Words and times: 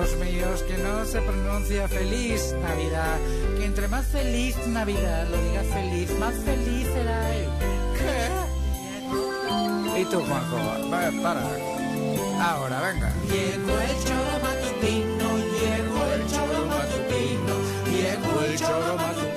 Hijos 0.00 0.16
míos, 0.16 0.62
que 0.62 0.78
no 0.78 1.04
se 1.04 1.20
pronuncia 1.20 1.86
feliz 1.86 2.54
Navidad. 2.62 3.18
Que 3.58 3.66
entre 3.66 3.86
más 3.86 4.06
feliz 4.06 4.56
Navidad 4.68 5.28
lo 5.28 5.36
diga 5.36 5.62
feliz, 5.62 6.10
más 6.18 6.34
feliz 6.36 6.86
será 6.86 7.36
él. 7.36 7.50
¿Qué? 7.98 8.30
¿Y 10.00 10.04
tú, 10.06 10.20
Juanjo? 10.20 10.56
Va, 10.90 11.10
para. 11.22 11.42
Ahora, 12.40 12.80
venga. 12.80 13.12
Llegó 13.28 13.78
el 13.78 13.94
choro 14.04 14.40
matutino, 14.42 15.36
llegó 15.60 16.02
el 16.14 16.26
choro 16.30 16.64
matutino, 16.66 17.54
llegó 17.92 18.40
el 18.40 18.56
choro 18.58 18.96
matutino. 18.96 19.29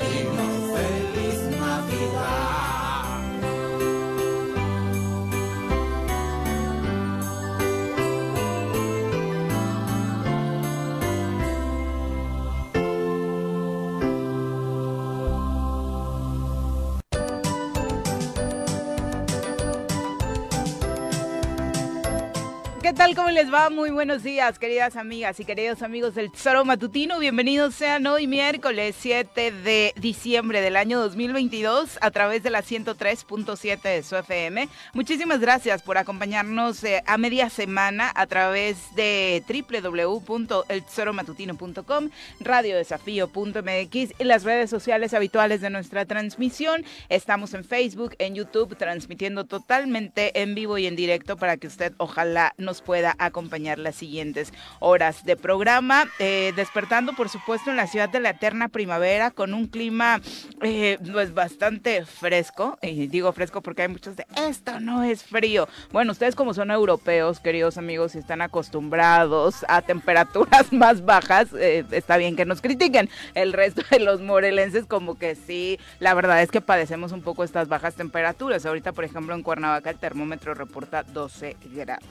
¿Qué 22.83 22.91
tal? 22.91 23.15
¿Cómo 23.15 23.29
les 23.29 23.49
va? 23.51 23.69
Muy 23.69 23.91
buenos 23.91 24.23
días, 24.23 24.59
queridas 24.59 24.97
amigas 24.97 25.39
y 25.39 25.45
queridos 25.45 25.81
amigos 25.83 26.15
del 26.15 26.29
Tesoro 26.29 26.65
Matutino. 26.65 27.17
Bienvenidos 27.17 27.75
sean 27.75 28.05
hoy 28.07 28.27
miércoles 28.27 28.97
7 28.99 29.53
de 29.53 29.93
diciembre 29.95 30.59
del 30.59 30.75
año 30.75 30.99
2022 30.99 31.97
a 32.01 32.11
través 32.11 32.43
de 32.43 32.49
la 32.49 32.61
103.7 32.61 33.81
de 33.81 34.03
su 34.03 34.17
FM. 34.17 34.67
Muchísimas 34.91 35.39
gracias 35.39 35.81
por 35.81 35.97
acompañarnos 35.97 36.83
eh, 36.83 37.01
a 37.07 37.17
media 37.17 37.49
semana 37.49 38.11
a 38.13 38.27
través 38.27 38.93
de 38.95 39.41
www.eltesoromatutino.com, 39.47 42.09
radiodesafío.mx 42.41 44.13
y 44.19 44.23
las 44.25 44.43
redes 44.43 44.69
sociales 44.69 45.13
habituales 45.13 45.61
de 45.61 45.69
nuestra 45.69 46.03
transmisión. 46.03 46.83
Estamos 47.07 47.53
en 47.53 47.63
Facebook, 47.63 48.17
en 48.19 48.35
YouTube, 48.35 48.75
transmitiendo 48.75 49.45
totalmente 49.45 50.41
en 50.41 50.53
vivo 50.53 50.77
y 50.77 50.85
en 50.85 50.97
directo 50.97 51.37
para 51.37 51.55
que 51.55 51.67
usted 51.67 51.93
ojalá 51.97 52.53
nos 52.57 52.72
pueda 52.81 53.15
acompañar 53.19 53.79
las 53.79 53.95
siguientes 53.95 54.53
horas 54.79 55.25
de 55.25 55.35
programa. 55.35 56.05
Eh, 56.19 56.53
despertando, 56.55 57.13
por 57.13 57.29
supuesto, 57.29 57.69
en 57.69 57.77
la 57.77 57.87
ciudad 57.87 58.09
de 58.09 58.19
la 58.19 58.31
eterna 58.31 58.69
primavera 58.69 59.31
con 59.31 59.53
un 59.53 59.67
clima 59.67 60.21
eh, 60.61 60.97
pues 61.11 61.33
bastante 61.33 62.05
fresco. 62.05 62.77
Y 62.81 63.07
digo 63.07 63.31
fresco 63.31 63.61
porque 63.61 63.83
hay 63.83 63.87
muchos 63.87 64.15
de 64.15 64.25
esto 64.35 64.79
no 64.79 65.03
es 65.03 65.23
frío. 65.23 65.67
Bueno, 65.91 66.11
ustedes 66.11 66.35
como 66.35 66.53
son 66.53 66.71
europeos, 66.71 67.39
queridos 67.39 67.77
amigos, 67.77 68.15
y 68.15 68.19
están 68.19 68.41
acostumbrados 68.41 69.65
a 69.67 69.81
temperaturas 69.81 70.71
más 70.71 71.03
bajas, 71.05 71.53
eh, 71.53 71.85
está 71.91 72.17
bien 72.17 72.35
que 72.35 72.45
nos 72.45 72.61
critiquen. 72.61 73.09
El 73.33 73.53
resto 73.53 73.81
de 73.89 73.99
los 73.99 74.21
morelenses 74.21 74.85
como 74.85 75.17
que 75.17 75.35
sí, 75.35 75.79
la 75.99 76.13
verdad 76.13 76.41
es 76.41 76.51
que 76.51 76.61
padecemos 76.61 77.11
un 77.11 77.21
poco 77.21 77.43
estas 77.43 77.67
bajas 77.67 77.95
temperaturas. 77.95 78.65
Ahorita, 78.65 78.91
por 78.91 79.03
ejemplo, 79.03 79.33
en 79.35 79.43
Cuernavaca 79.43 79.89
el 79.89 79.97
termómetro 79.97 80.53
reporta 80.53 81.03
12 81.03 81.57
grados. 81.73 82.03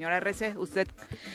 Señora 0.00 0.16
RC, 0.16 0.56
¿usted 0.56 0.88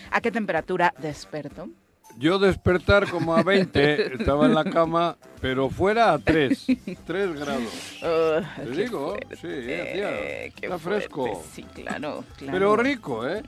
a 0.10 0.22
qué 0.22 0.32
temperatura 0.32 0.92
despertó? 0.98 1.70
Yo 2.18 2.40
despertar 2.40 3.08
como 3.08 3.36
a 3.36 3.44
20, 3.44 4.16
estaba 4.20 4.48
en 4.48 4.56
la 4.56 4.64
cama, 4.64 5.18
pero 5.40 5.70
fuera 5.70 6.14
a 6.14 6.18
3, 6.18 6.66
3 7.06 7.40
grados. 7.40 8.00
Te 8.56 8.72
digo, 8.72 9.18
sí, 9.40 9.48
hacía, 9.48 10.46
está 10.46 10.80
fresco. 10.80 11.44
Sí, 11.54 11.62
claro, 11.76 12.24
claro. 12.38 12.54
Pero 12.54 12.76
rico, 12.76 13.28
¿eh? 13.28 13.44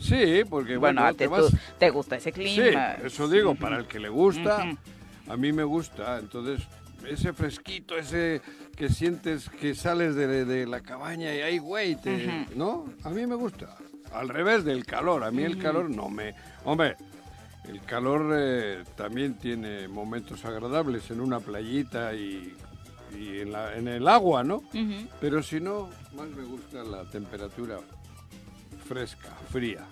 Sí, 0.00 0.42
porque 0.50 0.76
Bueno, 0.76 1.02
bueno, 1.02 1.04
a 1.04 1.12
te 1.12 1.26
tú- 1.26 1.30
vas... 1.30 1.44
te 1.78 1.90
gusta 1.90 2.16
ese 2.16 2.32
Sí, 2.32 2.40
clima. 2.40 2.94
eso 2.94 3.28
digo, 3.28 3.54
para 3.54 3.76
el 3.78 3.86
que 3.86 4.00
le 4.00 4.08
gusta, 4.08 4.64
a 5.28 5.36
mí 5.36 5.52
me 5.52 5.62
gusta. 5.62 6.18
Entonces, 6.18 6.66
ese 7.08 7.32
fresquito, 7.32 7.96
ese 7.96 8.40
que 8.76 8.88
sientes 8.88 9.48
que 9.50 9.74
sales 9.76 10.16
de, 10.16 10.44
de 10.46 10.66
la 10.66 10.80
cabaña 10.80 11.32
y 11.32 11.42
ahí, 11.42 11.58
güey, 11.58 11.94
te-. 11.94 12.46
¿no? 12.56 12.86
A 13.04 13.10
mí 13.10 13.24
me 13.26 13.34
gusta. 13.36 13.76
Al 14.14 14.28
revés 14.28 14.64
del 14.64 14.84
calor, 14.84 15.24
a 15.24 15.30
mí 15.30 15.42
el 15.42 15.58
calor 15.58 15.88
no 15.90 16.08
me... 16.08 16.34
Hombre, 16.64 16.96
el 17.68 17.80
calor 17.82 18.32
eh, 18.36 18.84
también 18.96 19.34
tiene 19.34 19.88
momentos 19.88 20.44
agradables 20.44 21.10
en 21.10 21.20
una 21.20 21.40
playita 21.40 22.14
y, 22.14 22.54
y 23.18 23.40
en, 23.40 23.52
la- 23.52 23.74
en 23.76 23.88
el 23.88 24.06
agua, 24.08 24.44
¿no? 24.44 24.62
Pero 25.20 25.42
si 25.42 25.60
no, 25.60 25.88
más 26.16 26.28
me 26.28 26.42
gusta 26.44 26.82
la 26.84 27.04
temperatura 27.04 27.78
fresca, 28.86 29.30
fría. 29.50 29.86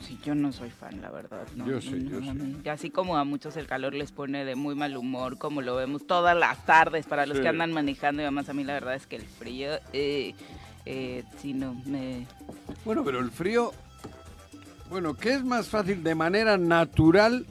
Sí, 0.00 0.18
yo 0.24 0.34
no 0.34 0.52
soy 0.52 0.70
fan, 0.70 1.00
la 1.00 1.10
verdad. 1.10 1.46
no, 1.54 1.64
Yo 1.66 1.74
no, 1.74 1.80
sí, 1.80 2.08
yo 2.10 2.20
no, 2.20 2.32
sí. 2.62 2.68
Así 2.68 2.90
como 2.90 3.16
a 3.16 3.24
muchos 3.24 3.56
el 3.56 3.66
calor 3.66 3.94
les 3.94 4.10
pone 4.10 4.44
de 4.44 4.56
muy 4.56 4.74
mal 4.74 4.96
humor, 4.96 5.38
como 5.38 5.62
lo 5.62 5.76
vemos 5.76 6.06
todas 6.06 6.36
las 6.36 6.64
tardes 6.66 7.06
para 7.06 7.24
los 7.26 7.36
Sí. 7.36 7.42
que 7.42 7.48
andan 7.48 7.72
manejando 7.72 8.20
y 8.22 8.24
además 8.24 8.48
a 8.48 8.54
mí 8.54 8.64
la 8.64 8.72
verdad 8.74 8.94
es 8.94 9.06
que 9.06 9.16
el 9.16 9.22
frío, 9.22 9.70
eh, 9.92 10.34
eh, 10.86 11.22
sí, 11.38 11.54
no, 11.54 11.74
me... 11.86 12.26
Bueno, 12.84 13.04
pero 13.04 13.20
el 13.20 13.30
frío, 13.30 13.72
bueno, 14.90 15.14
¿qué 15.14 15.34
es 15.34 15.44
más 15.44 15.68
fácil 15.68 16.02
de 16.02 16.14
manera 16.14 16.56
natural 16.56 17.46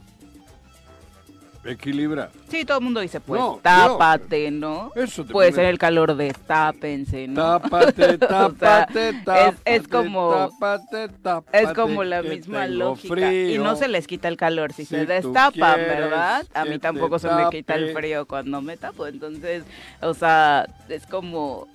equilibrar? 1.64 2.31
Sí, 2.50 2.66
todo 2.66 2.80
el 2.80 2.84
mundo 2.84 3.00
dice, 3.00 3.19
pues, 3.22 3.40
No, 3.40 3.59
tápate, 3.62 4.52
¿no? 4.52 4.92
Eso 4.96 5.24
te 5.24 5.31
Puede 5.31 5.52
pone- 5.52 5.62
ser 5.64 5.69
el 5.72 5.78
calor 5.78 6.16
de 6.16 6.34
tápense, 6.34 7.28
¿no? 7.28 7.59
Tápate, 7.59 8.18
tápate, 8.18 9.09
es- 9.09 9.24
tápate. 9.24 9.75
es 9.75 9.88
como- 9.88 10.31
Tápate, 10.59 11.08
tápate. 11.22 11.63
Es 11.63 11.74
como 11.74 12.03
la 12.03 12.22
que 12.24 12.30
misma 12.30 12.63
tengo 12.66 12.75
lógica. 12.80 13.13
Y 13.13 13.46
frío. 13.48 13.63
no 13.63 13.75
se 13.78 13.88
les 13.88 14.08
quita 14.08 14.28
el 14.28 14.38
calor 14.38 14.74
si, 14.74 14.84
Si 14.86 14.96
se 14.96 15.02
tú 15.06 15.08
destapan, 15.08 15.75
quieres 15.75 15.88
¿verdad? 15.88 16.46
A 16.53 16.63
que 16.63 16.69
mí 16.69 16.75
te 16.75 16.80
tampoco 16.80 17.19
se 17.19 17.30
me 17.30 17.50
quita 17.52 17.75
el 17.75 17.88
tape. 17.88 17.94
frío 17.94 18.25
cuando 18.25 18.62
me 18.62 18.75
tapo. 18.75 19.08
Entonces, 19.08 19.63
o 20.02 20.13
sea, 20.13 20.68
es 20.90 21.06
como. 21.08 21.68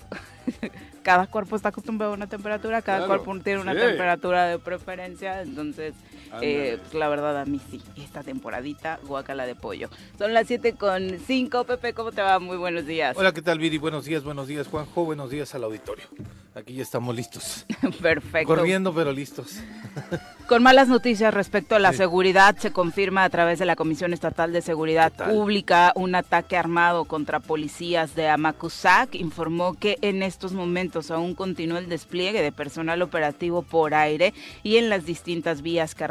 Cada 1.06 1.28
cuerpo 1.28 1.54
está 1.54 1.68
acostumbrado 1.68 2.14
a 2.14 2.16
una 2.16 2.26
temperatura, 2.26 2.82
cada 2.82 3.06
Claro, 3.06 3.22
cuerpo 3.22 3.40
tiene 3.44 3.60
una 3.60 3.74
sí. 3.74 3.78
temperatura 3.78 4.46
de 4.46 4.58
preferencia. 4.58 5.40
Entonces, 5.40 5.94
eh, 6.42 6.78
la 6.92 7.08
verdad, 7.08 7.40
a 7.40 7.44
mí 7.44 7.60
sí. 7.70 7.82
Esta 7.96 8.22
temporadita, 8.22 8.98
guacala 9.06 9.46
de 9.46 9.54
pollo. 9.54 9.88
Son 10.18 10.32
las 10.34 10.46
7 10.46 10.74
con 10.74 11.18
5. 11.26 11.64
Pepe, 11.64 11.92
¿cómo 11.92 12.12
te 12.12 12.22
va? 12.22 12.38
Muy 12.38 12.56
buenos 12.56 12.86
días. 12.86 13.16
Hola, 13.16 13.32
¿qué 13.32 13.42
tal, 13.42 13.58
Viri? 13.58 13.78
Buenos 13.78 14.04
días, 14.04 14.22
buenos 14.24 14.46
días, 14.46 14.66
Juanjo. 14.68 15.04
Buenos 15.04 15.30
días 15.30 15.54
al 15.54 15.64
auditorio. 15.64 16.04
Aquí 16.54 16.74
ya 16.74 16.82
estamos 16.82 17.14
listos. 17.14 17.66
Perfecto. 18.00 18.46
Corriendo, 18.54 18.94
pero 18.94 19.12
listos. 19.12 19.58
Con 20.48 20.62
malas 20.62 20.88
noticias 20.88 21.34
respecto 21.34 21.74
a 21.74 21.78
la 21.80 21.90
Sí. 21.90 21.98
seguridad, 21.98 22.56
se 22.56 22.72
confirma 22.72 23.24
a 23.24 23.30
través 23.30 23.58
de 23.58 23.66
la 23.66 23.74
Comisión 23.76 24.12
Estatal 24.12 24.52
de 24.52 24.62
Seguridad. 24.62 25.12
Pública 25.12 25.92
un 25.96 26.14
ataque 26.14 26.56
armado 26.56 27.04
contra 27.04 27.40
policías 27.40 28.14
de 28.14 28.28
Amacuzac. 28.28 29.14
Informó 29.16 29.74
que 29.74 29.98
en 30.02 30.22
estos 30.22 30.52
momentos 30.52 31.10
aún 31.10 31.34
continúa 31.34 31.78
el 31.80 31.88
despliegue 31.88 32.42
de 32.42 32.52
personal 32.52 33.02
operativo 33.02 33.62
por 33.62 33.92
aire 33.94 34.32
y 34.62 34.76
en 34.76 34.88
las 34.88 35.04
distintas 35.04 35.62
vías, 35.62 35.94
carreteras 35.94 36.05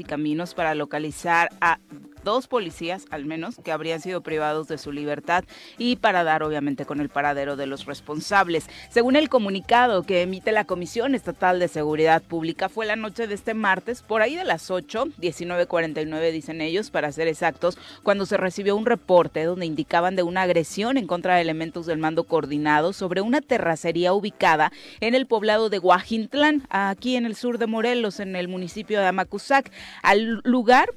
y 0.00 0.04
caminos 0.04 0.54
para 0.54 0.74
localizar 0.74 1.50
a 1.60 1.78
dos 2.26 2.48
policías 2.48 3.06
al 3.10 3.24
menos 3.24 3.56
que 3.64 3.70
habrían 3.70 4.00
sido 4.00 4.20
privados 4.20 4.66
de 4.66 4.78
su 4.78 4.90
libertad 4.90 5.44
y 5.78 5.94
para 5.94 6.24
dar 6.24 6.42
obviamente 6.42 6.84
con 6.84 7.00
el 7.00 7.08
paradero 7.08 7.54
de 7.54 7.66
los 7.66 7.86
responsables. 7.86 8.66
Según 8.90 9.14
el 9.14 9.28
comunicado 9.28 10.02
que 10.02 10.22
emite 10.22 10.50
la 10.50 10.64
Comisión 10.64 11.14
Estatal 11.14 11.60
de 11.60 11.68
Seguridad 11.68 12.22
Pública 12.22 12.68
fue 12.68 12.84
la 12.84 12.96
noche 12.96 13.28
de 13.28 13.34
este 13.34 13.54
martes 13.54 14.02
por 14.02 14.22
ahí 14.22 14.34
de 14.34 14.42
las 14.42 14.72
8, 14.72 15.06
19:49 15.18 16.32
dicen 16.32 16.60
ellos 16.60 16.90
para 16.90 17.12
ser 17.12 17.28
exactos, 17.28 17.78
cuando 18.02 18.26
se 18.26 18.36
recibió 18.36 18.74
un 18.74 18.86
reporte 18.86 19.44
donde 19.44 19.66
indicaban 19.66 20.16
de 20.16 20.24
una 20.24 20.42
agresión 20.42 20.96
en 20.96 21.06
contra 21.06 21.36
de 21.36 21.42
elementos 21.42 21.86
del 21.86 21.98
mando 21.98 22.24
coordinado 22.24 22.92
sobre 22.92 23.20
una 23.20 23.40
terracería 23.40 24.12
ubicada 24.12 24.72
en 25.00 25.14
el 25.14 25.26
poblado 25.26 25.70
de 25.70 25.78
Guajintlán, 25.78 26.64
aquí 26.70 27.14
en 27.14 27.24
el 27.24 27.36
sur 27.36 27.58
de 27.58 27.68
Morelos, 27.68 28.18
en 28.18 28.34
el 28.34 28.48
municipio 28.48 28.98
de 28.98 29.06
Amacuzac. 29.06 29.70
Al 30.02 30.40
lugar 30.42 30.90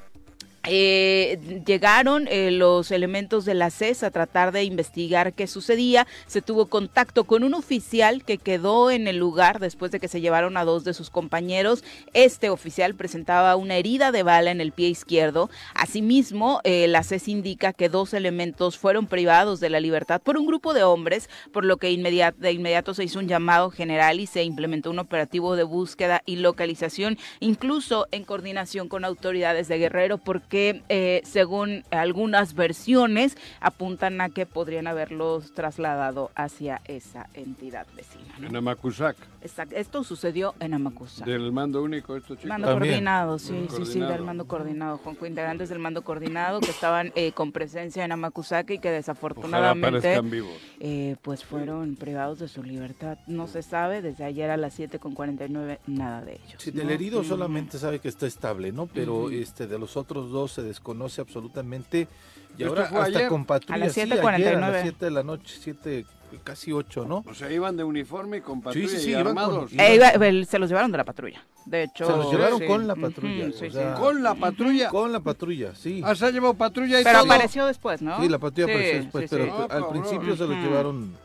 eh, 0.63 1.63
llegaron 1.65 2.27
eh, 2.27 2.51
los 2.51 2.91
elementos 2.91 3.45
de 3.45 3.53
la 3.53 3.69
CES 3.69 4.03
a 4.03 4.11
tratar 4.11 4.51
de 4.51 4.63
investigar 4.63 5.33
qué 5.33 5.47
sucedía. 5.47 6.05
Se 6.27 6.41
tuvo 6.41 6.65
contacto 6.65 7.23
con 7.23 7.43
un 7.43 7.53
oficial 7.53 8.23
que 8.23 8.37
quedó 8.37 8.91
en 8.91 9.07
el 9.07 9.17
lugar 9.17 9.59
después 9.59 9.91
de 9.91 9.99
que 9.99 10.07
se 10.07 10.21
llevaron 10.21 10.57
a 10.57 10.65
dos 10.65 10.83
de 10.83 10.93
sus 10.93 11.09
compañeros. 11.09 11.83
Este 12.13 12.49
oficial 12.49 12.95
presentaba 12.95 13.55
una 13.55 13.75
herida 13.75 14.11
de 14.11 14.23
bala 14.23 14.51
en 14.51 14.61
el 14.61 14.71
pie 14.71 14.89
izquierdo. 14.89 15.49
Asimismo, 15.73 16.59
eh, 16.63 16.87
la 16.87 17.03
CES 17.03 17.29
indica 17.29 17.73
que 17.73 17.89
dos 17.89 18.13
elementos 18.13 18.77
fueron 18.77 19.07
privados 19.07 19.59
de 19.59 19.69
la 19.69 19.79
libertad 19.79 20.21
por 20.21 20.37
un 20.37 20.45
grupo 20.45 20.73
de 20.73 20.83
hombres, 20.83 21.29
por 21.53 21.63
lo 21.63 21.77
que 21.77 21.87
de 21.87 22.51
inmediato 22.51 22.93
se 22.93 23.03
hizo 23.03 23.19
un 23.19 23.27
llamado 23.27 23.71
general 23.71 24.19
y 24.19 24.27
se 24.27 24.43
implementó 24.43 24.89
un 24.89 24.99
operativo 24.99 25.55
de 25.55 25.63
búsqueda 25.63 26.21
y 26.25 26.37
localización, 26.37 27.17
incluso 27.39 28.07
en 28.11 28.23
coordinación 28.23 28.89
con 28.89 29.05
autoridades 29.05 29.67
de 29.67 29.77
Guerrero, 29.77 30.17
porque 30.17 30.48
que 30.49 30.81
eh, 30.89 31.21
según 31.23 31.83
algunas 31.91 32.55
versiones 32.55 33.37
apuntan 33.61 34.19
a 34.19 34.29
que 34.29 34.45
podrían 34.45 34.87
haberlos 34.87 35.53
trasladado 35.53 36.31
hacia 36.35 36.81
esa 36.85 37.29
entidad 37.33 37.87
vecina. 37.95 38.25
En 38.41 38.55
Amacuzac. 38.55 39.15
Exacto. 39.41 39.75
Esto 39.75 40.03
sucedió 40.03 40.53
en 40.59 40.73
Amacuzac. 40.73 41.25
Del 41.25 41.51
mando 41.51 41.81
único, 41.81 42.17
estos 42.17 42.37
chicos. 42.37 42.49
Mando 42.49 42.71
coordinado, 42.71 43.39
sí, 43.39 43.67
sí, 43.69 43.85
sí, 43.85 43.99
del 43.99 44.23
mando 44.23 44.47
coordinado. 44.47 44.97
Juanjo, 44.97 45.25
integrantes 45.25 45.69
del 45.69 45.79
mando 45.79 46.01
coordinado 46.03 46.59
que 46.59 46.71
estaban 46.71 47.13
eh, 47.15 47.31
con 47.31 47.51
presencia 47.51 48.03
en 48.03 48.11
Amacuzac 48.11 48.71
y 48.71 48.79
que 48.79 48.91
desafortunadamente 48.91 50.19
eh, 50.79 51.15
pues 51.21 51.43
fueron 51.45 51.95
privados 51.95 52.39
de 52.39 52.47
su 52.47 52.63
libertad. 52.63 53.17
No 53.27 53.47
se 53.47 53.61
sabe, 53.61 54.01
desde 54.01 54.23
ayer 54.23 54.49
a 54.49 54.57
las 54.57 54.73
7 54.73 54.99
con 54.99 55.13
49 55.13 55.79
nada 55.87 56.21
de 56.21 56.33
ellos. 56.33 56.55
Sí, 56.57 56.71
del 56.71 56.89
herido 56.89 57.23
solamente 57.23 57.77
sabe 57.77 57.99
que 57.99 58.07
está 58.07 58.25
estable, 58.25 58.71
¿no? 58.71 58.87
Pero 58.87 59.29
este 59.29 59.67
de 59.67 59.77
los 59.77 59.95
otros 59.95 60.31
dos 60.31 60.38
se 60.47 60.61
desconoce 60.61 61.21
absolutamente. 61.21 62.07
Y 62.57 62.63
ahora 62.63 62.85
hasta 62.85 63.27
con 63.27 63.45
patrulla, 63.45 63.75
a 63.75 63.77
las 63.77 63.97
7.49. 63.97 64.55
a 64.55 64.71
las 64.71 64.81
7 64.81 65.05
de 65.05 65.11
la 65.11 65.23
noche, 65.23 65.55
7 65.59 66.05
casi 66.43 66.71
8, 66.71 67.05
¿no? 67.05 67.23
O 67.27 67.33
sea, 67.33 67.51
iban 67.51 67.75
de 67.77 67.83
uniforme 67.83 68.37
y 68.37 68.41
con 68.41 68.61
patrulla 68.61 68.87
sí, 68.87 68.97
sí, 68.97 69.03
sí, 69.05 69.11
y 69.11 69.13
armados. 69.13 69.71
Eh, 69.73 70.45
se 70.47 70.59
los 70.59 70.69
llevaron 70.69 70.91
de 70.91 70.97
la 70.97 71.05
patrulla. 71.05 71.43
De 71.65 71.83
hecho, 71.83 72.05
se 72.05 72.11
los 72.11 72.31
llevaron 72.31 72.65
con 72.65 72.87
la 72.87 72.95
patrulla. 72.95 73.51
con 73.97 74.23
la 74.23 74.35
patrulla. 74.35 74.89
Con 74.89 75.11
la 75.11 75.19
patrulla, 75.19 75.75
sí. 75.75 76.01
Ah, 76.03 76.15
se 76.15 76.25
ha 76.25 76.31
llevado 76.31 76.53
patrulla 76.53 77.01
y 77.01 77.03
Pero 77.03 77.19
apareció 77.19 77.65
después, 77.65 78.01
¿no? 78.01 78.19
Sí, 78.19 78.29
la 78.29 78.39
patrulla 78.39 78.71
apareció 78.71 79.01
después, 79.01 79.29
pero 79.29 79.71
al 79.71 79.87
principio 79.89 80.35
se 80.35 80.47
los 80.47 80.57
llevaron 80.57 81.15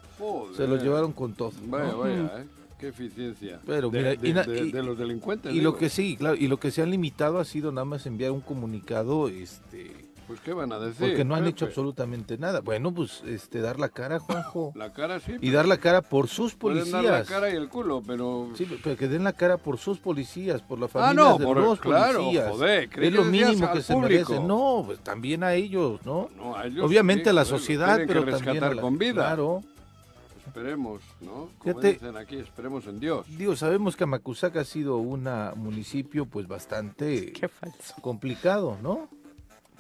se 0.56 0.66
los 0.66 0.82
llevaron 0.82 1.12
con 1.12 1.34
todo. 1.34 1.52
Vaya, 1.64 1.94
vaya, 1.94 2.14
¿eh? 2.38 2.46
Qué 2.84 2.90
eficiencia. 2.90 3.60
Pero 3.64 3.90
mira, 3.90 4.14
de, 4.14 4.70
de, 4.70 4.82
los 4.82 4.98
delincuentes. 4.98 5.54
Y 5.54 5.62
lo 5.62 5.74
que 5.74 5.88
sí, 5.88 6.16
claro, 6.18 6.36
y 6.36 6.48
lo 6.48 6.58
que 6.58 6.70
se 6.70 6.82
han 6.82 6.90
limitado 6.90 7.38
ha 7.38 7.44
sido 7.46 7.72
nada 7.72 7.86
más 7.86 8.04
enviar 8.04 8.30
un 8.30 8.42
comunicado, 8.42 9.28
este. 9.28 10.04
Pues 10.26 10.40
qué 10.40 10.52
van 10.52 10.70
a 10.70 10.78
decir. 10.78 11.08
Porque 11.08 11.24
no 11.24 11.34
han 11.34 11.46
hecho 11.46 11.64
absolutamente 11.64 12.36
nada. 12.36 12.60
Bueno, 12.60 12.92
pues 12.92 13.22
este 13.26 13.60
dar 13.60 13.78
la 13.78 13.88
cara, 13.88 14.18
Juanjo. 14.18 14.72
La 14.76 14.92
cara 14.92 15.18
sí. 15.20 15.36
Y 15.40 15.50
dar 15.50 15.66
la 15.66 15.78
cara 15.78 16.02
por 16.02 16.28
sus 16.28 16.54
policías. 16.54 16.90
Pueden 16.90 17.06
dar 17.06 17.20
la 17.20 17.24
cara 17.24 17.50
y 17.50 17.56
el 17.56 17.68
culo, 17.68 18.02
pero. 18.06 18.50
Sí, 18.54 18.66
pero 18.82 18.96
que 18.96 19.08
den 19.08 19.24
la 19.24 19.32
cara 19.32 19.56
por 19.56 19.78
sus 19.78 19.98
policías, 19.98 20.60
por 20.60 20.78
la 20.78 20.88
familia 20.88 21.10
ah, 21.10 21.14
no, 21.14 21.38
de 21.38 21.44
por, 21.44 21.56
los 21.58 21.80
claro, 21.80 22.20
policías. 22.20 22.50
Joder, 22.50 22.90
es 22.94 23.12
lo 23.12 23.24
mínimo 23.24 23.72
que 23.72 23.82
se 23.82 23.96
merece. 23.96 24.40
No, 24.40 24.82
pues 24.84 25.00
también 25.00 25.42
a 25.42 25.54
ellos, 25.54 26.00
¿no? 26.04 26.28
no 26.36 26.56
a 26.56 26.66
ellos 26.66 26.84
Obviamente 26.84 27.30
a 27.30 27.32
la 27.32 27.46
sociedad, 27.46 27.98
pero 28.06 28.24
también 28.26 28.64
a 28.64 28.74
la, 28.74 28.82
con 28.82 28.98
vida. 28.98 29.14
Claro. 29.14 29.62
Esperemos, 30.54 31.02
¿no? 31.20 31.50
Como 31.58 31.80
dicen 31.80 32.16
aquí, 32.16 32.36
esperemos 32.36 32.86
en 32.86 33.00
Dios. 33.00 33.26
Digo, 33.36 33.56
sabemos 33.56 33.96
que 33.96 34.04
Amacuzac 34.04 34.56
ha 34.58 34.64
sido 34.64 34.98
un 34.98 35.28
municipio 35.56 36.26
pues 36.26 36.46
bastante 36.46 37.32
complicado, 38.00 38.78
¿no? 38.80 39.08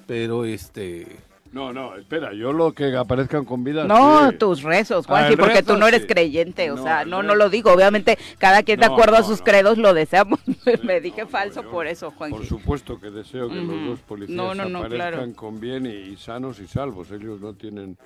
Pero 0.08 0.44
este... 0.44 1.16
No, 1.52 1.72
no, 1.72 1.94
espera, 1.94 2.32
yo 2.32 2.52
lo 2.52 2.72
que 2.72 2.96
aparezcan 2.96 3.44
con 3.44 3.62
vida. 3.62 3.84
No, 3.84 4.32
tus 4.32 4.64
rezos, 4.64 5.06
Juanji, 5.06 5.34
ah, 5.34 5.36
porque 5.38 5.62
tú 5.62 5.76
no 5.76 5.86
eres 5.86 6.06
creyente, 6.06 6.72
o 6.72 6.82
sea, 6.82 7.04
no, 7.04 7.22
no 7.22 7.36
lo 7.36 7.50
digo. 7.50 7.70
Obviamente, 7.70 8.18
cada 8.38 8.64
quien 8.64 8.80
de 8.80 8.86
acuerdo 8.86 9.16
a 9.16 9.22
sus 9.22 9.42
credos 9.42 9.78
lo 9.78 9.94
deseamos. 9.94 10.40
Me 10.82 11.00
dije 11.00 11.24
falso 11.26 11.62
por 11.62 11.86
eso, 11.86 12.10
Juanji. 12.10 12.36
Por 12.36 12.46
supuesto 12.46 13.00
que 13.00 13.12
deseo 13.12 13.48
que 13.48 13.54
los 13.54 13.86
dos 13.86 14.00
policías 14.00 14.58
aparezcan 14.58 15.34
con 15.34 15.60
bien 15.60 15.86
y 15.86 16.16
sanos 16.16 16.58
y 16.58 16.66
salvos. 16.66 17.12
Ellos 17.12 17.40
no 17.40 17.54
tienen 17.54 17.96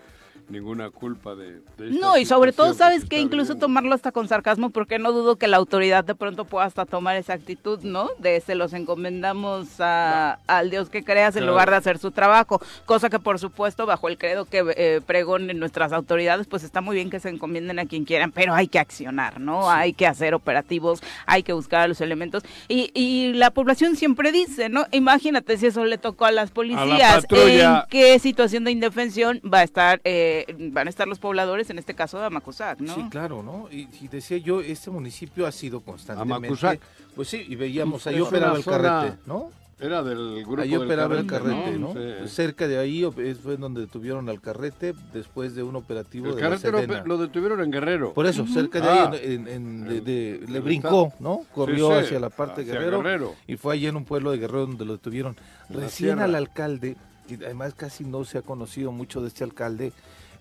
ninguna 0.48 0.90
culpa 0.90 1.34
de, 1.34 1.60
No, 1.78 2.16
y 2.16 2.24
sobre 2.24 2.52
todo, 2.52 2.74
¿sabes 2.74 3.04
que 3.04 3.18
Incluso 3.18 3.56
tomarlo 3.56 3.94
hasta 3.94 4.12
con 4.12 4.28
sarcasmo, 4.28 4.70
porque 4.70 4.98
no 4.98 5.12
dudo 5.12 5.36
que 5.36 5.48
la 5.48 5.56
autoridad 5.58 6.04
de 6.04 6.14
pronto 6.14 6.44
pueda 6.44 6.64
hasta 6.64 6.86
tomar 6.86 7.16
esa 7.16 7.34
actitud, 7.34 7.80
¿no? 7.82 8.08
De 8.18 8.40
se 8.40 8.54
los 8.54 8.72
encomendamos 8.72 9.80
a, 9.80 10.38
al 10.46 10.70
Dios 10.70 10.88
que 10.88 11.02
creas 11.02 11.36
en 11.36 11.46
lugar 11.46 11.70
de 11.70 11.76
hacer 11.76 11.98
su 11.98 12.10
trabajo, 12.10 12.60
cosa 12.86 13.10
que 13.10 13.18
por 13.18 13.38
supuesto 13.38 13.86
bajo 13.86 14.08
el 14.08 14.16
credo 14.16 14.44
que 14.44 14.64
eh, 14.76 15.00
pregonen 15.04 15.58
nuestras 15.58 15.92
autoridades, 15.92 16.46
pues 16.46 16.62
está 16.62 16.80
muy 16.80 16.94
bien 16.94 17.10
que 17.10 17.20
se 17.20 17.28
encomienden 17.28 17.78
a 17.78 17.86
quien 17.86 18.04
quieran, 18.04 18.32
pero 18.32 18.54
hay 18.54 18.68
que 18.68 18.78
accionar, 18.78 19.40
¿no? 19.40 19.70
Hay 19.70 19.92
que 19.92 20.06
hacer 20.06 20.34
operativos, 20.34 21.00
hay 21.26 21.42
que 21.42 21.52
buscar 21.52 21.88
los 21.88 22.00
elementos. 22.00 22.44
Y, 22.68 22.90
y 22.94 23.32
la 23.34 23.50
población 23.50 23.96
siempre 23.96 24.32
dice, 24.32 24.68
¿no? 24.68 24.86
Imagínate 24.92 25.58
si 25.58 25.66
eso 25.66 25.84
le 25.84 25.98
tocó 25.98 26.24
a 26.24 26.32
las 26.32 26.50
policías, 26.50 27.26
¿en 27.30 27.82
qué 27.90 28.18
situación 28.18 28.64
de 28.64 28.70
indefensión 28.70 29.40
va 29.42 29.58
a 29.58 29.64
estar... 29.64 30.00
Eh, 30.04 30.37
van 30.70 30.86
a 30.86 30.90
estar 30.90 31.08
los 31.08 31.18
pobladores, 31.18 31.70
en 31.70 31.78
este 31.78 31.94
caso 31.94 32.18
de 32.18 32.26
Amacuzac, 32.26 32.80
¿no? 32.80 32.94
Sí, 32.94 33.04
claro, 33.10 33.42
¿no? 33.42 33.68
Y, 33.70 33.86
decía 34.08 34.38
yo, 34.38 34.60
este 34.60 34.90
municipio 34.90 35.46
ha 35.46 35.52
sido 35.52 35.80
constantemente... 35.80 36.80
Pues 37.14 37.28
sí, 37.28 37.44
y 37.48 37.56
veíamos, 37.56 38.06
ahí 38.06 38.20
operaba 38.20 38.56
el 38.56 38.64
carrete, 38.64 39.18
¿no? 39.26 39.50
Era 39.80 40.02
del 40.02 40.44
grupo 40.44 40.62
Ahí 40.62 40.74
operaba 40.74 41.16
el 41.18 41.26
carrete, 41.26 41.78
¿no? 41.78 41.94
Cerca 42.26 42.66
de 42.66 42.78
ahí 42.78 43.08
fue 43.40 43.56
donde 43.56 43.82
detuvieron 43.82 44.28
al 44.28 44.40
carrete 44.40 44.92
después 45.12 45.54
de 45.54 45.62
un 45.62 45.76
operativo 45.76 46.28
el 46.28 46.34
de 46.34 46.40
carrete 46.40 47.02
lo, 47.04 47.16
detuvieron 47.16 47.60
en 47.60 47.70
Guerrero. 47.70 48.12
Por 48.12 48.26
eso, 48.26 48.46
cerca 48.46 48.80
de 48.80 48.88
ahí, 48.88 48.98
ah. 48.98 50.50
le 50.50 50.60
brincó, 50.60 51.12
¿no? 51.20 51.44
Corrió 51.54 51.92
hacia 51.92 52.18
la 52.18 52.30
parte 52.30 52.64
de 52.64 52.72
Guerrero, 52.72 53.34
y 53.46 53.56
fue 53.56 53.74
allí 53.74 53.86
en 53.86 53.96
un 53.96 54.04
pueblo 54.04 54.32
de 54.32 54.38
Guerrero 54.38 54.66
donde 54.66 54.84
lo 54.84 54.94
detuvieron. 54.94 55.36
Recién 55.68 56.18
al 56.18 56.34
alcalde, 56.34 56.96
y 57.28 57.34
además 57.34 57.74
casi 57.74 58.04
no 58.04 58.24
se 58.24 58.38
ha 58.38 58.42
conocido 58.42 58.90
mucho 58.90 59.20
de 59.20 59.28
este 59.28 59.44
alcalde, 59.44 59.92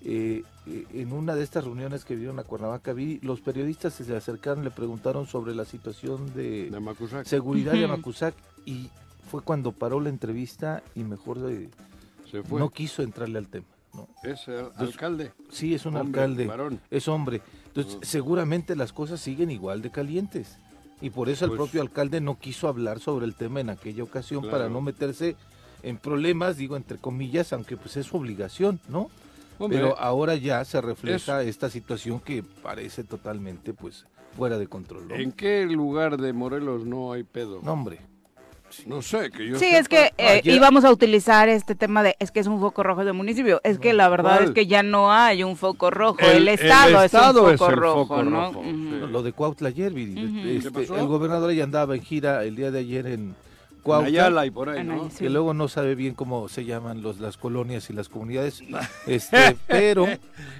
eh, 0.04 0.42
eh, 0.66 0.86
en 0.94 1.12
una 1.12 1.34
de 1.34 1.42
estas 1.42 1.64
reuniones 1.64 2.04
que 2.04 2.14
vieron 2.14 2.38
a 2.38 2.44
Cuernavaca, 2.44 2.92
vi, 2.92 3.18
los 3.20 3.40
periodistas 3.40 3.94
se 3.94 4.16
acercaron, 4.16 4.64
le 4.64 4.70
preguntaron 4.70 5.26
sobre 5.26 5.54
la 5.54 5.64
situación 5.64 6.32
de, 6.34 6.70
seguridad 7.24 7.72
de 7.72 7.84
Amacuzac 7.84 8.34
y 8.64 8.90
fue 9.30 9.42
cuando 9.42 9.72
paró 9.72 10.00
la 10.00 10.08
entrevista 10.08 10.82
y 10.94 11.04
mejor 11.04 11.38
no 12.50 12.70
quiso 12.70 13.02
entrarle 13.02 13.38
al 13.38 13.48
tema. 13.48 13.66
¿Es 14.22 14.46
el 14.48 14.66
alcalde? 14.76 15.32
Sí, 15.50 15.74
es 15.74 15.86
un 15.86 15.96
alcalde. 15.96 16.50
Es 16.90 17.08
hombre. 17.08 17.42
Entonces, 17.66 17.96
ah. 17.96 18.04
seguramente 18.04 18.76
las 18.76 18.92
cosas 18.92 19.20
siguen 19.20 19.50
igual 19.50 19.82
de 19.82 19.90
calientes. 19.90 20.58
Y 21.00 21.10
por 21.10 21.28
eso 21.28 21.44
el 21.44 21.52
pues 21.52 21.58
propio 21.58 21.80
alcalde 21.80 22.20
no 22.20 22.38
quiso 22.38 22.68
hablar 22.68 22.98
sobre 22.98 23.26
el 23.26 23.34
tema 23.34 23.60
en 23.60 23.70
aquella 23.70 24.02
ocasión 24.02 24.48
para 24.50 24.68
no 24.68 24.80
meterse 24.80 25.36
en 25.82 25.96
problemas, 25.96 26.56
digo 26.56 26.76
entre 26.76 26.98
comillas, 26.98 27.52
aunque 27.52 27.76
pues 27.76 27.96
es 27.96 28.06
su 28.06 28.16
obligación, 28.16 28.80
¿no? 28.88 29.10
Pero 29.68 29.98
ahora 29.98 30.36
ya 30.36 30.64
se 30.64 30.80
refleja 30.80 31.42
esta 31.42 31.70
situación 31.70 32.20
que 32.20 32.42
parece 32.42 33.04
totalmente 33.04 33.72
pues 33.74 34.06
fuera 34.36 34.58
de 34.58 34.66
control. 34.66 35.10
¿En 35.12 35.32
qué 35.32 35.64
lugar 35.66 36.16
de 36.16 36.32
Morelos 36.32 36.84
no 36.84 37.12
hay 37.12 37.24
pedo? 37.24 37.60
No, 37.62 37.72
hombre. 37.72 38.00
No 38.86 39.00
sé, 39.00 39.30
que 39.30 39.48
yo 39.48 39.58
Sí, 39.58 39.66
es 39.66 39.88
que 39.88 40.12
eh, 40.18 40.42
íbamos 40.44 40.84
a 40.84 40.92
utilizar 40.92 41.48
este 41.48 41.74
tema 41.74 42.02
de, 42.02 42.16
es 42.18 42.30
que 42.30 42.40
es 42.40 42.46
un 42.46 42.60
foco 42.60 42.82
rojo 42.82 43.04
de 43.04 43.12
municipio. 43.12 43.60
Es 43.64 43.78
que 43.78 43.94
la 43.94 44.08
verdad 44.08 44.42
es 44.42 44.50
que 44.50 44.66
ya 44.66 44.82
no 44.82 45.10
hay 45.10 45.42
un 45.42 45.56
foco 45.56 45.90
rojo. 45.90 46.18
El, 46.20 46.48
Estado, 46.48 47.02
es 47.02 47.14
un 47.14 47.58
foco 47.58 47.70
rojo, 47.70 48.22
¿no? 48.22 48.52
Lo 49.06 49.22
de 49.22 49.32
Cuautla 49.32 49.68
ayer, 49.68 49.92
este, 49.96 50.82
el 50.82 51.06
gobernador 51.06 51.52
ya 51.52 51.64
andaba 51.64 51.94
en 51.94 52.02
gira 52.02 52.44
el 52.44 52.56
día 52.56 52.70
de 52.70 52.80
ayer 52.80 53.06
en 53.06 53.34
Ayala 53.86 54.46
y 54.46 54.50
por 54.50 54.68
ahí, 54.68 54.84
¿no? 54.84 55.08
Que 55.16 55.30
luego 55.30 55.54
no 55.54 55.68
sabe 55.68 55.94
bien 55.94 56.14
cómo 56.14 56.48
se 56.48 56.64
llaman 56.64 57.02
los, 57.02 57.20
las 57.20 57.36
colonias 57.36 57.90
y 57.90 57.92
las 57.92 58.08
comunidades. 58.08 58.62
este, 59.06 59.56
pero. 59.66 60.06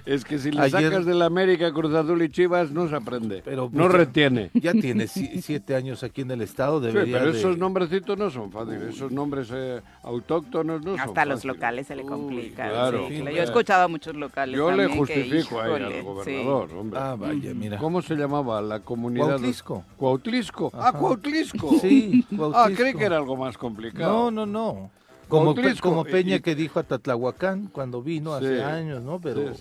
Es 0.05 0.25
que 0.25 0.39
si 0.39 0.51
le 0.51 0.69
sacas 0.69 1.05
de 1.05 1.13
la 1.13 1.25
América, 1.25 1.71
Cruz 1.71 1.93
Azul 1.93 2.21
y 2.21 2.29
Chivas, 2.29 2.71
no 2.71 2.87
se 2.87 2.95
aprende. 2.95 3.41
Pero, 3.43 3.69
no 3.71 3.87
retiene. 3.87 4.49
Ya 4.53 4.73
tiene 4.73 5.07
siete 5.07 5.75
años 5.75 6.03
aquí 6.03 6.21
en 6.21 6.31
el 6.31 6.41
estado, 6.41 6.79
debería. 6.79 7.17
Sí, 7.17 7.25
pero 7.25 7.37
esos 7.37 7.57
nombrecitos 7.57 8.17
no 8.17 8.29
son 8.29 8.51
fáciles. 8.51 8.95
Esos 8.95 9.11
nombres 9.11 9.49
eh, 9.53 9.81
autóctonos 10.03 10.83
no 10.83 10.91
Hasta 10.91 11.03
son 11.03 11.09
Hasta 11.09 11.25
los 11.25 11.45
locales 11.45 11.87
se 11.87 11.95
le 11.95 12.03
complican. 12.03 12.69
claro, 12.69 13.09
Yo 13.09 13.25
he 13.25 13.43
escuchado 13.43 13.83
a 13.83 13.87
muchos 13.87 14.15
locales. 14.15 14.55
Yo 14.55 14.71
le 14.71 14.87
justifico 14.87 15.61
ahí 15.61 15.73
al 15.73 16.03
gobernador, 16.03 16.73
hombre. 16.73 16.99
Ah, 16.99 17.15
vaya, 17.17 17.53
mira. 17.53 17.77
¿Cómo 17.77 18.01
se 18.01 18.15
llamaba 18.15 18.61
la 18.61 18.79
comunidad? 18.79 19.27
Cuautlisco. 19.27 19.83
Cuautlisco. 19.97 20.71
Ah, 20.73 20.93
Cuautlisco. 20.93 21.79
Sí, 21.79 22.25
Cuautlisco. 22.35 22.57
Ah, 22.57 22.69
creí 22.75 22.93
que 22.93 23.08
era 23.09 23.17
algo 23.17 23.35
más 23.35 23.57
complicado. 23.57 24.31
No, 24.31 24.31
no, 24.31 24.45
no. 24.45 24.91
Como, 25.29 25.53
como 25.79 26.05
Peña 26.05 26.39
que 26.39 26.55
dijo 26.55 26.79
a 26.79 26.83
Tatlahuacán 26.83 27.67
cuando 27.67 28.01
vino 28.01 28.33
hace 28.33 28.63
años, 28.63 29.03
¿no? 29.03 29.21
Pero 29.21 29.53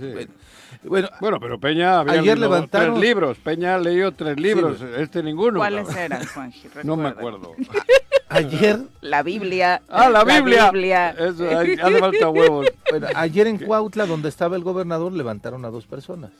bueno, 0.85 1.09
bueno, 1.21 1.38
pero 1.38 1.61
Peña 1.61 2.00
había 2.00 2.21
ayer 2.21 2.38
levantaron... 2.38 2.95
tres 2.95 3.02
libros. 3.02 3.37
Peña 3.38 3.76
leyó 3.76 4.12
tres 4.12 4.40
libros, 4.40 4.81
este 4.81 5.23
ninguno. 5.23 5.59
¿Cuáles 5.59 5.95
eran, 5.95 6.25
Juanji? 6.25 6.69
No 6.85 6.97
me 6.97 7.09
acuerdo. 7.09 7.52
ayer. 8.31 8.81
La 9.02 9.23
Biblia. 9.23 9.83
Ah, 9.90 10.09
la 10.09 10.25
Biblia. 10.25 11.11
Eso, 11.11 11.47
hace 11.50 11.99
falta 11.99 12.28
huevos. 12.31 12.67
Bueno, 12.90 13.09
ayer 13.14 13.47
en 13.47 13.59
Cuautla, 13.59 14.07
donde 14.07 14.31
estaba 14.31 14.57
el 14.57 14.62
gobernador, 14.62 15.12
levantaron 15.12 15.67
a 15.67 15.69
dos 15.69 15.87
personas. 15.87 16.31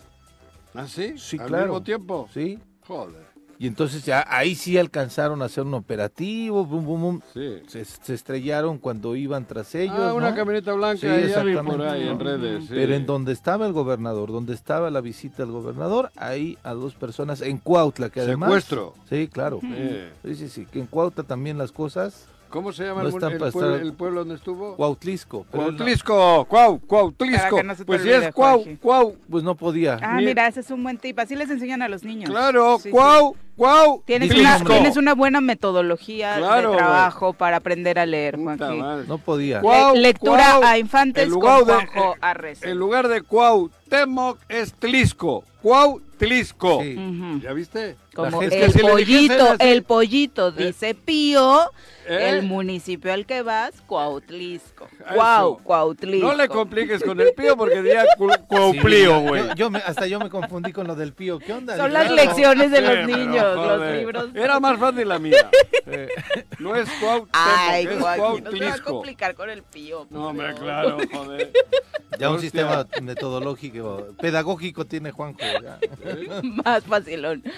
¿Ah, 0.75 0.87
sí? 0.87 1.19
Sí, 1.19 1.39
¿Al 1.39 1.49
claro. 1.49 1.65
mismo 1.65 1.83
tiempo? 1.83 2.29
Sí. 2.33 2.59
Joder. 2.87 3.28
Y 3.61 3.67
entonces 3.67 4.05
ya 4.05 4.25
ahí 4.29 4.55
sí 4.55 4.79
alcanzaron 4.79 5.43
a 5.43 5.47
hacer 5.47 5.65
un 5.65 5.75
operativo, 5.75 6.65
bum, 6.65 6.85
bum, 6.85 7.01
bum. 7.03 7.21
Sí. 7.35 7.63
Se, 7.67 7.85
se 7.85 8.15
estrellaron 8.15 8.79
cuando 8.79 9.17
iban 9.17 9.47
tras 9.47 9.75
ellos. 9.75 9.97
Ah, 9.99 10.15
una 10.15 10.31
¿no? 10.31 10.37
camioneta 10.37 10.73
blanca, 10.75 11.01
Sí, 11.01 11.29
ya 11.29 11.63
por 11.65 11.83
ahí 11.83 12.07
en 12.07 12.21
redes. 12.21 12.65
sí. 12.65 12.71
Pero 12.71 12.95
en 12.95 13.05
donde 13.05 13.33
estaba 13.33 13.67
el 13.67 13.73
gobernador, 13.73 14.31
donde 14.31 14.55
estaba 14.55 14.91
la 14.91 15.01
visita 15.01 15.43
del 15.43 15.51
gobernador, 15.51 16.13
ahí 16.17 16.57
a 16.63 16.73
dos 16.73 16.95
personas 16.95 17.41
en 17.41 17.59
Cuautla, 17.59 18.11
que 18.11 18.21
además... 18.21 18.49
Secuestro. 18.49 18.95
Sí, 19.09 19.27
claro. 19.27 19.59
Sí. 19.61 19.75
Sí, 20.25 20.35
sí, 20.37 20.49
sí, 20.49 20.67
que 20.67 20.79
en 20.79 20.87
Cuautla 20.87 21.25
también 21.25 21.59
las 21.59 21.73
cosas... 21.73 22.27
¿Cómo 22.51 22.73
se 22.73 22.85
llama 22.85 23.03
No 23.03 23.09
el, 23.09 23.15
el 23.15 23.93
pueblo, 23.93 24.21
el 24.21 24.27
donde 24.27 24.35
estuvo? 24.37 24.75
Cuautlisco. 24.77 25.39
él 25.41 25.45
no- 25.53 25.65
Cuautlisco, 25.65 26.45
Cuau, 26.47 26.81
Cuautlisco. 26.81 27.63
No 27.63 27.75
pues 27.85 28.03
sí 28.03 28.09
olvide, 28.11 28.29
es 28.29 28.35
Cuau. 28.35 28.65
Cuau. 28.81 29.17
Pues 29.31 29.45
no 29.45 29.55
podía. 29.55 29.99
Ah, 30.01 30.17
Ni- 30.17 30.27
mira, 30.27 30.47
ese 30.47 30.61
es 30.61 30.71
un 30.71 30.83
buen 30.83 30.97
tip. 30.99 31.19
Así 31.19 31.37
les 31.37 31.51
enseñan 31.51 31.83
a 31.83 31.89
los 31.89 32.05
niños. 32.05 32.31
Claro, 32.31 32.79
Sí, 32.79 32.91
Cuau, 32.91 33.37
Cuau. 33.57 34.03
Tienes 34.07 34.35
una, 34.35 34.65
tienes 34.65 34.97
una 34.97 35.15
buena 35.15 35.41
metodología 35.41 36.37
Claro, 36.39 36.71
de 36.71 36.77
trabajo 36.79 37.33
para 37.35 37.59
aprender 37.59 37.99
a 37.99 38.07
leer, 38.07 38.37
Juanji. 38.37 38.81
No 39.07 39.19
podía. 39.19 39.61
Cuau, 39.61 39.95
Le- 39.95 40.01
lectura 40.01 40.57
Cuau. 40.59 40.65
a 40.65 40.79
infantes 40.79 41.25
El 41.25 41.31
con 41.31 41.41
lugar 41.41 41.65
de- 41.65 41.73
Juanjo 41.87 42.15
eh, 42.15 42.19
Arrece. 42.21 42.71
En 42.71 42.79
lugar 42.79 43.09
de 43.09 43.21
Cuauhtémoc 43.23 44.39
es 44.49 44.73
Tlisco. 44.75 45.45
Cuautlisco. 46.19 46.83
Sí. 46.83 46.97
Ujú. 46.97 47.41
¿Ya 47.41 47.53
viste? 47.53 47.97
Como 48.15 48.41
gente- 48.41 48.57
el 48.57 48.63
Es 48.65 48.73
que 48.73 48.79
si 48.81 48.85
pollito, 48.87 49.55
el 49.61 49.83
pollito, 49.85 50.51
dice 50.51 50.95
Pío, 50.97 51.71
¿Eh? 52.09 52.31
el 52.31 52.43
municipio 52.43 53.13
al 53.13 53.27
que 53.27 53.43
vas, 53.43 53.81
Cuautlisco. 53.87 54.89
Cuau, 55.15 55.59
Cuautlisco. 55.63 56.27
No 56.27 56.35
le 56.35 56.49
compliques 56.49 57.03
con 57.05 57.21
el 57.21 57.33
pío 57.35 57.57
porque 57.57 57.81
diría 57.81 58.05
cu- 58.17 58.29
Cuauplío, 58.49 59.21
güey. 59.21 59.47
Yo, 59.49 59.55
yo 59.55 59.71
me- 59.71 59.79
hasta 59.79 60.07
yo 60.09 60.19
me 60.19 60.29
confundí 60.29 60.73
con 60.73 60.89
lo 60.89 60.97
del 60.97 61.13
pío. 61.13 61.39
¿Qué 61.39 61.53
onda? 61.53 61.77
Son 61.77 61.93
las 61.93 62.11
lecciones 62.11 62.73
de 62.73 62.79
Sí, 62.79 62.83
los 62.83 62.93
pero, 62.95 63.07
niños, 63.07 63.57
los 63.57 63.93
libros. 63.97 64.31
Era 64.35 64.59
más 64.59 64.79
fácil 64.81 65.09
la 65.09 65.19
mía. 65.19 65.49
No 66.59 66.75
es 66.75 66.89
Cuauhtémoc, 67.01 67.29
Ay, 67.33 67.87
es 67.87 67.99
Joaquín, 68.01 68.01
no 68.01 68.01
te 68.03 68.05
va 68.05 68.13
a 68.13 68.17
Cuautlisco. 68.17 68.91
complicar 68.93 69.35
con 69.35 69.49
el 69.49 69.63
Pío. 69.63 70.07
No, 70.11 70.29
hombre, 70.29 70.53
claro, 70.55 70.99
joder. 71.13 71.53
Ya 72.19 72.31
un 72.31 72.41
sistema 72.41 72.87
metodológico, 73.01 74.09
pedagógico 74.21 74.85
tiene 74.85 75.13
Juanjo. 75.13 75.39
ya. 75.41 75.79
Más 76.65 76.85
facilón. 76.85 77.43
Sí, 77.45 77.51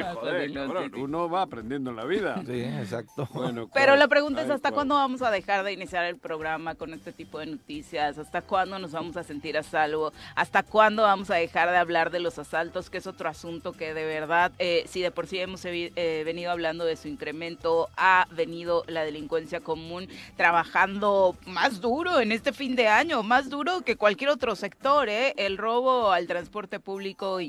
Más 0.00 0.14
joder, 0.14 0.40
facilón, 0.40 0.66
cabrón, 0.66 0.84
sí, 0.84 0.90
sí. 0.94 1.00
uno 1.00 1.28
va 1.28 1.42
aprendiendo 1.42 1.90
en 1.90 1.96
la 1.96 2.04
vida. 2.04 2.42
Sí, 2.46 2.60
exacto. 2.62 3.28
Bueno, 3.32 3.68
Pero 3.72 3.96
la 3.96 4.08
pregunta 4.08 4.42
es 4.42 4.50
hasta 4.50 4.72
cuándo 4.72 4.94
vamos 4.94 5.22
a 5.22 5.30
dejar 5.30 5.64
de 5.64 5.72
iniciar 5.72 6.04
el 6.04 6.16
programa 6.16 6.74
con 6.74 6.94
este 6.94 7.12
tipo 7.12 7.38
de 7.38 7.46
noticias, 7.46 8.18
hasta 8.18 8.42
cuándo 8.42 8.78
nos 8.78 8.92
vamos 8.92 9.16
a 9.16 9.22
sentir 9.22 9.56
a 9.58 9.62
salvo, 9.62 10.12
hasta 10.34 10.62
cuándo 10.62 11.02
vamos 11.02 11.30
a 11.30 11.36
dejar 11.36 11.70
de 11.70 11.76
hablar 11.76 12.10
de 12.10 12.20
los 12.20 12.38
asaltos, 12.38 12.90
que 12.90 12.98
es 12.98 13.06
otro 13.06 13.28
asunto 13.28 13.72
que 13.72 13.94
de 13.94 14.04
verdad, 14.04 14.52
eh, 14.58 14.84
si 14.88 15.00
de 15.00 15.10
por 15.10 15.26
sí 15.26 15.38
hemos 15.38 15.64
eh, 15.64 16.22
venido 16.24 16.50
hablando 16.50 16.84
de 16.84 16.96
su 16.96 17.08
incremento, 17.08 17.88
ha 17.96 18.26
venido 18.30 18.84
la 18.86 19.02
delincuencia 19.04 19.60
común 19.60 20.08
trabajando 20.36 21.36
más 21.46 21.80
duro 21.80 22.20
en 22.20 22.32
este 22.32 22.52
fin 22.52 22.76
de 22.76 22.88
año, 22.88 23.22
más 23.22 23.48
duro 23.48 23.82
que 23.82 23.96
cualquier 23.96 24.30
otro 24.30 24.56
sector, 24.56 25.08
¿eh? 25.08 25.34
el 25.36 25.58
robo 25.58 26.10
al 26.10 26.26
transporte 26.26 26.80
público 26.80 27.40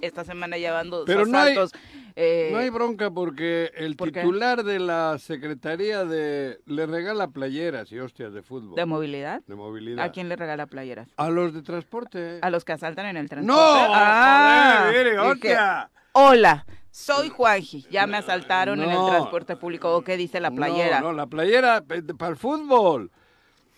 esta 0.00 0.24
semana 0.24 0.56
llevando 0.56 0.98
dos 0.98 1.06
Pero 1.06 1.26
no 1.26 1.38
hay- 1.38 1.56
eh, 2.16 2.48
No 2.52 2.58
hay 2.58 2.70
bronca 2.70 3.10
porque 3.10 3.70
el 3.76 3.96
¿Por 3.96 4.10
qué? 4.12 4.20
titular 4.20 4.64
de 4.64 4.78
la 4.78 5.18
Secretaría 5.18 6.04
de 6.04 6.58
le 6.66 6.86
regala 6.86 7.28
playeras 7.28 7.90
y 7.92 7.98
hostias 7.98 8.32
de 8.32 8.42
fútbol. 8.42 8.74
¿De 8.76 8.86
movilidad? 8.86 9.42
de 9.46 9.54
movilidad. 9.54 10.04
¿A 10.04 10.12
quién 10.12 10.28
le 10.28 10.36
regala 10.36 10.66
playeras? 10.66 11.08
A 11.16 11.28
los 11.30 11.52
de 11.54 11.62
transporte. 11.62 12.38
A 12.42 12.50
los 12.50 12.64
que 12.64 12.72
asaltan 12.72 13.06
en 13.06 13.16
el 13.16 13.28
transporte. 13.28 13.60
¡No! 13.60 13.94
Ah, 13.94 14.84
¡Joder, 14.88 15.12
que, 15.12 15.18
hostia! 15.18 15.90
Hola, 16.12 16.66
soy 16.90 17.28
Juanji. 17.28 17.86
Ya 17.90 18.06
me 18.06 18.16
asaltaron 18.16 18.80
en 18.80 18.90
el 18.90 19.06
transporte 19.06 19.56
público. 19.56 19.94
¿O 19.94 20.02
¿Qué 20.02 20.16
dice 20.16 20.40
la 20.40 20.50
playera? 20.50 21.00
No, 21.00 21.08
no, 21.08 21.12
la 21.12 21.26
playera 21.26 21.84
eh, 21.90 22.02
para 22.18 22.30
el 22.30 22.36
fútbol. 22.36 23.10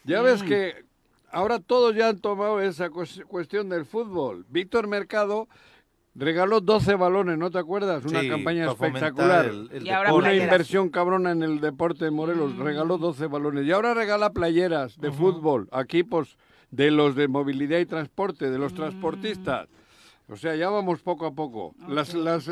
Ya 0.05 0.23
ves 0.23 0.43
Mm. 0.43 0.47
que 0.47 0.85
ahora 1.31 1.59
todos 1.61 1.95
ya 1.95 2.09
han 2.09 2.21
tomado 2.21 2.61
esa 2.61 2.89
cues- 2.91 3.25
cuestión 3.27 3.69
del 3.69 3.85
fútbol. 3.85 4.45
Víctor 4.49 4.87
Mercado 4.89 5.49
regaló 6.15 6.61
12 6.61 6.95
balones, 6.97 7.39
¿no 7.39 7.51
te 7.51 7.59
acuerdas? 7.59 8.05
Una 8.05 8.21
Sí, 8.23 8.29
campaña 8.29 8.67
espectacular. 8.71 9.47
el- 9.47 9.69
el 9.73 9.87
Y 9.87 9.91
ahora 9.91 10.09
deporte. 10.09 10.15
Una 10.15 10.25
playeras. 10.31 10.45
inversión 10.53 10.89
cabrona 10.89 11.31
en 11.31 11.43
el 11.43 11.61
deporte 11.61 12.05
de 12.07 12.11
Morelos. 12.11 12.55
Mm. 12.55 12.63
Regaló 12.63 12.99
12 12.99 13.27
balones. 13.27 13.65
Y 13.67 13.71
ahora 13.73 13.95
regala 13.95 14.31
playeras 14.33 14.99
de 15.01 15.13
fútbol 15.13 15.69
a 15.71 15.83
equipos 15.83 16.37
de 16.71 16.91
los 16.91 17.15
de 17.15 17.29
movilidad 17.29 17.79
y 17.79 17.87
transporte, 17.87 18.51
de 18.51 18.59
los 18.59 18.73
Mm. 18.73 18.77
transportistas. 18.77 19.69
O 20.31 20.37
sea, 20.37 20.55
ya 20.57 20.69
vamos 20.69 21.01
poco 21.01 21.25
a 21.25 21.33
poco. 21.33 21.75
Las, 21.89 22.13
las, 22.13 22.51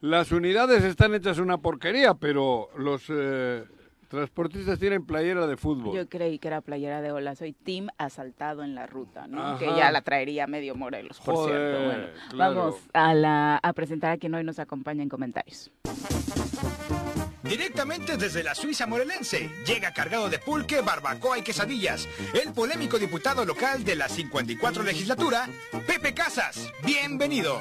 las 0.00 0.30
unidades 0.30 0.84
están 0.84 1.12
hechas 1.14 1.38
una 1.38 1.58
porquería, 1.58 2.14
pero 2.14 2.68
los 2.76 3.04
eh, 3.08 3.64
transportistas 4.08 4.78
tienen 4.78 5.04
playera 5.04 5.46
de 5.46 5.56
fútbol. 5.56 5.96
Yo 5.96 6.08
creí 6.08 6.38
que 6.38 6.48
era 6.48 6.60
playera 6.60 7.00
de 7.00 7.12
hola, 7.12 7.34
soy 7.34 7.52
Team 7.52 7.88
asaltado 7.98 8.62
en 8.62 8.74
la 8.74 8.86
ruta, 8.86 9.26
¿no? 9.26 9.42
Ajá. 9.42 9.58
Que 9.58 9.66
ya 9.66 9.90
la 9.90 10.02
traería 10.02 10.46
medio 10.46 10.74
Morelos, 10.74 11.20
por 11.20 11.34
Joder, 11.34 11.56
cierto. 11.56 11.84
Bueno, 11.86 12.06
claro. 12.30 12.54
vamos 12.54 12.76
a, 12.92 13.14
la, 13.14 13.56
a 13.62 13.72
presentar 13.72 14.12
a 14.12 14.16
quien 14.18 14.34
hoy 14.34 14.44
nos 14.44 14.58
acompaña 14.58 15.02
en 15.02 15.08
comentarios. 15.08 15.70
Directamente 17.42 18.16
desde 18.16 18.42
la 18.42 18.54
Suiza 18.56 18.86
morelense, 18.86 19.48
llega 19.64 19.92
cargado 19.92 20.28
de 20.28 20.38
pulque, 20.40 20.80
barbacoa 20.80 21.38
y 21.38 21.42
quesadillas, 21.42 22.08
el 22.34 22.52
polémico 22.52 22.98
diputado 22.98 23.44
local 23.44 23.84
de 23.84 23.94
la 23.94 24.08
54 24.08 24.82
legislatura, 24.82 25.48
Pepe 25.86 26.12
Casas. 26.12 26.72
Bienvenido. 26.84 27.60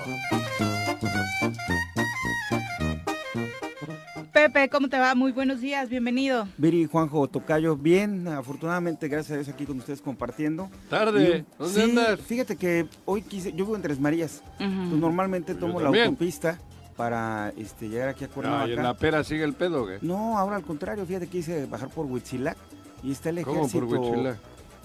Pepe, 4.55 4.69
¿cómo 4.69 4.87
te 4.87 4.97
va? 4.97 5.13
Muy 5.15 5.33
buenos 5.33 5.59
días, 5.59 5.89
bienvenido. 5.89 6.47
Viri, 6.57 6.85
Juanjo, 6.85 7.27
Tocayo, 7.27 7.75
bien, 7.75 8.25
afortunadamente, 8.29 9.09
gracias 9.09 9.31
a 9.33 9.35
Dios 9.35 9.49
aquí 9.49 9.65
con 9.65 9.79
ustedes 9.79 10.01
compartiendo. 10.01 10.69
Tarde. 10.89 11.39
Y- 11.45 11.45
¿Dónde 11.61 11.73
sí, 11.75 11.81
andas? 11.81 12.21
Fíjate 12.21 12.55
que 12.55 12.87
hoy 13.03 13.21
quise, 13.21 13.49
yo 13.51 13.65
vivo 13.65 13.75
en 13.75 13.81
Tres 13.81 13.99
Marías, 13.99 14.41
pues 14.57 14.69
normalmente 14.69 15.55
tomo 15.55 15.81
la 15.81 15.89
autopista 15.89 16.57
para 16.95 17.51
este, 17.57 17.89
llegar 17.89 18.07
aquí 18.07 18.23
a 18.23 18.29
Cuernavaca. 18.29 18.71
En 18.71 18.81
la 18.81 18.93
pera 18.93 19.25
sigue 19.25 19.43
el 19.43 19.55
pedo, 19.55 19.85
¿qué? 19.87 19.97
No, 20.01 20.37
ahora 20.37 20.55
al 20.55 20.63
contrario, 20.63 21.05
fíjate 21.05 21.27
que 21.27 21.39
hice 21.39 21.65
bajar 21.65 21.89
por 21.89 22.05
Huitzilac 22.05 22.55
y 23.03 23.11
está 23.11 23.31
el 23.31 23.41
¿Cómo 23.41 23.65
ejército. 23.65 23.85
por 23.89 23.97
Huitzilac? 23.99 24.37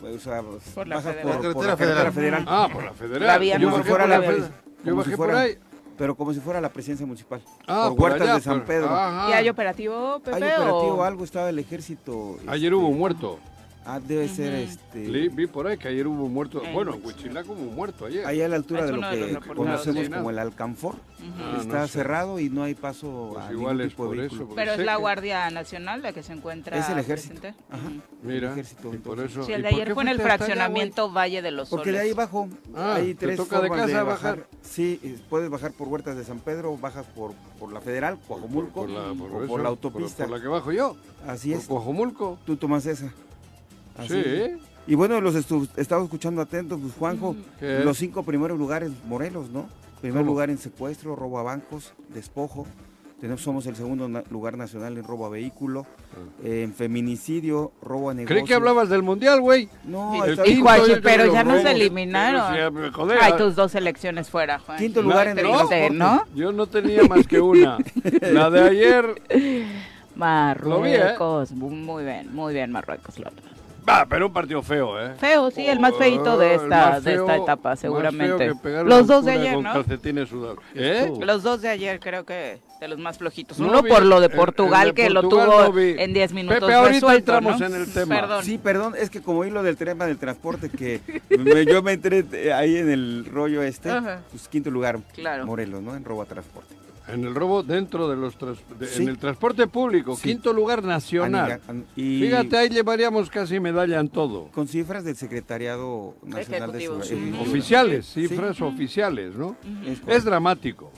O 0.02 0.18
sea, 0.18 0.42
Por 0.74 0.88
la 0.88 1.00
federal. 1.00 1.22
por, 1.38 1.52
por 1.52 1.64
La 1.64 1.70
la 1.70 1.76
carretera 1.76 1.76
carretera 1.76 2.12
federal. 2.12 2.12
federal. 2.12 2.44
Ah, 2.48 2.68
por 2.72 2.82
la 2.82 2.92
federal. 2.92 3.26
La 3.28 3.38
vía 3.38 3.56
yo 3.56 3.70
no 3.70 3.76
bajé 3.76 3.88
fuera 3.88 4.04
por 4.04 4.10
la 4.10 4.18
la- 4.18 4.26
federal. 4.26 4.50
Yo 4.78 4.84
como 4.84 4.96
bajé 4.96 5.10
si 5.12 5.16
por 5.16 5.26
fuera- 5.28 5.40
ahí. 5.42 5.58
Pero 6.00 6.14
como 6.14 6.32
si 6.32 6.40
fuera 6.40 6.62
la 6.62 6.70
presidencia 6.72 7.04
municipal. 7.04 7.42
Ah, 7.66 7.88
por, 7.88 7.96
por 7.96 8.04
Huertas 8.04 8.22
allá, 8.22 8.34
de 8.36 8.40
San 8.40 8.64
Pedro. 8.64 8.88
Ajá. 8.88 9.28
¿Y 9.28 9.32
hay 9.34 9.48
operativo, 9.50 10.18
Pepe? 10.20 10.34
Hay 10.36 10.42
operativo 10.44 10.94
o- 10.94 11.02
algo, 11.04 11.24
estaba 11.24 11.50
el 11.50 11.58
ejército. 11.58 12.38
Ayer 12.46 12.72
este, 12.72 12.74
hubo 12.74 12.88
un 12.88 12.96
muerto. 12.98 13.38
Ah, 13.90 13.98
debe 14.00 14.28
ser 14.28 14.52
este. 14.54 15.00
Vi, 15.00 15.28
vi 15.28 15.46
por 15.48 15.66
ahí 15.66 15.76
que 15.76 15.88
ayer 15.88 16.06
hubo 16.06 16.24
un 16.24 16.32
muerto. 16.32 16.62
En 16.64 16.72
Bueno. 16.72 16.96
Huitzilac 17.02 17.44
hubo 17.48 17.56
muerto 17.72 18.06
ayer. 18.06 18.24
Ahí 18.24 18.40
a 18.40 18.48
la 18.48 18.54
altura 18.56 18.80
Es 18.84 18.86
de 18.86 19.32
lo 19.32 19.40
que 19.40 19.48
conocemos 19.54 20.08
como 20.08 20.30
el 20.30 20.38
Alcanfor. 20.38 20.94
Ah, 21.38 21.58
está 21.60 21.80
no 21.80 21.86
sé. 21.86 21.92
cerrado 21.92 22.38
y 22.38 22.48
no 22.50 22.62
hay 22.62 22.74
paso 22.74 23.30
Pues 23.34 23.44
a 23.46 23.52
igual 23.52 23.76
ningún 23.78 23.86
es 23.86 23.88
tipo 23.92 24.02
de 24.04 24.08
por 24.08 24.16
vehículo. 24.18 24.44
eso. 24.44 24.52
Pero 24.54 24.72
es 24.72 24.78
la 24.78 24.94
que- 24.94 25.00
Guardia 25.00 25.50
Nacional 25.50 26.02
la 26.02 26.12
que 26.12 26.22
se 26.22 26.32
encuentra 26.32 26.78
Es 26.78 26.88
el 26.88 26.98
ejército. 26.98 27.48
Ajá. 27.68 27.80
Mira, 28.22 28.46
el 28.52 28.52
ejército, 28.58 28.94
y 28.94 28.98
por 28.98 29.18
eso. 29.20 29.42
Sí, 29.44 29.52
el 29.52 29.60
¿Y 29.60 29.62
de 29.64 29.68
ayer 29.68 29.92
fue 29.94 30.02
en 30.04 30.08
el 30.10 30.20
allá, 30.20 30.24
fraccionamiento 30.36 31.10
Valle 31.12 31.42
de 31.42 31.50
los 31.50 31.68
Soles. 31.68 31.80
Porque 31.84 31.92
de 31.92 31.98
ahí 31.98 32.12
bajo 32.12 32.48
Ah, 32.74 32.94
hay 32.94 33.14
¿te 33.14 33.26
tres 33.26 33.36
toca 33.36 33.60
de 33.60 33.68
casa 33.68 33.86
de 33.86 33.92
bajar? 33.94 34.06
bajar. 34.06 34.46
Sí, 34.62 35.18
puedes 35.28 35.50
bajar 35.50 35.72
por 35.72 35.88
Huertas 35.88 36.16
de 36.16 36.24
San 36.24 36.38
Pedro, 36.38 36.76
bajas 36.76 37.06
por, 37.06 37.32
por 37.58 37.72
la 37.72 37.80
Federal, 37.80 38.18
Coajomulco, 38.28 38.82
Por 38.82 38.90
la, 38.90 39.12
por 39.12 39.30
o 39.32 39.38
eso, 39.40 39.46
por 39.48 39.62
la 39.62 39.68
autopista. 39.68 40.24
Por, 40.26 40.36
la 40.36 40.40
que 40.42 40.48
bajo 40.48 40.70
yo. 40.72 40.96
Así 41.26 41.52
es, 41.52 41.66
Coajomulco. 41.66 42.38
tú 42.46 42.56
tomas 42.56 42.86
esa. 42.86 43.12
Así 44.04 44.22
Sí. 44.22 44.56
Y 44.86 44.94
bueno, 44.94 45.20
los 45.20 45.34
estu- 45.36 45.68
estaba 45.76 46.02
escuchando 46.02 46.40
atentos, 46.42 46.80
pues 46.80 46.94
Juanjo, 46.94 47.36
¿Qué? 47.60 47.80
los 47.84 47.96
cinco 47.98 48.22
primeros 48.22 48.58
lugares 48.58 48.90
Morelos, 49.06 49.50
¿no? 49.50 49.68
Primer 50.00 50.22
¿Cómo? 50.22 50.32
lugar 50.32 50.50
en 50.50 50.58
secuestro, 50.58 51.14
robo 51.14 51.38
a 51.38 51.42
bancos, 51.42 51.92
despojo. 52.08 52.66
Tenemos, 53.20 53.42
somos 53.42 53.66
el 53.66 53.76
segundo 53.76 54.08
na- 54.08 54.24
lugar 54.30 54.56
nacional 54.56 54.96
en 54.96 55.04
robo 55.04 55.26
a 55.26 55.28
vehículo, 55.28 55.84
eh, 56.42 56.62
en 56.64 56.72
feminicidio, 56.72 57.70
robo 57.82 58.08
a 58.08 58.14
negocios. 58.14 58.34
Creí 58.38 58.44
que 58.48 58.54
hablabas 58.54 58.88
del 58.88 59.02
mundial, 59.02 59.42
güey. 59.42 59.68
No, 59.84 60.24
El 60.24 60.38
pero 61.02 61.30
ya 61.30 61.44
nos 61.44 61.62
eliminaron. 61.66 62.72
Pero 62.72 62.86
sí, 62.86 62.92
joder, 62.94 63.18
Ay, 63.20 63.32
ah, 63.34 63.36
tus 63.36 63.54
dos 63.54 63.74
elecciones 63.74 64.30
fuera, 64.30 64.58
Juan. 64.58 64.78
Quinto 64.78 65.02
lugar 65.02 65.28
en 65.28 65.38
el. 65.38 65.98
¿no? 65.98 66.24
Yo 66.34 66.50
no 66.52 66.66
tenía 66.66 67.04
más 67.04 67.26
que 67.26 67.38
una. 67.42 67.76
La 68.22 68.48
de 68.48 68.60
ayer. 68.62 69.22
Marruecos. 70.16 71.52
Muy 71.52 72.04
bien, 72.04 72.34
muy 72.34 72.54
bien, 72.54 72.72
Marruecos. 72.72 73.18
López. 73.18 73.44
Ah, 73.92 74.06
pero 74.08 74.26
un 74.26 74.32
partido 74.32 74.62
feo, 74.62 75.00
¿eh? 75.00 75.14
Feo, 75.18 75.50
sí, 75.50 75.66
el 75.66 75.80
más 75.80 75.94
feito 75.96 76.38
de 76.38 76.56
Oh, 76.56 76.62
esta, 76.62 77.00
de 77.00 77.14
esta 77.14 77.36
etapa, 77.36 77.74
seguramente. 77.76 78.52
Los 78.84 79.06
dos 79.06 79.24
de 79.24 79.32
ayer, 79.32 79.58
¿no? 79.58 79.72
calcetines 79.72 80.28
sudados. 80.28 80.58
¿Eh? 80.74 81.12
Los 81.20 81.42
dos 81.42 81.60
de 81.62 81.68
ayer 81.70 81.98
creo 81.98 82.24
que 82.24 82.58
de 82.80 82.88
los 82.88 82.98
más 82.98 83.18
flojitos. 83.18 83.58
No 83.58 83.68
Uno 83.68 83.82
vi- 83.82 83.90
por 83.90 84.04
lo 84.04 84.20
de 84.20 84.26
el- 84.26 84.32
el 84.32 84.38
Portugal 84.38 84.88
de 84.88 84.94
que 84.94 85.10
lo 85.10 85.22
tuvo 85.28 85.44
no 85.72 85.78
en 85.78 86.12
10 86.14 86.32
minutos 86.32 86.60
Pepe, 86.60 86.72
ahorita 86.72 86.92
resuelto, 86.94 87.18
entramos 87.36 87.60
¿no? 87.60 87.66
en 87.66 87.74
el 87.74 87.92
tema. 87.92 88.20
Perdón. 88.20 88.44
Sí, 88.44 88.58
perdón, 88.58 88.94
es 88.96 89.10
que 89.10 89.20
como 89.20 89.44
hilo 89.44 89.62
del 89.62 89.76
tema 89.76 90.06
del 90.06 90.16
transporte, 90.18 90.70
que 90.70 91.00
me- 91.38 91.66
yo 91.66 91.82
me 91.82 91.92
entré 91.92 92.24
eh, 92.32 92.52
ahí 92.52 92.76
en 92.76 92.90
el 92.90 93.26
rollo 93.30 93.62
este, 93.62 93.90
Ajá. 93.90 94.20
pues 94.30 94.48
quinto 94.48 94.70
lugar, 94.70 94.98
Claro. 95.14 95.44
Morelos, 95.46 95.82
¿no? 95.82 95.94
En 95.94 96.04
robo 96.04 96.22
a 96.22 96.26
transporte. 96.26 96.74
En 97.12 97.24
el 97.24 97.34
robo 97.34 97.62
dentro 97.62 98.08
de 98.08 98.16
los 98.16 98.36
trans- 98.36 98.58
de- 98.78 98.86
Sí. 98.86 99.02
en 99.02 99.08
el 99.08 99.18
transporte 99.18 99.66
público, 99.66 100.16
Sí. 100.16 100.28
quinto 100.28 100.52
lugar 100.52 100.82
nacional. 100.84 101.60
Aniga- 101.68 101.84
Y 101.96 102.20
Fíjate, 102.22 102.56
ahí 102.56 102.68
llevaríamos 102.68 103.30
casi 103.30 103.58
medalla 103.60 103.98
en 104.00 104.08
todo. 104.08 104.48
con 104.52 104.66
cifras 104.68 105.04
del 105.04 105.16
Secretariado 105.16 106.14
Nacional 106.22 106.72
de 106.72 106.80
Seguridad. 106.80 107.04
sí. 107.06 107.34
Oficiales, 107.40 108.06
Sí. 108.06 108.28
cifras 108.28 108.60
oficiales, 108.60 109.34
¿no? 109.34 109.56
Es 109.84 110.00
Es 110.06 110.24
dramático, 110.24 110.90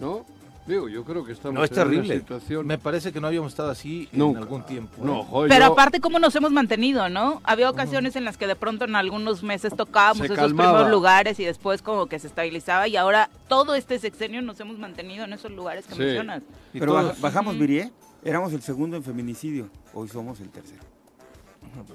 ¿no? 0.00 0.24
Digo, 0.66 0.88
yo 0.88 1.04
creo 1.04 1.24
que 1.24 1.30
estamos 1.32 1.54
No, 1.54 1.62
es 1.64 1.70
en 1.70 1.76
una 1.78 1.84
terrible. 1.84 2.18
situación... 2.18 2.66
Me 2.66 2.76
parece 2.76 3.12
que 3.12 3.20
no 3.20 3.28
habíamos 3.28 3.52
estado 3.52 3.70
así 3.70 4.08
Nunca. 4.10 4.38
en 4.38 4.42
algún 4.44 4.62
tiempo. 4.66 5.04
No, 5.04 5.20
¿eh? 5.20 5.26
joder, 5.30 5.48
Pero 5.48 5.66
yo- 5.66 5.72
aparte, 5.72 6.00
¿cómo 6.00 6.18
nos 6.18 6.34
hemos 6.34 6.50
mantenido, 6.50 7.08
no? 7.08 7.40
Había 7.44 7.70
ocasiones 7.70 8.16
en 8.16 8.24
las 8.24 8.36
que 8.36 8.48
de 8.48 8.56
pronto 8.56 8.84
en 8.84 8.96
algunos 8.96 9.44
meses 9.44 9.74
tocábamos 9.76 10.18
Se 10.18 10.24
esos 10.24 10.36
calmaba. 10.38 10.70
primeros 10.72 10.90
lugares 10.90 11.38
y 11.38 11.44
después 11.44 11.82
como 11.82 12.06
que 12.06 12.18
se 12.18 12.26
estabilizaba 12.26 12.88
y 12.88 12.96
ahora 12.96 13.30
todo 13.48 13.74
este 13.76 13.98
sexenio 14.00 14.42
nos 14.42 14.58
hemos 14.58 14.76
mantenido 14.78 15.24
en 15.24 15.32
esos 15.34 15.52
lugares 15.52 15.86
que 15.86 15.94
Sí. 15.94 16.00
mencionas. 16.00 16.42
Pero 16.72 16.86
todos- 16.86 17.20
bajamos, 17.20 17.56
Virie, 17.56 17.92
éramos 18.24 18.52
el 18.52 18.60
segundo 18.62 18.96
en 18.96 19.04
feminicidio, 19.04 19.68
hoy 19.94 20.08
somos 20.08 20.40
el 20.40 20.48
tercero. 20.50 20.82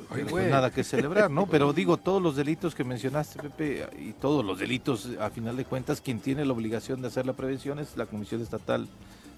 Pues 0.09 0.29
güey. 0.29 0.49
nada 0.49 0.69
que 0.71 0.83
celebrar, 0.83 1.29
¿no? 1.31 1.45
Pero 1.47 1.73
digo, 1.73 1.97
todos 1.97 2.21
los 2.21 2.35
delitos 2.35 2.75
que 2.75 2.83
mencionaste, 2.83 3.39
Pepe, 3.41 3.87
y 3.99 4.13
todos 4.13 4.43
los 4.45 4.59
delitos, 4.59 5.07
a 5.19 5.29
final 5.29 5.57
de 5.57 5.65
cuentas, 5.65 6.01
quien 6.01 6.19
tiene 6.19 6.45
la 6.45 6.53
obligación 6.53 7.01
de 7.01 7.07
hacer 7.07 7.25
la 7.25 7.33
prevención 7.33 7.79
es 7.79 7.97
la 7.97 8.05
Comisión 8.05 8.41
Estatal 8.41 8.87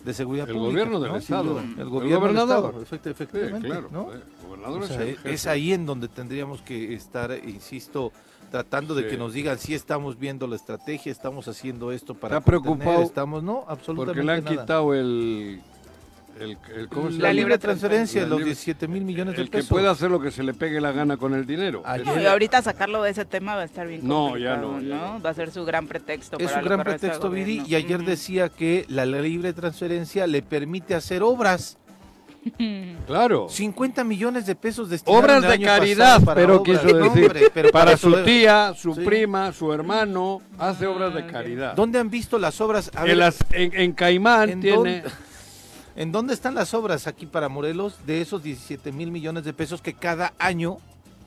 de 0.03 0.13
Seguridad 0.13 0.49
El 0.49 0.55
Pública. 0.55 0.71
gobierno 0.71 0.99
del 0.99 1.11
¿no? 1.13 1.17
Estado. 1.17 1.59
El 1.59 1.79
El 1.79 1.89
gobierno 1.89 2.19
gobernador. 2.19 2.73
del 2.73 2.83
Estado, 2.83 2.99
efect- 2.99 3.03
Sí, 3.03 3.09
efectivamente, 3.09 3.67
claro. 3.67 3.89
¿no? 3.91 4.13
eh, 4.13 4.19
gobernador 4.47 4.81
O 4.81 4.83
es 4.83 4.89
sea, 4.91 5.01
el 5.03 5.09
es, 5.09 5.25
es 5.25 5.47
ahí 5.47 5.71
en 5.71 5.85
donde 5.85 6.07
tendríamos 6.09 6.61
que 6.61 6.93
estar, 6.93 7.31
insisto, 7.47 8.11
tratando 8.51 8.93
de 8.95 9.03
Sí. 9.03 9.09
que 9.09 9.17
nos 9.17 9.31
digan 9.33 9.57
si 9.57 9.73
estamos 9.73 10.19
viendo 10.19 10.45
la 10.45 10.57
estrategia, 10.57 11.11
estamos 11.11 11.47
haciendo 11.47 11.91
esto 11.93 12.13
para 12.15 12.37
Está 12.39 12.51
contener, 12.51 12.77
preocupado 12.79 13.03
estamos 13.07 13.43
no, 13.43 13.63
absolutamente 13.67 14.21
Porque 14.21 14.23
le 14.25 14.31
han 14.33 14.43
nada. 14.43 14.61
quitado 14.61 14.93
el... 14.93 15.61
el, 16.43 16.57
el- 16.75 16.87
¿cómo 16.89 17.07
se 17.09 17.13
la 17.17 17.29
llama? 17.29 17.33
libre 17.33 17.57
transferencia, 17.57 18.21
La 18.23 18.27
los 18.27 18.37
libre- 18.39 18.51
17 18.53 18.87
mil 18.87 19.03
millones 19.03 19.35
de 19.35 19.41
El 19.43 19.49
que 19.49 19.57
pesos. 19.59 19.69
pueda 19.69 19.91
hacer 19.91 20.11
lo 20.11 20.19
que 20.19 20.31
se 20.31 20.43
le 20.43 20.53
pegue 20.53 20.79
la 20.81 20.91
gana 20.91 21.17
con 21.17 21.33
el 21.33 21.45
dinero. 21.45 21.81
Ayer- 21.85 22.05
No, 22.05 22.21
y 22.21 22.25
ahorita 22.25 22.61
sacarlo 22.61 23.01
de 23.03 23.11
ese 23.11 23.25
tema 23.25 23.55
va 23.55 23.61
a 23.61 23.65
estar 23.65 23.87
bien 23.87 24.07
No, 24.07 24.37
ya 24.37 24.57
no, 24.57 24.79
ya 24.81 24.95
no. 24.95 25.21
Va 25.21 25.29
a 25.31 25.33
ser 25.33 25.51
su 25.51 25.65
gran 25.65 25.87
pretexto 25.87 26.37
Es 26.39 26.47
para 26.51 26.61
lo 26.61 26.67
gran 26.67 26.79
que 26.79 26.85
pretexto, 26.91 27.29
Viri, 27.29 27.63
y 27.67 27.75
ayer 27.75 27.97
Ujú. 28.01 28.09
decía 28.09 28.49
que 28.49 28.85
la 28.89 29.05
libre 29.05 29.53
transferencia 29.53 30.27
le 30.27 30.41
permite 30.41 30.95
hacer 30.95 31.23
obras. 31.23 31.77
Claro. 33.07 33.47
50 33.49 34.03
millones 34.03 34.45
de 34.45 34.55
pesos 34.55 34.89
destinados 34.89 35.23
Obras 35.23 35.41
de 35.49 35.59
caridad, 35.61 36.21
pero 36.35 36.61
quiso 36.63 36.81
decir. 36.83 37.31
para 37.71 37.97
su 37.97 38.13
tía, 38.23 38.73
su 38.75 38.93
Sí. 38.95 39.01
prima, 39.01 39.51
su 39.51 39.71
hermano, 39.73 40.41
hace 40.57 40.87
obras 40.87 41.13
de 41.13 41.25
caridad. 41.25 41.73
¿Dónde 41.75 41.99
han 41.99 42.09
visto 42.09 42.37
las 42.37 42.59
obras? 42.61 42.91
A 42.95 43.01
En, 43.01 43.07
ver, 43.07 43.17
las- 43.17 43.37
en- 43.51 43.73
en 43.73 43.91
Caimán 43.93 44.49
¿en 44.49 44.61
tiene... 44.61 44.75
dónde- 44.75 45.03
¿En 45.95 46.11
dónde 46.11 46.33
están 46.33 46.55
las 46.55 46.73
obras 46.73 47.05
aquí 47.07 47.25
para 47.25 47.49
Morelos 47.49 47.97
de 48.05 48.21
esos 48.21 48.41
17 48.43 48.91
mil 48.91 49.11
millones 49.11 49.43
de 49.43 49.53
pesos 49.53 49.81
que 49.81 49.93
cada 49.93 50.33
año, 50.39 50.77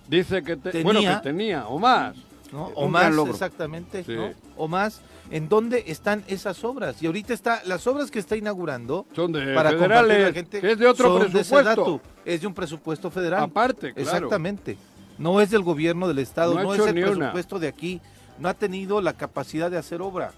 Dice 0.08 0.42
que 0.44 0.56
te- 0.56 0.70
Tenía- 0.70 0.84
bueno 0.84 1.00
que 1.00 1.16
tenía 1.28 1.66
o 1.66 1.78
más. 1.80 2.14
¿no? 2.52 2.66
O 2.76 2.86
más 2.88 3.12
exactamente, 3.28 4.04
Sí. 4.04 4.12
¿no? 4.14 4.30
o 4.56 4.68
más, 4.68 5.00
¿en 5.32 5.48
dónde 5.48 5.82
están 5.88 6.22
esas 6.28 6.62
obras? 6.62 7.02
Y 7.02 7.06
ahorita 7.06 7.34
está, 7.34 7.60
las 7.64 7.84
obras 7.88 8.10
que 8.12 8.20
está 8.20 8.36
inaugurando 8.36 9.04
Son 9.16 9.32
de 9.32 9.52
para 9.52 9.70
compartir 9.70 9.92
a 9.96 10.02
la 10.02 10.08
federales, 10.08 10.34
gente 10.34 10.60
que 10.60 10.70
es 10.72 10.78
de 10.78 10.86
otro 10.86 11.18
de 11.18 11.28
presupuesto. 11.30 12.00
Es 12.24 12.40
de 12.40 12.46
un 12.46 12.54
presupuesto 12.54 13.10
federal. 13.10 13.42
Aparte, 13.42 13.92
claro. 13.94 14.10
Exactamente. 14.10 14.78
No 15.18 15.40
es 15.40 15.50
del 15.50 15.62
gobierno 15.62 16.06
del 16.06 16.20
estado, 16.20 16.54
No 16.54 16.72
es 16.72 16.80
el 16.86 16.96
una. 16.98 17.16
presupuesto 17.16 17.58
de 17.58 17.66
aquí. 17.68 18.00
No 18.38 18.48
ha 18.48 18.54
tenido 18.54 19.00
la 19.00 19.14
capacidad 19.14 19.70
de 19.72 19.78
hacer 19.78 20.00
obra. 20.02 20.32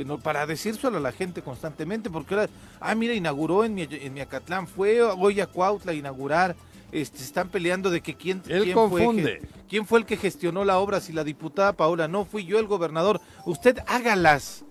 Que 0.00 0.06
no, 0.06 0.16
para 0.16 0.46
decírselo 0.46 0.96
a 0.96 1.00
la 1.00 1.12
gente 1.12 1.42
constantemente, 1.42 2.08
porque 2.08 2.32
ahora, 2.32 2.48
ah, 2.80 2.94
mira, 2.94 3.12
inauguró 3.12 3.64
en, 3.64 3.74
mi, 3.74 3.86
en 3.86 4.14
Miacatlán, 4.14 4.66
fue 4.66 5.02
hoy 5.02 5.42
a 5.42 5.46
Cuautla 5.46 5.92
a 5.92 5.94
inaugurar. 5.94 6.56
Este, 6.90 7.22
están 7.22 7.50
peleando 7.50 7.90
de 7.90 8.00
que 8.00 8.14
quién, 8.14 8.42
Él 8.48 8.62
quién 8.62 8.74
confunde. 8.74 9.40
Fue, 9.40 9.48
quién 9.68 9.84
fue 9.84 9.98
el 9.98 10.06
que 10.06 10.16
gestionó 10.16 10.64
la 10.64 10.78
obra, 10.78 11.02
si 11.02 11.12
la 11.12 11.22
diputada 11.22 11.74
Paola, 11.74 12.08
no, 12.08 12.24
fui 12.24 12.46
yo 12.46 12.58
el 12.58 12.66
gobernador. 12.66 13.20
Usted 13.44 13.80
hágalas. 13.86 14.64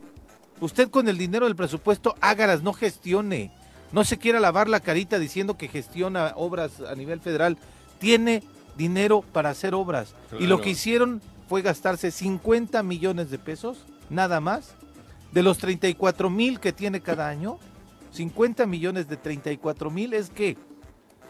Usted 0.62 0.90
con 0.90 1.08
el 1.08 1.20
dinero 1.20 1.46
del 1.46 1.56
presupuesto 1.56 2.16
hágalas, 2.22 2.64
no 2.64 2.74
gestione. 2.74 3.52
No 3.92 4.06
se 4.06 4.18
quiera 4.18 4.40
lavar 4.40 4.68
la 4.68 4.80
carita 4.80 5.20
diciendo 5.20 5.58
que 5.58 5.68
gestiona 5.68 6.34
obras 6.38 6.82
a 6.82 6.96
nivel 6.96 7.20
federal. 7.20 7.56
Tiene 8.00 8.42
dinero 8.78 9.24
para 9.32 9.52
hacer 9.52 9.76
obras. 9.76 10.16
Y 10.40 10.48
lo 10.48 10.60
que 10.60 10.72
hicieron 10.72 11.22
fue 11.48 11.62
gastarse 11.62 12.10
50 12.10 12.82
millones 12.82 13.30
de 13.30 13.38
pesos, 13.38 13.86
nada 14.10 14.40
más, 14.40 14.74
de 15.32 15.44
los 15.44 15.58
34 15.58 16.30
mil 16.30 16.60
que 16.60 16.74
tiene 16.74 17.02
cada 17.02 17.28
año. 17.28 17.58
50 18.12 18.66
millones 18.66 19.08
de 19.08 19.18
34 19.18 19.92
mil 19.92 20.14
es 20.14 20.30
que 20.30 20.58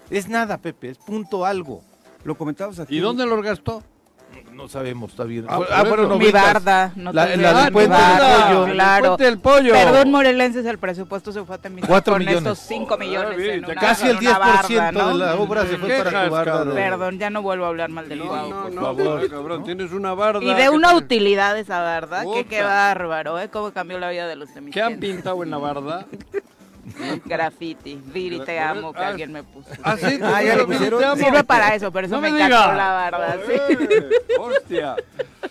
es 0.09 0.27
nada, 0.27 0.57
Pepe, 0.57 0.89
es 0.89 0.97
punto 0.97 1.45
algo. 1.45 1.83
Lo 2.23 2.37
comentabas 2.37 2.79
aquí. 2.79 2.97
¿Y 2.97 2.99
dónde 2.99 3.25
los 3.25 3.41
gastó? 3.43 3.83
No 4.59 4.67
sabemos, 4.67 5.11
está 5.11 5.23
bien. 5.23 5.45
Ah, 5.47 5.55
por 5.55 5.67
Ah, 5.71 5.83
bueno, 5.83 6.03
eso. 6.03 6.17
Mi 6.19 6.31
barda, 6.31 6.91
no 6.97 7.13
La- 7.13 7.23
la 7.23 7.29
del 7.31 7.39
de 7.41 7.47
mi 7.47 7.71
puente 7.71 7.79
del 7.95 8.01
barda, 8.01 8.47
pollo. 8.49 8.73
Claro. 8.73 8.97
El 9.05 9.07
puente 9.09 9.23
del 9.23 9.39
pollo. 9.39 9.71
Perdón, 9.73 10.11
morelenses, 10.11 10.65
el 10.65 10.77
presupuesto 10.77 11.31
se 11.31 11.43
fue 11.45 11.55
a 11.55 11.57
terminar 11.59 11.87
Cuatro 11.89 12.13
con 12.15 12.19
millones. 12.19 12.41
estos 12.43 12.59
5 12.59 12.97
millones. 12.97 13.37
Ah, 13.39 13.53
en 13.53 13.63
te 13.63 13.71
una- 13.71 13.79
Casi 13.81 14.09
el 14.09 14.17
una 14.17 14.31
10% 14.31 14.39
barda, 14.77 14.91
¿no? 14.91 15.07
de 15.07 15.25
la 15.25 15.35
obra 15.35 15.61
se 15.61 15.67
¿Te 15.69 15.77
fue 15.77 15.97
para 16.03 16.25
tu 16.25 16.31
barda. 16.33 16.51
cabrón? 16.51 16.75
de- 16.75 16.81
Perdón, 16.81 17.19
ya 17.19 17.29
no 17.29 17.41
vuelvo 17.41 17.63
a 17.63 17.67
hablar 17.69 17.89
mal 17.89 18.09
del 18.09 18.19
No, 18.19 18.25
Guau, 18.25 18.49
no, 18.49 18.61
por 18.63 18.71
no, 18.73 18.81
favor. 18.81 19.21
no, 19.23 19.29
cabrón, 19.29 19.63
tienes 19.63 19.91
una 19.93 20.13
barda. 20.13 20.43
Y 20.43 20.53
de 20.53 20.69
una 20.69 20.93
utilidad 20.95 21.57
esa 21.57 21.79
barda, 21.79 22.25
que 22.33 22.43
qué 22.45 22.61
bárbaro, 22.61 23.39
¿eh? 23.39 23.47
Cómo 23.49 23.71
cambió 23.71 23.97
la 23.97 24.09
vida 24.09 24.27
de 24.27 24.35
los 24.35 24.49
mis 24.61 24.73
¿Qué 24.73 24.81
han 24.81 24.99
pintado 24.99 25.41
en 25.41 25.51
la 25.51 25.57
barda? 25.57 26.05
Graffiti. 27.25 27.95
Viri, 28.05 28.39
te 28.41 28.59
amo, 28.59 28.93
que 28.93 28.99
Ah, 29.01 29.07
alguien 29.09 29.31
me 29.31 29.43
puso. 29.43 29.69
¿Ah, 29.83 29.95
sí? 29.97 30.17
¿Te 30.17 30.23
Ah, 30.23 30.39
te 30.41 30.51
amo? 31.05 31.15
Sirve 31.15 31.43
para 31.43 31.75
eso, 31.75 31.91
pero 31.91 32.07
eso 32.07 32.15
No 32.15 32.21
me, 32.21 32.31
me 32.31 32.37
encantó 32.37 32.57
diga. 32.71 32.75
la 32.75 32.91
barda, 32.91 33.37
sí. 33.45 33.53
Eh, 33.53 34.09
hostia. 34.39 34.95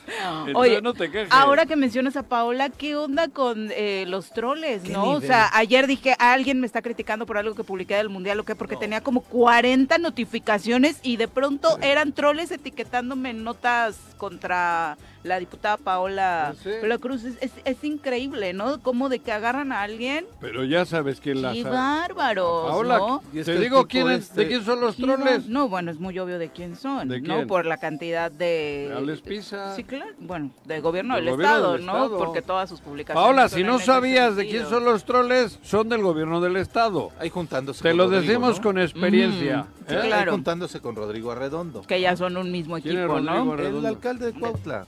Entonces 0.09 0.55
Oye, 0.57 0.83
no 0.83 0.95
te 0.95 1.11
quejes. 1.11 1.29
ahora 1.31 1.67
que 1.67 1.77
mencionas 1.77 2.17
a 2.17 2.23
Paola, 2.23 2.71
¿qué 2.71 2.97
onda 2.97 3.29
con 3.29 3.71
eh, 3.73 4.05
los 4.09 4.31
troles, 4.31 4.83
¿Qué 4.83 4.93
no? 4.93 5.11
O 5.12 5.21
sea, 5.21 5.51
ayer 5.53 5.87
dije, 5.87 6.14
alguien 6.19 6.61
me 6.61 6.67
está 6.67 6.83
criticando 6.83 7.27
por 7.27 7.37
algo 7.38 7.55
que 7.55 7.62
publiqué 7.62 7.95
del 7.97 8.09
Mundial, 8.09 8.41
¿o 8.41 8.45
qué? 8.45 8.55
Porque 8.57 8.77
tenía 8.77 9.03
como 9.03 9.21
40 9.21 9.99
notificaciones 9.99 10.99
y 11.03 11.17
de 11.19 11.29
pronto 11.29 11.79
eran 11.83 12.12
troles 12.12 12.51
etiquetándome 12.51 13.31
en 13.31 13.45
notas 13.45 13.99
contra 14.17 14.97
la 15.24 15.38
diputada 15.38 15.76
Paola 15.76 16.54
Sí. 16.62 16.70
Paola 16.81 16.98
Cruz. 16.98 17.24
Es, 17.24 17.37
es- 17.40 17.52
es 17.64 17.85
increíble, 17.85 18.52
¿no? 18.52 18.81
Como 18.81 19.09
de 19.09 19.18
que 19.18 19.33
agarran 19.33 19.72
a 19.72 19.83
alguien. 19.83 20.26
Pero 20.40 20.64
ya 20.64 20.85
sabes 20.85 21.20
quién 21.20 21.42
la 21.42 21.52
¡Qué 21.52 21.64
bárbaros, 21.64 22.70
Paola, 22.70 22.98
¿no? 22.98 23.22
Y 23.33 23.42
te 23.42 23.59
digo 23.59 23.87
quién 23.87 24.09
es, 24.11 24.24
este- 24.24 24.42
de 24.42 24.48
quién 24.48 24.64
son 24.64 24.81
los 24.81 24.96
troles. 24.96 25.46
No, 25.48 25.61
no, 25.64 25.68
bueno, 25.68 25.90
es 25.90 25.98
muy 25.98 26.18
obvio 26.18 26.38
de 26.38 26.48
quién 26.50 26.76
son, 26.76 27.09
¿De 27.09 27.20
¿no? 27.20 27.35
quién? 27.35 27.46
Por 27.46 27.66
la 27.66 27.78
cantidad 27.78 28.31
de... 28.31 28.92
Alex 28.96 29.20
Pisa. 29.22 29.74
Sí, 29.74 29.85
claro. 29.85 30.12
Bueno, 30.18 30.50
del 30.64 30.81
gobierno 30.83 31.16
Del 31.16 31.24
del, 31.26 31.35
gobierno 31.35 31.54
Estado, 31.57 31.72
del 31.74 31.87
¿no? 31.87 31.92
Estado. 31.92 32.18
Porque 32.18 32.42
todas 32.42 32.68
sus 32.68 32.81
publicaciones 32.81 33.24
Paola, 33.26 33.48
si 33.48 33.64
no 33.64 33.78
sabías 33.78 34.37
de 34.37 34.48
quién 34.48 34.66
son 34.66 34.85
los 34.85 35.04
troles, 35.04 35.59
son 35.62 35.88
del 35.88 36.02
gobierno 36.02 36.40
del 36.40 36.57
estado. 36.57 37.11
Ahí 37.18 37.28
juntándose 37.31 37.83
Te 37.83 37.94
lo 37.94 38.09
decimos 38.09 38.57
¿no? 38.59 38.62
con 38.62 38.78
experiencia. 38.78 39.66
Sí, 39.88 39.94
¿eh? 39.94 40.12
Ahí 40.12 40.29
juntándose 40.29 40.81
con 40.81 40.94
Rodrigo 40.94 41.31
Arredondo. 41.33 41.83
Que 41.83 42.01
ya 42.01 42.16
son 42.16 42.37
un 42.37 42.51
mismo 42.51 42.77
¿Quién 42.77 42.96
es 42.96 43.01
equipo, 43.01 43.14
Rodrigo 43.14 43.44
¿no? 43.44 43.53
Arredondo? 43.53 43.79
El 43.81 43.87
alcalde 43.87 44.33
de 44.33 44.38
Cuautla. 44.38 44.87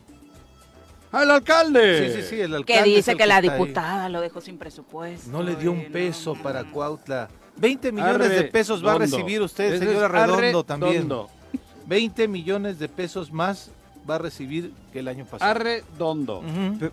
¡Ah, 1.12 1.24
el 1.24 1.30
alcalde! 1.30 2.12
Sí, 2.12 2.22
sí, 2.22 2.28
sí, 2.28 2.40
el 2.40 2.54
alcalde. 2.54 2.84
Que 2.84 2.96
dice 2.96 3.16
que 3.16 3.26
la 3.26 3.36
ahí. 3.36 3.48
diputada 3.48 4.08
lo 4.08 4.20
dejó 4.20 4.40
sin 4.40 4.58
presupuesto. 4.58 5.30
No 5.30 5.42
le 5.42 5.56
dio 5.56 5.72
un 5.72 5.86
peso 5.86 6.34
no, 6.36 6.42
para. 6.42 6.64
Cuautla. 6.64 7.28
20 7.56 7.92
millones 7.92 8.30
de 8.30 8.44
pesos 8.44 8.84
va 8.84 8.92
a 8.92 8.98
dondo. 8.98 9.16
recibir 9.16 9.42
usted, 9.42 9.78
señor 9.78 10.14
Arredondo, 10.14 10.64
también. 10.64 10.90
Arredondo. 10.90 11.28
20 11.86 12.28
millones 12.28 12.78
de 12.78 12.88
pesos 12.88 13.32
más 13.32 13.70
va 14.08 14.14
a 14.14 14.18
recibir 14.18 14.72
que 14.92 15.00
el 15.00 15.08
año 15.08 15.24
pasado. 15.24 15.50
Arredondo. 15.50 16.42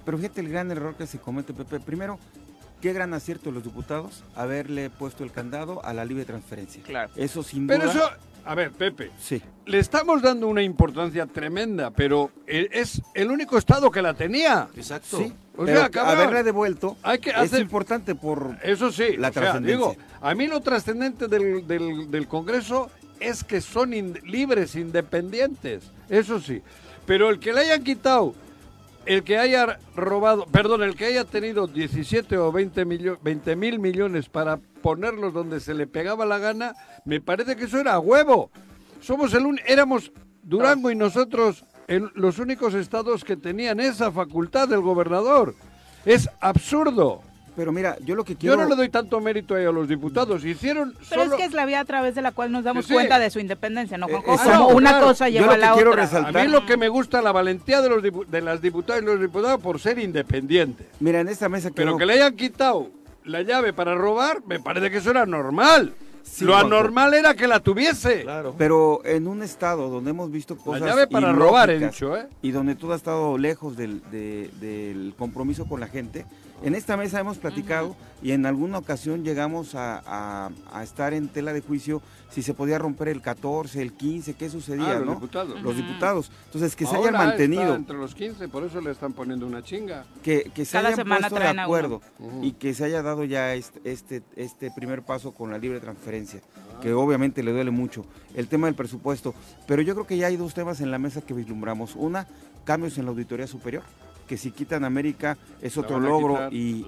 Pero 0.03 0.17
fíjate 0.17 0.41
el 0.41 0.49
gran 0.49 0.71
error 0.71 0.95
que 0.95 1.05
se 1.05 1.19
comete, 1.19 1.53
Pepe. 1.53 1.79
Primero, 1.79 2.17
qué 2.81 2.93
gran 2.93 3.13
acierto 3.13 3.49
de 3.49 3.55
los 3.55 3.63
diputados 3.63 4.23
haberle 4.35 4.89
puesto 4.89 5.23
el 5.23 5.31
candado 5.31 5.83
a 5.85 5.93
la 5.93 6.05
libre 6.05 6.25
transferencia. 6.25 6.81
Claro. 6.83 7.11
Eso 7.15 7.43
sin 7.43 7.67
duda. 7.67 7.77
Pero 7.79 7.91
eso, 7.91 8.09
a 8.45 8.55
ver, 8.55 8.71
Pepe, 8.71 9.11
Sí. 9.19 9.41
le 9.65 9.79
estamos 9.79 10.21
dando 10.21 10.47
una 10.47 10.61
importancia 10.63 11.25
tremenda, 11.25 11.91
pero 11.91 12.31
e- 12.45 12.69
es 12.71 13.01
el 13.13 13.31
único 13.31 13.57
estado 13.57 13.89
que 13.91 14.01
la 14.01 14.13
tenía. 14.13 14.67
Exacto. 14.75 15.17
Sí. 15.17 15.33
O 15.57 15.65
pero 15.65 15.79
sea, 15.79 15.89
cabrón, 15.89 16.17
haberle 16.17 16.43
devuelto 16.43 16.97
hay 17.01 17.17
que 17.17 17.31
es 17.31 17.35
hacer- 17.35 17.61
importante 17.61 18.13
por 18.13 18.57
Eso 18.61 18.91
sí, 18.91 19.17
La 19.17 19.29
o 19.29 19.33
sea, 19.33 19.41
trascendencia. 19.41 19.75
digo, 19.77 19.95
a 20.21 20.35
mí 20.35 20.45
lo 20.47 20.61
trascendente 20.61 21.27
del, 21.27 21.65
del, 21.67 22.11
del 22.11 22.27
Congreso 22.27 22.91
es 23.19 23.43
que 23.43 23.59
son 23.59 23.89
libres, 24.23 24.75
independientes, 24.75 25.91
eso 26.09 26.39
sí. 26.39 26.61
Pero 27.07 27.29
el 27.29 27.39
que 27.39 27.53
le 27.53 27.61
hayan 27.61 27.83
quitado, 27.83 28.35
el 29.07 29.23
que 29.23 29.37
haya 29.37 29.79
robado, 29.95 30.45
perdón, 30.47 30.83
el 30.83 30.95
que 30.95 31.05
haya 31.05 31.23
tenido 31.23 31.65
17 31.65 32.37
o 32.37 32.51
20 32.51 32.85
mil 33.55 33.79
millones 33.79 34.27
para 34.27 34.57
ponerlos 34.57 35.33
donde 35.33 35.61
se 35.61 35.73
le 35.73 35.87
pegaba 35.87 36.25
la 36.25 36.37
gana, 36.39 36.75
me 37.05 37.21
parece 37.21 37.55
que 37.55 37.65
eso 37.65 37.79
era 37.79 37.97
huevo. 37.99 38.51
Somos 38.99 39.33
el 39.33 39.45
un, 39.45 39.59
éramos 39.65 40.11
Durango 40.43 40.91
y 40.91 40.95
nosotros 40.95 41.63
en 41.87 42.11
los 42.15 42.39
únicos 42.39 42.73
estados 42.73 43.23
que 43.23 43.37
tenían 43.37 43.79
esa 43.79 44.11
facultad 44.11 44.67
del 44.67 44.81
gobernador. 44.81 45.55
Es 46.05 46.29
absurdo. 46.41 47.21
Pero 47.57 47.71
mira, 47.71 47.97
yo 48.05 48.13
lo 48.13 48.23
que 48.23 48.35
quiero... 48.35 48.55
Yo 48.55 48.61
no 48.61 48.69
le 48.69 48.75
doy 48.75 48.89
tanto 48.89 49.19
mérito 49.19 49.55
a 49.55 49.59
los 49.59 49.87
diputados. 49.87 50.45
Hicieron 50.45 50.93
Pero 51.09 51.23
es 51.23 51.33
que 51.33 51.43
es 51.43 51.53
la 51.53 51.65
vía 51.65 51.79
a 51.79 51.85
través 51.85 52.13
de 52.13 52.21
la 52.21 52.31
cual 52.31 52.51
nos 52.51 52.63
damos 52.63 52.85
cuenta 52.85 53.17
de 53.17 53.31
su 53.31 53.39
independencia, 53.39 53.97
¿no, 53.97 54.07
eh, 54.07 54.21
Como 54.23 54.67
una 54.67 54.99
cosa 54.99 55.27
lleva 55.27 55.55
a 55.55 55.57
la 55.57 55.73
quiero 55.73 55.89
otra. 55.89 56.03
Resaltar... 56.03 56.37
A 56.37 56.45
mí 56.45 56.51
lo 56.51 56.67
que 56.67 56.77
me 56.77 56.87
gusta 56.87 57.19
la 57.19 57.31
valentía 57.31 57.81
de, 57.81 57.89
los 57.89 58.29
de 58.29 58.41
las 58.41 58.61
diputadas 58.61 59.01
y 59.01 59.05
los 59.07 59.19
diputados 59.19 59.59
por 59.59 59.79
ser 59.79 59.97
independientes. 59.97 60.85
Mira, 60.99 61.19
en 61.19 61.29
esta 61.29 61.49
mesa... 61.49 61.71
Pero 61.73 61.97
que 61.97 62.05
le 62.05 62.13
hayan 62.13 62.35
quitado 62.35 62.91
la 63.25 63.41
llave 63.41 63.73
para 63.73 63.95
robar, 63.95 64.43
me 64.45 64.59
parece 64.59 64.91
que 64.91 64.97
eso 64.97 65.09
era 65.09 65.25
normal. 65.25 65.95
lo 66.41 66.55
anormal 66.55 67.15
era 67.15 67.33
que 67.33 67.47
la 67.47 67.59
tuviese. 67.59 68.21
Claro. 68.21 68.53
Pero 68.55 69.01
en 69.03 69.27
un 69.27 69.41
estado 69.41 69.89
donde 69.89 70.11
hemos 70.11 70.29
visto 70.29 70.55
cosas. 70.57 70.81
La 70.81 70.89
llave 70.89 71.07
para 71.07 71.33
robar, 71.33 71.71
he 71.71 71.79
dicho, 71.79 72.15
¿eh? 72.15 72.27
Y 72.43 72.51
donde 72.51 72.75
tú 72.75 72.91
has 72.91 72.97
estado 72.97 73.35
lejos 73.39 73.75
del, 73.75 74.03
del 74.11 75.15
compromiso 75.17 75.65
con 75.65 75.79
la 75.79 75.87
gente, 75.87 76.23
en 76.63 76.75
esta 76.75 76.97
mesa 76.97 77.19
hemos 77.19 77.37
platicado 77.37 77.95
y 78.21 78.31
en 78.31 78.45
alguna 78.45 78.79
ocasión 78.79 79.23
llegamos 79.23 79.75
a, 79.75 80.49
estar 80.81 81.13
en 81.13 81.27
tela 81.27 81.53
de 81.53 81.61
juicio 81.61 82.01
si 82.29 82.41
se 82.41 82.53
podía 82.53 82.77
romper 82.79 83.09
el 83.09 83.21
14, 83.21 83.81
el 83.81 83.93
15, 83.93 84.33
qué 84.33 84.49
sucedía, 84.49 84.91
ah, 84.91 84.99
los 84.99 85.05
¿no? 85.05 85.13
Diputados. 85.15 85.61
Los 85.61 85.77
diputados. 85.77 86.31
Entonces, 86.45 86.75
que 86.75 86.85
se 86.85 86.95
hayan 86.95 87.13
mantenido. 87.13 87.75
entre 87.75 87.97
los 87.97 88.15
15, 88.15 88.47
por 88.49 88.63
eso 88.63 88.81
le 88.81 88.91
están 88.91 89.13
poniendo 89.13 89.45
una 89.45 89.63
chinga. 89.63 90.05
Que, 90.23 90.51
que 90.53 90.65
se 90.65 90.77
hayan 90.77 91.07
puesto 91.07 91.35
de 91.35 91.47
acuerdo 91.47 92.01
y 92.41 92.53
que 92.53 92.73
se 92.73 92.85
haya 92.85 93.01
dado 93.01 93.23
ya 93.23 93.53
este, 93.53 93.79
este, 93.85 94.23
este 94.35 94.71
primer 94.71 95.03
paso 95.03 95.31
con 95.31 95.51
la 95.51 95.57
libre 95.57 95.79
transferencia, 95.79 96.41
ah. 96.55 96.79
que 96.81 96.93
obviamente 96.93 97.43
le 97.43 97.51
duele 97.51 97.71
mucho. 97.71 98.05
El 98.35 98.47
tema 98.47 98.67
del 98.67 98.75
presupuesto. 98.75 99.33
Pero 99.67 99.81
yo 99.81 99.93
creo 99.93 100.07
que 100.07 100.17
ya 100.17 100.27
hay 100.27 100.37
dos 100.37 100.53
temas 100.53 100.81
en 100.81 100.91
la 100.91 100.97
mesa 100.97 101.21
que 101.21 101.33
vislumbramos. 101.33 101.95
Una, 101.95 102.27
cambios 102.65 102.97
en 102.97 103.05
la 103.05 103.11
auditoría 103.11 103.47
superior 103.47 103.83
que 104.27 104.37
si 104.37 104.51
quitan 104.51 104.83
América 104.83 105.37
es 105.61 105.77
otro 105.77 105.99
logro 105.99 106.49
y, 106.51 106.85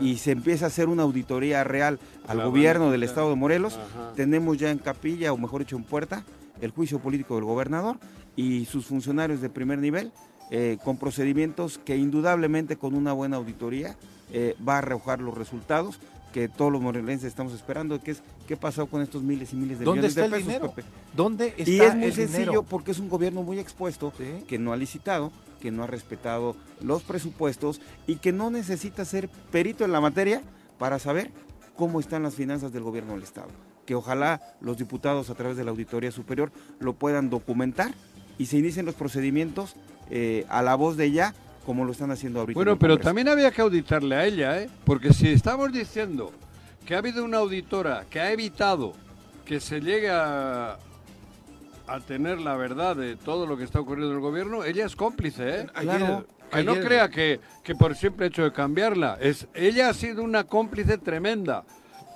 y 0.00 0.16
se 0.16 0.30
empieza 0.30 0.66
a 0.66 0.68
hacer 0.68 0.88
una 0.88 1.02
auditoría 1.02 1.64
real 1.64 1.98
al 2.26 2.42
gobierno 2.42 2.90
del 2.90 3.02
estado 3.02 3.30
de 3.30 3.36
Morelos. 3.36 3.78
Tenemos 4.16 4.56
ya 4.56 4.70
en 4.70 4.78
capilla, 4.78 5.32
o 5.32 5.36
mejor 5.36 5.60
dicho 5.60 5.76
en 5.76 5.84
puerta, 5.84 6.24
el 6.60 6.70
juicio 6.70 7.00
político 7.00 7.34
del 7.34 7.44
gobernador 7.44 7.98
y 8.36 8.64
sus 8.66 8.86
funcionarios 8.86 9.40
de 9.40 9.50
primer 9.50 9.78
nivel 9.78 10.12
eh, 10.50 10.78
con 10.84 10.96
procedimientos 10.96 11.78
que 11.78 11.96
indudablemente 11.96 12.76
con 12.76 12.94
una 12.94 13.12
buena 13.12 13.36
auditoría 13.36 13.96
eh, 14.32 14.56
va 14.66 14.74
a 14.76 14.78
arrojar 14.78 15.20
los 15.20 15.36
resultados 15.36 15.98
que 16.32 16.48
todos 16.48 16.72
los 16.72 16.82
morelenses 16.82 17.28
estamos 17.28 17.52
esperando, 17.52 18.02
que 18.02 18.10
es 18.10 18.22
qué 18.48 18.56
pasó 18.56 18.86
con 18.86 19.02
estos 19.02 19.22
miles 19.22 19.52
y 19.52 19.56
miles 19.56 19.78
de 19.78 19.86
millones 19.86 20.16
de 20.16 20.22
pesos. 20.24 20.38
Dinero? 20.38 20.74
¿Dónde 21.16 21.54
está 21.56 21.70
y 21.70 21.80
es 21.80 21.94
muy 21.94 22.10
sencillo 22.10 22.64
porque 22.64 22.90
es 22.90 22.98
un 22.98 23.08
gobierno 23.08 23.44
muy 23.44 23.60
expuesto 23.60 24.12
que 24.48 24.58
no 24.58 24.72
ha 24.72 24.76
licitado, 24.76 25.30
que 25.64 25.70
no 25.70 25.82
ha 25.82 25.86
respetado 25.86 26.56
los 26.82 27.04
presupuestos 27.04 27.80
y 28.06 28.16
que 28.16 28.32
no 28.32 28.50
necesita 28.50 29.06
ser 29.06 29.30
perito 29.50 29.82
en 29.86 29.92
la 29.92 30.00
materia 30.02 30.42
para 30.78 30.98
saber 30.98 31.30
cómo 31.74 32.00
están 32.00 32.22
las 32.22 32.34
finanzas 32.34 32.70
del 32.70 32.82
gobierno 32.82 33.14
del 33.14 33.22
Estado. 33.22 33.48
Que 33.86 33.94
ojalá 33.94 34.42
los 34.60 34.76
diputados 34.76 35.30
a 35.30 35.34
través 35.34 35.56
de 35.56 35.64
la 35.64 35.70
Auditoría 35.70 36.10
Superior 36.10 36.52
lo 36.80 36.92
puedan 36.92 37.30
documentar 37.30 37.94
y 38.36 38.44
se 38.44 38.58
inicien 38.58 38.84
los 38.84 38.94
procedimientos 38.94 39.74
eh, 40.10 40.44
a 40.50 40.60
la 40.60 40.74
voz 40.74 40.98
de 40.98 41.06
ella 41.06 41.34
como 41.64 41.86
lo 41.86 41.92
están 41.92 42.10
haciendo 42.10 42.40
ahorita. 42.40 42.58
Bueno, 42.58 42.78
pero 42.78 42.98
también 42.98 43.28
había 43.28 43.50
que 43.50 43.62
auditarle 43.62 44.16
a 44.16 44.26
ella, 44.26 44.60
¿eh? 44.60 44.68
Porque 44.84 45.14
si 45.14 45.28
estamos 45.28 45.72
diciendo 45.72 46.30
que 46.84 46.94
ha 46.94 46.98
habido 46.98 47.24
una 47.24 47.38
auditora 47.38 48.04
que 48.10 48.20
ha 48.20 48.30
evitado 48.32 48.92
que 49.46 49.60
se 49.60 49.80
llegue 49.80 50.10
a, 50.10 50.76
a 51.86 52.00
tener 52.00 52.40
la 52.40 52.56
verdad 52.56 52.96
de 52.96 53.16
todo 53.16 53.46
lo 53.46 53.56
que 53.56 53.64
está 53.64 53.80
ocurriendo 53.80 54.12
en 54.12 54.16
el 54.16 54.22
gobierno, 54.22 54.64
ella 54.64 54.86
es 54.86 54.96
cómplice, 54.96 55.60
¿eh? 55.60 55.66
Claro. 55.74 56.26
Que 56.50 56.62
no 56.62 56.74
crea 56.74 57.08
que, 57.08 57.40
que 57.62 57.74
por 57.74 57.96
siempre 57.96 58.26
hecho 58.26 58.44
de 58.44 58.52
cambiarla. 58.52 59.18
Es, 59.20 59.48
ella 59.54 59.88
ha 59.88 59.94
sido 59.94 60.22
una 60.22 60.44
cómplice 60.44 60.98
tremenda, 60.98 61.64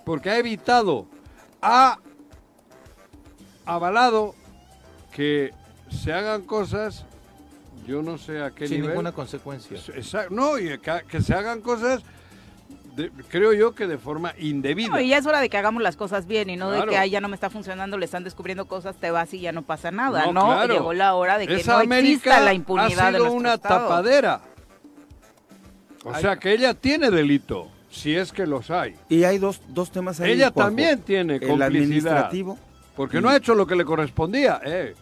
porque 0.04 0.30
ha 0.30 0.38
evitado, 0.38 1.06
ha 1.60 1.98
avalado 3.64 4.34
que 5.12 5.52
se 5.90 6.12
hagan 6.12 6.42
cosas 6.42 7.04
yo 7.88 8.02
no 8.02 8.18
sé 8.18 8.42
a 8.42 8.50
qué 8.50 8.68
Sin 8.68 8.76
nivel. 8.76 8.90
ninguna 8.90 9.12
consecuencia. 9.12 9.78
no, 10.28 10.58
y 10.58 10.78
que, 10.78 11.22
se 11.22 11.32
hagan 11.32 11.62
cosas, 11.62 12.02
creo 13.28 13.52
yo 13.52 13.74
que 13.74 13.86
de 13.86 13.98
forma 13.98 14.34
indebida. 14.38 15.00
y 15.00 15.08
ya 15.08 15.18
es 15.18 15.26
hora 15.26 15.40
de 15.40 15.48
que 15.48 15.56
hagamos 15.56 15.82
las 15.82 15.96
cosas 15.96 16.26
bien 16.26 16.50
y 16.50 16.56
no 16.56 16.70
de 16.70 16.86
que 16.86 17.10
ya 17.10 17.20
no 17.20 17.28
me 17.28 17.34
está 17.34 17.50
funcionando, 17.50 17.98
le 17.98 18.04
están 18.04 18.24
descubriendo 18.24 18.66
cosas, 18.66 18.96
te 18.96 19.10
vas 19.10 19.32
y 19.34 19.40
ya 19.40 19.52
no 19.52 19.62
pasa 19.62 19.90
nada, 19.90 20.30
¿no? 20.32 20.66
Llegó 20.66 20.92
la 20.92 21.14
hora 21.14 21.38
de 21.38 21.46
que 21.46 21.62
no 21.64 21.80
exista 21.80 22.40
la 22.40 22.54
impunidad 22.54 23.08
ha 23.08 23.18
sido 23.18 23.32
una 23.32 23.58
tapadera. 23.58 24.40
O 26.04 26.14
sea 26.14 26.36
que 26.36 26.52
ella 26.52 26.74
tiene 26.74 27.10
delito, 27.10 27.68
si 27.90 28.14
es 28.14 28.32
que 28.32 28.46
los 28.46 28.70
hay. 28.70 28.94
Y 29.08 29.24
hay 29.24 29.38
dos, 29.38 29.60
dos 29.68 29.90
temas 29.90 30.20
ahí. 30.20 30.32
Ella 30.32 30.50
también 30.50 31.00
tiene 31.00 31.40
complicidad. 31.40 31.56
El 31.56 31.62
administrativo. 31.62 32.58
Porque 32.96 33.20
no 33.20 33.28
ha 33.28 33.36
hecho 33.36 33.54
lo 33.54 33.66
que 33.66 33.76
le 33.76 33.84
correspondía. 33.84 34.60
Eh 34.64 34.94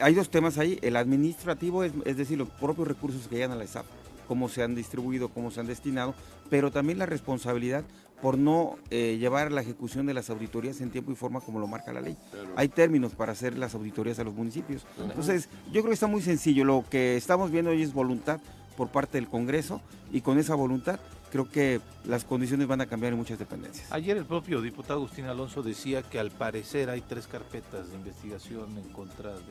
hay 0.00 0.14
dos 0.14 0.30
temas 0.30 0.58
ahí. 0.58 0.78
El 0.82 0.96
administrativo, 0.96 1.84
es, 1.84 1.92
es, 2.04 2.16
decir, 2.16 2.38
los 2.38 2.48
propios 2.48 2.88
recursos 2.88 3.26
que 3.28 3.36
llegan 3.36 3.52
a 3.52 3.56
la 3.56 3.64
ESAP, 3.64 3.84
cómo 4.26 4.48
se 4.48 4.62
han 4.62 4.74
distribuido, 4.74 5.28
cómo 5.28 5.50
se 5.50 5.60
han 5.60 5.66
destinado, 5.66 6.14
pero 6.50 6.70
también 6.70 6.98
la 6.98 7.06
responsabilidad 7.06 7.84
por 8.22 8.38
no 8.38 8.76
eh, 8.90 9.18
llevar 9.18 9.52
la 9.52 9.60
ejecución 9.60 10.06
de 10.06 10.14
las 10.14 10.30
auditorías 10.30 10.80
en 10.80 10.90
tiempo 10.90 11.12
y 11.12 11.14
forma 11.14 11.40
como 11.40 11.60
lo 11.60 11.66
marca 11.66 11.92
la 11.92 12.00
ley. 12.00 12.16
Hay 12.56 12.68
términos 12.68 13.14
para 13.14 13.32
hacer 13.32 13.58
las 13.58 13.74
auditorías 13.74 14.18
a 14.18 14.24
los 14.24 14.34
municipios. 14.34 14.86
Entonces, 14.98 15.48
yo 15.66 15.82
creo 15.82 15.86
que 15.88 15.94
está 15.94 16.06
muy 16.06 16.22
sencillo. 16.22 16.64
Lo 16.64 16.84
que 16.88 17.16
estamos 17.16 17.50
viendo 17.50 17.70
hoy 17.70 17.82
es 17.82 17.92
voluntad 17.92 18.40
por 18.76 18.88
parte 18.88 19.18
del 19.18 19.28
Congreso 19.28 19.80
y 20.12 20.20
con 20.20 20.38
esa 20.38 20.54
voluntad 20.54 21.00
creo 21.30 21.50
que 21.50 21.80
las 22.04 22.24
condiciones 22.24 22.68
van 22.68 22.80
a 22.80 22.86
cambiar 22.86 23.12
en 23.12 23.18
muchas 23.18 23.38
dependencias. 23.38 23.90
Ayer 23.90 24.16
el 24.16 24.24
propio 24.24 24.60
diputado 24.60 25.00
Agustín 25.00 25.24
Alonso 25.24 25.62
decía 25.62 26.02
que 26.02 26.18
al 26.18 26.30
parecer 26.30 26.90
hay 26.90 27.00
tres 27.00 27.26
carpetas 27.26 27.90
de 27.90 27.96
investigación 27.96 28.76
en 28.78 28.88
contra 28.92 29.32
de, 29.32 29.42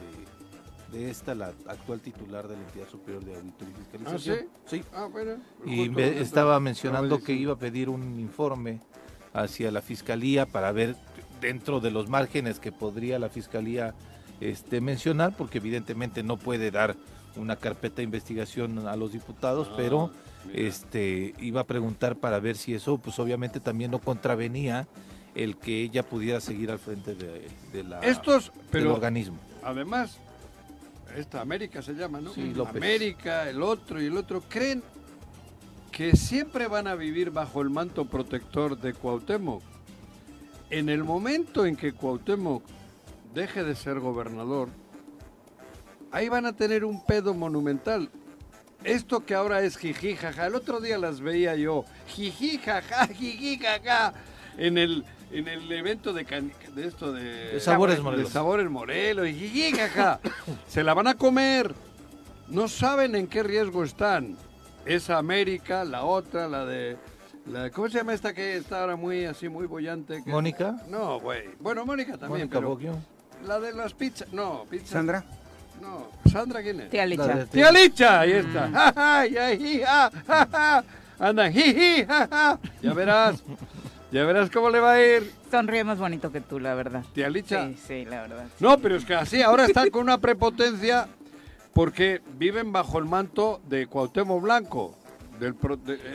esta, 0.96 1.36
la 1.36 1.54
actual 1.68 2.00
titular 2.02 2.48
de 2.48 2.56
la 2.56 2.64
entidad 2.64 2.88
superior 2.90 3.24
de 3.24 3.36
auditoría 3.36 3.74
y 3.74 3.78
fiscalización. 3.78 4.38
¿Ah, 4.40 4.58
sí? 4.66 4.78
sí. 4.78 4.86
Ah, 4.94 5.08
bueno. 5.12 5.38
Y 5.66 6.00
estaba 6.00 6.60
mencionando 6.60 7.22
que 7.22 7.34
iba 7.34 7.54
a 7.54 7.58
pedir 7.58 7.90
un 7.90 8.20
informe 8.20 8.82
hacia 9.34 9.72
la 9.72 9.82
fiscalía 9.82 10.46
para 10.46 10.72
ver 10.72 10.96
dentro 11.42 11.80
de 11.80 11.92
los 11.92 12.10
márgenes 12.10 12.60
que 12.60 12.72
podría 12.72 13.20
la 13.20 13.30
fiscalía 13.30 13.94
este, 14.40 14.82
mencionar, 14.82 15.36
porque 15.36 15.58
evidentemente 15.58 16.24
no 16.24 16.38
puede 16.38 16.72
dar 16.72 16.96
una 17.36 17.56
carpeta 17.56 17.98
de 17.98 18.04
investigación 18.04 18.88
a 18.88 18.96
los 18.96 19.12
diputados, 19.12 19.70
ah. 19.72 19.74
pero 19.76 20.12
este 20.54 21.34
iba 21.40 21.62
a 21.62 21.64
preguntar 21.66 22.18
para 22.18 22.40
ver 22.40 22.58
si 22.58 22.74
eso, 22.74 22.98
pues 22.98 23.18
obviamente 23.20 23.60
también 23.60 23.92
no 23.92 24.00
contravenía 24.00 24.88
el 25.36 25.58
que 25.58 25.82
ella 25.82 26.04
pudiera 26.04 26.40
seguir 26.40 26.70
al 26.72 26.80
frente 26.80 27.16
de, 27.16 27.84
la, 27.84 28.00
Estos, 28.02 28.52
pero, 28.70 28.86
del 28.86 28.94
organismo. 28.94 29.38
Además, 29.64 30.20
esta 31.16 31.42
América 31.42 31.82
se 31.82 31.94
llama, 31.94 32.22
¿no? 32.22 32.34
Sí, 32.34 32.54
América, 32.68 33.50
el 33.50 33.62
otro 33.62 34.02
y 34.02 34.06
el 34.06 34.18
otro, 34.18 34.42
creen 34.42 34.84
que 35.92 36.16
siempre 36.16 36.68
van 36.68 36.88
a 36.88 36.96
vivir 36.96 37.32
bajo 37.32 37.62
el 37.62 37.70
manto 37.70 38.06
protector 38.06 38.80
de 38.80 38.94
Cuauhtémoc. 38.94 39.62
En 40.70 40.90
el 40.90 41.04
momento 41.04 41.66
en 41.66 41.76
que 41.76 41.94
Cuauhtémoc 41.94 42.64
deje 43.34 43.64
de 43.64 43.76
ser 43.76 44.00
gobernador, 44.00 44.70
ahí 46.12 46.30
van 46.30 46.46
a 46.46 46.54
tener 46.54 46.84
un 46.84 47.06
pedo 47.06 47.34
monumental 47.34 48.10
esto 48.84 49.26
que 49.26 49.34
ahora 49.34 49.62
es 49.62 49.78
jiji, 49.78 50.16
jaja, 50.16 50.48
el 50.48 50.56
otro 50.56 50.82
día 50.82 50.98
las 50.98 51.22
veía 51.22 51.56
yo, 51.56 51.86
jiji, 52.08 52.58
jaja, 52.58 53.08
jiji, 53.08 53.58
jaja, 53.58 54.14
en 54.58 54.78
el, 54.78 55.06
en 55.32 55.48
el 55.48 55.72
evento 55.72 56.12
de, 56.12 56.26
de 56.74 56.88
esto 56.88 57.14
de, 57.14 57.60
Sabores 57.60 58.02
Morelos. 58.02 58.28
De 58.28 58.32
Sabores 58.32 58.70
Morelos, 58.70 59.28
y 59.28 59.34
jiji, 59.34 59.74
jaja, 59.74 60.20
se 60.68 60.84
la 60.84 60.94
van 60.94 61.08
a 61.08 61.16
comer, 61.16 61.74
no 62.50 62.68
saben 62.68 63.16
en 63.16 63.28
qué 63.28 63.44
riesgo 63.44 63.84
están. 63.84 64.36
Esa 64.86 65.18
América, 65.18 65.86
la 65.86 66.04
otra, 66.04 66.48
la 66.48 66.66
de... 66.66 66.98
La, 67.46 67.70
¿Cómo 67.72 67.90
se 67.90 67.98
llama 67.98 68.14
esta 68.14 68.34
que 68.34 68.56
está 68.56 68.82
ahora 68.82 68.96
muy 68.96 69.26
así, 69.26 69.50
muy 69.50 69.66
bollante? 69.66 70.24
¿Mónica? 70.26 70.78
No, 70.90 71.20
güey. 71.20 71.50
Bueno, 71.60 71.86
Mónica 71.86 72.18
también, 72.18 72.50
Mónica 72.50 72.60
pero... 72.60 72.80
La 73.46 73.60
de 73.60 73.74
las 73.74 73.94
pizzas, 73.94 74.32
no, 74.32 74.66
pizzas... 74.70 74.90
¿Sandra? 74.90 75.26
No, 75.82 76.08
Sandra, 76.32 76.62
¿quién 76.62 76.82
es? 76.82 76.90
Tía 76.90 77.06
Licha. 77.06 77.46
Tía 77.46 77.72
Licha, 77.72 78.20
ahí 78.22 78.32
está. 78.32 80.84
Mm. 81.20 81.24
Andan, 81.24 81.54
jiji, 81.54 82.06
ja, 82.06 82.28
ja. 82.28 82.60
Ya 82.82 82.94
verás. 82.94 83.44
Ya 84.14 84.26
verás 84.26 84.52
cómo 84.52 84.70
le 84.70 84.80
va 84.80 84.94
a 84.94 85.04
ir. 85.04 85.34
Sonríe 85.50 85.84
más 85.84 85.98
bonito 85.98 86.32
que 86.32 86.40
tú, 86.40 86.60
la 86.60 86.76
verdad. 86.76 87.04
Tía 87.16 87.32
Licha. 87.32 87.66
Sí, 87.70 87.78
sí, 87.88 88.06
la 88.06 88.22
verdad. 88.22 88.46
No, 88.60 88.78
pero 88.78 88.96
es 88.96 89.06
que 89.06 89.16
así, 89.16 89.42
ahora 89.42 89.66
están 89.66 89.90
con 89.90 90.04
una 90.04 90.20
prepotencia 90.20 91.08
porque 91.74 92.22
viven 92.38 92.72
bajo 92.72 93.00
el 93.00 93.06
manto 93.06 93.60
de 93.68 93.88
Cuauhtémoc 93.88 94.44
Blanco. 94.44 94.96
Del 95.40 95.56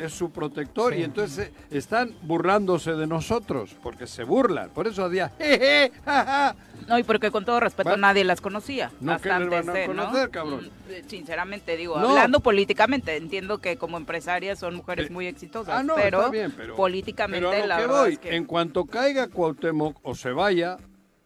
es 0.03 0.13
su 0.13 0.31
protector 0.31 0.95
y 0.95 1.03
entonces 1.03 1.51
están 1.71 2.15
burlándose 2.23 2.93
de 2.93 3.07
nosotros 3.07 3.77
porque 3.83 4.07
se 4.07 4.25
burlan. 4.25 4.71
Por 4.71 4.87
eso 4.87 5.09
decía, 5.09 5.33
jeje, 5.39 5.93
jaja. 6.05 6.57
No, 6.87 6.99
y 6.99 7.03
porque 7.03 7.31
con 7.31 7.45
todo 7.45 7.61
respeto 7.61 7.97
nadie 7.97 8.25
las 8.25 8.41
conocía. 8.41 8.91
No, 9.01 9.13
les 9.13 9.23
van 9.25 9.69
a 9.69 9.87
conocer, 9.87 10.31
cabrón? 10.31 10.71
Mm, 10.89 11.09
sinceramente 11.09 11.77
digo, 11.77 11.97
hablando 11.97 12.41
políticamente, 12.41 13.17
entiendo 13.17 13.59
que 13.59 13.77
como 13.77 13.97
empresarias 13.97 14.59
son 14.59 14.77
mujeres 14.77 15.09
eh, 15.09 15.13
muy 15.13 15.27
exitosas, 15.27 15.75
ah, 15.81 15.83
no, 15.83 15.95
pero, 15.97 16.31
bien, 16.31 16.53
pero, 16.57 16.77
políticamente 16.77 17.47
pero 17.51 17.67
la 17.67 17.79
que 17.79 17.87
voy, 17.87 18.19
en 18.25 18.45
cuanto 18.45 18.87
caiga 18.87 19.29
Cuauhtémoc 19.29 19.99
o 20.03 20.15
se 20.15 20.33
vaya, 20.33 20.79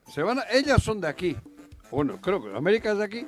se 0.09 0.23
van 0.23 0.41
ellas 0.51 0.83
son 0.83 1.01
de 1.01 1.09
aquí. 1.09 1.37
Bueno, 1.91 2.19
creo 2.21 2.43
que 2.43 2.57
América 2.57 2.93
es 2.93 2.99
de 2.99 3.05
aquí. 3.05 3.27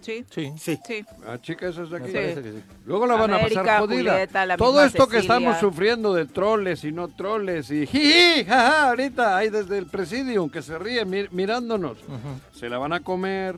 Sí. 0.00 0.24
Sí. 0.30 0.52
Sí. 0.58 1.04
La 1.24 1.40
chica 1.40 1.68
esa 1.68 1.82
es 1.82 1.90
de 1.90 1.96
aquí. 1.96 2.10
Sí. 2.10 2.62
Luego 2.86 3.06
la 3.06 3.16
van 3.16 3.34
a 3.34 3.40
pasar 3.40 3.80
jodida. 3.80 4.56
Todo 4.56 4.84
esto 4.84 5.08
que 5.08 5.18
estamos 5.18 5.58
sufriendo 5.58 6.14
de 6.14 6.26
troles 6.26 6.84
y 6.84 6.92
no 6.92 7.08
troles 7.08 7.70
y 7.70 7.86
jiji, 7.86 8.44
jaja, 8.44 8.88
ahorita 8.88 9.36
hay 9.36 9.50
desde 9.50 9.78
el 9.78 9.86
presidium 9.86 10.50
que 10.50 10.62
se 10.62 10.78
ríe 10.78 11.04
mirándonos. 11.04 11.98
Se 12.52 12.68
la 12.68 12.78
van 12.78 12.92
a 12.92 13.00
comer. 13.00 13.56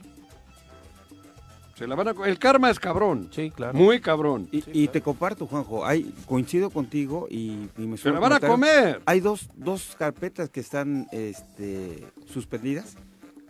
Se 1.74 1.86
la 1.86 1.94
van 1.94 2.08
a 2.08 2.14
El 2.26 2.38
karma 2.38 2.70
es 2.70 2.78
cabrón. 2.78 3.28
Sí, 3.32 3.50
claro. 3.50 3.76
Muy 3.76 4.00
cabrón. 4.00 4.48
Y, 4.52 4.88
te 4.88 5.00
comparto, 5.00 5.46
Juanjo. 5.46 5.84
Hay, 5.84 6.14
coincido 6.26 6.70
contigo 6.70 7.26
y, 7.30 7.68
me 7.76 7.96
Se 7.96 8.10
la 8.10 8.20
van 8.20 8.34
a 8.34 8.40
comer. 8.40 9.00
Hay 9.06 9.20
dos, 9.20 9.48
dos 9.56 9.96
carpetas 9.98 10.50
que 10.50 10.60
están 10.60 11.08
este, 11.12 12.06
suspendidas 12.26 12.96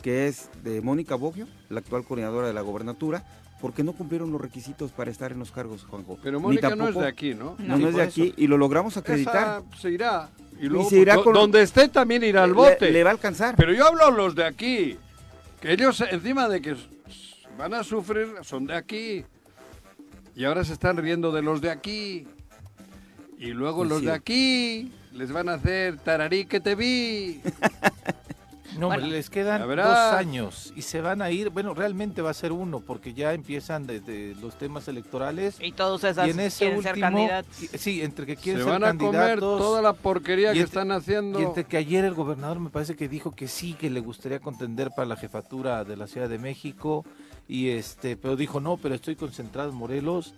que 0.03 0.27
es 0.27 0.51
de 0.63 0.81
Mónica 0.81 1.15
Boggio, 1.15 1.47
la 1.71 1.81
actual 1.81 2.05
coordinadora 2.05 2.49
de 2.49 2.53
la 2.53 2.61
gobernatura, 2.61 3.25
porque 3.61 3.85
no 3.85 3.93
cumplieron 3.93 4.33
los 4.33 4.41
requisitos 4.41 4.91
para 4.91 5.11
estar 5.11 5.31
en 5.31 5.39
los 5.39 5.53
cargos, 5.53 5.85
Juanjo. 5.85 6.19
Pero 6.23 6.41
Mónica 6.41 6.75
no 6.75 6.89
es 6.89 6.97
de 6.97 7.07
aquí, 7.07 7.33
¿no? 7.33 7.55
No, 7.59 7.79
no, 7.79 7.89
es 7.89 7.95
de 7.95 8.03
aquí 8.03 8.35
y 8.37 8.49
lo 8.49 8.59
logramos 8.59 8.97
acreditar. 8.97 9.63
se 9.81 9.91
irá. 9.91 10.31
Y 10.61 10.67
luego, 10.67 10.91
se 10.91 10.99
irá 10.99 11.17
con... 11.17 11.33
donde 11.33 11.63
esté 11.63 11.89
también 11.89 12.25
irá 12.25 12.43
al 12.43 12.55
bote. 12.55 12.91
Le, 12.91 13.05
va 13.05 13.11
a 13.11 13.13
alcanzar. 13.13 13.55
Pero 13.57 13.73
yo 13.73 13.87
hablo 13.87 14.05
a 14.05 14.11
los 14.11 14.35
de 14.35 14.45
aquí, 14.45 14.99
que 15.61 15.73
ellos 15.73 16.03
encima 16.11 16.49
de 16.49 16.61
que 16.61 16.77
van 17.57 17.73
a 17.75 17.85
sufrir, 17.85 18.35
son 18.43 18.67
de 18.67 18.75
aquí. 18.75 19.25
Y 20.35 20.45
ahora 20.45 20.65
se 20.65 20.73
están 20.73 20.97
riendo 20.97 21.31
de 21.31 21.43
los 21.43 21.61
de 21.61 21.71
aquí. 21.71 22.27
Y 23.39 23.53
luego 23.53 23.85
los 23.85 24.03
de 24.03 24.13
aquí 24.13 24.93
les 25.13 25.31
van 25.31 25.49
a 25.49 25.55
hacer 25.55 25.99
tararí 25.99 26.47
que 26.47 26.59
te 26.59 26.75
vi. 26.75 27.41
No, 28.79 28.97
les 28.97 29.31
quedan 29.31 29.67
dos 29.69 29.87
años 29.87 30.73
y 30.77 30.83
se 30.83 31.01
van 31.01 31.23
a 31.23 31.31
ir, 31.31 31.51
bueno, 31.51 31.75
realmente 31.75 32.23
va 32.23 32.31
a 32.31 32.35
ser 32.35 32.53
uno, 32.53 32.81
porque 32.81 33.15
ya 33.15 33.33
empiezan 33.33 33.87
desde 33.87 34.35
los 34.37 34.57
temas 34.57 34.89
electorales. 34.89 35.57
Y 35.61 35.73
todos 35.73 36.05
esos 36.05 36.25
quieren 36.25 36.51
ser 36.51 37.01
candidatos. 37.01 37.55
Sí, 37.57 38.03
entre 38.03 38.27
que 38.27 38.37
quieren 38.37 38.65
se 38.65 38.71
van 38.71 38.85
a 38.85 38.97
comer 38.97 39.41
toda 39.41 39.83
la 39.83 39.93
porquería 39.93 40.53
que 40.53 40.61
están 40.61 40.93
haciendo. 40.93 41.41
Y 41.41 41.45
entre 41.45 41.65
que 41.65 41.77
ayer 41.77 42.05
el 42.05 42.15
gobernador 42.15 42.61
me 42.61 42.71
parece 42.71 42.97
que 42.97 43.09
dijo 43.09 43.33
que 43.33 43.49
sí, 43.49 43.75
que 43.75 43.91
le 43.91 44.01
gustaría 44.01 44.41
contender 44.41 44.91
para 44.95 45.07
la 45.07 45.17
jefatura 45.17 45.85
de 45.85 45.97
la 45.97 46.07
Ciudad 46.07 46.29
de 46.29 46.39
México, 46.39 47.05
y 47.49 47.71
este, 47.71 48.17
pero 48.17 48.37
dijo 48.37 48.61
no, 48.61 48.77
pero 48.77 48.95
estoy 48.95 49.17
concentrado 49.17 49.71
en 49.71 49.77
Morelos. 49.77 50.35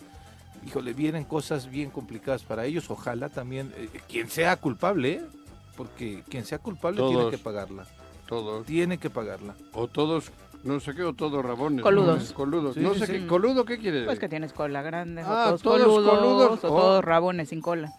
Híjole, 0.67 0.95
vienen 0.95 1.25
cosas 1.25 1.71
bien 1.71 1.91
complicadas 1.91 2.43
para 2.43 2.65
ellos. 2.65 2.91
Ojalá 2.91 3.29
también, 3.29 3.73
eh, 3.77 3.89
quien 4.09 4.31
sea 4.31 4.57
culpable, 4.57 5.13
¿eh? 5.13 5.23
porque 5.77 6.23
quien 6.29 6.45
sea 6.45 6.59
culpable 6.59 7.03
tiene 7.03 7.31
que 7.31 7.39
pagarla. 7.39 7.87
Todos. 8.27 8.67
Tiene 8.67 8.99
que 8.99 9.11
pagarla. 9.11 9.55
O 9.73 9.87
todos, 9.87 10.31
no 10.63 10.81
sé 10.81 10.95
qué, 10.95 11.03
o 11.03 11.13
todos 11.13 11.45
rabones. 11.45 11.83
Coludos. 11.83 12.33
Coludos. 12.33 12.77
no 12.77 12.95
sé 12.95 13.07
qué, 13.07 13.27
¿coludo 13.27 13.65
qué 13.65 13.79
quiere 13.79 13.99
decir? 13.99 14.07
Pues 14.07 14.19
que 14.19 14.29
tienes 14.29 14.53
cola 14.53 14.83
grande, 14.83 15.23
ah, 15.25 15.53
o 15.55 15.59
todos, 15.59 15.83
coludos, 15.83 16.65
o 16.65 16.69
todos 16.69 16.99
oh. 16.99 17.03
rabones 17.03 17.51
sin 17.51 17.61
cola. 17.61 17.93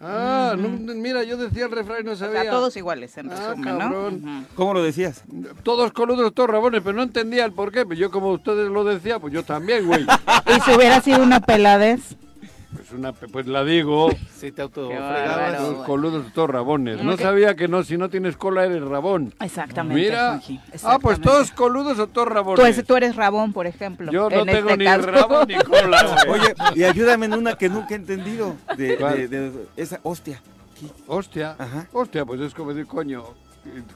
Ah, 0.00 0.54
mira, 0.56 1.24
yo 1.24 1.36
decía 1.36 1.64
el 1.64 1.72
refrán 1.72 2.02
y 2.02 2.04
no 2.04 2.14
sabía. 2.14 2.40
O 2.40 2.42
sea, 2.42 2.50
todos 2.52 2.76
iguales, 2.76 3.18
en 3.18 3.32
ah, 3.32 3.54
resumen, 3.54 4.22
¿no? 4.22 4.44
¿Cómo 4.54 4.72
lo 4.74 4.82
decías? 4.82 5.24
Todos 5.64 5.92
coludos, 5.92 6.32
todos 6.34 6.48
rabones, 6.48 6.82
pero 6.84 6.96
no 6.96 7.02
entendía 7.02 7.44
el 7.44 7.52
por 7.52 7.72
qué. 7.72 7.84
Pues 7.84 7.98
yo 7.98 8.10
como 8.10 8.30
ustedes 8.30 8.70
lo 8.70 8.84
decía, 8.84 9.18
pues 9.18 9.34
yo 9.34 9.42
también, 9.42 9.86
güey. 9.86 10.06
¿Y 10.56 10.60
si 10.60 10.76
hubiera 10.76 11.00
sido 11.00 11.22
una 11.22 11.40
peladez? 11.40 12.16
Pues, 12.74 12.92
una, 12.92 13.12
pues 13.12 13.46
la 13.46 13.64
digo. 13.64 14.10
Sí, 14.38 14.52
te 14.52 14.62
auto 14.62 14.88
Los 14.92 15.84
coludos 15.84 16.32
todos 16.32 16.48
rabones. 16.48 17.02
No 17.02 17.16
sabía 17.16 17.56
que 17.56 17.66
no, 17.66 17.82
si 17.82 17.96
no 17.96 18.08
tienes 18.08 18.36
cola 18.36 18.64
eres 18.64 18.82
rabón. 18.82 19.34
Exactamente. 19.40 20.02
Mira. 20.02 20.40
Ah, 20.84 20.98
pues 21.00 21.20
todos 21.20 21.50
coludos 21.50 21.98
o 21.98 22.06
todos 22.06 22.28
rabones. 22.28 22.76
Tú, 22.76 22.82
tú 22.84 22.96
eres 22.96 23.16
rabón, 23.16 23.52
por 23.52 23.66
ejemplo. 23.66 24.12
Yo 24.12 24.30
no 24.30 24.44
tengo 24.44 24.70
este 24.70 24.76
ni 24.76 24.86
rabón 24.86 25.48
ni 25.48 25.56
cola. 25.56 26.24
Oye, 26.28 26.54
y 26.76 26.84
ayúdame 26.84 27.26
en 27.26 27.34
una 27.34 27.56
que 27.56 27.68
nunca 27.68 27.94
he 27.94 27.96
entendido. 27.96 28.54
De, 28.76 28.96
de, 28.96 29.52
esa 29.76 29.98
hostia. 30.04 30.40
Hostia. 31.08 31.56
Ajá. 31.58 31.88
Hostia, 31.92 32.24
pues 32.24 32.40
es 32.40 32.54
como 32.54 32.72
decir 32.72 32.86
coño. 32.86 33.24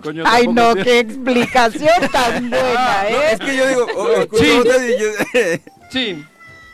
Coño, 0.03 0.25
Ay, 0.27 0.49
no, 0.49 0.75
qué 0.75 0.99
explicación 0.99 1.89
tan 2.13 2.51
buena, 2.51 3.09
¿eh? 3.09 3.33
es 3.33 3.39
que 3.39 3.57
yo 3.57 3.69
digo, 3.69 3.87
oh, 3.97 4.25
chin, 4.37 4.63
chin, 5.89 6.29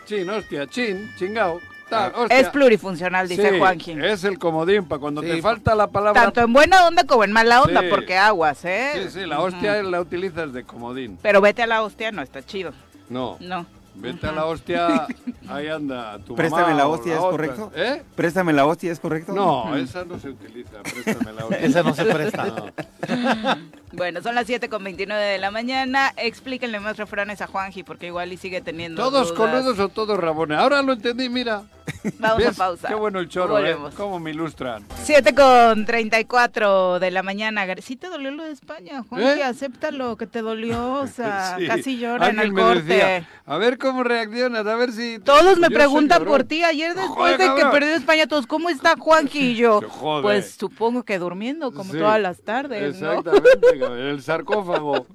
chin, 0.04 0.30
hostia, 0.30 0.66
chin, 0.66 1.08
chingao. 1.16 1.60
Ah, 1.90 2.12
es 2.30 2.48
plurifuncional, 2.50 3.28
dice 3.28 3.58
Juanji. 3.58 3.92
Es 3.92 4.24
el 4.24 4.38
comodín 4.38 4.84
para 4.84 5.00
cuando 5.00 5.22
te 5.22 5.40
falta 5.40 5.74
la 5.74 5.86
palabra. 5.86 6.22
Tanto 6.22 6.40
en 6.42 6.52
buena 6.52 6.86
onda 6.86 7.04
como 7.04 7.24
en 7.24 7.32
mala 7.32 7.62
onda, 7.62 7.82
porque 7.88 8.16
aguas, 8.16 8.64
¿eh? 8.64 8.92
Sí, 9.04 9.20
sí, 9.20 9.26
la 9.26 9.40
hostia 9.40 9.82
la 9.82 10.00
utilizas 10.00 10.52
de 10.52 10.64
comodín. 10.64 11.18
Pero 11.22 11.40
vete 11.40 11.62
a 11.62 11.66
la 11.66 11.82
hostia, 11.82 12.12
no 12.12 12.22
está 12.22 12.44
chido. 12.44 12.72
No. 13.08 13.36
No. 13.40 13.66
Vete 13.94 14.28
a 14.28 14.32
la 14.32 14.44
hostia, 14.44 15.08
ahí 15.48 15.66
anda 15.66 16.18
tu 16.20 16.36
Préstame 16.36 16.72
la 16.74 16.86
hostia, 16.86 17.14
¿es 17.14 17.20
correcto? 17.20 17.72
¿Eh? 17.74 18.02
Préstame 18.14 18.52
la 18.52 18.64
hostia, 18.64 18.92
¿es 18.92 19.00
correcto? 19.00 19.32
No, 19.32 19.76
esa 19.76 20.04
no 20.04 20.20
se 20.20 20.28
utiliza, 20.28 20.82
préstame 20.82 21.32
la 21.32 21.46
hostia. 21.46 21.58
esa 21.58 21.82
no 21.82 21.94
se 21.94 22.04
presta. 22.04 22.46
Bueno, 23.92 24.22
son 24.22 24.34
las 24.34 24.46
7 24.46 24.68
con 24.68 24.84
29 24.84 25.22
de 25.22 25.38
la 25.38 25.50
mañana. 25.50 26.12
Explíquenle 26.16 26.80
más 26.80 26.96
refranes 26.96 27.40
a 27.40 27.46
Juanji, 27.46 27.82
porque 27.82 28.06
igual 28.06 28.32
y 28.32 28.36
sigue 28.36 28.60
teniendo 28.60 29.02
¿Todos 29.02 29.32
coludos 29.32 29.78
o 29.78 29.88
todos 29.88 30.18
rabones? 30.18 30.58
Ahora 30.58 30.82
lo 30.82 30.92
entendí, 30.92 31.28
mira. 31.28 31.62
Vamos 32.18 32.44
a 32.44 32.52
pausa. 32.52 32.88
Qué 32.88 32.94
bueno 32.94 33.18
el 33.18 33.28
choro, 33.28 33.64
¿eh? 33.64 33.76
¿Cómo 33.96 34.18
me 34.18 34.30
ilustran? 34.30 34.84
7 35.02 35.34
con 35.34 35.86
34 35.86 37.00
de 37.00 37.10
la 37.10 37.22
mañana. 37.22 37.66
Sí 37.80 37.96
te 37.96 38.08
dolió 38.08 38.30
lo 38.30 38.44
de 38.44 38.52
España, 38.52 39.02
Juanji, 39.08 39.40
¿Eh? 39.40 39.44
acéptalo, 39.44 40.16
que 40.16 40.26
te 40.26 40.42
dolió, 40.42 40.92
o 41.00 41.06
sea, 41.06 41.56
casi 41.66 41.98
llora 41.98 42.28
en 42.28 42.38
el 42.38 42.52
corte. 42.52 43.26
a 43.46 43.56
ver 43.58 43.78
cómo 43.78 44.04
reaccionas, 44.04 44.66
a 44.66 44.74
ver 44.74 44.92
si... 44.92 45.18
Todos 45.18 45.58
me 45.58 45.70
preguntan 45.70 46.24
por 46.24 46.44
ti, 46.44 46.62
ayer 46.62 46.94
después 46.94 47.38
de 47.38 47.54
que 47.54 47.64
perdió 47.66 47.94
España, 47.94 48.26
todos, 48.26 48.46
¿cómo 48.46 48.68
está 48.68 48.96
Juanji 48.98 49.52
y 49.52 49.54
yo? 49.56 49.80
Pues 50.22 50.56
supongo 50.58 51.04
que 51.04 51.18
durmiendo, 51.18 51.72
como 51.72 51.92
todas 51.92 52.20
las 52.20 52.42
tardes, 52.42 52.96
Exactamente, 52.96 53.77
el 53.86 54.22
sarcófago. 54.22 55.06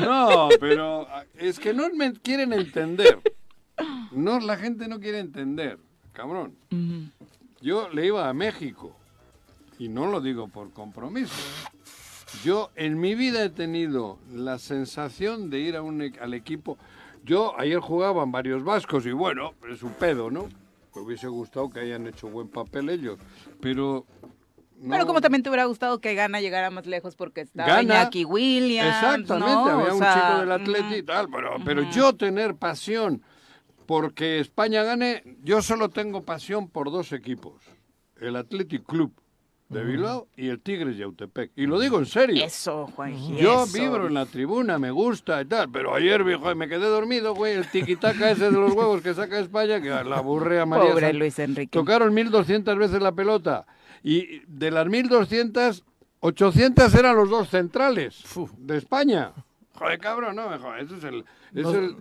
No, 0.00 0.48
pero 0.60 1.06
es 1.36 1.58
que 1.58 1.74
no 1.74 1.88
me 1.90 2.12
quieren 2.12 2.52
entender. 2.52 3.20
No, 4.12 4.38
la 4.40 4.56
gente 4.56 4.88
no 4.88 5.00
quiere 5.00 5.18
entender, 5.18 5.78
cabrón. 6.12 6.54
Yo 7.60 7.88
le 7.88 8.06
iba 8.06 8.28
a 8.28 8.32
México 8.32 8.94
y 9.78 9.88
no 9.88 10.06
lo 10.06 10.20
digo 10.20 10.48
por 10.48 10.72
compromiso. 10.72 11.34
Yo 12.44 12.70
en 12.76 12.98
mi 12.98 13.14
vida 13.14 13.44
he 13.44 13.50
tenido 13.50 14.18
la 14.32 14.58
sensación 14.58 15.50
de 15.50 15.60
ir 15.60 15.76
a 15.76 15.82
un, 15.82 16.02
e, 16.02 16.12
al 16.20 16.34
equipo. 16.34 16.78
Yo 17.24 17.58
ayer 17.58 17.78
jugaban 17.78 18.32
varios 18.32 18.64
vascos 18.64 19.06
y 19.06 19.12
bueno, 19.12 19.54
es 19.70 19.82
un 19.82 19.92
pedo, 19.92 20.30
¿no? 20.30 20.48
Me 20.94 21.02
hubiese 21.02 21.28
gustado 21.28 21.70
que 21.70 21.80
hayan 21.80 22.06
hecho 22.06 22.28
buen 22.28 22.48
papel 22.48 22.88
ellos. 22.88 23.18
Pero 23.60 24.06
pero 24.88 25.06
como 25.06 25.20
también 25.20 25.42
te 25.42 25.48
hubiera 25.48 25.64
gustado 25.64 26.00
que 26.00 26.14
Gana 26.14 26.40
llegara 26.40 26.70
más 26.70 26.86
lejos 26.86 27.16
porque 27.16 27.42
estaba 27.42 27.82
Iñaki 27.82 28.24
Williams. 28.24 28.94
Exactamente, 28.94 29.70
había 29.70 29.94
un 29.94 30.00
chico 30.00 30.40
del 30.40 30.52
Atleti 30.52 30.94
y 30.96 31.02
tal, 31.02 31.28
pero, 31.30 31.56
pero 31.64 31.90
yo 31.90 32.14
tener 32.14 32.54
pasión 32.54 33.22
porque 33.86 34.40
España 34.40 34.82
gane, 34.82 35.22
yo 35.42 35.62
solo 35.62 35.90
tengo 35.90 36.22
pasión 36.22 36.68
por 36.68 36.90
dos 36.90 37.12
equipos. 37.12 37.62
El 38.20 38.36
Athletic 38.36 38.84
Club 38.84 39.12
de 39.72 39.84
Bilbao 39.84 40.28
y 40.36 40.48
el 40.48 40.60
Tigres 40.60 40.96
de 40.98 41.04
Autepec. 41.04 41.50
Y 41.56 41.66
lo 41.66 41.80
digo 41.80 41.98
en 41.98 42.06
serio. 42.06 42.44
Eso, 42.44 42.86
Juan 42.94 43.36
Yo 43.36 43.64
vibro 43.72 44.06
en 44.06 44.14
la 44.14 44.26
tribuna, 44.26 44.78
me 44.78 44.90
gusta 44.90 45.40
y 45.40 45.46
tal, 45.46 45.70
pero 45.70 45.94
ayer 45.94 46.22
viejo, 46.24 46.54
me 46.54 46.68
quedé 46.68 46.86
dormido, 46.86 47.34
güey, 47.34 47.54
el 47.54 47.66
tiquitaca 47.68 48.30
ese 48.30 48.44
de 48.44 48.52
los 48.52 48.72
huevos 48.72 49.00
que 49.00 49.14
saca 49.14 49.38
España, 49.38 49.80
que 49.80 49.88
la 49.88 50.16
aburre 50.16 50.60
a 50.60 50.66
María. 50.66 50.90
Pobre 50.90 51.12
Luis 51.14 51.38
Enrique. 51.38 51.78
Tocaron 51.78 52.12
1200 52.12 52.76
veces 52.78 53.00
la 53.00 53.12
pelota. 53.12 53.66
Y 54.02 54.40
de 54.46 54.70
las 54.70 54.86
1.200, 54.86 55.82
800 56.20 56.94
eran 56.94 57.16
los 57.16 57.30
dos 57.30 57.48
centrales 57.48 58.22
de 58.58 58.78
España. 58.78 59.32
Joder, 59.74 59.98
cabrón, 59.98 60.36
no, 60.36 60.58
joder, 60.58 60.84
eso 60.84 60.96
es 60.96 61.04
el, 61.04 61.24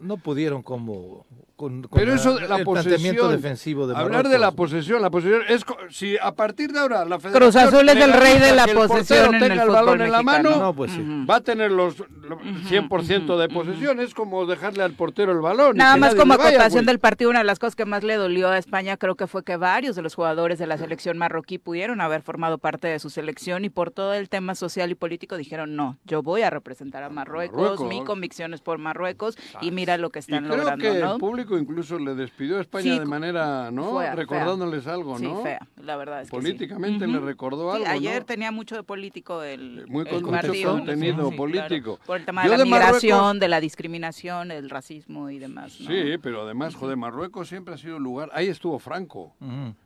no, 0.02 0.18
pudieron 0.18 0.62
como 0.62 1.26
con, 1.62 1.88
pero 1.94 2.16
eso 2.16 2.40
la 2.40 2.58
el 2.58 2.64
posesión 2.64 3.32
defensivo 3.32 3.86
de 3.86 3.96
hablar 3.96 4.28
de 4.28 4.40
la 4.40 4.52
posesión 4.52 5.00
la 5.00 5.12
posesión 5.12 5.42
es 5.48 5.64
si 5.90 6.18
a 6.18 6.32
partir 6.32 6.72
de 6.72 6.80
ahora 6.80 7.06
la 7.06 7.20
Federación 7.20 7.52
Cruz 7.52 7.56
Azul 7.56 7.88
es 7.88 7.96
el 7.98 8.14
rey 8.14 8.40
de 8.40 8.56
la 8.56 8.66
posesión 8.66 9.36
en 9.36 9.44
el, 9.44 9.60
el 9.60 9.70
balón 9.70 10.02
en 10.02 10.12
la 10.12 10.24
mano 10.24 10.74
pues 10.74 10.92
va 10.98 11.36
a 11.36 11.42
tener 11.42 11.72
los 11.72 11.98
100% 11.98 13.38
de 13.38 13.50
posesión 13.50 14.00
es 14.00 14.16
como 14.16 14.48
dejarle 14.48 14.82
al 14.82 14.94
portero 14.94 15.32
el 15.34 15.40
balón 15.40 15.78
nada 15.78 15.98
más 15.98 16.16
como 16.16 16.34
acotación 16.34 16.88
del 16.88 16.98
partido 16.98 17.30
una 17.30 17.40
de 17.40 17.46
las 17.46 17.60
cosas 17.60 17.76
que 17.76 17.86
más 17.86 18.04
le 18.04 18.16
dolió 18.16 18.50
a 18.50 18.58
España 18.58 18.98
creo 18.98 19.14
que 19.16 19.28
fue 19.28 19.44
que 19.44 19.56
varios 19.56 19.96
de 19.96 20.02
los 20.02 20.16
jugadores 20.16 20.58
de 20.58 20.66
la 20.66 20.80
selección 20.80 21.20
marroquí 21.20 21.60
pudieron 21.60 22.02
haber 22.02 22.24
formado 22.24 22.58
parte 22.58 22.88
de 22.88 22.98
su 22.98 23.12
selección 23.12 23.66
y 23.66 23.70
por 23.70 23.92
todo 23.92 24.16
el 24.16 24.30
tema 24.30 24.56
social 24.56 24.90
y 24.90 24.96
político 24.96 25.38
dijeron 25.38 25.76
no 25.76 26.00
yo 26.06 26.24
voy 26.24 26.42
a 26.42 26.50
representar 26.50 27.04
a 27.04 27.10
Marruecos, 27.10 27.82
mi 27.82 28.04
convicción 28.04 28.56
es 28.56 28.62
por 28.62 28.80
Marruecos 28.80 29.38
y 29.62 29.70
mira 29.70 29.98
lo 29.98 30.10
que 30.10 30.20
están 30.20 30.46
creo 30.46 30.58
logrando 30.58 30.82
que 30.82 31.00
el 31.00 31.18
público 31.20 31.51
incluso 31.58 31.98
le 32.00 32.16
despidió 32.16 32.58
a 32.58 32.62
España 32.62 33.00
de 33.00 33.06
manera 33.06 33.72
no 33.72 34.00
recordándoles 34.14 34.88
algo 34.88 35.20
no 35.20 35.38
sí, 35.38 35.44
fea 35.44 35.68
la 35.84 35.98
verdad 35.98 36.22
es 36.22 36.30
que 36.30 36.38
políticamente 36.38 37.08
le 37.08 37.20
recordó 37.20 37.72
algo 37.72 37.88
ayer 37.88 38.24
tenía 38.24 38.52
mucho 38.52 38.76
de 38.76 38.84
político 38.84 39.44
el 39.44 39.86
muy 39.88 40.06
el 40.08 40.22
contenido 40.22 41.32
político. 41.32 42.00
por 42.06 42.18
el 42.18 42.26
tema 42.26 42.44
de 42.44 42.58
la 42.58 42.66
migración 42.66 43.40
de 43.40 43.48
la 43.48 43.60
discriminación 43.60 44.52
el 44.52 44.70
racismo 44.70 45.30
y 45.30 45.40
demás 45.40 45.74
sí 45.74 46.18
pero 46.22 46.44
además 46.44 46.76
joder 46.76 46.98
Marruecos 46.98 47.48
siempre 47.48 47.74
ha 47.74 47.78
sido 47.78 47.98
un 47.98 48.04
lugar 48.04 48.30
ahí 48.34 48.48
estuvo 48.48 48.80
Franco. 48.80 49.34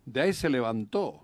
De 0.05 0.21
ahí 0.21 0.33
se 0.33 0.49
levantó. 0.49 1.21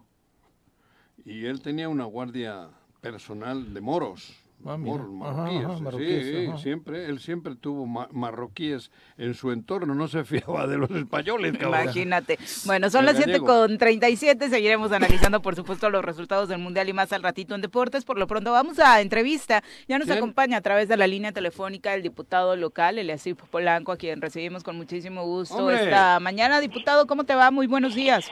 Y 1.25 1.45
él 1.45 1.62
tenía 1.62 1.89
una 1.89 2.06
guardia 2.06 2.69
personal 2.99 3.73
de 3.73 3.82
moros 3.82 4.34
Ah, 4.65 4.78
marroquíes. 4.78 6.26
sí, 6.26 6.62
siempre, 6.62 7.06
él 7.06 7.19
siempre 7.19 7.56
tuvo 7.56 7.86
marroquíes 7.86 8.91
en 9.17 9.34
su 9.34 9.52
entorno, 9.52 9.95
no 9.95 10.08
se 10.08 10.24
fiaba 10.26 10.67
de 10.67 10.78
los 10.78 10.91
españoles. 10.91 11.56
Imagínate. 11.62 12.38
Bueno, 12.65 12.89
son 12.89 13.06
las 13.06 13.17
7 13.17 13.39
con 13.39 13.78
37, 13.78 14.50
seguiremos 14.50 14.91
analizando 14.91 15.41
por 15.41 15.56
supuesto 15.56 15.89
los 15.89 16.04
resultados 16.04 16.47
del 16.50 16.60
Mundial 16.60 16.89
y 16.89 16.93
más 16.93 17.12
al 17.12 17.24
ratito 17.24 17.56
en 17.56 17.62
deportes. 17.62 18.06
Por 18.06 18.17
lo 18.19 18.28
pronto 18.28 18.52
vamos 18.52 18.80
a 18.80 19.02
entrevista. 19.02 19.63
Ya 19.88 19.97
nos 19.97 20.10
acompaña 20.10 20.58
a 20.58 20.62
través 20.62 20.88
de 20.88 20.97
la 20.97 21.08
línea 21.08 21.32
telefónica 21.32 21.93
el 21.93 22.04
diputado 22.04 22.56
local, 22.56 23.00
Eliasif 23.00 23.41
Polanco, 23.50 23.91
a 23.91 23.97
quien 23.97 24.21
recibimos 24.21 24.63
con 24.63 24.78
muchísimo 24.78 25.26
gusto 25.26 25.71
esta 25.71 26.19
mañana. 26.19 26.60
Diputado, 26.60 27.08
¿cómo 27.08 27.24
te 27.24 27.36
va? 27.36 27.52
Muy 27.52 27.67
buenos 27.67 27.95
días. 27.95 28.30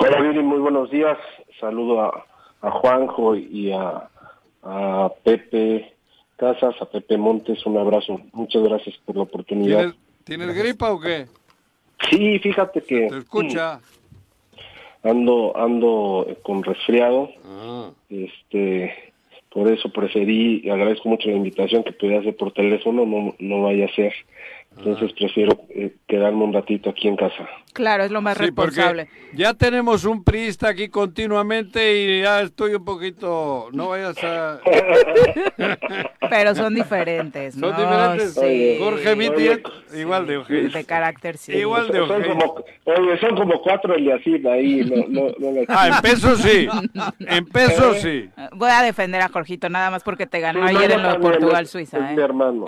Hola, 0.00 0.20
Viri, 0.20 0.42
muy 0.42 0.58
buenos 0.58 0.90
días. 0.90 1.16
Saludo 1.60 2.02
a, 2.02 2.26
a 2.60 2.70
Juanjo 2.70 3.36
y 3.36 3.72
a 3.72 4.10
a 4.64 5.12
Pepe 5.22 5.92
Casas, 6.36 6.74
a 6.80 6.86
Pepe 6.86 7.16
Montes, 7.16 7.64
un 7.66 7.78
abrazo. 7.78 8.20
Muchas 8.32 8.62
gracias 8.62 8.96
por 9.04 9.16
la 9.16 9.22
oportunidad. 9.22 9.94
¿Tienes, 10.24 10.54
gripa 10.54 10.92
o 10.92 11.00
qué? 11.00 11.26
Sí, 12.10 12.38
fíjate 12.38 12.82
que... 12.82 13.08
Te 13.08 13.18
escucha. 13.18 13.80
Ando, 15.02 15.56
ando 15.56 16.26
con 16.42 16.62
resfriado. 16.62 17.30
Ah. 17.44 17.90
Este, 18.08 19.12
por 19.50 19.70
eso 19.70 19.90
preferí, 19.90 20.68
agradezco 20.68 21.08
mucho 21.08 21.28
la 21.28 21.36
invitación 21.36 21.84
que 21.84 21.92
pudiera 21.92 22.20
hacer 22.20 22.36
por 22.36 22.52
teléfono, 22.52 23.06
no, 23.06 23.34
no 23.38 23.62
vaya 23.62 23.84
a 23.84 23.94
ser. 23.94 24.12
Entonces 24.76 25.12
prefiero 25.12 25.60
eh, 25.70 25.94
quedarme 26.06 26.44
un 26.44 26.52
ratito 26.52 26.90
aquí 26.90 27.08
en 27.08 27.16
casa. 27.16 27.48
Claro, 27.74 28.04
es 28.04 28.12
lo 28.12 28.22
más 28.22 28.38
responsable. 28.38 29.08
Ya 29.34 29.52
tenemos 29.52 30.04
un 30.04 30.22
priista 30.22 30.68
aquí 30.68 30.88
continuamente 30.88 32.02
y 32.02 32.22
ya 32.22 32.42
estoy 32.42 32.74
un 32.74 32.84
poquito. 32.84 33.68
No 33.72 33.88
vayas 33.88 34.16
a. 34.22 34.60
Pero 36.30 36.54
son 36.54 36.72
diferentes. 36.72 37.54
Son 37.54 37.76
diferentes. 37.76 38.78
Jorge 38.78 39.16
Miti, 39.16 39.48
igual 39.98 40.26
de 40.28 40.34
Eugenio. 40.34 40.70
De 40.70 40.84
carácter, 40.84 41.36
sí. 41.36 41.52
Igual 41.52 41.88
de 41.88 41.98
Eugenio. 41.98 42.28
Son 42.28 42.38
como, 42.38 42.64
oye, 42.84 43.18
son 43.18 43.36
como 43.36 43.60
cuatro 43.60 43.96
Eliasib 43.96 44.46
ahí. 44.46 44.84
No, 45.08 45.32
no, 45.38 45.60
ah, 45.66 45.88
en 45.88 46.00
peso 46.00 46.36
sí. 46.36 46.68
En 47.18 47.44
peso 47.46 47.94
sí. 47.94 48.28
Voy 48.52 48.70
a 48.70 48.82
defender 48.82 49.20
a 49.20 49.28
Jorgito 49.28 49.68
nada 49.68 49.90
más 49.90 50.04
porque 50.04 50.26
te 50.26 50.38
ganó 50.38 50.62
ayer 50.62 50.92
en 50.92 51.02
lo 51.02 51.18
Portugal-Suiza. 51.18 52.12
¿eh? 52.12 52.16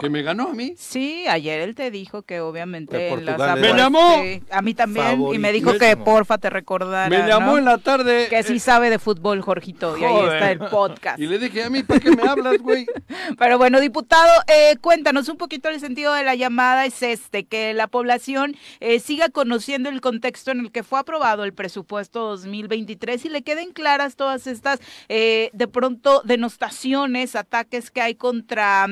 ¿Que 0.00 0.10
me 0.10 0.22
ganó 0.22 0.48
a 0.48 0.52
mí? 0.54 0.74
Sí, 0.76 1.26
ayer 1.28 1.60
él 1.60 1.76
te 1.76 1.92
dijo 1.96 2.22
que 2.22 2.40
obviamente 2.40 3.08
en 3.08 3.24
las 3.24 3.58
Me 3.58 3.72
llamó. 3.72 4.22
a 4.50 4.62
mí 4.62 4.74
también 4.74 5.22
y 5.32 5.38
me 5.38 5.52
dijo 5.52 5.76
que 5.78 5.96
porfa 5.96 6.38
te 6.38 6.50
recordara. 6.50 7.08
Me 7.08 7.26
llamó 7.26 7.58
en 7.58 7.64
la 7.64 7.78
tarde. 7.78 8.28
Que 8.28 8.42
sí 8.42 8.54
eh, 8.54 8.60
sabe 8.60 8.90
de 8.90 8.98
fútbol, 8.98 9.40
Jorgito, 9.42 9.96
y 9.96 10.04
ahí 10.04 10.16
está 10.24 10.50
el 10.50 10.58
podcast. 10.58 11.18
Y 11.18 11.26
le 11.26 11.38
dije, 11.38 11.64
a 11.64 11.70
mí, 11.70 11.82
¿para 11.82 12.00
qué 12.00 12.10
me 12.10 12.22
hablas, 12.22 12.58
güey? 12.58 12.86
Pero 13.38 13.58
bueno, 13.58 13.80
diputado, 13.80 14.30
eh, 14.48 14.76
cuéntanos 14.80 15.28
un 15.28 15.36
poquito 15.36 15.68
el 15.68 15.80
sentido 15.80 16.12
de 16.14 16.24
la 16.24 16.34
llamada 16.34 16.84
es 16.86 17.02
este, 17.02 17.44
que 17.44 17.74
la 17.74 17.86
población 17.86 18.56
eh, 18.80 19.00
siga 19.00 19.28
conociendo 19.28 19.88
el 19.88 20.00
contexto 20.00 20.50
en 20.50 20.60
el 20.60 20.72
que 20.72 20.82
fue 20.82 21.00
aprobado 21.00 21.44
el 21.44 21.52
presupuesto 21.52 22.20
2023 22.28 23.24
y 23.24 23.28
le 23.28 23.42
queden 23.42 23.72
claras 23.72 24.16
todas 24.16 24.46
estas, 24.46 24.80
de 25.08 25.68
pronto, 25.72 26.22
denostaciones, 26.24 27.36
ataques 27.36 27.90
que 27.90 28.00
hay 28.00 28.14
contra 28.14 28.86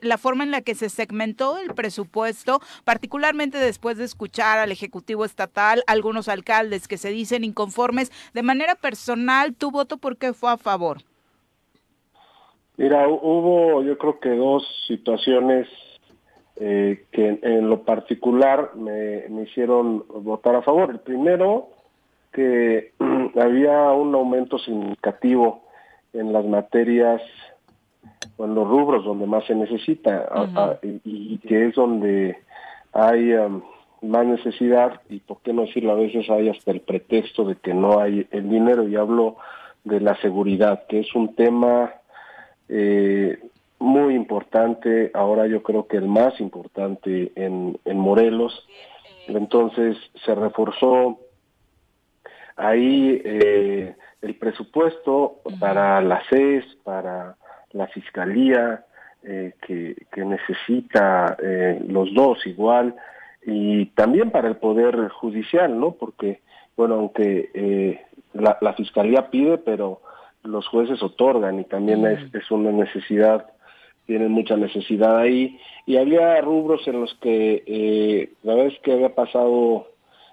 la 0.00 0.18
forma 0.18 0.44
en 0.44 0.50
la 0.50 0.62
que 0.62 0.74
se 0.74 0.88
segmentó 0.88 1.58
el 1.58 1.74
presupuesto, 1.74 2.45
particularmente 2.84 3.58
después 3.58 3.96
de 3.98 4.04
escuchar 4.04 4.58
al 4.58 4.72
Ejecutivo 4.72 5.24
Estatal, 5.24 5.82
algunos 5.86 6.28
alcaldes 6.28 6.88
que 6.88 6.98
se 6.98 7.10
dicen 7.10 7.44
inconformes. 7.44 8.10
De 8.34 8.42
manera 8.42 8.74
personal, 8.74 9.54
¿tu 9.54 9.70
voto 9.70 9.98
por 9.98 10.16
qué 10.16 10.32
fue 10.32 10.50
a 10.50 10.56
favor? 10.56 10.98
Mira, 12.76 13.08
hubo 13.08 13.82
yo 13.82 13.96
creo 13.96 14.20
que 14.20 14.30
dos 14.30 14.66
situaciones 14.86 15.66
eh, 16.58 17.04
que 17.12 17.38
en, 17.42 17.68
lo 17.68 17.82
particular 17.82 18.74
me, 18.76 19.26
hicieron 19.42 20.04
votar 20.08 20.56
a 20.56 20.62
favor. 20.62 20.90
El 20.90 21.00
primero, 21.00 21.68
que 22.32 22.92
había 23.40 23.92
un 23.92 24.14
aumento 24.14 24.58
significativo 24.58 25.64
en 26.12 26.32
las 26.32 26.44
materias 26.44 27.20
en 28.38 28.54
los 28.54 28.68
rubros 28.68 29.04
donde 29.04 29.26
más 29.26 29.44
se 29.46 29.54
necesita 29.54 30.28
y, 30.82 31.38
que 31.38 31.68
es 31.68 31.74
donde 31.74 32.36
hay 32.92 33.32
más 34.02 34.26
necesidad 34.26 35.00
y 35.08 35.20
por 35.20 35.40
qué 35.42 35.52
no 35.52 35.62
decirlo 35.62 35.92
a 35.92 35.96
veces 35.96 36.28
hay 36.28 36.48
hasta 36.48 36.70
el 36.70 36.80
pretexto 36.80 37.44
de 37.44 37.56
que 37.56 37.72
no 37.72 37.98
hay 37.98 38.26
el 38.30 38.48
dinero 38.48 38.86
y 38.86 38.96
hablo 38.96 39.36
de 39.84 40.00
la 40.00 40.16
seguridad 40.20 40.86
que 40.86 41.00
es 41.00 41.14
un 41.14 41.34
tema 41.34 41.92
eh, 42.68 43.38
muy 43.78 44.14
importante 44.14 45.10
ahora 45.14 45.46
yo 45.46 45.62
creo 45.62 45.86
que 45.86 45.96
el 45.96 46.08
más 46.08 46.40
importante 46.40 47.32
en, 47.34 47.78
en 47.84 47.98
Morelos. 47.98 48.66
Entonces 49.28 49.96
se 50.24 50.34
reforzó 50.34 51.18
ahí 52.56 53.20
eh, 53.24 53.94
el 54.22 54.34
presupuesto 54.36 55.40
para 55.60 56.00
la 56.00 56.22
CES 56.30 56.64
para 56.84 57.36
la 57.76 57.86
fiscalía 57.88 58.84
eh, 59.22 59.54
que, 59.66 59.96
que 60.12 60.24
necesita 60.24 61.36
los 61.88 62.12
dos 62.14 62.46
igual 62.46 62.94
y 63.46 63.86
también 63.86 64.32
para 64.32 64.48
el 64.48 64.56
Poder 64.56 65.08
Judicial, 65.08 65.78
¿no? 65.78 65.92
Porque, 65.92 66.40
bueno, 66.76 66.96
aunque 66.96 67.50
eh, 67.54 68.00
la, 68.34 68.58
la, 68.60 68.72
Fiscalía 68.74 69.30
pide, 69.30 69.56
pero 69.58 70.00
los 70.42 70.66
jueces 70.66 71.00
otorgan 71.00 71.60
y 71.60 71.64
también 71.64 72.04
es, 72.06 72.34
es, 72.34 72.50
una 72.50 72.72
necesidad, 72.72 73.46
tienen 74.04 74.32
mucha 74.32 74.56
necesidad 74.56 75.16
ahí. 75.16 75.60
Y 75.86 75.96
había 75.96 76.40
rubros 76.40 76.86
en 76.88 77.00
los 77.00 77.14
que 77.20 77.62
eh, 77.66 78.32
la 78.42 78.54
vez 78.56 78.74
que 78.82 78.92
había 78.92 79.14
pasado 79.14 79.86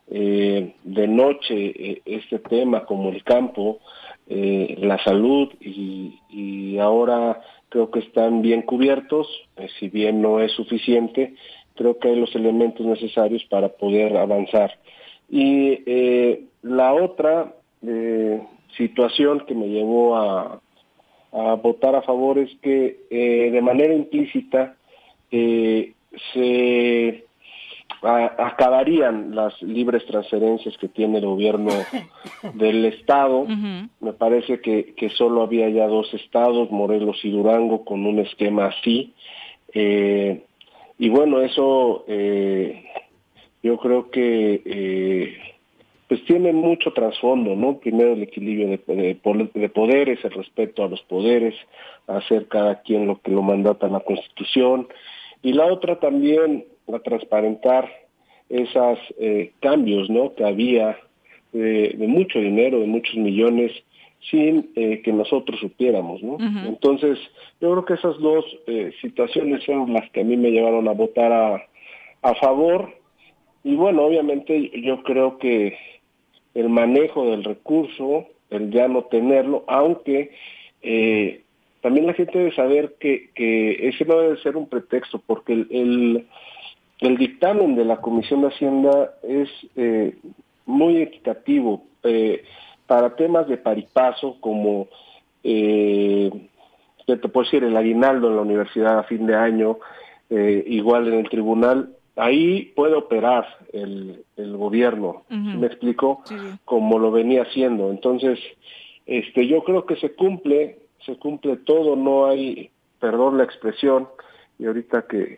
eh, 0.10 0.74
de 0.84 1.08
noche 1.08 1.56
eh, 1.56 2.02
este 2.06 2.40
tema, 2.40 2.86
como 2.86 3.10
el 3.10 3.24
campo, 3.24 3.80
eh, 4.28 4.76
la 4.80 5.04
salud, 5.04 5.50
y, 5.60 6.20
y 6.30 6.78
ahora 6.80 7.42
creo 7.70 7.90
que 7.92 8.00
están 8.00 8.42
bien 8.42 8.62
cubiertos, 8.62 9.28
si 9.80 9.90
bien 9.90 10.22
no 10.22 10.40
es 10.40 10.52
suficiente, 10.52 11.34
creo 11.76 11.98
que 11.98 12.10
hay 12.10 12.16
los 12.16 12.36
elementos 12.36 12.86
necesarios 12.86 13.44
para 13.46 13.70
poder 13.70 14.16
avanzar. 14.18 14.78
Y 15.30 15.82
eh, 15.86 16.44
la 16.62 16.94
otra 16.94 17.54
eh, 17.86 18.42
situación 18.78 19.46
que 19.48 19.56
me 19.56 19.68
llevó 19.68 20.16
a, 20.16 20.60
votar 21.64 21.96
a 21.96 22.04
favor 22.04 22.38
es 22.38 22.52
que 22.62 23.00
eh, 23.10 23.50
de 23.52 23.62
manera 23.64 23.92
implícita 23.92 24.76
se 25.32 27.26
acabarían 28.04 29.36
las 29.36 29.62
libres 29.62 30.06
transferencias 30.06 30.78
que 30.78 30.88
tiene 30.88 31.20
el 31.20 31.26
gobierno 31.26 31.72
del 32.54 32.86
estado. 32.86 33.46
Me 34.00 34.14
parece 34.14 34.60
que, 34.60 34.94
que 34.96 35.10
solo 35.10 35.44
había 35.44 35.70
ya 35.70 35.88
dos 35.88 36.14
estados, 36.14 36.70
Morelos 36.72 37.20
y 37.24 37.32
Durango, 37.32 37.86
con 37.86 38.06
un 38.06 38.20
esquema 38.20 38.68
así. 38.68 39.14
Eh, 39.74 40.44
y 41.00 41.10
bueno, 41.10 41.42
eso 41.42 42.06
eh, 42.08 42.84
yo 43.64 43.78
creo 43.78 44.12
que 44.12 44.62
eh, 44.66 45.38
pues 46.08 46.24
tiene 46.26 46.54
mucho 46.54 46.92
trasfondo, 46.92 47.56
¿no? 47.56 47.80
Primero 47.80 48.14
el 48.14 48.24
equilibrio 48.24 48.68
de, 48.68 49.20
de, 49.54 49.70
poderes, 49.70 50.24
el 50.24 50.32
respeto 50.32 50.84
a 50.84 50.90
los 50.90 51.02
poderes, 51.04 51.56
hacer 52.08 52.48
cada 52.48 52.82
quien 52.82 53.08
lo 53.08 53.20
que 53.22 53.32
lo 53.32 53.42
mandata 53.42 53.88
la 53.88 54.02
Constitución 54.02 54.88
y 55.42 55.54
la 55.54 55.66
otra 55.66 56.00
también 56.00 56.66
a 56.92 57.00
transparentar 57.00 57.90
esos 58.50 59.00
eh, 59.20 59.52
cambios 59.62 60.10
¿no? 60.10 60.34
que 60.36 60.44
había 60.44 60.98
de, 61.52 61.96
mucho 62.08 62.40
dinero, 62.40 62.80
de 62.80 62.88
muchos 62.88 63.16
millones, 63.16 63.72
sin 64.30 64.72
eh, 64.76 65.02
que 65.04 65.12
nosotros 65.12 65.60
supiéramos. 65.60 66.24
¿no? 66.24 66.38
Entonces, 66.66 67.20
yo 67.60 67.72
creo 67.72 67.86
que 67.86 67.94
esas 67.96 68.18
dos 68.20 68.46
eh, 68.68 68.92
situaciones 69.02 69.64
son 69.64 69.94
las 69.94 70.10
que 70.12 70.22
a 70.22 70.24
mí 70.24 70.38
me 70.38 70.52
llevaron 70.52 70.88
a 70.88 70.94
votar 70.94 71.32
a, 71.32 71.68
a 72.22 72.36
favor. 72.36 72.90
Y 73.64 73.76
bueno, 73.76 74.04
obviamente 74.04 74.72
yo 74.82 75.04
creo 75.04 75.38
que 75.38 75.78
el 76.54 76.70
manejo 76.70 77.30
del 77.30 77.44
recurso, 77.44 78.28
el 78.50 78.72
ya 78.72 78.88
no 78.88 79.04
tenerlo, 79.06 79.64
aunque 79.68 80.32
eh, 80.82 81.42
también 81.82 82.08
la 82.08 82.14
gente 82.14 82.38
debe 82.38 82.56
saber 82.56 82.96
que, 83.00 83.30
que 83.34 83.90
ese 83.90 84.06
no 84.06 84.20
debe 84.20 84.38
ser 84.38 84.56
un 84.56 84.68
pretexto, 84.68 85.22
porque 85.26 85.54
el, 85.54 85.68
el, 85.70 86.28
dictamen 87.18 87.76
de 87.76 87.86
la 87.86 87.98
Comisión 87.98 88.42
de 88.42 88.48
Hacienda 88.48 89.14
es 89.24 89.50
eh, 89.76 90.18
muy 90.66 91.02
equitativo 91.02 91.84
eh, 92.04 92.44
para 92.88 93.16
temas 93.16 93.48
de 93.48 93.58
paripaso 93.58 94.38
como, 94.40 94.88
eh, 95.44 96.32
te 97.06 97.18
puedo 97.18 97.44
decir, 97.44 97.64
el 97.64 97.76
aguinaldo 97.76 98.30
en 98.30 98.36
la 98.38 98.42
universidad 98.42 99.00
a 99.00 99.04
fin 99.04 99.26
de 99.26 99.36
año, 99.36 99.78
igual 100.30 101.10
en 101.10 101.20
el 101.20 101.30
tribunal, 101.30 101.96
ahí 102.16 102.72
puede 102.76 102.96
operar 102.96 103.46
el, 103.72 104.24
el 104.36 104.58
gobierno, 104.58 105.24
¿me 105.30 105.68
explico? 105.68 106.24
Como 106.66 106.98
lo 106.98 107.12
venía 107.12 107.44
haciendo. 107.44 107.92
Entonces, 107.92 108.40
este, 109.06 109.48
yo 109.48 109.64
creo 109.64 109.86
que 109.86 109.96
se 109.98 110.14
cumple, 110.16 110.80
se 111.06 111.18
cumple 111.18 111.58
todo, 111.58 111.96
no 111.96 112.26
hay, 112.26 112.72
perdón 113.00 113.38
la 113.38 113.44
expresión, 113.44 114.08
y 114.58 114.66
ahorita 114.66 115.04
que, 115.04 115.38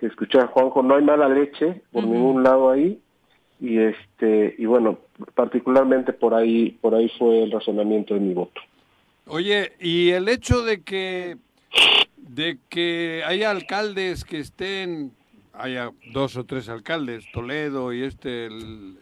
que 0.00 0.06
escuché 0.06 0.38
a 0.40 0.46
Juanjo, 0.46 0.82
no 0.82 0.94
hay 0.94 1.04
mala 1.04 1.28
leche 1.28 1.82
por 1.92 2.04
ningún 2.04 2.42
lado 2.42 2.70
ahí, 2.70 2.98
y 3.60 3.78
este, 3.78 4.54
y 4.56 4.64
bueno, 4.64 4.98
particularmente 5.34 6.14
por 6.14 6.32
ahí, 6.32 6.70
por 6.80 6.94
ahí 6.94 7.10
fue 7.18 7.42
el 7.42 7.52
razonamiento 7.52 8.14
de 8.14 8.20
mi 8.20 8.32
voto. 8.32 8.62
Oye, 9.26 9.72
y 9.78 10.10
el 10.10 10.28
hecho 10.28 10.62
de 10.62 10.82
que 10.82 11.36
de 12.16 12.58
que 12.70 13.22
haya 13.26 13.50
alcaldes 13.50 14.24
que 14.24 14.38
estén 14.38 15.12
haya 15.52 15.90
dos 16.12 16.36
o 16.36 16.44
tres 16.44 16.70
alcaldes, 16.70 17.26
Toledo 17.32 17.92
y 17.92 18.02
este, 18.02 18.46
el, 18.46 18.96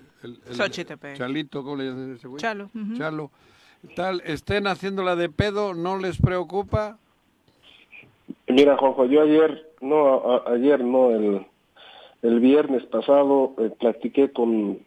Chalito, 1.17 1.63
¿cómo 1.63 1.77
le 1.77 1.85
llaman 1.85 2.15
ese 2.15 2.27
güey? 2.27 2.41
Chalo. 2.41 2.71
Chalo. 2.97 3.31
Tal, 3.95 4.21
estén 4.27 4.67
haciéndola 4.67 5.15
de 5.15 5.29
pedo, 5.29 5.75
¿no 5.75 5.99
les 5.99 6.21
preocupa? 6.21 6.99
Mira, 8.49 8.77
Juanjo, 8.77 9.05
yo 9.07 9.23
ayer, 9.23 9.71
no, 9.81 10.43
ayer 10.47 10.83
no, 10.83 11.11
el, 11.11 11.47
el 12.23 12.41
viernes 12.41 12.85
pasado 12.85 13.55
eh, 13.59 13.71
platiqué 13.79 14.31
con, 14.31 14.79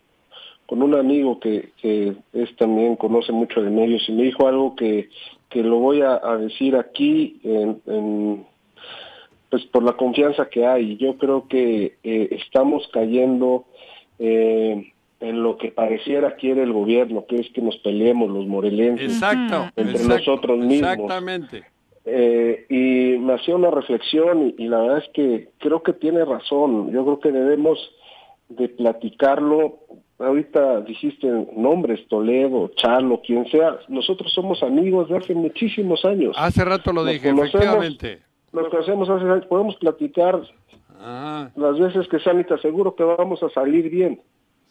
con 0.66 0.82
un 0.82 0.95
amigo 0.95 1.39
que, 1.39 1.72
que 1.82 2.16
es 2.34 2.55
también 2.55 2.95
conoce 2.95 3.32
mucho 3.32 3.62
de 3.62 3.70
medios 3.70 4.07
y 4.07 4.14
me 4.14 4.24
dijo 4.24 4.47
algo 4.47 4.76
que, 4.76 5.09
que 5.49 5.64
lo 5.64 5.78
voy 5.78 6.01
a, 6.01 6.20
decir 6.38 6.76
aquí 6.76 7.39
en 7.43 8.45
pues 9.51 9.66
por 9.66 9.84
la 9.84 9.93
confianza 9.93 10.49
que 10.49 10.66
hay. 10.66 10.97
Yo 10.97 11.18
creo 11.18 11.47
que 11.47 11.97
eh, 12.03 12.28
estamos 12.32 12.89
cayendo 12.91 13.66
eh, 14.18 14.93
en 15.20 15.43
lo 15.43 15.57
que 15.57 15.72
pareciera 15.72 16.36
quiere 16.38 16.64
el 16.64 16.72
gobierno, 16.72 17.26
que 17.28 17.36
es 17.36 17.49
que 17.51 17.62
nos 17.62 17.76
peleemos 17.78 18.32
los 18.32 18.47
morelenses 18.47 19.12
exacto, 19.14 19.70
entre 19.76 20.05
nosotros 20.05 20.57
mismos. 20.57 20.93
Exactamente. 20.93 21.64
Eh, 22.06 22.66
y 22.70 23.20
me 23.20 23.34
hacía 23.34 23.56
una 23.56 23.70
reflexión 23.70 24.54
y, 24.58 24.68
la 24.68 24.80
verdad 24.80 24.97
es 24.99 25.10
que 25.14 25.49
creo 25.60 25.84
que 25.84 25.93
tiene 25.93 26.26
razón. 26.26 26.91
Yo 26.91 27.04
creo 27.04 27.20
que 27.20 27.32
debemos 27.32 27.78
de 28.49 28.70
platicarlo. 28.70 29.80
Ahorita 30.20 30.82
dijiste 30.82 31.28
nombres, 31.56 32.08
Toledo, 32.08 32.72
Chalo, 32.76 33.22
quien 33.26 33.45
sea. 33.49 33.80
Nosotros 33.88 34.32
somos 34.34 34.62
amigos 34.64 35.10
de 35.10 35.18
hace 35.18 35.34
muchísimos 35.34 36.06
años. 36.06 36.36
Hace 36.38 36.64
rato 36.64 36.93
lo 36.93 37.04
dije, 37.06 37.30
efectivamente 37.30 38.20
lo 38.52 38.70
que 38.70 38.78
hacemos 38.78 39.10
hace 39.10 39.47
podemos 39.47 39.76
platicar 39.78 40.41
ah. 40.99 41.49
las 41.56 41.80
veces 41.80 42.08
que 42.08 42.20
sean 42.20 42.39
y 42.39 42.43
te 42.43 42.54
aseguro 42.54 42.95
que 42.95 43.04
vamos 43.04 43.41
a 43.43 43.49
salir 43.49 43.89
bien. 43.89 44.22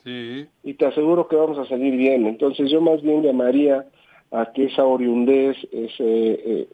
Sí. 0.04 0.46
Y 0.62 0.74
te 0.74 0.86
aseguro 0.86 1.28
que 1.28 1.36
vamos 1.36 1.58
a 1.58 1.66
salir 1.66 1.96
bien. 1.96 2.26
Entonces 2.26 2.70
yo 2.70 2.80
más 2.80 3.02
bien 3.02 3.22
llamaría 3.22 3.86
a 4.30 4.46
que 4.52 4.66
esa 4.66 4.84
oriundez, 4.84 5.56
ese, 5.72 5.98
eh, 6.00 6.68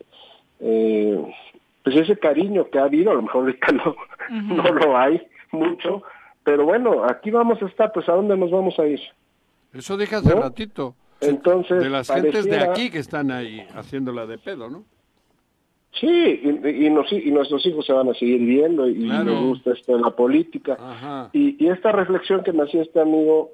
eh, 0.61 1.35
pues 1.83 1.97
ese 1.97 2.19
cariño 2.19 2.69
que 2.71 2.79
ha 2.79 2.85
habido, 2.85 3.11
a 3.11 3.15
lo 3.15 3.23
mejor 3.23 3.43
ahorita 3.43 3.73
no, 3.73 3.97
no 4.31 4.73
lo 4.73 4.97
hay 4.97 5.27
mucho, 5.53 6.03
pero 6.45 6.65
bueno, 6.65 7.05
aquí 7.05 7.31
vamos 7.31 7.63
a 7.63 7.67
estar, 7.67 7.93
pues 7.93 8.09
¿a 8.09 8.13
dónde 8.13 8.37
nos 8.37 8.51
vamos 8.51 8.79
a 8.79 8.87
ir? 8.87 9.01
Eso 9.73 9.97
dije 9.97 10.17
hace 10.17 10.35
ratito. 10.35 10.95
Entonces, 11.21 11.83
de 11.83 11.91
las 11.91 12.11
gentes 12.11 12.45
de 12.45 12.59
aquí 12.59 12.91
que 12.91 12.99
están 12.99 13.31
ahí 13.31 13.67
haciéndola 13.75 14.27
de 14.27 14.39
pedo, 14.39 14.69
¿no? 14.69 14.85
Sí, 16.01 16.07
y, 16.07 16.87
y, 16.87 17.31
nuestros 17.31 17.65
hijos 17.65 17.87
se 17.87 17.93
van 17.93 18.11
a 18.11 18.15
seguir 18.15 18.41
viendo 18.41 18.87
y 18.87 19.07
nos 19.07 19.43
gusta 19.45 19.73
esto 19.73 19.97
de 19.97 20.03
la 20.03 20.11
política. 20.11 21.31
Y, 21.33 21.67
esta 21.69 21.91
reflexión 21.91 22.45
que 22.45 22.53
me 22.53 22.65
hacía 22.65 22.83
este 22.83 23.01
amigo, 23.01 23.53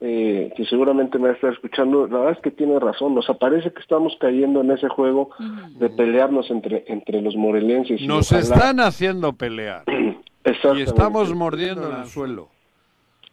eh, 0.00 0.52
que 0.56 0.64
seguramente 0.66 1.18
me 1.18 1.24
va 1.24 1.30
a 1.30 1.34
estar 1.34 1.52
escuchando, 1.52 2.06
la 2.06 2.18
verdad 2.18 2.34
es 2.36 2.42
que 2.42 2.50
tiene 2.50 2.78
razón. 2.78 3.14
Nos 3.14 3.28
aparece 3.28 3.72
que 3.72 3.80
estamos 3.80 4.16
cayendo 4.20 4.60
en 4.60 4.70
ese 4.70 4.88
juego 4.88 5.30
de 5.70 5.90
pelearnos 5.90 6.50
entre, 6.50 6.84
entre 6.86 7.20
los 7.20 7.34
morelenses. 7.34 8.02
Nos 8.02 8.30
están 8.32 8.80
haciendo 8.80 9.32
pelear. 9.32 9.82
y 10.76 10.82
estamos 10.82 11.34
mordiendo 11.34 11.96
el 11.96 12.06
suelo. 12.06 12.48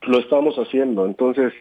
Lo 0.07 0.19
estamos 0.19 0.55
haciendo. 0.55 1.05
Entonces, 1.05 1.53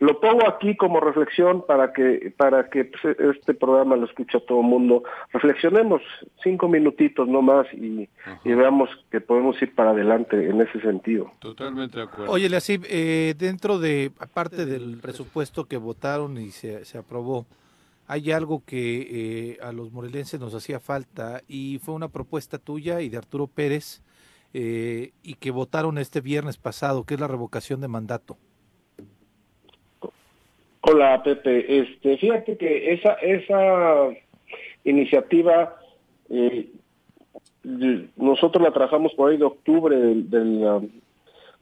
lo 0.00 0.20
pongo 0.20 0.48
aquí 0.48 0.76
como 0.76 1.00
reflexión 1.00 1.64
para 1.66 1.92
que 1.92 2.32
para 2.36 2.68
que 2.70 2.84
pues, 2.84 3.16
este 3.36 3.54
programa 3.54 3.96
lo 3.96 4.06
escuche 4.06 4.40
todo 4.40 4.60
el 4.60 4.66
mundo. 4.66 5.02
Reflexionemos 5.32 6.02
cinco 6.42 6.68
minutitos 6.68 7.28
no 7.28 7.42
más 7.42 7.66
y, 7.72 8.08
veamos 8.44 8.90
que 9.10 9.20
podemos 9.20 9.60
ir 9.62 9.74
para 9.74 9.90
adelante 9.90 10.48
en 10.48 10.60
ese 10.60 10.80
sentido. 10.80 11.30
Totalmente 11.38 11.98
de 11.98 12.04
acuerdo. 12.04 12.32
Oye, 12.32 12.48
Leasib, 12.48 12.84
eh, 12.88 13.34
dentro 13.36 13.78
de, 13.78 14.12
aparte 14.18 14.66
del 14.66 14.98
presupuesto 15.00 15.64
que 15.64 15.76
votaron 15.76 16.38
y 16.38 16.50
se, 16.50 16.84
se 16.84 16.98
aprobó, 16.98 17.46
hay 18.08 18.32
algo 18.32 18.62
que 18.64 19.06
eh, 19.10 19.58
a 19.62 19.70
los 19.70 19.92
morelenses 19.92 20.40
nos 20.40 20.54
hacía 20.54 20.80
falta 20.80 21.42
y 21.46 21.78
fue 21.84 21.94
una 21.94 22.08
propuesta 22.08 22.58
tuya 22.58 23.02
y 23.02 23.10
de 23.10 23.18
Arturo 23.18 23.46
Pérez 23.46 24.02
eh, 24.54 25.12
y 25.22 25.34
que 25.34 25.50
votaron 25.50 25.98
este 25.98 26.22
viernes 26.22 26.56
pasado, 26.56 27.04
que 27.04 27.14
es 27.14 27.20
la 27.20 27.28
revocación 27.28 27.82
de 27.82 27.88
mandato. 27.88 28.38
Hola 30.80 31.22
Pepe, 31.22 31.80
este, 31.80 32.16
fíjate 32.18 32.56
que 32.56 32.92
esa 32.92 33.14
esa 33.14 34.08
iniciativa 34.84 35.76
eh, 36.30 36.70
nosotros 38.16 38.62
la 38.62 38.72
trabajamos 38.72 39.12
por 39.14 39.30
ahí 39.30 39.36
de 39.36 39.44
octubre 39.44 39.96
del, 39.96 40.64
um, 40.64 40.88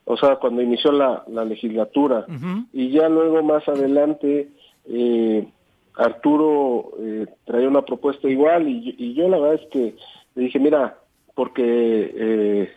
o 0.04 0.16
sea 0.16 0.36
cuando 0.36 0.62
inició 0.62 0.92
la, 0.92 1.24
legislatura. 1.44 2.26
Y 2.72 2.90
ya 2.90 3.08
luego 3.08 3.42
más 3.42 3.66
adelante 3.68 4.48
eh, 4.88 5.46
Arturo 5.94 6.92
eh, 7.00 7.26
traía 7.44 7.68
una 7.68 7.82
propuesta 7.82 8.28
igual 8.28 8.68
y, 8.68 8.94
y, 8.98 9.14
yo 9.14 9.28
la 9.28 9.38
verdad 9.38 9.62
es 9.62 9.70
que 9.70 9.94
le 10.34 10.42
dije 10.42 10.58
mira 10.58 10.98
porque 11.34 11.62
eh, 11.64 12.72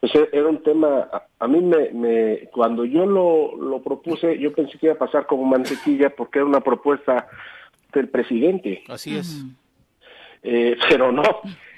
pues 0.00 0.14
e, 0.14 0.28
era 0.32 0.48
un 0.48 0.62
tema, 0.62 1.08
a, 1.38 1.48
mí 1.48 1.60
me, 1.60 1.90
me, 1.90 2.48
cuando 2.52 2.84
yo 2.84 3.06
lo, 3.06 3.56
lo 3.56 3.82
propuse, 3.82 4.38
yo 4.38 4.52
pensé 4.52 4.78
que 4.78 4.86
iba 4.86 4.94
a 4.94 4.98
pasar 4.98 5.26
como 5.26 5.44
mantequilla 5.44 6.10
porque 6.10 6.38
era 6.38 6.46
una 6.46 6.60
propuesta 6.60 7.28
del 7.92 8.08
presidente. 8.08 8.84
Así 8.88 9.16
es. 9.16 9.44
Eh, 10.42 10.76
pero 10.88 11.10
no, 11.10 11.22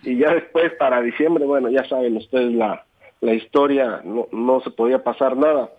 y 0.03 0.19
ya 0.19 0.35
después 0.35 0.73
para 0.75 1.01
diciembre, 1.01 1.45
bueno, 1.45 1.71
ya 1.71 1.85
saben 1.89 2.17
ustedes 2.17 2.53
la, 2.53 2.85
la 3.21 3.35
historia, 3.35 4.03
no, 4.05 4.29
no 4.33 4.61
se 4.61 4.71
podía 4.71 5.03
pasar 5.03 5.37
nada. 5.37 5.71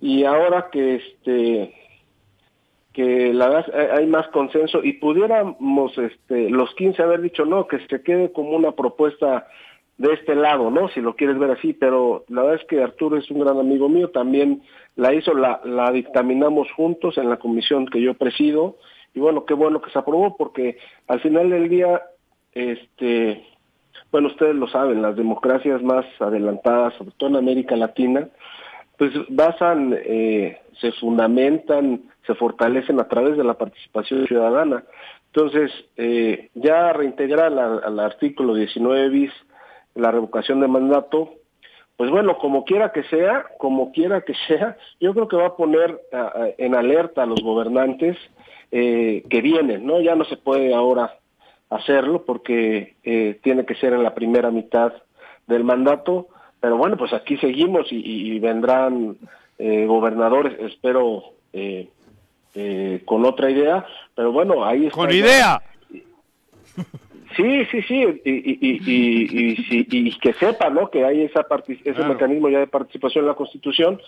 Y 0.00 0.24
ahora 0.24 0.68
que 0.70 0.96
este 0.96 1.74
que 2.92 3.32
la 3.32 3.48
verdad 3.48 3.96
hay 3.96 4.06
más 4.06 4.26
consenso 4.28 4.82
y 4.82 4.94
pudiéramos 4.94 5.96
este 5.98 6.50
los 6.50 6.74
15 6.74 7.00
haber 7.02 7.20
dicho 7.20 7.44
no, 7.44 7.68
que 7.68 7.78
se 7.86 8.02
quede 8.02 8.32
como 8.32 8.56
una 8.56 8.72
propuesta 8.72 9.46
de 9.98 10.12
este 10.14 10.36
lado, 10.36 10.70
¿no? 10.70 10.88
Si 10.88 11.00
lo 11.00 11.16
quieres 11.16 11.38
ver 11.38 11.50
así, 11.50 11.72
pero 11.72 12.24
la 12.28 12.42
verdad 12.42 12.60
es 12.62 12.66
que 12.68 12.82
Arturo 12.82 13.16
es 13.16 13.30
un 13.30 13.40
gran 13.40 13.58
amigo 13.58 13.88
mío, 13.88 14.10
también 14.10 14.62
la 14.94 15.12
hizo, 15.12 15.34
la, 15.34 15.60
la 15.64 15.90
dictaminamos 15.90 16.70
juntos 16.72 17.18
en 17.18 17.28
la 17.28 17.36
comisión 17.36 17.86
que 17.86 18.00
yo 18.00 18.14
presido, 18.14 18.76
y 19.14 19.20
bueno, 19.20 19.44
qué 19.44 19.54
bueno 19.54 19.82
que 19.82 19.90
se 19.90 19.98
aprobó, 19.98 20.36
porque 20.36 20.78
al 21.08 21.20
final 21.20 21.50
del 21.50 21.68
día, 21.68 22.02
este, 22.52 23.44
bueno, 24.12 24.28
ustedes 24.28 24.54
lo 24.54 24.68
saben, 24.68 25.02
las 25.02 25.16
democracias 25.16 25.82
más 25.82 26.06
adelantadas, 26.20 26.94
sobre 26.94 27.12
todo 27.16 27.30
en 27.30 27.36
América 27.36 27.74
Latina, 27.74 28.28
pues 28.96 29.12
basan, 29.28 29.96
eh, 29.98 30.60
se 30.80 30.92
fundamentan, 30.92 32.02
se 32.24 32.34
fortalecen 32.34 33.00
a 33.00 33.08
través 33.08 33.36
de 33.36 33.44
la 33.44 33.54
participación 33.54 34.26
ciudadana. 34.26 34.84
Entonces, 35.32 35.70
eh, 35.96 36.50
ya 36.54 36.92
reintegrar 36.92 37.52
al, 37.52 37.82
al 37.82 38.00
artículo 38.00 38.54
19 38.54 39.08
bis, 39.08 39.32
la 39.98 40.10
revocación 40.10 40.60
de 40.60 40.68
mandato, 40.68 41.34
pues 41.96 42.10
bueno, 42.10 42.38
como 42.38 42.64
quiera 42.64 42.92
que 42.92 43.02
sea, 43.04 43.44
como 43.58 43.90
quiera 43.90 44.20
que 44.20 44.34
sea, 44.46 44.76
yo 45.00 45.12
creo 45.12 45.28
que 45.28 45.36
va 45.36 45.46
a 45.48 45.56
poner 45.56 46.00
en 46.56 46.74
alerta 46.74 47.24
a 47.24 47.26
los 47.26 47.40
gobernantes 47.42 48.16
eh, 48.70 49.24
que 49.28 49.40
vienen, 49.40 49.84
¿no? 49.84 50.00
Ya 50.00 50.14
no 50.14 50.24
se 50.24 50.36
puede 50.36 50.74
ahora 50.74 51.18
hacerlo 51.70 52.24
porque 52.24 52.94
eh, 53.02 53.40
tiene 53.42 53.66
que 53.66 53.74
ser 53.74 53.92
en 53.94 54.02
la 54.02 54.14
primera 54.14 54.50
mitad 54.50 54.92
del 55.46 55.64
mandato, 55.64 56.28
pero 56.60 56.76
bueno, 56.76 56.96
pues 56.96 57.12
aquí 57.12 57.36
seguimos 57.38 57.88
y, 57.90 58.38
vendrán 58.38 59.16
eh, 59.58 59.86
gobernadores, 59.86 60.56
espero 60.60 61.32
con 63.04 63.24
otra 63.24 63.50
idea, 63.50 63.84
pero 64.14 64.30
bueno, 64.30 64.64
ahí 64.64 64.86
está. 64.86 64.96
Con 64.96 65.12
idea. 65.12 65.62
Sí, 67.36 67.64
sí, 67.70 67.82
sí, 67.82 68.20
y, 68.24 68.30
y, 68.30 68.80
y, 68.86 70.08
y, 70.08 70.18
que 70.18 70.32
sepa, 70.34 70.70
¿no? 70.70 70.90
Que 70.90 71.04
hay 71.04 71.22
esa 71.22 71.46
ese 71.68 72.04
mecanismo 72.04 72.48
ya 72.48 72.60
de 72.60 72.66
participación 72.66 73.24
en 73.24 73.28
la 73.28 73.34
Constitución 73.34 74.00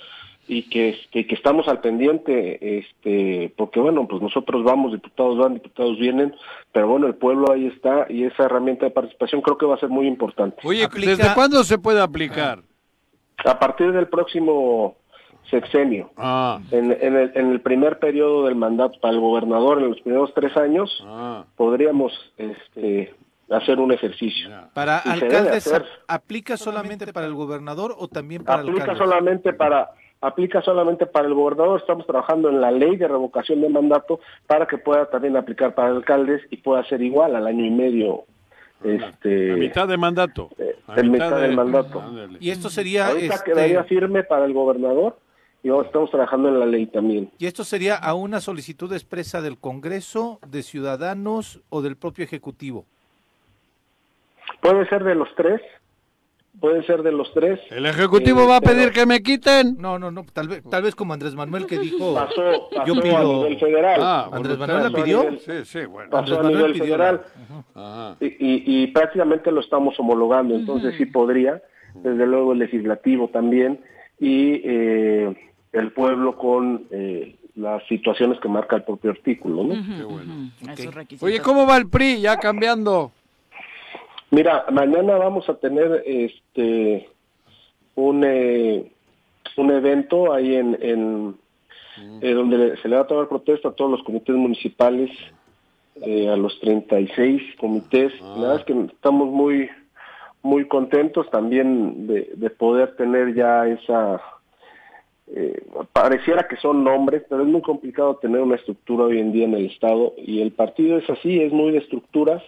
y 0.49 0.69
que, 0.69 0.91
este, 0.91 1.27
que 1.27 1.35
estamos 1.35 1.69
al 1.69 1.81
pendiente, 1.81 2.79
este, 2.79 3.53
porque 3.57 3.79
bueno, 3.79 4.09
pues 4.09 4.23
nosotros 4.23 4.65
vamos, 4.65 4.93
diputados 4.93 5.39
van, 5.39 5.55
diputados 5.55 5.99
vienen, 5.99 6.35
pero 6.73 6.89
bueno, 6.89 7.07
el 7.07 7.15
pueblo 7.15 7.53
ahí 7.53 7.67
está 7.67 8.07
y 8.09 8.25
esa 8.25 8.45
herramienta 8.45 8.87
de 8.87 8.91
participación 8.91 9.43
creo 9.43 9.59
que 9.59 9.67
va 9.67 9.77
a 9.77 9.81
ser 9.81 9.91
muy 9.91 10.07
importante. 10.07 10.57
Oye, 10.65 10.89
¿desde 10.93 11.35
cuándo 11.35 11.63
se 11.63 11.79
puede 11.79 12.01
aplicar? 12.01 12.63
A 13.45 13.59
partir 13.59 13.93
del 13.93 14.09
próximo 14.09 14.97
sexenio. 15.51 16.11
Ah. 16.17 16.61
En, 16.71 16.93
el, 16.93 17.33
en, 17.35 17.51
el, 17.51 17.61
primer 17.61 17.99
periodo 17.99 18.47
del 18.47 18.55
mandato 18.55 18.99
para 19.01 19.15
el 19.15 19.21
gobernador, 19.21 19.79
en 19.79 19.91
los 19.91 20.01
primeros 20.01 20.33
tres 20.35 20.57
años, 20.57 20.91
ah. 21.07 21.45
podríamos 21.57 22.13
este, 22.37 23.15
hacer 23.51 23.79
un 23.79 23.93
ejercicio. 23.93 24.49
Para 24.75 24.99
alcaldes, 24.99 25.73
¿aplica 26.07 26.57
solamente 26.57 27.13
para 27.13 27.27
el 27.27 27.35
gobernador 27.35 27.95
o 27.99 28.09
también 28.09 28.45
para 28.45 28.63
aplica 28.63 28.97
solamente 28.97 29.53
para 29.53 29.91
aplica 30.21 30.61
solamente 30.63 31.07
para 31.07 31.27
el 31.27 31.35
gobernador. 31.35 31.81
Estamos 31.81 32.07
trabajando 32.07 32.49
en 32.51 32.61
la 32.61 32.71
ley 32.71 32.97
de 32.97 33.09
revocación 33.09 33.63
de 33.63 33.69
mandato 33.69 34.21
para 34.47 34.67
que 34.67 34.79
pueda 34.79 35.09
también 35.09 35.37
aplicar 35.37 35.75
para 35.75 35.89
alcaldes 35.89 36.43
y 36.51 36.59
pueda 36.59 36.85
ser 36.85 37.03
igual 37.03 37.37
al 37.37 37.47
año 37.47 37.65
y 37.65 37.71
medio. 37.71 38.25
Este, 38.85 39.53
a 39.53 39.57
mitad 39.57 39.89
de 39.89 39.97
mandato. 39.97 40.51
Eh, 40.59 40.77
mitad, 41.05 41.41
del 41.41 41.55
mandato. 41.55 42.03
Y 42.39 42.51
esto 42.51 42.71
sería... 42.71 43.09
Ahorita 43.09 43.35
este... 43.35 43.53
quedaría 43.53 43.85
firme 43.85 44.23
para 44.23 44.47
el 44.47 44.55
gobernador 44.55 45.19
y 45.63 45.69
estamos 45.69 46.11
trabajando 46.11 46.49
en 46.49 46.59
la 46.59 46.67
ley 46.67 46.87
también. 46.87 47.31
¿Y 47.39 47.47
esto 47.47 47.65
sería 47.65 47.97
a 47.97 48.15
una 48.15 48.41
solicitud 48.41 48.93
expresa 48.93 49.43
del 49.43 49.59
Congreso, 49.59 50.41
de 50.47 50.63
Ciudadanos 50.63 51.61
o 51.69 51.83
del 51.83 51.97
propio 51.97 52.25
Ejecutivo? 52.25 52.87
Puede 54.61 54.89
ser 54.89 55.05
de 55.05 55.15
los 55.15 55.29
tres. 55.37 55.61
Puede 56.59 56.85
ser 56.85 57.03
de 57.03 57.13
los 57.13 57.33
tres. 57.33 57.61
¿El 57.71 57.87
Ejecutivo 57.87 58.47
va 58.47 58.55
a 58.55 58.59
este, 58.59 58.71
pedir 58.71 58.93
que 58.93 59.07
me 59.07 59.23
quiten? 59.23 59.77
No, 59.79 59.99
no, 59.99 60.11
no. 60.11 60.25
Tal 60.33 60.49
vez, 60.49 60.63
tal 60.69 60.83
vez 60.83 60.95
como 60.95 61.15
Andrés 61.15 61.35
Manuel 61.35 61.67
que 61.67 61.79
dijo. 61.79 62.15
Pasó, 62.15 62.71
yo 62.87 63.01
pido. 63.01 63.17
A 63.17 63.23
nivel 63.23 63.59
federal. 63.59 64.01
Ah, 64.03 64.29
¿Andrés 64.33 64.59
Manuel 64.59 64.83
la 64.83 64.91
pidió? 64.91 65.39
sí, 65.39 65.65
sí, 65.65 65.85
bueno. 65.87 66.11
Pasó 66.11 66.41
a 66.41 66.43
nivel 66.43 66.75
federal. 66.75 67.23
Y, 68.21 68.83
y, 68.83 68.87
prácticamente 68.89 69.53
lo 69.53 69.61
estamos 69.61 69.99
homologando. 70.01 70.55
Entonces 70.55 70.97
sí 70.97 71.07
podría. 71.07 71.63
Desde 71.95 72.27
luego 72.27 72.53
el 72.53 72.59
legislativo 72.59 73.29
también. 73.29 73.81
Y. 74.19 74.61
Eh, 74.65 75.50
el 75.73 75.93
pueblo 75.93 76.37
con 76.37 76.87
eh, 76.91 77.37
las 77.57 77.87
situaciones 77.87 78.39
que 78.41 78.49
marca 78.49 78.77
el 78.77 78.83
propio 78.83 79.11
artículo. 79.11 79.65
¿no? 79.65 80.53
Oye, 81.21 81.41
¿cómo 81.41 81.67
va 81.67 81.77
el 81.77 81.89
PRI 81.89 82.21
ya 82.21 82.37
cambiando? 82.37 83.13
Mira, 84.31 84.65
mañana 84.71 85.17
vamos 85.17 85.49
a 85.49 85.55
tener 85.55 86.03
este 86.07 87.09
un, 87.97 88.25
eh, 88.25 88.91
un 89.57 89.71
evento 89.73 90.33
ahí 90.33 90.55
en, 90.55 90.79
en 90.81 91.27
mm. 91.29 92.19
eh, 92.23 92.33
donde 92.33 92.77
se 92.79 92.89
le 92.89 92.97
va 92.97 93.03
a 93.03 93.07
tomar 93.07 93.29
protesta 93.29 93.69
a 93.69 93.73
todos 93.73 93.91
los 93.91 94.03
comités 94.05 94.35
municipales, 94.35 95.11
a 96.03 96.37
los 96.37 96.59
36 96.61 97.57
comités. 97.59 98.19
La 98.23 98.41
verdad 98.41 98.57
es 98.61 98.65
que 98.65 98.73
estamos 98.73 99.29
muy 99.29 99.69
muy 100.43 100.67
contentos 100.67 101.29
también 101.31 102.07
de, 102.07 102.31
de 102.35 102.49
poder 102.49 102.97
tener 102.97 103.35
ya 103.35 103.67
esa 103.67 104.19
eh, 105.33 105.63
pareciera 105.93 106.49
que 106.49 106.57
son 106.57 106.83
nombres, 106.83 107.23
pero 107.29 107.43
es 107.43 107.49
muy 107.49 107.63
complicado 107.63 108.17
tener 108.17 108.41
una 108.41 108.57
estructura 108.57 109.05
hoy 109.05 109.21
en 109.21 109.33
día 109.33 109.45
en 109.45 109.55
el 109.55 109.67
Estado 109.67 110.13
y 110.17 110.41
el 110.41 110.51
partido 110.53 110.99
es 110.99 111.09
así, 111.09 111.41
es 111.41 111.53
muy 111.53 111.73
de 111.73 111.79
estructuras 111.79 112.43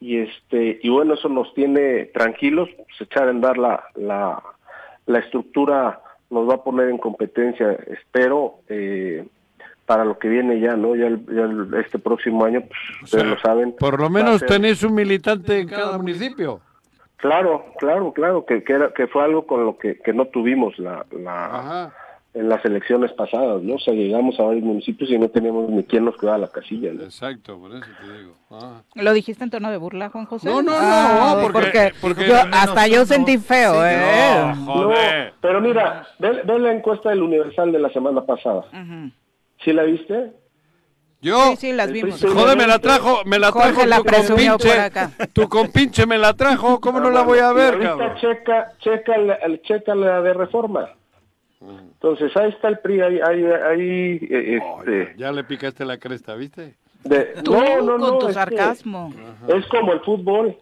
y 0.00 0.20
este 0.20 0.80
y 0.82 0.88
bueno 0.88 1.14
eso 1.14 1.28
nos 1.28 1.52
tiene 1.52 2.06
tranquilos, 2.06 2.68
pues 2.76 3.00
echar 3.00 3.28
en 3.28 3.42
dar 3.42 3.58
la, 3.58 3.84
la, 3.94 4.42
la 5.04 5.18
estructura 5.18 6.00
nos 6.30 6.48
va 6.48 6.54
a 6.54 6.64
poner 6.64 6.88
en 6.88 6.98
competencia, 6.98 7.72
espero 7.72 8.60
eh, 8.68 9.26
para 9.86 10.04
lo 10.04 10.18
que 10.18 10.28
viene 10.28 10.60
ya, 10.60 10.76
¿no? 10.76 10.96
Ya, 10.96 11.08
este 11.78 11.98
próximo 11.98 12.44
año, 12.44 12.62
pues, 12.62 12.80
ustedes 13.02 13.26
lo 13.26 13.38
saben. 13.38 13.74
Por 13.78 14.00
lo 14.00 14.08
menos 14.08 14.44
tenéis 14.44 14.82
un 14.82 14.94
militante 14.94 15.60
en 15.60 15.68
cada 15.68 15.98
municipio. 15.98 16.60
Claro, 17.16 17.64
claro, 17.78 18.12
claro, 18.12 18.44
que, 18.44 18.62
que, 18.64 18.72
era, 18.72 18.92
que 18.92 19.06
fue 19.06 19.24
algo 19.24 19.46
con 19.46 19.64
lo 19.64 19.78
que, 19.78 19.98
que 19.98 20.12
no 20.12 20.26
tuvimos 20.26 20.78
la, 20.78 21.06
la 21.10 21.92
en 22.34 22.48
las 22.48 22.64
elecciones 22.64 23.12
pasadas, 23.12 23.62
¿no? 23.62 23.76
O 23.76 23.78
sea, 23.78 23.94
llegamos 23.94 24.38
a 24.40 24.42
varios 24.42 24.64
municipios 24.64 25.08
y 25.08 25.18
no 25.18 25.28
teníamos 25.28 25.70
ni 25.70 25.84
quien 25.84 26.04
nos 26.04 26.16
cuidara 26.16 26.38
la 26.38 26.48
casilla, 26.48 26.92
¿no? 26.92 27.04
Exacto, 27.04 27.56
por 27.58 27.70
eso 27.70 27.86
te 28.00 28.18
digo. 28.18 28.34
Ah. 28.50 28.82
¿Lo 28.96 29.12
dijiste 29.12 29.44
en 29.44 29.50
tono 29.50 29.70
de 29.70 29.76
burla, 29.76 30.08
Juan 30.10 30.26
José? 30.26 30.48
No, 30.48 30.60
no, 30.60 30.72
no, 30.72 30.76
ah, 30.80 31.38
porque, 31.40 31.92
porque, 32.00 32.32
hasta 32.32 32.88
yo 32.88 33.06
sentí 33.06 33.38
feo, 33.38 33.86
¿eh? 33.86 34.52
No, 34.56 34.66
joder. 34.66 35.34
pero 35.40 35.60
mira, 35.60 36.08
ve, 36.18 36.42
la 36.58 36.72
encuesta 36.72 37.10
del 37.10 37.22
Universal 37.22 37.70
de 37.70 37.78
la 37.78 37.90
semana 37.90 38.26
pasada. 38.26 38.64
¿Sí 39.64 39.72
la 39.72 39.84
viste? 39.84 40.32
Yo, 41.24 41.52
sí, 41.52 41.56
sí, 41.56 41.72
las 41.72 41.90
vimos. 41.90 42.22
Joder, 42.22 42.54
me 42.54 42.66
la 42.66 42.78
trajo, 42.78 43.22
me 43.24 43.38
la 43.38 43.50
trajo 43.50 43.80
tu 43.80 44.04
compinche. 44.04 44.90
Tu 45.32 45.48
compinche 45.48 46.04
me 46.04 46.18
la 46.18 46.34
trajo, 46.34 46.78
¿cómo 46.82 47.00
no 47.00 47.10
la 47.10 47.22
voy 47.22 47.38
a 47.38 47.50
ver, 47.54 47.80
cabrón? 47.80 48.14
Checa, 48.20 48.72
checa, 48.78 49.16
la, 49.16 49.38
checa 49.62 49.94
la 49.94 50.20
de 50.20 50.34
reforma. 50.34 50.90
Entonces, 51.62 52.36
ahí 52.36 52.50
está 52.50 52.68
el 52.68 52.78
PRI, 52.80 53.00
ahí, 53.00 53.20
ahí, 53.26 53.44
ahí 53.46 54.18
este... 54.20 55.14
ya 55.16 55.32
le 55.32 55.44
picaste 55.44 55.86
la 55.86 55.96
cresta, 55.96 56.34
¿viste? 56.34 56.74
no, 57.06 57.80
no, 57.80 57.96
no, 57.96 58.10
con 58.10 58.18
tu 58.18 58.32
sarcasmo. 58.34 59.10
es 59.48 59.66
como 59.68 59.94
el 59.94 60.00
fútbol, 60.00 60.58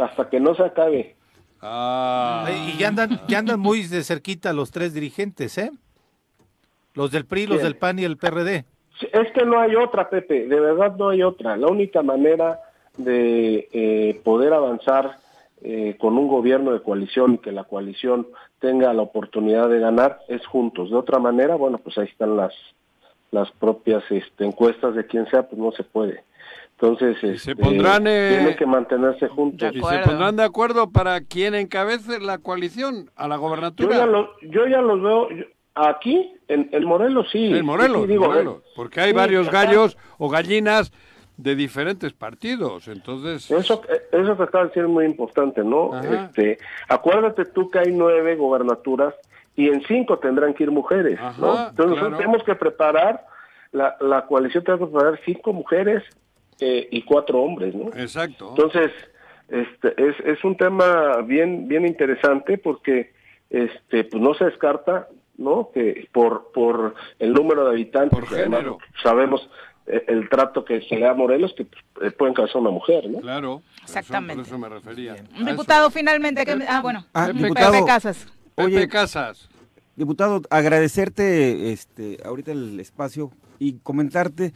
hasta 0.00 0.30
que 0.30 0.38
no 0.38 0.54
se 0.54 0.62
acabe. 0.62 1.16
Ah. 1.60 2.48
Y 2.68 2.78
ya 2.78 2.86
andan, 2.86 3.20
ya 3.26 3.40
andan 3.40 3.58
muy 3.58 3.82
de 3.82 4.04
cerquita 4.04 4.52
los 4.52 4.70
tres 4.70 4.94
dirigentes, 4.94 5.58
¿eh? 5.58 5.72
Los 6.94 7.10
del 7.10 7.26
PRI, 7.26 7.48
los 7.48 7.62
del 7.62 7.74
PAN 7.74 7.98
y 7.98 8.04
el 8.04 8.16
PRD. 8.16 8.64
Es 9.00 9.32
que 9.32 9.44
no 9.44 9.60
hay 9.60 9.76
otra, 9.76 10.08
Pepe, 10.08 10.46
de 10.46 10.60
verdad 10.60 10.96
no 10.96 11.10
hay 11.10 11.22
otra. 11.22 11.56
La 11.56 11.66
única 11.66 12.02
manera 12.02 12.60
de 12.96 13.68
eh, 13.72 14.20
poder 14.24 14.52
avanzar 14.52 15.18
eh, 15.62 15.96
con 15.98 16.16
un 16.16 16.28
gobierno 16.28 16.72
de 16.72 16.82
coalición 16.82 17.34
y 17.34 17.38
que 17.38 17.52
la 17.52 17.64
coalición 17.64 18.26
tenga 18.58 18.92
la 18.92 19.02
oportunidad 19.02 19.68
de 19.68 19.80
ganar 19.80 20.20
es 20.28 20.46
juntos. 20.46 20.90
De 20.90 20.96
otra 20.96 21.18
manera, 21.18 21.56
bueno, 21.56 21.78
pues 21.78 21.98
ahí 21.98 22.06
están 22.06 22.36
las 22.36 22.54
las 23.30 23.50
propias 23.52 24.02
este, 24.10 24.44
encuestas 24.44 24.94
de 24.94 25.06
quien 25.06 25.26
sea, 25.28 25.42
pues 25.42 25.60
no 25.60 25.72
se 25.72 25.82
puede. 25.82 26.24
Entonces, 26.72 27.18
se 27.20 27.32
este, 27.32 27.56
pondrán, 27.56 28.06
eh, 28.06 28.28
tienen 28.36 28.56
que 28.56 28.66
mantenerse 28.66 29.28
juntos. 29.28 29.70
¿Y 29.74 29.80
se 29.80 29.98
pondrán 30.00 30.36
de 30.36 30.44
acuerdo 30.44 30.90
para 30.90 31.22
quien 31.22 31.54
encabece 31.54 32.20
la 32.20 32.38
coalición 32.38 33.10
a 33.16 33.28
la 33.28 33.36
gobernatura? 33.36 33.94
Yo 33.94 34.00
ya, 34.00 34.06
lo, 34.06 34.40
yo 34.42 34.66
ya 34.66 34.80
los 34.82 35.02
veo, 35.02 35.28
Aquí, 35.76 36.34
en, 36.48 36.70
el 36.72 36.86
Morelos, 36.86 37.28
sí. 37.30 37.54
En 37.54 37.66
Morelos, 37.66 38.08
Morelos 38.08 38.62
porque 38.74 39.00
hay 39.02 39.12
varios 39.12 39.50
gallos 39.50 39.98
o 40.16 40.28
gallinas 40.30 40.90
de 41.36 41.54
diferentes 41.54 42.14
partidos, 42.14 42.88
entonces... 42.88 43.50
Eso, 43.50 43.82
eso 44.10 44.36
que 44.36 44.42
estaba 44.42 44.64
diciendo 44.64 44.88
es 44.88 44.94
muy 44.94 45.04
importante, 45.04 45.62
¿no? 45.62 46.00
Este, 46.00 46.56
acuérdate 46.88 47.44
tú 47.44 47.70
que 47.70 47.80
hay 47.80 47.92
nueve 47.92 48.36
gobernaturas 48.36 49.14
y 49.54 49.68
en 49.68 49.82
cinco 49.86 50.18
tendrán 50.18 50.54
que 50.54 50.62
ir 50.62 50.70
mujeres, 50.70 51.20
¿no? 51.38 51.68
Entonces 51.68 51.96
nosotros 51.96 52.16
tenemos 52.16 52.42
que 52.42 52.54
preparar, 52.54 53.26
la, 53.72 53.96
la 54.00 54.24
coalición 54.24 54.64
tiene 54.64 54.80
que 54.80 54.86
preparar 54.86 55.20
cinco 55.26 55.52
mujeres 55.52 56.02
eh, 56.58 56.88
y 56.90 57.02
cuatro 57.02 57.42
hombres, 57.42 57.74
¿no? 57.74 57.88
Exacto. 57.88 58.48
Entonces, 58.56 58.90
este, 59.48 59.88
es, 60.02 60.16
es 60.24 60.42
un 60.42 60.56
tema 60.56 61.20
bien, 61.20 61.68
bien 61.68 61.84
interesante 61.84 62.56
porque 62.56 63.12
este, 63.50 64.04
pues 64.04 64.22
no 64.22 64.32
se 64.32 64.46
descarta 64.46 65.08
¿no? 65.38 65.70
Que 65.72 66.08
por, 66.12 66.52
por 66.52 66.94
el 67.18 67.32
número 67.32 67.64
de 67.64 67.70
habitantes, 67.70 68.18
sabemos 69.02 69.48
eh, 69.86 70.04
el 70.08 70.28
trato 70.28 70.64
que 70.64 70.82
se 70.82 70.96
le 70.96 71.02
da 71.02 71.12
a 71.12 71.14
Morelos, 71.14 71.54
que 71.56 71.66
eh, 72.02 72.10
pueden 72.10 72.34
casar 72.34 72.56
una 72.56 72.70
mujer, 72.70 73.08
¿no? 73.08 73.20
Claro, 73.20 73.62
exactamente. 73.82 74.42
Por 74.42 74.46
eso, 74.46 74.58
me 74.58 74.68
refería. 74.68 75.16
Un 75.38 75.46
diputado 75.46 75.90
finalmente 75.90 76.44
que... 76.44 76.58
Ah, 76.68 76.80
bueno, 76.80 77.06
ah, 77.14 77.30
diputado, 77.32 77.84
Casas. 77.84 78.26
Oye, 78.56 78.88
Casas. 78.88 79.48
Diputado, 79.94 80.42
agradecerte 80.50 81.72
este 81.72 82.18
ahorita 82.22 82.52
el 82.52 82.78
espacio 82.80 83.30
y 83.58 83.78
comentarte 83.78 84.52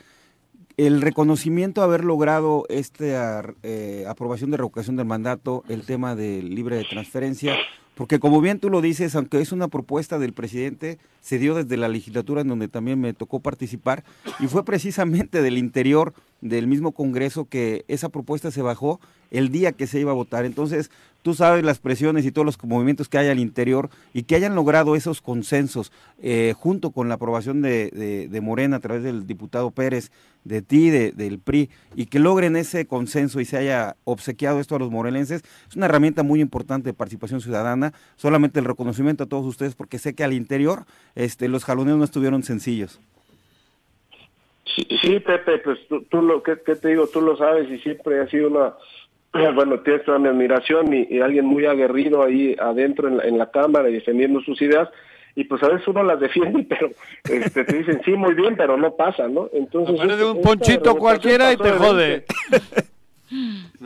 el 0.86 1.00
reconocimiento 1.02 1.82
haber 1.82 2.04
logrado 2.04 2.64
esta 2.68 3.54
eh, 3.62 4.04
aprobación 4.08 4.50
de 4.50 4.56
revocación 4.56 4.96
del 4.96 5.06
mandato, 5.06 5.62
el 5.68 5.82
tema 5.82 6.14
de 6.14 6.42
libre 6.42 6.76
de 6.76 6.84
transferencia, 6.84 7.56
porque 8.00 8.18
como 8.18 8.40
bien 8.40 8.60
tú 8.60 8.70
lo 8.70 8.80
dices, 8.80 9.14
aunque 9.14 9.42
es 9.42 9.52
una 9.52 9.68
propuesta 9.68 10.18
del 10.18 10.32
presidente, 10.32 10.98
se 11.20 11.38
dio 11.38 11.54
desde 11.54 11.76
la 11.76 11.86
legislatura 11.86 12.40
en 12.40 12.48
donde 12.48 12.66
también 12.66 12.98
me 12.98 13.12
tocó 13.12 13.40
participar 13.40 14.04
y 14.38 14.46
fue 14.46 14.64
precisamente 14.64 15.42
del 15.42 15.58
interior 15.58 16.14
del 16.40 16.66
mismo 16.66 16.92
Congreso 16.92 17.46
que 17.46 17.84
esa 17.88 18.08
propuesta 18.08 18.50
se 18.50 18.62
bajó 18.62 19.00
el 19.30 19.50
día 19.50 19.72
que 19.72 19.86
se 19.86 20.00
iba 20.00 20.10
a 20.10 20.14
votar. 20.14 20.44
Entonces, 20.44 20.90
tú 21.22 21.34
sabes 21.34 21.64
las 21.64 21.78
presiones 21.78 22.24
y 22.24 22.32
todos 22.32 22.46
los 22.46 22.62
movimientos 22.64 23.08
que 23.08 23.18
hay 23.18 23.28
al 23.28 23.38
interior 23.38 23.90
y 24.12 24.24
que 24.24 24.34
hayan 24.34 24.54
logrado 24.54 24.96
esos 24.96 25.20
consensos 25.20 25.92
eh, 26.22 26.54
junto 26.56 26.90
con 26.90 27.08
la 27.08 27.14
aprobación 27.14 27.62
de, 27.62 28.28
de, 28.30 28.40
Morena 28.40 28.76
a 28.76 28.80
través 28.80 29.02
del 29.02 29.26
diputado 29.26 29.70
Pérez, 29.70 30.10
de 30.44 30.62
ti, 30.62 30.90
de, 30.90 31.12
del 31.12 31.38
PRI, 31.38 31.68
y 31.94 32.06
que 32.06 32.18
logren 32.18 32.56
ese 32.56 32.86
consenso 32.86 33.40
y 33.40 33.44
se 33.44 33.58
haya 33.58 33.96
obsequiado 34.04 34.60
esto 34.60 34.76
a 34.76 34.78
los 34.78 34.90
morelenses, 34.90 35.42
es 35.68 35.76
una 35.76 35.86
herramienta 35.86 36.22
muy 36.22 36.40
importante 36.40 36.88
de 36.88 36.94
participación 36.94 37.40
ciudadana, 37.40 37.92
solamente 38.16 38.58
el 38.58 38.64
reconocimiento 38.64 39.24
a 39.24 39.26
todos 39.26 39.44
ustedes, 39.44 39.74
porque 39.74 39.98
sé 39.98 40.14
que 40.14 40.24
al 40.24 40.32
interior 40.32 40.86
este, 41.14 41.48
los 41.48 41.64
jaloneos 41.64 41.98
no 41.98 42.04
estuvieron 42.04 42.42
sencillos. 42.42 43.00
Sí, 44.74 45.20
Pepe, 45.20 45.58
pues 45.58 45.78
tú, 46.08 46.22
lo 46.22 46.42
que 46.42 46.56
te 46.56 46.88
digo, 46.88 47.06
tú 47.08 47.20
lo 47.20 47.36
sabes 47.36 47.70
y 47.70 47.78
siempre 47.78 48.20
ha 48.20 48.28
sido 48.28 48.48
una, 48.48 48.74
bueno, 49.54 49.80
tienes 49.80 50.04
toda 50.04 50.18
mi 50.18 50.28
admiración 50.28 50.92
y, 50.92 51.20
alguien 51.20 51.46
muy 51.46 51.66
aguerrido 51.66 52.22
ahí 52.22 52.56
adentro 52.58 53.08
en 53.22 53.38
la, 53.38 53.50
Cámara 53.50 53.88
y 53.88 53.94
defendiendo 53.94 54.40
sus 54.40 54.60
ideas 54.62 54.88
y 55.36 55.44
pues 55.44 55.62
a 55.62 55.68
veces 55.68 55.86
uno 55.88 56.02
las 56.02 56.20
defiende, 56.20 56.64
pero 56.68 56.90
este, 57.24 57.64
te 57.64 57.78
dicen 57.78 58.00
sí, 58.04 58.12
muy 58.12 58.34
bien, 58.34 58.56
pero 58.56 58.76
no 58.76 58.94
pasa, 58.96 59.28
¿no? 59.28 59.48
Entonces... 59.52 60.18
de 60.18 60.24
un 60.24 60.42
ponchito 60.42 60.96
cualquiera 60.96 61.52
y 61.52 61.56
te 61.56 61.70
jode. 61.70 62.24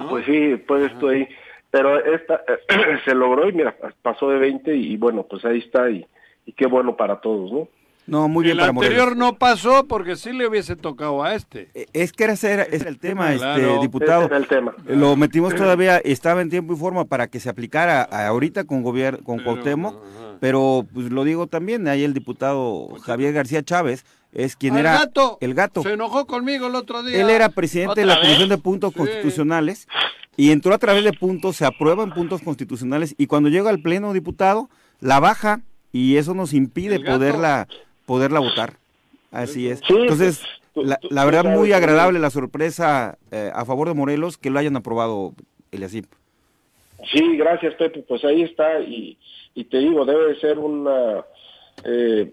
Pues 0.08 0.24
sí, 0.24 0.56
pues 0.66 0.90
estoy 0.90 1.16
ahí. 1.16 1.28
Pero 1.70 2.02
esta 2.02 2.42
se 3.04 3.14
logró 3.14 3.48
y 3.48 3.52
mira, 3.52 3.76
pasó 4.00 4.30
de 4.30 4.38
20 4.38 4.74
y, 4.74 4.96
bueno, 4.96 5.24
pues 5.24 5.44
ahí 5.44 5.58
está 5.58 5.90
y, 5.90 6.06
y 6.46 6.52
qué 6.52 6.66
bueno 6.66 6.96
para 6.96 7.20
todos, 7.20 7.52
¿no? 7.52 7.68
No, 8.06 8.28
muy 8.28 8.44
bien 8.44 8.58
el 8.58 8.64
anterior 8.64 9.16
no 9.16 9.36
pasó 9.36 9.86
porque 9.86 10.16
sí 10.16 10.32
le 10.32 10.46
hubiese 10.46 10.76
tocado 10.76 11.22
a 11.22 11.34
este. 11.34 11.70
Eh, 11.74 11.86
es 11.92 12.12
que 12.12 12.24
ese 12.24 12.52
era, 12.52 12.62
el 12.64 12.98
tema, 12.98 13.32
este 13.32 13.78
diputado. 13.80 14.28
el 14.34 14.46
tema. 14.46 14.74
Lo 14.86 15.16
metimos 15.16 15.54
todavía, 15.54 15.98
estaba 15.98 16.42
en 16.42 16.50
tiempo 16.50 16.74
y 16.74 16.76
forma 16.76 17.06
para 17.06 17.28
que 17.28 17.40
se 17.40 17.48
aplicara 17.48 18.02
ahorita 18.02 18.64
con 18.64 18.82
gobierno, 18.82 19.20
con 19.24 19.38
Cuauhtémoc, 19.38 19.96
pero 20.40 20.86
pues 20.92 21.10
lo 21.10 21.24
digo 21.24 21.46
también, 21.46 21.88
ahí 21.88 22.04
el 22.04 22.12
diputado 22.12 22.88
Javier 23.02 23.32
García 23.32 23.62
Chávez 23.62 24.04
es 24.32 24.56
quien 24.56 24.76
era 24.76 25.08
el 25.40 25.54
gato. 25.54 25.82
Se 25.82 25.92
enojó 25.92 26.26
conmigo 26.26 26.66
el 26.66 26.74
otro 26.74 27.02
día. 27.02 27.20
Él 27.20 27.30
era 27.30 27.48
presidente 27.48 28.00
de 28.00 28.06
la 28.06 28.20
Comisión 28.20 28.48
de 28.48 28.58
Puntos 28.58 28.92
Constitucionales 28.92 29.88
y 30.36 30.50
entró 30.50 30.74
a 30.74 30.78
través 30.78 31.04
de 31.04 31.12
puntos, 31.12 31.56
se 31.56 31.64
aprueban 31.64 32.12
puntos 32.12 32.42
constitucionales 32.42 33.14
y 33.16 33.28
cuando 33.28 33.48
llega 33.48 33.70
al 33.70 33.80
pleno 33.80 34.12
diputado 34.12 34.68
la 35.00 35.20
baja 35.20 35.62
y 35.92 36.16
eso 36.16 36.34
nos 36.34 36.52
impide 36.52 36.98
poderla 36.98 37.68
poderla 38.06 38.40
votar. 38.40 38.74
Así 39.30 39.68
es. 39.68 39.80
Entonces, 39.88 40.42
la, 40.74 40.98
la 41.10 41.24
verdad, 41.24 41.44
muy 41.44 41.72
agradable 41.72 42.18
la 42.18 42.30
sorpresa 42.30 43.18
eh, 43.30 43.50
a 43.52 43.64
favor 43.64 43.88
de 43.88 43.94
Morelos 43.94 44.38
que 44.38 44.50
lo 44.50 44.58
hayan 44.58 44.76
aprobado, 44.76 45.34
Eliasip. 45.72 46.06
Sí, 47.12 47.36
gracias, 47.36 47.74
Pepe. 47.74 48.04
Pues 48.06 48.24
ahí 48.24 48.42
está. 48.42 48.80
Y, 48.80 49.18
y 49.54 49.64
te 49.64 49.78
digo, 49.78 50.04
debe 50.04 50.38
ser 50.40 50.58
una. 50.58 51.24
Eh, 51.84 52.32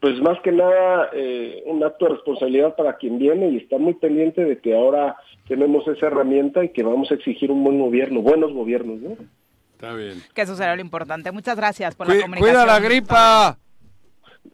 pues 0.00 0.20
más 0.20 0.38
que 0.42 0.52
nada 0.52 1.10
eh, 1.12 1.62
un 1.66 1.82
acto 1.82 2.04
de 2.04 2.12
responsabilidad 2.12 2.76
para 2.76 2.96
quien 2.96 3.18
viene 3.18 3.48
y 3.50 3.56
está 3.56 3.78
muy 3.78 3.94
pendiente 3.94 4.44
de 4.44 4.58
que 4.58 4.76
ahora 4.76 5.16
tenemos 5.48 5.88
esa 5.88 6.06
herramienta 6.06 6.64
y 6.64 6.68
que 6.68 6.84
vamos 6.84 7.10
a 7.10 7.14
exigir 7.14 7.50
un 7.50 7.64
buen 7.64 7.80
gobierno, 7.80 8.20
buenos 8.20 8.52
gobiernos, 8.52 9.00
¿no? 9.00 9.16
Está 9.72 9.94
bien. 9.94 10.22
Que 10.34 10.42
eso 10.42 10.54
será 10.54 10.74
lo 10.76 10.82
importante. 10.82 11.32
Muchas 11.32 11.56
gracias 11.56 11.94
por 11.94 12.08
la 12.08 12.20
comunicación. 12.20 12.54
Cuida 12.54 12.66
la 12.66 12.80
gripa. 12.80 13.58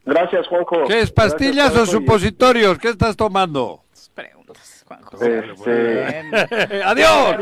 Gracias, 0.05 0.47
Juanjo. 0.49 0.85
¿Qué 0.85 1.01
es, 1.01 1.11
pastillas 1.11 1.75
o 1.77 1.87
supositorios? 1.87 2.79
¿Qué 2.79 2.89
estás 2.89 3.17
tomando? 3.17 3.83
Preguntas, 4.15 4.85
Juanjo. 4.87 5.23
Este... 5.23 6.31
Adiós. 6.85 7.37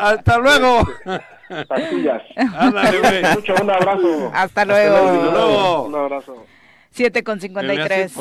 Hasta 0.00 0.38
luego. 0.38 0.88
Pastillas. 1.68 2.22
Ándale, 2.36 3.22
Mucho, 3.34 3.54
un 3.60 3.70
abrazo. 3.70 4.30
Hasta 4.34 4.64
luego. 4.64 5.84
Un 5.84 5.94
abrazo. 5.94 6.46
7 6.90 7.24
con 7.24 7.40
53. 7.40 8.14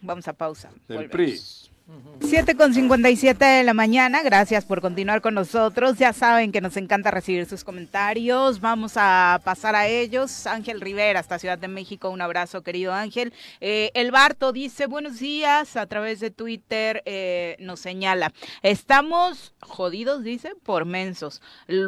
Vamos 0.00 0.26
a 0.26 0.32
pausa. 0.32 0.70
PRI. 0.86 1.40
7 2.20 2.56
con 2.56 2.72
57 2.72 3.44
de 3.44 3.64
la 3.64 3.74
mañana, 3.74 4.22
gracias 4.22 4.64
por 4.64 4.80
continuar 4.80 5.20
con 5.20 5.34
nosotros. 5.34 5.98
Ya 5.98 6.12
saben 6.12 6.52
que 6.52 6.60
nos 6.60 6.76
encanta 6.76 7.10
recibir 7.10 7.46
sus 7.46 7.64
comentarios. 7.64 8.60
Vamos 8.60 8.92
a 8.96 9.40
pasar 9.44 9.74
a 9.74 9.88
ellos. 9.88 10.46
Ángel 10.46 10.80
Rivera, 10.80 11.20
hasta 11.20 11.38
Ciudad 11.38 11.58
de 11.58 11.68
México, 11.68 12.10
un 12.10 12.20
abrazo, 12.20 12.62
querido 12.62 12.92
Ángel. 12.92 13.32
Eh, 13.60 13.90
el 13.94 14.12
Barto 14.12 14.52
dice: 14.52 14.86
Buenos 14.86 15.18
días, 15.18 15.76
a 15.76 15.86
través 15.86 16.20
de 16.20 16.30
Twitter 16.30 17.02
eh, 17.04 17.56
nos 17.58 17.80
señala: 17.80 18.32
Estamos 18.62 19.54
jodidos, 19.60 20.22
dice, 20.22 20.52
por 20.62 20.84
mensos, 20.84 21.42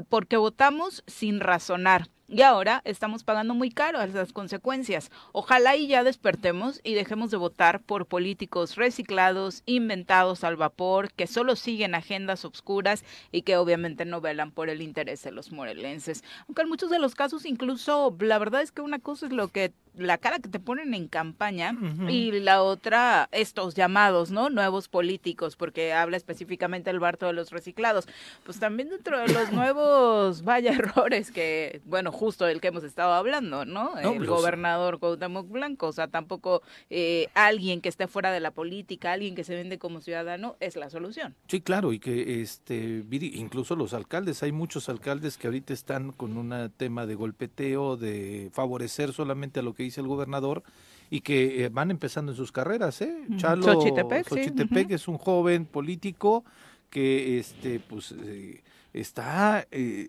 porque 0.08 0.36
votamos 0.36 1.04
sin 1.06 1.40
razonar. 1.40 2.08
Y 2.26 2.40
ahora 2.40 2.80
estamos 2.86 3.22
pagando 3.22 3.54
muy 3.54 3.70
caro 3.70 4.04
las 4.06 4.32
consecuencias. 4.32 5.10
Ojalá 5.32 5.76
y 5.76 5.88
ya 5.88 6.02
despertemos 6.02 6.80
y 6.82 6.94
dejemos 6.94 7.30
de 7.30 7.36
votar 7.36 7.82
por 7.82 8.06
políticos 8.06 8.76
reciclados, 8.76 9.62
inventados 9.66 10.42
al 10.42 10.56
vapor, 10.56 11.12
que 11.12 11.26
solo 11.26 11.54
siguen 11.54 11.94
agendas 11.94 12.46
obscuras 12.46 13.04
y 13.30 13.42
que 13.42 13.58
obviamente 13.58 14.06
no 14.06 14.22
velan 14.22 14.52
por 14.52 14.70
el 14.70 14.80
interés 14.80 15.22
de 15.22 15.32
los 15.32 15.52
morelenses. 15.52 16.24
Aunque 16.48 16.62
en 16.62 16.68
muchos 16.70 16.88
de 16.88 16.98
los 16.98 17.14
casos 17.14 17.44
incluso 17.44 18.16
la 18.18 18.38
verdad 18.38 18.62
es 18.62 18.72
que 18.72 18.80
una 18.80 19.00
cosa 19.00 19.26
es 19.26 19.32
lo 19.32 19.48
que 19.48 19.74
la 19.96 20.18
cara 20.18 20.38
que 20.38 20.48
te 20.48 20.58
ponen 20.58 20.94
en 20.94 21.08
campaña 21.08 21.76
y 22.08 22.32
la 22.32 22.62
otra 22.62 23.28
estos 23.32 23.74
llamados, 23.74 24.30
¿no? 24.30 24.50
Nuevos 24.50 24.88
políticos, 24.88 25.56
porque 25.56 25.92
habla 25.92 26.16
específicamente 26.16 26.90
el 26.90 27.00
Barto 27.00 27.26
de 27.26 27.32
los 27.32 27.50
reciclados. 27.50 28.06
Pues 28.44 28.58
también 28.58 28.88
dentro 28.88 29.18
de 29.18 29.32
los 29.32 29.52
nuevos, 29.52 30.42
vaya 30.42 30.72
errores 30.72 31.30
que, 31.30 31.80
bueno, 31.84 32.12
justo 32.12 32.46
el 32.46 32.60
que 32.60 32.68
hemos 32.68 32.84
estado 32.84 33.12
hablando, 33.12 33.64
¿no? 33.64 33.96
el 33.98 34.16
pues, 34.16 34.28
gobernador 34.28 34.98
Cuauhtémoc 34.98 35.48
Blanco, 35.48 35.88
o 35.88 35.92
sea, 35.92 36.08
tampoco 36.08 36.62
eh, 36.90 37.28
alguien 37.34 37.80
que 37.80 37.88
esté 37.88 38.08
fuera 38.08 38.32
de 38.32 38.40
la 38.40 38.50
política, 38.50 39.12
alguien 39.12 39.34
que 39.34 39.44
se 39.44 39.54
vende 39.54 39.78
como 39.78 40.00
ciudadano 40.00 40.56
es 40.60 40.76
la 40.76 40.90
solución. 40.90 41.34
Sí, 41.46 41.60
claro, 41.60 41.92
y 41.92 41.98
que 41.98 42.42
este 42.42 43.04
incluso 43.10 43.76
los 43.76 43.94
alcaldes, 43.94 44.42
hay 44.42 44.52
muchos 44.52 44.88
alcaldes 44.88 45.36
que 45.36 45.46
ahorita 45.46 45.72
están 45.72 46.12
con 46.12 46.36
un 46.36 46.72
tema 46.76 47.06
de 47.06 47.14
golpeteo, 47.14 47.96
de 47.96 48.50
favorecer 48.52 49.12
solamente 49.12 49.60
a 49.60 49.62
lo 49.62 49.74
que 49.74 49.83
dice 49.84 50.00
el 50.00 50.08
gobernador 50.08 50.62
y 51.10 51.20
que 51.20 51.64
eh, 51.64 51.68
van 51.68 51.90
empezando 51.90 52.32
en 52.32 52.36
sus 52.36 52.52
carreras, 52.52 53.00
¿eh? 53.00 53.26
Chalo 53.36 53.62
Xochitepec, 53.64 54.90
es 54.90 55.08
un 55.08 55.18
joven 55.18 55.66
político 55.66 56.44
que 56.90 57.38
este 57.38 57.80
pues 57.80 58.12
eh, 58.12 58.62
está, 58.94 59.66
eh, 59.72 60.08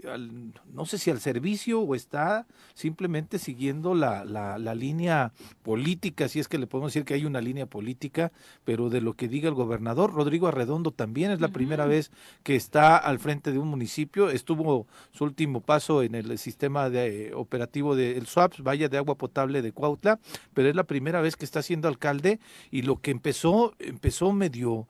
no 0.71 0.85
sé 0.85 0.99
si 0.99 1.09
al 1.09 1.19
servicio 1.19 1.81
o 1.81 1.95
está 1.95 2.45
simplemente 2.75 3.39
siguiendo 3.39 3.95
la, 3.95 4.23
la, 4.23 4.59
la, 4.59 4.75
línea 4.75 5.33
política, 5.63 6.27
si 6.27 6.39
es 6.39 6.47
que 6.47 6.59
le 6.59 6.67
podemos 6.67 6.93
decir 6.93 7.03
que 7.03 7.15
hay 7.15 7.25
una 7.25 7.41
línea 7.41 7.65
política, 7.65 8.31
pero 8.63 8.89
de 8.89 9.01
lo 9.01 9.13
que 9.13 9.27
diga 9.27 9.49
el 9.49 9.55
gobernador. 9.55 10.13
Rodrigo 10.13 10.47
Arredondo 10.47 10.91
también 10.91 11.31
es 11.31 11.41
la 11.41 11.47
primera 11.47 11.87
vez 11.87 12.11
que 12.43 12.55
está 12.55 12.95
al 12.97 13.17
frente 13.17 13.51
de 13.51 13.57
un 13.57 13.67
municipio, 13.67 14.29
estuvo 14.29 14.85
su 15.11 15.23
último 15.23 15.61
paso 15.61 16.03
en 16.03 16.13
el 16.13 16.37
sistema 16.37 16.91
de, 16.91 17.33
operativo 17.33 17.95
del 17.95 18.27
SWAPS, 18.27 18.61
Valla 18.61 18.87
de 18.87 18.97
Agua 18.97 19.15
Potable 19.15 19.63
de 19.63 19.71
Cuautla, 19.71 20.19
pero 20.53 20.69
es 20.69 20.75
la 20.75 20.83
primera 20.83 21.21
vez 21.21 21.35
que 21.35 21.45
está 21.45 21.63
siendo 21.63 21.87
alcalde 21.87 22.39
y 22.69 22.83
lo 22.83 23.01
que 23.01 23.09
empezó, 23.09 23.73
empezó 23.79 24.31
medio 24.31 24.87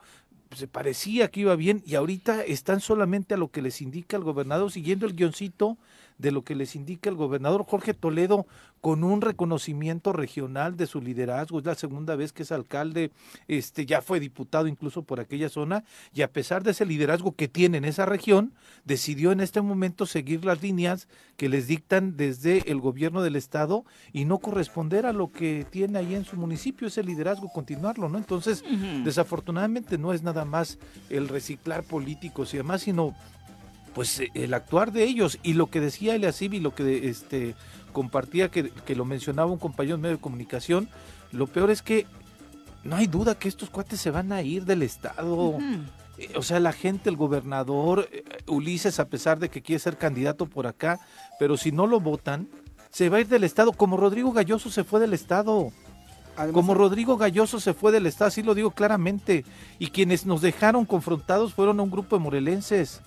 se 0.52 0.68
parecía 0.68 1.30
que 1.30 1.42
iba 1.42 1.56
bien 1.56 1.82
y 1.86 1.96
ahorita 1.96 2.44
están 2.44 2.80
solamente 2.80 3.34
a 3.34 3.38
lo 3.38 3.50
que 3.50 3.62
les 3.62 3.82
indica 3.82 4.18
el 4.18 4.24
gobernador, 4.24 4.72
siguiendo 4.72 5.06
el 5.06 5.14
guioncito 5.14 5.78
de 6.18 6.32
lo 6.32 6.44
que 6.44 6.56
les 6.56 6.76
indica 6.76 7.10
el 7.10 7.16
gobernador 7.16 7.66
Jorge 7.66 7.94
Toledo 7.94 8.46
con 8.82 9.04
un 9.04 9.22
reconocimiento 9.22 10.14
regional 10.14 10.78
de 10.78 10.86
su 10.86 11.02
liderazgo. 11.02 11.60
Es 11.60 11.66
la 11.66 11.76
segunda 11.76 12.16
vez 12.16 12.32
que 12.34 12.44
es 12.44 12.52
alcalde, 12.52 13.12
este 13.48 13.86
ya 13.86 14.02
fue 14.02 14.20
diputado 14.20 14.68
incluso 14.68 15.02
por 15.02 15.20
aquella 15.20 15.50
zona 15.50 15.84
y 16.14 16.22
a 16.22 16.32
pesar 16.32 16.64
de 16.64 16.72
ese 16.72 16.86
liderazgo 16.86 17.32
que 17.32 17.48
tiene 17.48 17.78
en 17.78 17.86
esa 17.86 18.06
región, 18.06 18.54
decidió 18.84 19.32
en 19.32 19.40
este 19.40 19.62
momento 19.62 20.06
seguir 20.06 20.46
las 20.46 20.62
líneas 20.62 21.08
que 21.36 21.50
les 21.50 21.68
dictan 21.68 22.16
desde 22.16 22.70
el 22.72 22.80
gobierno 22.80 23.22
del 23.22 23.36
estado 23.36 23.86
y 24.14 24.26
no 24.26 24.38
corresponder 24.38 25.06
a 25.06 25.14
lo 25.14 25.32
que 25.32 25.66
tiene 25.70 26.00
ahí 26.00 26.16
en 26.16 26.26
su 26.26 26.38
municipio, 26.38 26.88
ese 26.88 27.04
liderazgo 27.04 27.52
continuarlo, 27.52 28.08
¿no? 28.08 28.18
Entonces, 28.18 28.64
desafortunadamente 29.04 29.98
no 29.98 30.14
es 30.14 30.24
nada 30.24 30.46
más 30.46 30.78
el 31.10 31.28
reciclar 31.28 31.84
políticos 31.84 32.54
y 32.54 32.58
demás, 32.58 32.84
sino 32.84 33.16
pues 33.96 34.20
eh, 34.20 34.30
el 34.36 34.54
actuar 34.54 34.92
de 34.92 35.06
ellos 35.06 35.40
y 35.42 35.54
lo 35.54 35.68
que 35.68 35.80
decía 35.80 36.14
Eliasib 36.14 36.54
y 36.54 36.60
lo 36.60 36.76
que 36.76 37.10
este 37.10 37.56
compartía 37.94 38.52
que, 38.52 38.72
lo 38.94 39.06
mencionaba 39.06 39.50
un 39.50 39.58
compañero 39.58 39.96
en 39.96 40.02
medio 40.02 40.18
de 40.18 40.22
comunicación, 40.22 40.90
lo 41.32 41.48
peor 41.48 41.72
es 41.72 41.82
que 41.82 42.06
no 42.84 42.98
hay 42.98 43.08
duda 43.08 43.40
que 43.40 43.48
estos 43.48 43.70
cuates 43.70 44.02
se 44.02 44.12
van 44.12 44.34
a 44.34 44.42
ir 44.42 44.66
del 44.66 44.84
Estado. 44.84 45.58
Eh, 46.18 46.34
o 46.36 46.42
sea, 46.42 46.60
la 46.60 46.74
gente, 46.74 47.10
el 47.10 47.16
gobernador, 47.16 48.10
eh, 48.12 48.24
Ulises, 48.48 49.00
a 49.00 49.08
pesar 49.08 49.40
de 49.40 49.48
que 49.48 49.62
quiere 49.62 49.80
ser 49.80 49.98
candidato 49.98 50.46
por 50.46 50.68
acá, 50.68 51.00
pero 51.40 51.56
si 51.56 51.72
no 51.72 51.88
lo 51.88 52.02
votan, 52.02 52.50
se 52.92 53.08
va 53.08 53.18
a 53.18 53.22
ir 53.22 53.30
del 53.30 53.46
Estado, 53.46 53.72
como 53.72 53.96
Rodrigo 53.96 54.34
Galloso 54.34 54.70
se 54.70 54.84
fue 54.84 55.00
del 55.00 55.14
Estado. 55.14 55.72
como 56.52 56.74
Rodrigo 56.74 57.16
Galloso 57.16 57.62
se 57.62 57.74
fue 57.74 57.94
del 57.94 58.08
Estado, 58.08 58.28
así 58.28 58.44
lo 58.44 58.56
digo 58.56 58.72
claramente. 58.72 59.46
Y 59.80 59.88
quienes 59.88 60.26
nos 60.26 60.42
dejaron 60.42 60.84
confrontados 60.84 61.54
fueron 61.54 61.80
a 61.80 61.84
un 61.84 61.92
grupo 61.92 62.18
de 62.18 62.24
morelenses. 62.24 63.02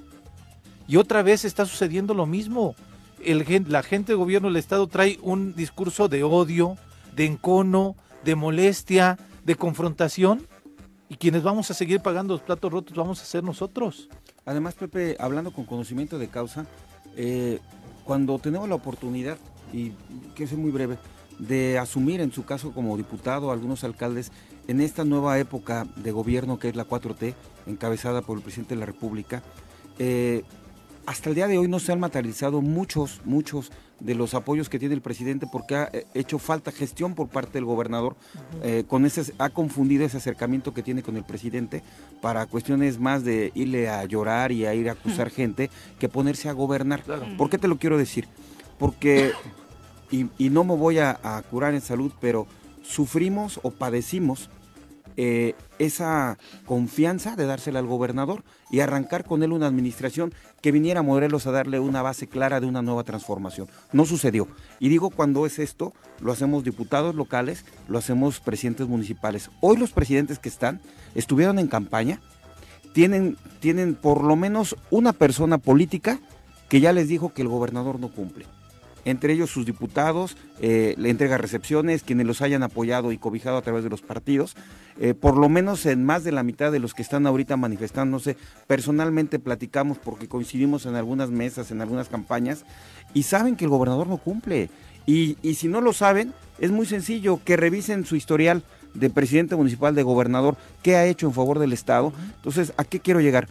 Y 0.89 0.97
otra 0.97 1.23
vez 1.23 1.45
está 1.45 1.67
sucediendo 1.67 2.15
lo 2.15 2.27
mismo. 2.27 2.75
El, 3.23 3.45
la 3.69 3.83
gente 3.83 4.13
de 4.13 4.17
gobierno 4.17 4.49
del 4.49 4.57
Estado 4.57 4.87
trae 4.87 5.19
un 5.23 5.55
discurso 5.55 6.09
de 6.09 6.25
odio, 6.25 6.77
de 7.15 7.27
encono, 7.27 7.95
de 8.25 8.35
molestia, 8.35 9.19
de 9.45 9.55
confrontación. 9.55 10.47
Y 11.11 11.17
quienes 11.17 11.43
vamos 11.43 11.71
a 11.71 11.75
seguir 11.75 12.01
pagando 12.01 12.35
los 12.35 12.43
platos 12.43 12.73
rotos 12.73 12.97
vamos 12.97 13.21
a 13.21 13.27
ser 13.27 13.45
nosotros. 13.45 14.09
Además, 14.47 14.75
Pepe, 14.75 15.17
hablando 15.21 15.53
con 15.53 15.67
conocimiento 15.67 16.19
de 16.19 16.29
causa, 16.29 16.67
eh, 17.17 17.61
cuando 18.05 18.39
tenemos 18.39 18.67
la 18.67 18.75
oportunidad, 18.75 19.37
y 19.75 19.91
quiero 20.35 20.49
ser 20.49 20.59
muy 20.59 20.71
breve, 20.71 20.97
de 21.39 21.79
asumir 21.79 22.23
en 22.23 22.33
su 22.33 22.47
caso 22.47 22.73
como 22.73 22.97
diputado 22.97 23.53
algunos 23.53 23.85
alcaldes 23.85 24.33
en 24.69 24.81
esta 24.81 25.05
nueva 25.05 25.39
época 25.39 25.87
de 25.97 26.13
gobierno 26.13 26.59
que 26.59 26.71
es 26.71 26.77
la 26.77 26.87
4T, 26.87 27.35
encabezada 27.67 28.23
por 28.23 28.39
el 28.39 28.43
presidente 28.43 28.75
de 28.75 28.81
la 28.81 28.87
República, 28.87 29.43
eh, 29.99 30.45
hasta 31.09 31.31
el 31.31 31.35
día 31.35 31.49
de 31.49 31.57
hoy 31.57 31.69
no 31.69 31.81
se 31.81 31.91
han 31.91 32.01
materializado 32.01 32.61
muchos, 32.61 33.23
muchos 33.25 33.73
de 33.99 34.15
los 34.15 34.35
apoyos 34.35 34.69
que 34.69 34.79
tiene 34.79 34.95
el 34.95 35.01
presidente 35.01 35.47
porque 35.51 35.75
ha 35.75 35.89
eh, 35.91 36.05
hecho 36.13 36.39
falta 36.39 36.71
gestión 36.71 37.15
por 37.15 37.29
parte 37.29 37.55
del 37.55 37.65
gobernador, 37.65 38.15
eh, 38.63 38.85
con 38.87 39.07
ese, 39.07 39.33
ha 39.39 39.49
confundido 39.49 40.05
ese 40.05 40.19
acercamiento 40.19 40.75
que 40.75 40.83
tiene 40.83 41.03
con 41.03 41.17
el 41.17 41.25
presidente 41.25 41.83
para 42.21 42.45
cuestiones 42.45 43.01
más 43.01 43.25
de 43.25 43.53
irle 43.55 43.89
a 43.89 44.05
llorar 44.05 44.53
y 44.53 44.67
a 44.67 44.75
ir 44.75 44.91
a 44.91 44.93
acusar 44.93 45.31
gente 45.31 45.71
que 45.99 46.11
ponerse 46.11 46.51
a 46.51 46.53
gobernar. 46.53 47.03
¿Por 47.39 47.49
qué 47.49 47.57
te 47.57 47.69
lo 47.69 47.79
quiero 47.79 47.97
decir? 47.97 48.29
Porque, 48.79 49.33
y, 50.11 50.51
no 50.51 50.63
me 50.63 50.77
voy 50.77 50.99
a, 50.99 51.19
a 51.23 51.41
curar 51.41 51.73
en 51.73 51.81
salud, 51.81 52.13
pero 52.21 52.47
sufrimos 52.83 53.61
o 53.63 53.71
padecimos 53.71 54.51
eh, 55.21 55.57
esa 55.81 56.39
confianza 56.65 57.35
de 57.35 57.45
dársela 57.45 57.81
al 57.81 57.87
gobernador 57.87 58.45
y 58.71 58.79
arrancar 58.79 59.25
con 59.25 59.43
él 59.43 59.51
una 59.51 59.67
administración 59.67 60.33
que 60.63 60.71
viniera 60.71 61.01
a 61.01 61.03
Morelos 61.03 61.49
a 61.49 61.51
darle 61.51 61.81
una 61.81 62.03
base 62.03 62.29
clara 62.29 62.61
de 62.61 62.69
una 62.69 62.83
nueva 62.83 63.03
transformación. 63.03 63.67
No 63.93 64.07
sucedió. 64.07 64.47
Y 64.79 64.91
digo 64.91 65.11
cuando 65.11 65.45
es 65.45 65.59
esto, 65.59 65.93
lo 66.21 66.31
hacemos 66.31 66.63
diputados 66.63 67.17
locales, 67.17 67.65
lo 67.89 67.99
hacemos 67.99 68.39
presidentes 68.39 68.87
municipales. 68.87 69.51
Hoy 69.61 69.77
los 69.77 69.91
presidentes 69.91 70.39
que 70.39 70.49
están 70.49 70.81
estuvieron 71.17 71.59
en 71.59 71.67
campaña, 71.67 72.21
tienen, 72.93 73.37
tienen 73.59 73.97
por 73.97 74.23
lo 74.23 74.37
menos 74.37 74.77
una 74.89 75.13
persona 75.13 75.59
política 75.59 76.21
que 76.69 76.79
ya 76.79 76.93
les 76.93 77.09
dijo 77.09 77.35
que 77.35 77.43
el 77.43 77.49
gobernador 77.49 77.99
no 77.99 78.13
cumple 78.13 78.47
entre 79.11 79.33
ellos 79.33 79.51
sus 79.51 79.67
diputados, 79.67 80.37
eh, 80.61 80.95
le 80.99 81.11
entrega 81.11 81.39
recepciones, 81.39 82.03
quienes 82.03 82.27
los 82.27 82.43
hayan 82.43 82.63
apoyado 82.63 83.13
y 83.13 83.19
cobijado 83.19 83.57
a 83.57 83.63
través 83.63 83.85
de 83.85 83.91
los 83.91 84.03
partidos. 84.03 84.55
Eh, 85.01 85.15
por 85.15 85.37
lo 85.37 85.49
menos 85.49 85.87
en 85.87 86.05
más 86.05 86.25
de 86.25 86.33
la 86.33 86.43
mitad 86.43 86.73
de 86.73 86.79
los 86.79 86.95
que 86.95 87.03
están 87.03 87.27
ahorita 87.27 87.57
manifestándose, 87.57 88.37
personalmente 88.67 89.39
platicamos 89.39 89.99
porque 89.99 90.29
coincidimos 90.29 90.87
en 90.87 90.95
algunas 90.95 91.31
mesas, 91.31 91.71
en 91.71 91.81
algunas 91.81 92.09
campañas, 92.09 92.65
y 93.15 93.23
saben 93.23 93.57
que 93.57 93.65
el 93.65 93.71
gobernador 93.71 94.09
no 94.09 94.19
cumple. 94.19 94.71
Y, 95.07 95.39
y 95.43 95.55
si 95.55 95.69
no 95.69 95.81
lo 95.81 95.93
saben, 95.93 96.35
es 96.59 96.71
muy 96.71 96.85
sencillo, 96.85 97.41
que 97.45 97.57
revisen 97.57 98.05
su 98.05 98.17
historial 98.17 98.63
de 98.95 99.11
presidente 99.11 99.57
municipal, 99.57 99.95
de 99.95 100.03
gobernador, 100.03 100.57
qué 100.83 100.97
ha 100.97 101.07
hecho 101.07 101.27
en 101.27 101.33
favor 101.33 101.59
del 101.59 101.73
Estado. 101.73 102.13
Entonces, 102.37 102.73
¿a 102.77 102.85
qué 102.85 103.01
quiero 103.01 103.21
llegar? 103.21 103.49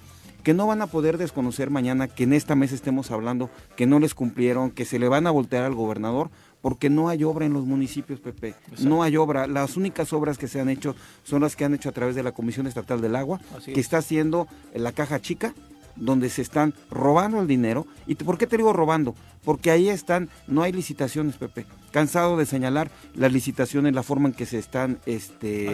Que 0.47 0.53
no 0.53 0.65
van 0.65 0.81
a 0.81 0.87
poder 0.87 1.17
desconocer 1.17 1.69
mañana 1.69 2.07
que 2.07 2.23
en 2.23 2.31
esta 2.31 2.55
mesa 2.55 2.73
estemos 2.73 3.11
hablando 3.11 3.49
que 3.75 3.85
no 3.85 3.99
les 3.99 4.13
cumplieron, 4.13 4.71
que 4.71 4.85
se 4.85 4.97
le 4.97 5.09
van 5.09 5.27
a 5.27 5.31
voltear 5.31 5.65
al 5.65 5.75
gobernador, 5.75 6.29
porque 6.61 6.89
no 6.89 7.09
hay 7.09 7.25
obra 7.25 7.45
en 7.45 7.51
los 7.51 7.65
municipios, 7.65 8.21
Pepe. 8.21 8.55
No 8.79 9.03
hay 9.03 9.17
obra. 9.17 9.45
Las 9.45 9.75
únicas 9.75 10.13
obras 10.13 10.37
que 10.37 10.47
se 10.47 10.61
han 10.61 10.69
hecho 10.69 10.95
son 11.25 11.41
las 11.41 11.57
que 11.57 11.65
han 11.65 11.73
hecho 11.73 11.89
a 11.89 11.91
través 11.91 12.15
de 12.15 12.23
la 12.23 12.31
Comisión 12.31 12.65
Estatal 12.65 13.01
del 13.01 13.17
Agua, 13.17 13.41
que 13.65 13.81
está 13.81 13.97
haciendo 13.97 14.47
la 14.73 14.93
caja 14.93 15.19
chica, 15.19 15.53
donde 15.97 16.29
se 16.29 16.43
están 16.43 16.73
robando 16.89 17.41
el 17.41 17.47
dinero. 17.47 17.85
¿Y 18.05 18.15
por 18.15 18.37
qué 18.37 18.47
te 18.47 18.55
digo 18.55 18.71
robando? 18.71 19.15
Porque 19.43 19.69
ahí 19.69 19.89
están, 19.89 20.29
no 20.47 20.63
hay 20.63 20.71
licitaciones, 20.71 21.35
Pepe. 21.35 21.65
Cansado 21.91 22.37
de 22.37 22.45
señalar 22.45 22.89
las 23.15 23.33
licitaciones, 23.33 23.93
la 23.93 24.01
forma 24.01 24.29
en 24.29 24.33
que 24.33 24.45
se 24.45 24.59
están 24.59 24.99
este, 25.05 25.67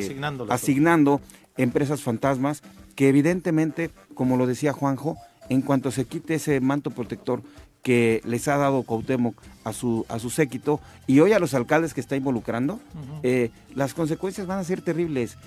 asignando 0.50 1.22
empresas 1.58 2.02
fantasmas 2.02 2.64
que 2.96 3.10
evidentemente, 3.10 3.92
como 4.14 4.38
lo 4.38 4.48
decía 4.48 4.74
Juanjo, 4.74 5.18
en 5.50 5.62
cuanto 5.62 5.92
se 5.92 6.06
quite 6.06 6.36
ese 6.36 6.60
manto 6.62 6.92
protector 6.92 7.42
que 7.84 8.22
les 8.24 8.48
ha 8.48 8.58
dado 8.58 8.84
Cuauhtémoc 8.84 9.36
a 9.66 9.74
su, 9.74 10.06
a 10.10 10.18
su 10.18 10.30
séquito 10.30 10.80
y 11.06 11.20
hoy 11.20 11.34
a 11.34 11.40
los 11.40 11.54
alcaldes 11.54 11.94
que 11.94 12.02
está 12.02 12.16
involucrando, 12.16 12.80
eh, 13.24 13.52
las 13.76 13.94
consecuencias 13.94 14.48
van 14.48 14.60
a 14.60 14.64
ser 14.64 14.82
terribles. 14.82 15.38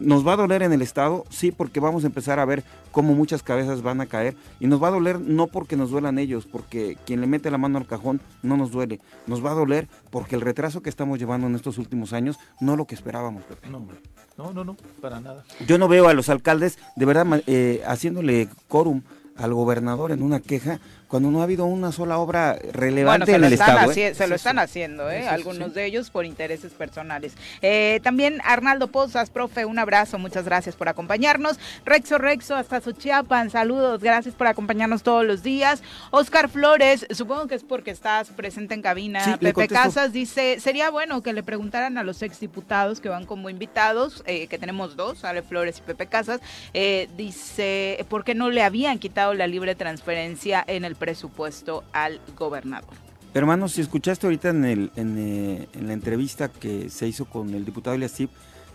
Nos 0.00 0.26
va 0.26 0.32
a 0.32 0.36
doler 0.36 0.62
en 0.62 0.72
el 0.72 0.82
Estado, 0.82 1.24
sí, 1.28 1.52
porque 1.52 1.78
vamos 1.78 2.02
a 2.02 2.06
empezar 2.06 2.40
a 2.40 2.44
ver 2.44 2.64
cómo 2.90 3.14
muchas 3.14 3.42
cabezas 3.42 3.82
van 3.82 4.00
a 4.00 4.06
caer. 4.06 4.34
Y 4.58 4.66
nos 4.66 4.82
va 4.82 4.88
a 4.88 4.90
doler 4.90 5.20
no 5.20 5.46
porque 5.46 5.76
nos 5.76 5.90
duelan 5.90 6.18
ellos, 6.18 6.46
porque 6.46 6.96
quien 7.06 7.20
le 7.20 7.28
mete 7.28 7.50
la 7.52 7.58
mano 7.58 7.78
al 7.78 7.86
cajón 7.86 8.20
no 8.42 8.56
nos 8.56 8.72
duele. 8.72 8.98
Nos 9.26 9.44
va 9.44 9.52
a 9.52 9.54
doler 9.54 9.86
porque 10.10 10.34
el 10.34 10.40
retraso 10.40 10.82
que 10.82 10.90
estamos 10.90 11.20
llevando 11.20 11.46
en 11.46 11.54
estos 11.54 11.78
últimos 11.78 12.14
años 12.14 12.38
no 12.58 12.74
lo 12.74 12.86
que 12.86 12.96
esperábamos, 12.96 13.44
Pepe. 13.44 13.68
No, 13.68 13.86
no, 14.42 14.52
no, 14.52 14.64
no 14.64 14.76
para 15.00 15.20
nada. 15.20 15.44
Yo 15.66 15.78
no 15.78 15.88
veo 15.88 16.08
a 16.08 16.14
los 16.14 16.28
alcaldes 16.28 16.78
de 16.96 17.04
verdad 17.06 17.42
eh, 17.46 17.82
haciéndole 17.86 18.48
quórum 18.68 19.02
al 19.36 19.54
gobernador 19.54 20.12
en 20.12 20.22
una 20.22 20.40
queja 20.40 20.80
cuando 21.12 21.30
no 21.30 21.40
ha 21.40 21.42
habido 21.42 21.66
una 21.66 21.92
sola 21.92 22.16
obra 22.16 22.58
relevante 22.72 23.34
en 23.34 23.44
el 23.44 23.52
Estado. 23.52 23.92
¿eh? 23.92 24.14
Se 24.14 24.26
lo 24.26 24.34
están 24.34 24.58
haciendo, 24.58 25.10
¿eh? 25.10 25.28
algunos 25.28 25.74
de 25.74 25.84
ellos 25.84 26.08
por 26.08 26.24
intereses 26.24 26.72
personales. 26.72 27.34
Eh, 27.60 28.00
también 28.02 28.40
Arnaldo 28.46 28.88
Pozas, 28.88 29.28
profe, 29.28 29.66
un 29.66 29.78
abrazo, 29.78 30.18
muchas 30.18 30.46
gracias 30.46 30.74
por 30.74 30.88
acompañarnos. 30.88 31.58
Rexo 31.84 32.16
Rexo 32.16 32.56
hasta 32.56 32.80
Suchiapan, 32.80 33.50
saludos, 33.50 34.00
gracias 34.00 34.34
por 34.34 34.46
acompañarnos 34.46 35.02
todos 35.02 35.26
los 35.26 35.42
días. 35.42 35.82
Oscar 36.12 36.48
Flores, 36.48 37.06
supongo 37.10 37.46
que 37.46 37.56
es 37.56 37.62
porque 37.62 37.90
estás 37.90 38.30
presente 38.30 38.72
en 38.72 38.80
cabina. 38.80 39.36
Pepe 39.38 39.68
Casas 39.68 40.14
dice, 40.14 40.60
sería 40.60 40.88
bueno 40.88 41.22
que 41.22 41.34
le 41.34 41.42
preguntaran 41.42 41.98
a 41.98 42.04
los 42.04 42.22
exdiputados 42.22 43.02
que 43.02 43.10
van 43.10 43.26
como 43.26 43.50
invitados, 43.50 44.22
que 44.24 44.58
tenemos 44.58 44.96
dos, 44.96 45.26
Ale 45.26 45.42
Flores 45.42 45.76
y 45.76 45.82
Pepe 45.82 46.06
Casas, 46.06 46.40
dice, 47.18 48.06
¿por 48.08 48.24
qué 48.24 48.34
no 48.34 48.48
le 48.48 48.62
habían 48.62 48.98
quitado 48.98 49.34
la 49.34 49.46
libre 49.46 49.74
transferencia 49.74 50.64
en 50.66 50.86
el 50.86 50.96
presupuesto 51.02 51.82
al 51.92 52.20
gobernador. 52.38 52.94
Hermano, 53.34 53.66
si 53.68 53.80
escuchaste 53.80 54.24
ahorita 54.24 54.50
en, 54.50 54.64
el, 54.64 54.92
eh, 54.94 55.66
en, 55.74 55.86
la 55.88 55.94
entrevista 55.94 56.48
que 56.48 56.90
se 56.90 57.08
hizo 57.08 57.24
con 57.24 57.52
el 57.54 57.64
diputado 57.64 57.96
Elias 57.96 58.22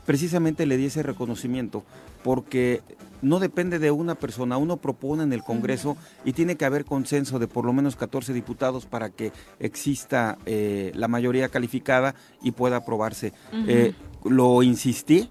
precisamente 0.06 0.66
le 0.66 0.76
di 0.76 0.88
ese 0.88 1.04
reconocimiento, 1.04 1.86
porque 2.26 2.82
no 3.22 3.40
depende 3.40 3.80
de 3.80 3.92
una 3.92 4.16
persona, 4.16 4.58
uno 4.58 4.76
propone 4.76 5.24
en 5.24 5.32
el 5.32 5.42
Congreso 5.42 5.96
y 6.26 6.34
tiene 6.34 6.58
que 6.58 6.66
haber 6.66 6.84
consenso 6.84 7.40
de 7.40 7.48
por 7.48 7.64
lo 7.64 7.72
menos 7.72 7.96
14 7.96 8.34
diputados 8.34 8.86
para 8.86 9.10
que 9.10 9.32
exista 9.62 10.38
eh, 10.46 10.92
la 10.96 11.08
mayoría 11.08 11.48
calificada 11.48 12.14
y 12.44 12.52
pueda 12.52 12.78
aprobarse. 12.78 13.32
Eh, 13.54 13.94
lo 14.26 14.64
insistí, 14.64 15.30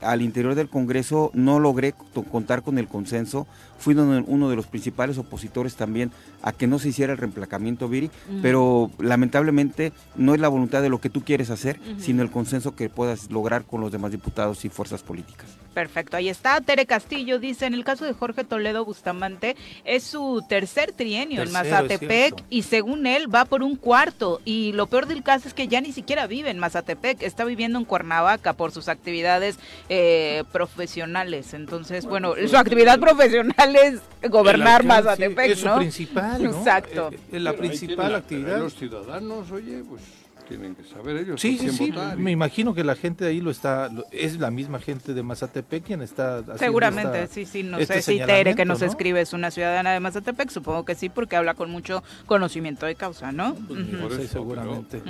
al 0.00 0.22
interior 0.22 0.54
del 0.54 0.68
Congreso 0.68 1.30
no 1.34 1.58
logré 1.58 1.94
contar 2.30 2.62
con 2.62 2.78
el 2.78 2.88
consenso. 2.88 3.46
Fui 3.78 3.94
uno 3.94 4.48
de 4.48 4.56
los 4.56 4.66
principales 4.66 5.18
opositores 5.18 5.76
también 5.76 6.10
a 6.42 6.52
que 6.52 6.66
no 6.66 6.78
se 6.78 6.88
hiciera 6.88 7.12
el 7.12 7.18
reemplacamiento 7.18 7.88
Viri, 7.88 8.10
pero 8.42 8.90
lamentablemente 8.98 9.92
no 10.16 10.34
es 10.34 10.40
la 10.40 10.48
voluntad 10.48 10.82
de 10.82 10.88
lo 10.88 11.00
que 11.00 11.10
tú 11.10 11.22
quieres 11.22 11.50
hacer, 11.50 11.80
sino 11.98 12.22
el 12.22 12.30
consenso 12.30 12.74
que 12.74 12.88
puedas 12.88 13.30
lograr 13.30 13.64
con 13.64 13.80
los 13.80 13.92
demás 13.92 14.12
diputados 14.12 14.64
y 14.64 14.68
fuerzas 14.68 15.02
políticas. 15.02 15.63
Perfecto, 15.74 16.16
ahí 16.16 16.28
está. 16.28 16.60
Tere 16.60 16.86
Castillo 16.86 17.40
dice, 17.40 17.66
en 17.66 17.74
el 17.74 17.84
caso 17.84 18.04
de 18.04 18.12
Jorge 18.12 18.44
Toledo 18.44 18.84
Bustamante, 18.84 19.56
es 19.84 20.04
su 20.04 20.44
tercer 20.48 20.92
trienio 20.92 21.42
en 21.42 21.50
Mazatepec 21.50 22.44
y 22.48 22.62
según 22.62 23.06
él 23.06 23.32
va 23.32 23.44
por 23.44 23.62
un 23.62 23.74
cuarto. 23.74 24.40
Y 24.44 24.72
lo 24.72 24.86
peor 24.86 25.06
del 25.06 25.24
caso 25.24 25.48
es 25.48 25.54
que 25.54 25.66
ya 25.66 25.80
ni 25.80 25.92
siquiera 25.92 26.28
vive 26.28 26.50
en 26.50 26.58
Mazatepec, 26.60 27.22
está 27.22 27.44
viviendo 27.44 27.78
en 27.78 27.84
Cuernavaca 27.84 28.52
por 28.52 28.70
sus 28.70 28.88
actividades 28.88 29.58
eh, 29.88 30.44
profesionales. 30.52 31.54
Entonces, 31.54 32.06
bueno, 32.06 32.34
su 32.48 32.56
actividad 32.56 33.00
profesional 33.00 33.76
es 33.76 34.00
gobernar 34.30 34.84
Mazatepec, 34.84 35.50
es 35.50 35.58
su 35.58 35.74
principal, 35.76 36.42
¿no? 36.42 36.50
Exacto. 36.50 37.10
Eh, 37.12 37.18
eh, 37.32 37.40
la 37.40 37.54
principal 37.54 38.14
actividad. 38.14 38.60
Los 38.60 38.76
ciudadanos, 38.76 39.50
oye, 39.50 39.82
pues 39.88 40.23
tienen 40.48 40.74
que 40.74 40.84
saber 40.84 41.16
ellos. 41.16 41.40
Sí, 41.40 41.58
sí, 41.58 41.70
sí. 41.70 41.92
Me 42.16 42.30
imagino 42.30 42.74
que 42.74 42.84
la 42.84 42.94
gente 42.94 43.24
de 43.24 43.30
ahí 43.30 43.40
lo 43.40 43.50
está, 43.50 43.90
es 44.10 44.38
la 44.38 44.50
misma 44.50 44.78
gente 44.78 45.14
de 45.14 45.22
Mazatepec 45.22 45.84
quien 45.84 46.02
está 46.02 46.38
haciendo 46.38 46.58
Seguramente, 46.58 47.26
sí, 47.28 47.44
sí. 47.44 47.62
No 47.62 47.78
este 47.78 48.02
sé 48.02 48.12
si 48.12 48.18
Tere 48.18 48.54
que 48.54 48.64
nos 48.64 48.82
escribe 48.82 49.20
es 49.20 49.32
una 49.32 49.50
ciudadana 49.50 49.92
de 49.92 50.00
Mazatepec, 50.00 50.50
supongo 50.50 50.84
que 50.84 50.94
sí, 50.94 51.08
porque 51.08 51.36
habla 51.36 51.54
con 51.54 51.70
mucho 51.70 52.02
conocimiento 52.26 52.86
de 52.86 52.94
causa, 52.94 53.32
¿no? 53.32 53.54
Pues, 53.54 54.14
sí, 54.16 54.26
seguramente. 54.28 55.02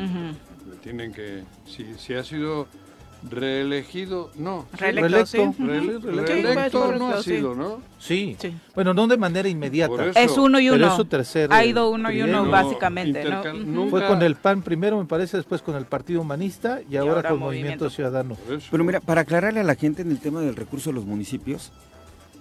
tienen 0.82 1.12
que, 1.12 1.44
si, 1.66 1.94
si 1.98 2.14
ha 2.14 2.24
sido 2.24 2.68
Reelegido, 3.28 4.30
no. 4.36 4.66
Reelecto, 4.72 5.54
Reelecto, 5.58 6.92
no 6.92 7.08
ha 7.08 7.22
sido, 7.22 7.54
¿no? 7.54 7.80
Sí. 7.98 8.36
Bueno, 8.74 8.92
no 8.92 9.06
de 9.06 9.16
manera 9.16 9.48
inmediata. 9.48 10.10
Es 10.14 10.36
uno 10.36 10.60
y 10.60 10.68
uno. 10.68 10.94
su 10.94 11.06
tercer. 11.06 11.52
Ha 11.52 11.64
ido 11.64 11.90
uno 11.90 12.10
y 12.12 12.22
uno, 12.22 12.48
básicamente. 12.48 13.24
Fue 13.88 14.06
con 14.06 14.22
el 14.22 14.36
PAN 14.36 14.62
primero, 14.62 14.98
me 14.98 15.06
parece, 15.06 15.38
después 15.38 15.62
con 15.62 15.74
el 15.76 15.86
Partido 15.86 16.20
Humanista 16.20 16.80
y, 16.88 16.96
ahora, 16.96 17.28
con 17.28 17.38
Movimiento, 17.38 17.88
Ciudadano. 17.88 18.36
Pero 18.70 18.84
mira, 18.84 19.00
para 19.00 19.22
aclararle 19.22 19.60
a 19.60 19.64
la 19.64 19.74
gente 19.74 20.02
en 20.02 20.10
el 20.10 20.20
tema 20.20 20.40
del 20.40 20.54
recurso 20.54 20.90
de 20.90 20.94
los 20.94 21.06
municipios, 21.06 21.72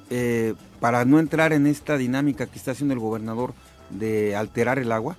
eh, 0.09 0.53
para 0.79 1.05
no 1.05 1.19
entrar 1.19 1.53
en 1.53 1.65
esta 1.65 1.97
dinámica 1.97 2.45
que 2.45 2.57
está 2.57 2.71
haciendo 2.71 2.93
el 2.93 2.99
gobernador 2.99 3.53
de 3.89 4.35
alterar 4.35 4.79
el 4.79 4.91
agua, 4.91 5.15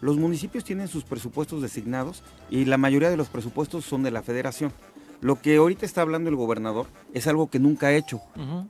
los 0.00 0.16
municipios 0.16 0.62
tienen 0.62 0.86
sus 0.86 1.02
presupuestos 1.02 1.60
designados 1.60 2.22
y 2.50 2.64
la 2.66 2.78
mayoría 2.78 3.10
de 3.10 3.16
los 3.16 3.28
presupuestos 3.28 3.84
son 3.84 4.04
de 4.04 4.12
la 4.12 4.22
federación. 4.22 4.72
Lo 5.20 5.40
que 5.40 5.56
ahorita 5.56 5.84
está 5.84 6.02
hablando 6.02 6.30
el 6.30 6.36
gobernador 6.36 6.86
es 7.12 7.26
algo 7.26 7.50
que 7.50 7.58
nunca 7.58 7.88
ha 7.88 7.92
hecho, 7.92 8.20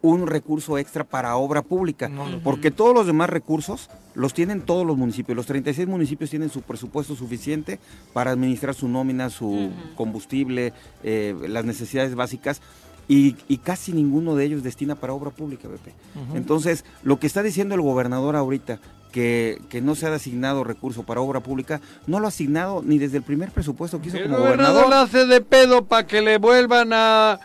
un 0.01 0.27
recurso 0.27 0.79
extra 0.79 1.05
para 1.05 1.37
obra 1.37 1.63
pública, 1.63 2.11
porque 2.43 2.71
todos 2.71 2.95
los 2.95 3.07
demás 3.07 3.29
recursos 3.29 3.91
los 4.15 4.35
tienen 4.35 4.63
todos 4.63 4.87
los 4.87 4.97
municipios. 4.97 5.37
Los 5.37 5.47
36 5.47 5.87
municipios 5.87 6.31
tienen 6.31 6.51
su 6.51 6.63
presupuesto 6.63 7.15
suficiente 7.15 7.79
para 8.13 8.31
administrar 8.31 8.75
su 8.75 8.89
nómina, 8.89 9.31
su 9.31 9.71
combustible, 9.95 10.73
eh, 11.03 11.35
las 11.49 11.65
necesidades 11.65 12.15
básicas. 12.15 12.63
Y, 13.11 13.33
casi 13.65 13.93
ninguno 13.93 14.35
de 14.35 14.45
ellos 14.45 14.63
destina 14.63 14.95
para 14.95 15.15
obra 15.15 15.31
pública, 15.31 15.67
Pepe. 15.67 15.95
Entonces, 16.35 16.85
lo 17.03 17.19
que 17.19 17.27
está 17.27 17.43
diciendo 17.43 17.75
el 17.75 17.81
gobernador 17.81 18.37
ahorita, 18.37 18.81
que, 19.13 19.59
no 19.83 19.95
se 19.95 20.07
ha 20.07 20.15
asignado 20.15 20.65
recurso 20.65 21.03
para 21.03 21.21
obra 21.21 21.41
pública, 21.41 21.81
no 22.07 22.21
lo 22.21 22.27
ha 22.27 22.29
asignado 22.29 22.83
ni 22.85 22.99
desde 22.99 23.19
el 23.19 23.23
primer 23.23 23.51
presupuesto 23.51 24.01
que 24.01 24.09
hizo 24.09 24.23
como 24.23 24.39
gobernador. 24.39 24.87
El 24.87 24.93
hace 24.93 25.27
de 25.27 25.41
pedo 25.41 25.85
para 25.85 26.07
que 26.07 26.23
le 26.23 26.39
vuelvan 26.39 26.93
a 26.93 27.41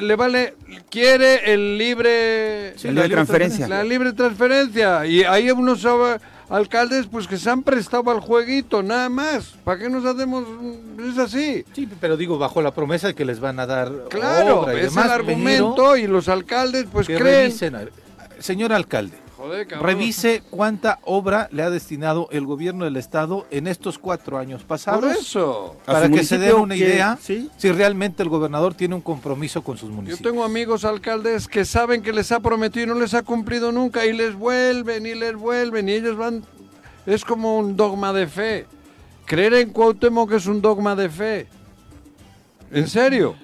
le 0.00 0.16
vale 0.16 0.54
quiere 0.90 1.52
el 1.52 1.78
libre 1.78 2.74
la 2.82 3.08
transferencia. 3.08 3.68
La 3.68 3.82
libre 3.82 4.12
transferencia. 4.12 5.06
Y 5.06 5.22
hay 5.22 5.50
unos 5.50 5.86
alcaldes 6.48 7.06
pues 7.06 7.26
que 7.26 7.36
se 7.36 7.50
han 7.50 7.62
prestado 7.62 8.10
al 8.10 8.20
jueguito 8.20 8.82
nada 8.82 9.08
más. 9.08 9.54
Para 9.64 9.80
qué 9.80 9.88
nos 9.88 10.04
hacemos 10.04 10.44
es 11.10 11.18
así 11.18 11.64
sí 11.72 11.88
pero 12.00 12.16
digo 12.16 12.38
bajo 12.38 12.62
la 12.62 12.72
promesa 12.72 13.08
de 13.08 13.14
que 13.14 13.24
les 13.24 13.40
van 13.40 13.58
a 13.60 13.66
dar 13.66 13.92
claro 14.08 14.70
es 14.70 14.96
el 14.96 15.02
argumento 15.02 15.96
y 15.96 16.06
los 16.06 16.28
alcaldes 16.28 16.86
pues 16.90 17.06
creen. 17.06 17.52
señor 18.38 18.72
alcalde 18.72 19.25
Revise 19.80 20.42
cuánta 20.50 20.98
obra 21.04 21.48
le 21.52 21.62
ha 21.62 21.70
destinado 21.70 22.28
el 22.30 22.46
gobierno 22.46 22.84
del 22.84 22.96
estado 22.96 23.46
en 23.50 23.66
estos 23.66 23.98
cuatro 23.98 24.38
años 24.38 24.62
pasados. 24.62 25.00
Por 25.00 25.12
eso. 25.12 25.76
Para 25.84 26.08
que 26.08 26.24
se 26.24 26.38
dé 26.38 26.52
una 26.52 26.76
idea 26.76 27.18
si 27.20 27.72
realmente 27.72 28.22
el 28.22 28.28
gobernador 28.28 28.74
tiene 28.74 28.94
un 28.94 29.00
compromiso 29.00 29.62
con 29.62 29.76
sus 29.78 29.90
municipios. 29.90 30.20
Yo 30.20 30.30
tengo 30.30 30.44
amigos 30.44 30.84
alcaldes 30.84 31.48
que 31.48 31.64
saben 31.64 32.02
que 32.02 32.12
les 32.12 32.32
ha 32.32 32.40
prometido 32.40 32.84
y 32.84 32.88
no 32.88 32.94
les 32.94 33.14
ha 33.14 33.22
cumplido 33.22 33.72
nunca 33.72 34.04
y 34.06 34.12
les 34.12 34.34
vuelven 34.34 35.06
y 35.06 35.14
les 35.14 35.34
vuelven 35.34 35.88
y 35.88 35.92
ellos 35.92 36.16
van... 36.16 36.44
Es 37.06 37.24
como 37.24 37.58
un 37.58 37.76
dogma 37.76 38.12
de 38.12 38.26
fe. 38.26 38.66
Creer 39.26 39.54
en 39.54 39.70
Cuauhtémoc 39.70 40.32
es 40.32 40.46
un 40.46 40.60
dogma 40.60 40.96
de 40.96 41.08
fe. 41.08 41.46
¿En 42.70 42.88
serio? 42.88 43.36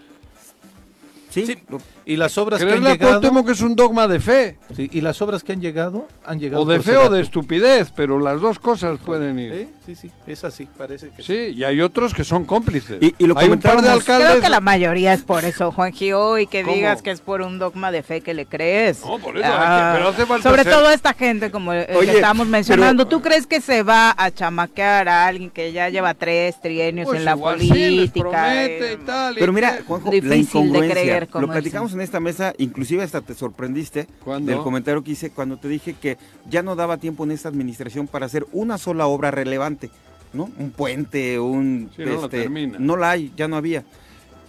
Sí, 1.30 1.56
y 2.04 2.16
las 2.16 2.36
obras 2.38 2.62
que 2.62 2.72
han 2.72 2.84
llegado... 2.84 3.44
que 3.44 3.52
es 3.52 3.60
un 3.60 3.76
dogma 3.76 4.08
de 4.08 4.20
fe. 4.20 4.58
Sí, 4.74 4.88
y 4.92 5.00
las 5.00 5.20
obras 5.22 5.42
que 5.42 5.52
han 5.52 5.60
llegado, 5.60 6.08
han 6.24 6.40
llegado... 6.40 6.62
O 6.62 6.66
de 6.66 6.80
fe 6.80 6.96
o 6.96 7.10
de 7.10 7.20
estupidez, 7.20 7.92
pero 7.94 8.18
las 8.18 8.40
dos 8.40 8.58
cosas 8.58 8.98
pueden 9.04 9.38
ir. 9.38 9.68
Sí, 9.84 9.94
sí, 9.96 10.10
es 10.26 10.44
así, 10.44 10.68
parece 10.78 11.10
que 11.10 11.22
sí. 11.22 11.54
y 11.56 11.64
hay 11.64 11.80
otros 11.80 12.14
que 12.14 12.24
son 12.24 12.44
cómplices. 12.44 12.98
Y, 13.00 13.26
lo 13.26 13.36
hay 13.36 13.48
un 13.48 13.58
par 13.58 13.82
de 13.82 13.88
alcaldes... 13.88 14.28
Creo 14.30 14.42
que 14.42 14.48
la 14.48 14.60
mayoría 14.60 15.12
es 15.12 15.22
por 15.22 15.44
eso, 15.44 15.72
Juan 15.72 15.92
Gio, 15.92 16.38
y 16.38 16.46
que 16.46 16.62
digas 16.62 17.02
que 17.02 17.10
es 17.10 17.20
por 17.20 17.40
un 17.40 17.58
dogma 17.58 17.90
de 17.90 18.02
fe 18.02 18.20
que 18.20 18.34
le 18.34 18.46
crees. 18.46 19.04
No, 19.04 19.18
por 19.18 19.36
eso, 19.36 19.46
ah, 19.48 19.92
pero 19.94 20.08
hace 20.08 20.26
falta 20.26 20.48
Sobre 20.48 20.64
todo 20.64 20.90
esta 20.90 21.14
gente, 21.14 21.50
como 21.50 21.72
que 21.72 21.86
estamos 22.14 22.46
mencionando, 22.46 23.06
¿tú 23.06 23.20
crees 23.20 23.46
que 23.46 23.60
se 23.60 23.82
va 23.82 24.14
a 24.16 24.30
chamaquear 24.30 25.08
a 25.08 25.26
alguien 25.26 25.50
que 25.50 25.72
ya 25.72 25.88
lleva 25.88 26.14
tres 26.14 26.60
trienios 26.60 27.06
pues 27.06 27.18
en 27.18 27.24
la 27.24 27.36
política? 27.36 28.66
y 28.66 28.96
tal, 29.04 29.34
pero 29.38 29.52
mira, 29.52 29.78
Juanjo, 29.86 30.10
difícil 30.10 30.72
de 30.72 30.90
creer. 30.90 31.28
Como 31.28 31.46
lo 31.46 31.52
platicamos 31.52 31.91
en 31.92 32.00
esta 32.00 32.20
mesa, 32.20 32.54
inclusive 32.58 33.02
hasta 33.02 33.20
te 33.20 33.34
sorprendiste 33.34 34.06
del 34.40 34.58
comentario 34.58 35.02
que 35.02 35.12
hice 35.12 35.30
cuando 35.30 35.56
te 35.56 35.68
dije 35.68 35.94
que 35.94 36.18
ya 36.48 36.62
no 36.62 36.76
daba 36.76 36.96
tiempo 36.96 37.24
en 37.24 37.32
esta 37.32 37.48
administración 37.48 38.06
para 38.06 38.26
hacer 38.26 38.46
una 38.52 38.78
sola 38.78 39.06
obra 39.06 39.30
relevante, 39.30 39.90
¿no? 40.32 40.50
Un 40.58 40.70
puente, 40.70 41.38
un... 41.38 41.90
este, 41.96 42.48
no, 42.78 42.96
la 42.96 43.10
hay, 43.10 43.32
ya 43.36 43.48
no 43.48 43.56
había. 43.56 43.84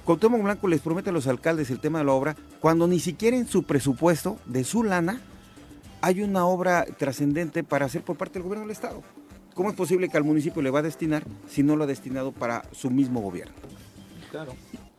Cuauhtémoc 0.06 0.44
Blanco 0.44 0.68
les 0.68 0.82
promete 0.82 1.10
a 1.10 1.14
los 1.14 1.28
alcaldes 1.28 1.70
el 1.72 1.80
tema 1.80 2.00
de 2.00 2.06
la 2.06 2.12
obra 2.12 2.36
cuando 2.60 2.88
ni 2.88 3.00
siquiera 3.00 3.38
en 3.38 3.48
su 3.48 3.64
presupuesto, 3.64 4.38
de 4.46 4.64
su 4.64 4.84
lana, 4.84 5.22
hay 6.02 6.22
una 6.22 6.46
obra 6.46 6.86
trascendente 6.98 7.64
para 7.64 7.86
hacer 7.86 8.02
por 8.02 8.18
parte 8.18 8.34
del 8.34 8.44
gobierno 8.44 8.66
del 8.66 8.72
Estado. 8.72 9.02
¿Cómo 9.54 9.70
es 9.70 9.76
posible 9.76 10.10
que 10.10 10.18
al 10.18 10.24
municipio 10.24 10.62
le 10.62 10.72
va 10.72 10.80
a 10.80 10.82
destinar 10.82 11.24
si 11.48 11.64
no 11.64 11.76
lo 11.76 11.84
ha 11.84 11.88
destinado 11.88 12.32
para 12.32 12.64
su 12.72 12.90
mismo 12.90 13.22
gobierno? 13.22 13.54
Claro. 14.32 14.54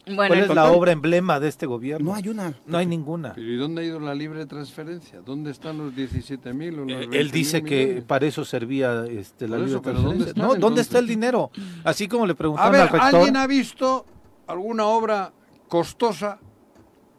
¿Cuál 0.04 0.34
es 0.34 0.54
la 0.54 0.70
obra 0.70 0.92
emblema 0.92 1.40
de 1.40 1.48
este 1.48 1.66
gobierno? 1.66 2.10
No 2.10 2.14
hay 2.14 2.28
una. 2.28 2.54
No 2.66 2.78
hay 2.78 2.86
ninguna. 2.86 3.34
¿Y 3.36 3.56
dónde 3.56 3.82
ha 3.82 3.84
ido 3.84 4.00
la 4.00 4.14
libre 4.14 4.44
transferencia? 4.46 5.20
¿Dónde 5.20 5.50
están 5.50 5.78
los 5.78 5.94
17 5.94 6.52
mil? 6.52 6.90
Eh, 6.90 7.08
él 7.12 7.30
dice 7.30 7.62
que 7.62 8.02
para 8.06 8.26
eso 8.26 8.44
servía 8.44 9.06
este, 9.06 9.48
la 9.48 9.56
libre 9.56 9.80
transferencia. 9.80 10.32
¿Dónde, 10.34 10.40
no, 10.40 10.54
¿dónde 10.56 10.82
está 10.82 10.98
el 10.98 11.06
dinero? 11.06 11.50
Así 11.84 12.06
como 12.06 12.26
le 12.26 12.34
preguntaron 12.34 12.74
al 12.74 12.88
rector. 12.88 13.14
¿Alguien 13.14 13.36
ha 13.36 13.46
visto 13.46 14.04
alguna 14.46 14.84
obra 14.84 15.32
costosa? 15.68 16.38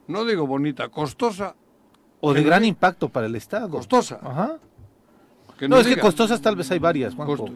No 0.07 0.23
digo 0.23 0.45
bonita, 0.45 0.89
costosa. 0.89 1.55
O 2.21 2.33
de 2.33 2.43
gran 2.43 2.63
impacto 2.63 3.09
para 3.09 3.25
el 3.25 3.35
Estado. 3.35 3.69
Costosa. 3.69 4.19
Ajá. 4.21 4.59
no, 5.67 5.77
es 5.79 5.87
que 5.87 5.97
costosas 5.97 6.41
tal 6.41 6.55
vez 6.55 6.69
hay 6.71 6.79
varias, 6.79 7.15
Juanjo. 7.15 7.49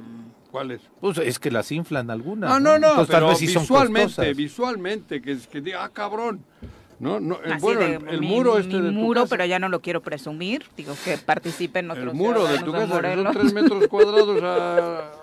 ¿Cuáles? 0.52 0.82
Pues 1.00 1.18
es 1.20 1.38
que 1.38 1.52
las 1.52 1.72
inflan 1.72 2.10
algunas. 2.10 2.50
No, 2.50 2.60
no, 2.60 2.80
no, 2.80 3.06
pero 3.06 3.38
visualmente, 3.38 4.34
visualmente, 4.34 5.22
que, 5.22 5.38
que 5.38 5.62
diga, 5.62 5.84
ah, 5.84 5.90
cabrón. 5.90 6.44
No, 7.00 7.20
no, 7.20 7.40
bueno, 7.62 7.82
el, 8.10 8.22
muro 8.22 8.58
este 8.58 8.82
de 8.82 8.92
muro, 8.92 9.26
pero 9.26 9.46
ya 9.46 9.58
no 9.58 9.70
lo 9.70 9.80
quiero 9.80 10.02
presumir. 10.02 10.66
Digo 10.76 10.96
que 11.06 11.18
participe 11.18 11.80
en 11.80 11.92
otros 11.92 12.10
El 12.10 12.14
muro 12.14 12.46
de 12.46 12.60
tu 12.60 12.74
casa, 12.74 13.02
que 13.02 13.16
son 13.16 13.34
tres 13.34 13.54
metros 13.54 13.88
cuadrados 13.88 14.44
a... 14.44 15.12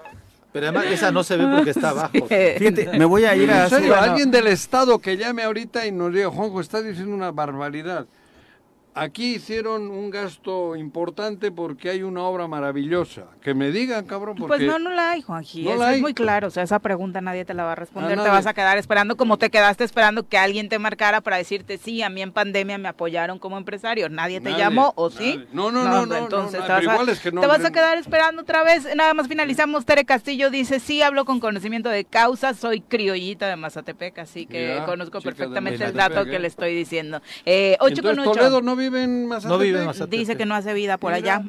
Pero 0.53 0.69
además 0.69 0.87
esa 0.87 1.13
no 1.13 1.23
se 1.23 1.37
ve 1.37 1.47
porque 1.55 1.69
está 1.69 1.91
abajo. 1.91 2.13
Fíjate, 2.59 2.99
me 2.99 3.05
voy 3.05 3.25
a 3.25 3.37
ir 3.37 3.51
a... 3.51 3.65
¿En 3.65 3.69
serio? 3.69 3.95
Alguien 3.95 4.31
del 4.31 4.47
Estado 4.47 4.99
que 5.01 5.19
llame 5.19 5.43
ahorita 5.43 5.87
y 5.87 5.93
nos 5.93 6.15
diga, 6.15 6.31
Juanjo, 6.31 6.63
estás 6.63 6.83
diciendo 6.83 7.15
una 7.15 7.31
barbaridad. 7.31 8.07
Aquí 8.99 9.35
hicieron 9.35 9.91
un 9.91 10.09
gasto 10.09 10.75
importante 10.75 11.53
porque 11.53 11.91
hay 11.91 12.03
una 12.03 12.23
obra 12.23 12.49
maravillosa. 12.49 13.27
Que 13.43 13.53
me 13.53 13.71
digan, 13.71 14.07
cabrón, 14.07 14.37
porque... 14.39 14.57
Pues 14.57 14.63
no, 14.63 14.79
no 14.79 14.91
la 14.91 15.11
hay, 15.11 15.21
Juanji. 15.21 15.65
No 15.65 15.87
es 15.87 16.01
muy 16.01 16.15
claro. 16.15 16.49
O 16.49 16.51
sea, 16.51 16.63
esa 16.63 16.79
pregunta 16.79 17.21
nadie 17.21 17.45
te 17.45 17.53
la 17.53 17.65
va 17.65 17.73
a 17.73 17.75
responder. 17.75 18.19
te 18.19 18.29
vas 18.31 18.47
a 18.47 18.55
quedar 18.55 18.79
esperando 18.79 19.19
como 19.19 19.37
te 19.37 19.51
quedaste 19.51 19.85
esperando 19.85 20.27
que 20.27 20.39
alguien 20.39 20.71
te 20.71 20.79
marcara 20.79 21.21
para 21.21 21.37
decirte, 21.37 21.77
sí, 21.77 22.03
a 22.03 22.09
mí 22.09 22.23
en 22.23 22.33
pandemia 22.33 22.79
me 22.79 22.89
apoyaron 22.89 23.39
como 23.39 23.59
empresario. 23.59 24.09
¿Nadie 24.09 24.41
te 24.41 24.57
llamó 24.57 24.95
o 24.97 25.11
sí? 25.11 25.45
No, 25.53 25.71
no, 25.71 25.85
no, 25.85 26.07
no. 26.07 26.17
Entonces 26.17 26.63
te, 26.63 26.73
vas 26.73 26.87
a, 26.87 27.31
te 27.31 27.47
vas 27.47 27.65
a 27.67 27.71
quedar 27.71 27.99
esperando 27.99 28.41
otra 28.41 28.65
vez. 28.65 28.89
Nada 28.97 29.13
más 29.13 29.29
finalizamos. 29.29 29.85
Tere 29.85 30.07
Castillo 30.07 30.49
dice, 30.49 30.81
sí, 30.81 31.03
hablo 31.03 31.27
con 31.27 31.39
conocimiento 31.39 31.91
de 31.91 32.07
causa. 32.07 32.55
Soy 32.55 32.81
criollita 32.81 33.47
de 33.47 33.57
Mazatepec, 33.57 34.21
así 34.21 34.47
que 34.47 34.81
conozco 34.87 35.21
perfectamente 35.21 35.85
el 35.85 35.93
dato 35.93 36.25
que 36.25 36.39
le 36.39 36.49
estoy 36.49 36.75
diciendo. 36.75 37.21
Eh, 37.45 37.77
8 37.81 38.03
con 38.03 38.19
8. 38.19 38.31
Toledo 38.33 38.63
no 38.63 38.75
vive 38.91 39.03
en 39.03 39.27
Mazatepec. 39.27 39.51
No 39.51 39.59
vive 39.59 39.79
en 39.81 39.87
Mazatepec. 39.87 40.19
Dice 40.19 40.37
que 40.37 40.47
no 40.47 40.55
hace 40.55 40.75
vida 40.75 40.99
por 40.99 41.13
allá. 41.13 41.43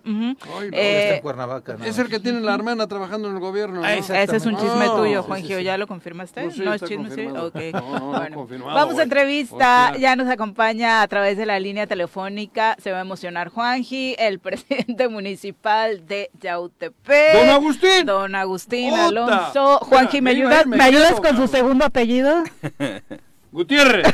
eh, 0.72 1.20
Cuernavaca. 1.22 1.78
Es 1.86 1.98
el 1.98 2.10
que 2.10 2.20
tiene 2.20 2.42
la 2.42 2.54
hermana 2.54 2.88
trabajando 2.88 3.30
en 3.30 3.36
el 3.36 3.40
gobierno. 3.40 3.82
¿no? 3.82 3.88
Ese 3.88 4.24
es 4.24 4.46
un 4.46 4.58
chisme 4.58 4.88
tuyo, 4.96 5.24
Juanjo. 5.24 5.60
¿Ya 5.60 5.78
lo 5.78 5.88
confirmaste? 5.88 6.44
No, 6.44 6.66
no 6.66 6.74
es 6.74 6.82
chisme, 6.84 7.12
sí. 7.12 7.28
Okay. 7.28 7.72
bueno. 7.72 8.48
Vamos 8.66 8.98
a 9.00 9.04
entrevista. 9.04 9.96
Ya 9.98 10.16
nos 10.16 10.28
acompaña 10.28 11.02
a 11.02 11.08
través 11.08 11.38
de 11.38 11.46
la 11.46 11.60
línea 11.60 11.88
telefónica. 11.88 12.76
Se 12.82 12.92
va 12.92 13.00
a 13.00 13.02
emocionar 13.02 13.50
Juanji, 13.50 14.16
el 14.18 14.40
presidente 14.48 15.08
municipal 15.08 16.06
de 16.08 16.30
Yautepec. 16.42 17.34
Don 17.34 17.50
Agustín. 17.50 18.06
Don 18.06 18.36
Agustín 18.36 18.94
Alonso. 18.94 19.80
Juanji, 19.80 20.22
¿me 20.22 20.32
ayudas, 20.32 20.66
¿me 20.66 20.84
ayudas 20.84 21.20
con 21.20 21.36
su 21.36 21.48
segundo 21.48 21.86
apellido? 21.86 22.44
Gutiérrez. 23.52 24.08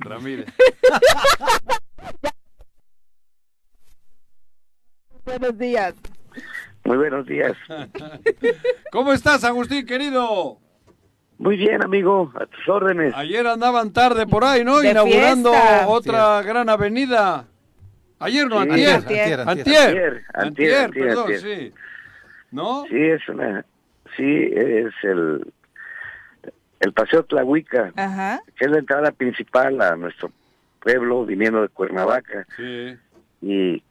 Ramírez. 0.00 0.46
Buenos 5.24 5.58
días. 5.58 5.94
Muy 6.84 6.96
buenos 6.96 7.26
días. 7.26 7.52
¿Cómo 8.92 9.12
estás, 9.12 9.44
Agustín, 9.44 9.84
querido? 9.84 10.58
Muy 11.38 11.56
bien, 11.56 11.84
amigo, 11.84 12.32
a 12.34 12.46
tus 12.46 12.68
órdenes. 12.68 13.14
Ayer 13.14 13.46
andaban 13.46 13.92
tarde 13.92 14.26
por 14.26 14.44
ahí, 14.44 14.64
¿no? 14.64 14.82
Inaugurando 14.82 15.52
otra 15.86 16.42
gran 16.42 16.68
avenida. 16.68 17.46
Ayer 18.18 18.48
no, 18.48 18.58
antier. 18.58 18.96
Antier, 18.96 19.40
antier. 19.40 20.24
Antier, 20.34 20.90
perdón, 20.90 21.30
sí. 21.40 21.72
¿No? 22.50 22.84
Sí, 22.88 22.96
es 22.96 23.28
una... 23.28 23.64
Sí, 24.16 24.50
es 24.52 24.92
el 25.02 25.52
el 26.80 26.92
Paseo 26.92 27.24
Tlahuica, 27.24 27.92
que 28.56 28.64
es 28.64 28.70
la 28.70 28.78
entrada 28.78 29.10
principal 29.10 29.80
a 29.80 29.96
nuestro 29.96 30.30
pueblo 30.80 31.26
viniendo 31.26 31.62
de 31.62 31.68
Cuernavaca. 31.68 32.46
Y, 33.40 33.82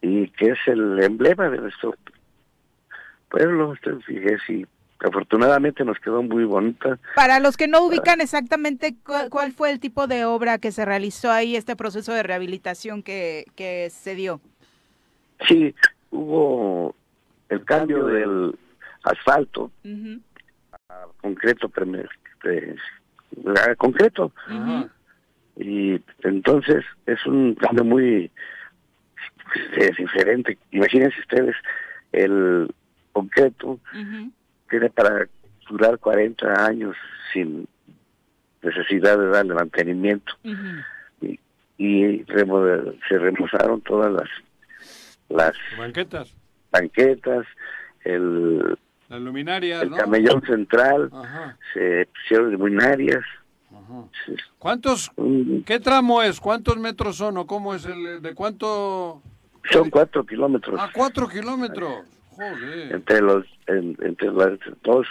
y 0.00 0.28
que 0.28 0.50
es 0.50 0.58
el 0.66 1.02
emblema 1.02 1.48
de 1.48 1.58
nuestro 1.58 1.94
pueblo. 3.28 3.74
Entonces, 3.74 4.40
y 4.48 4.66
afortunadamente 5.00 5.84
nos 5.84 5.98
quedó 5.98 6.22
muy 6.22 6.44
bonita. 6.44 6.98
Para 7.14 7.38
los 7.40 7.56
que 7.56 7.68
no 7.68 7.84
ubican 7.84 8.20
exactamente 8.20 8.96
cuál, 9.30 9.52
fue 9.52 9.70
el 9.70 9.80
tipo 9.80 10.06
de 10.06 10.24
obra 10.24 10.58
que 10.58 10.72
se 10.72 10.84
realizó 10.84 11.30
ahí, 11.30 11.56
este 11.56 11.76
proceso 11.76 12.12
de 12.12 12.22
rehabilitación 12.22 13.02
que, 13.02 13.46
que 13.54 13.90
se 13.90 14.14
dio. 14.14 14.40
Sí, 15.46 15.74
hubo 16.10 16.94
el 17.48 17.64
cambio 17.64 18.06
del 18.06 18.58
asfalto 19.04 19.70
a 21.02 21.06
concreto, 21.20 21.70
a 23.68 23.74
concreto. 23.76 24.32
Y 25.56 26.00
entonces 26.22 26.84
es 27.06 27.24
un 27.26 27.54
cambio 27.54 27.84
muy 27.84 28.30
diferente. 29.98 30.58
Imagínense 30.70 31.18
ustedes, 31.20 31.56
el 32.12 32.72
concreto 33.12 33.80
tiene 34.68 34.90
para 34.90 35.26
durar 35.68 35.98
40 35.98 36.66
años 36.66 36.96
sin 37.32 37.66
necesidad 38.62 39.18
de 39.18 39.28
darle 39.28 39.54
mantenimiento. 39.54 40.32
Y, 41.20 41.40
y 41.78 42.24
se 42.26 43.18
remozaron 43.18 43.80
todas 43.82 44.12
las 44.12 44.28
las 45.28 45.54
banquetas 45.76 46.32
banquetas 46.70 47.46
el 48.04 48.78
las 49.08 49.20
luminarias 49.20 49.82
el 49.82 49.90
camellón 49.90 50.42
central 50.42 51.10
se 51.72 52.08
pusieron 52.12 52.52
luminarias 52.52 53.24
¿Cuántos? 54.58 55.12
¿Qué 55.64 55.80
tramo 55.80 56.22
es? 56.22 56.40
¿Cuántos 56.40 56.76
metros 56.76 57.16
son 57.16 57.36
o 57.38 57.46
cómo 57.46 57.74
es 57.74 57.84
el 57.86 58.20
de 58.22 58.34
cuánto? 58.34 59.22
Son 59.70 59.90
cuatro 59.90 60.24
kilómetros. 60.24 60.78
Ah, 60.80 60.90
cuatro 60.92 61.28
kilómetros. 61.28 62.04
Joder. 62.30 62.92
Entre 62.94 63.20
los, 63.20 63.44
entre 63.66 64.32
las 64.32 64.58
dos, 64.82 65.06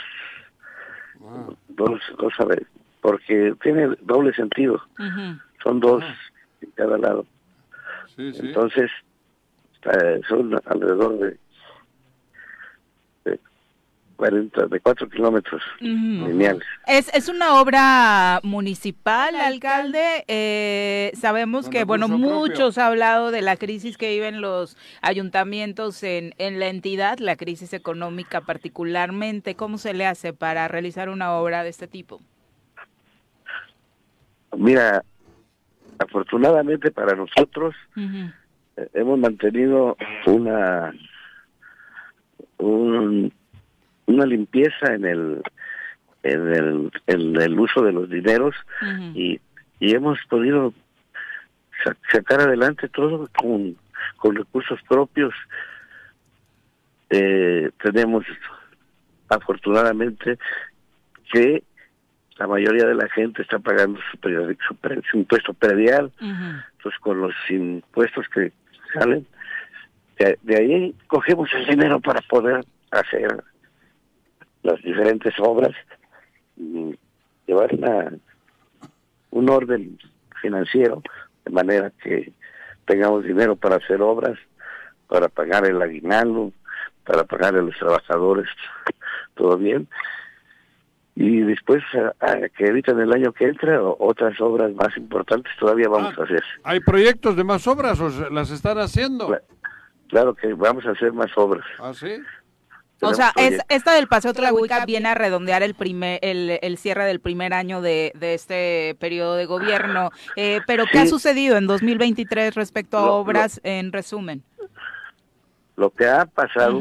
ah. 1.22 1.50
dos, 1.70 2.00
dos, 2.18 2.34
a 2.40 2.46
ver, 2.46 2.66
porque 3.02 3.56
tiene 3.62 3.96
doble 4.02 4.34
sentido. 4.34 4.82
Son 5.64 5.80
dos 5.80 6.04
en 6.62 6.72
cada 6.72 6.98
lado. 6.98 7.26
Sí, 8.16 8.34
sí. 8.34 8.48
Entonces, 8.48 8.92
son 10.28 10.60
alrededor 10.66 11.20
de 11.20 11.38
40, 14.16 14.68
de 14.68 14.80
4 14.80 15.10
kilómetros 15.10 15.62
lineales. 15.80 16.64
¿Es, 16.88 17.14
¿Es 17.14 17.30
una 17.30 17.60
obra 17.62 18.40
municipal, 18.44 19.36
alcalde? 19.36 20.24
Eh, 20.28 21.12
sabemos 21.16 21.70
que, 21.70 21.84
bueno, 21.84 22.08
muchos 22.08 22.78
han 22.78 22.88
hablado 22.88 23.32
de 23.32 23.42
la 23.42 23.58
crisis 23.58 23.98
que 23.98 24.10
viven 24.10 24.42
los 24.42 24.78
ayuntamientos 25.02 26.04
en, 26.04 26.34
en 26.38 26.60
la 26.60 26.68
entidad, 26.68 27.20
la 27.20 27.36
crisis 27.36 27.74
económica 27.74 28.42
particularmente. 28.42 29.56
¿Cómo 29.56 29.78
se 29.78 29.94
le 29.94 30.06
hace 30.06 30.34
para 30.34 30.68
realizar 30.68 31.10
una 31.10 31.34
obra 31.34 31.64
de 31.64 31.70
este 31.70 31.88
tipo? 31.88 32.22
Mira, 34.58 35.04
afortunadamente 36.00 36.92
para 36.92 37.16
nosotros 37.16 37.76
eh, 37.98 38.90
hemos 38.94 39.20
mantenido 39.20 39.98
una 40.26 40.94
un 42.58 43.34
una 44.08 44.26
limpieza 44.26 44.94
en 44.94 45.06
el 45.06 45.42
en 46.24 46.54
el, 46.54 46.92
en 47.06 47.40
el 47.40 47.60
uso 47.60 47.84
de 47.84 47.92
los 47.92 48.10
dineros 48.10 48.56
y, 49.14 49.40
y 49.80 49.96
hemos 49.96 50.18
podido 50.28 50.74
sacar 52.12 52.42
adelante 52.42 52.90
todo 52.90 53.30
con, 53.38 53.78
con 54.18 54.36
recursos 54.36 54.80
propios. 54.88 55.34
Eh, 57.12 57.70
tenemos 57.84 58.26
afortunadamente 59.30 60.40
que 61.32 61.64
la 62.38 62.48
mayoría 62.48 62.86
de 62.86 62.96
la 62.96 63.08
gente 63.10 63.44
está 63.44 63.60
pagando 63.60 64.00
su, 64.12 65.18
impuesto 65.18 65.54
predial, 65.54 66.12
entonces 66.20 67.00
con 67.02 67.22
los 67.22 67.34
impuestos 67.50 68.28
que 68.30 68.52
salen, 68.94 69.26
de 70.18 70.56
ahí 70.56 70.96
cogemos 71.08 71.50
el 71.54 71.68
dinero 71.68 72.00
para 72.00 72.22
poder 72.22 72.66
hacer 72.92 73.44
las 74.66 74.82
diferentes 74.82 75.34
obras 75.40 75.76
y 76.58 76.98
llevar 77.46 77.74
una, 77.76 78.12
un 79.30 79.50
orden 79.50 80.00
financiero 80.42 81.04
de 81.46 81.52
manera 81.52 81.92
que 82.02 82.34
tengamos 82.86 83.24
dinero 83.24 83.56
para 83.56 83.76
hacer 83.76 84.02
obras, 84.02 84.38
para 85.08 85.30
pagar 85.30 85.66
el 85.68 85.80
aguinaldo, 85.82 86.52
para 87.06 87.24
pagar 87.24 87.56
a 87.56 87.62
los 87.62 87.78
trabajadores, 87.78 88.48
todo 89.36 89.56
bien. 89.58 89.88
Y 91.14 91.42
después, 91.42 91.84
a, 92.20 92.36
que 92.58 92.66
en 92.66 93.00
el 93.00 93.14
año 93.14 93.32
que 93.32 93.46
entra, 93.46 93.82
otras 93.82 94.42
obras 94.42 94.74
más 94.74 94.98
importantes 94.98 95.54
todavía 95.60 95.88
vamos 95.88 96.14
ah, 96.18 96.22
a 96.22 96.24
hacer. 96.26 96.44
¿Hay 96.64 96.80
proyectos 96.80 97.36
de 97.38 97.44
más 97.44 97.68
obras 97.68 98.02
o 98.02 98.32
las 98.32 98.50
están 98.50 98.80
haciendo? 98.80 99.40
Claro 100.10 100.34
que 100.34 100.54
vamos 100.54 100.86
a 100.88 100.92
hacer 100.92 101.14
más 101.14 101.32
obras. 101.38 101.66
¿Ah, 101.80 101.94
sí? 101.94 102.18
O 103.06 103.14
sea, 103.14 103.32
es, 103.36 103.60
esta 103.70 103.94
del 103.94 104.08
Paseo 104.08 104.34
Tlahuica 104.34 104.86
viene 104.86 105.10
a 105.10 105.16
redondear 105.16 105.64
el 105.64 105.74
primer 105.76 106.20
el, 106.22 106.60
el 106.62 106.78
cierre 106.78 107.06
del 107.06 107.20
primer 107.20 107.54
año 107.54 107.82
de, 107.82 108.12
de 108.16 108.34
este 108.34 108.96
periodo 109.00 109.36
de 109.36 109.46
gobierno. 109.46 110.12
Eh, 110.36 110.62
pero, 110.68 110.86
¿qué 110.92 111.00
ha 111.00 111.06
sucedido 111.06 111.58
en 111.58 111.68
2023 111.68 112.56
respecto 112.56 112.98
a 112.98 113.12
obras 113.12 113.60
en 113.64 113.92
resumen? 113.92 114.44
Lo 115.76 115.90
que 115.90 116.08
ha 116.08 116.26
pasado 116.26 116.80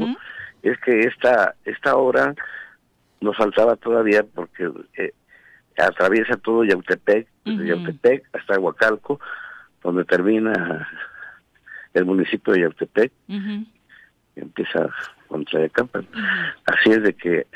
es 0.63 0.79
que 0.81 1.01
esta, 1.01 1.55
esta 1.65 1.97
obra 1.97 2.35
nos 3.21 3.37
faltaba 3.37 3.77
todavía 3.77 4.25
porque 4.35 4.71
eh, 4.97 5.13
atraviesa 5.77 6.37
todo 6.37 6.65
Yautepec, 6.65 7.27
desde 7.45 7.67
Yautepec 7.67 8.25
hasta 8.33 8.59
Huacalco, 8.59 9.21
donde 9.83 10.05
termina 10.05 10.89
el 11.93 12.05
municipio 12.05 12.53
de 12.53 12.61
Yautepec. 12.63 13.13
Empieza 14.37 14.91
contra 15.29 15.69
Campan. 15.69 16.07
Así 16.67 16.91
es 16.91 17.03
de 17.03 17.15
que 17.15 17.47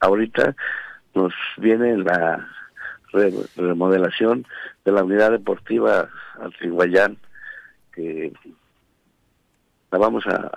ahorita 0.00 0.54
nos 1.14 1.32
viene 1.56 1.98
la 1.98 2.48
remodelación 3.56 4.46
de 4.84 4.92
la 4.92 5.02
unidad 5.02 5.30
deportiva 5.30 6.08
Antiguayán, 6.40 7.16
que 7.92 8.32
la 9.90 9.98
vamos 9.98 10.26
a, 10.26 10.50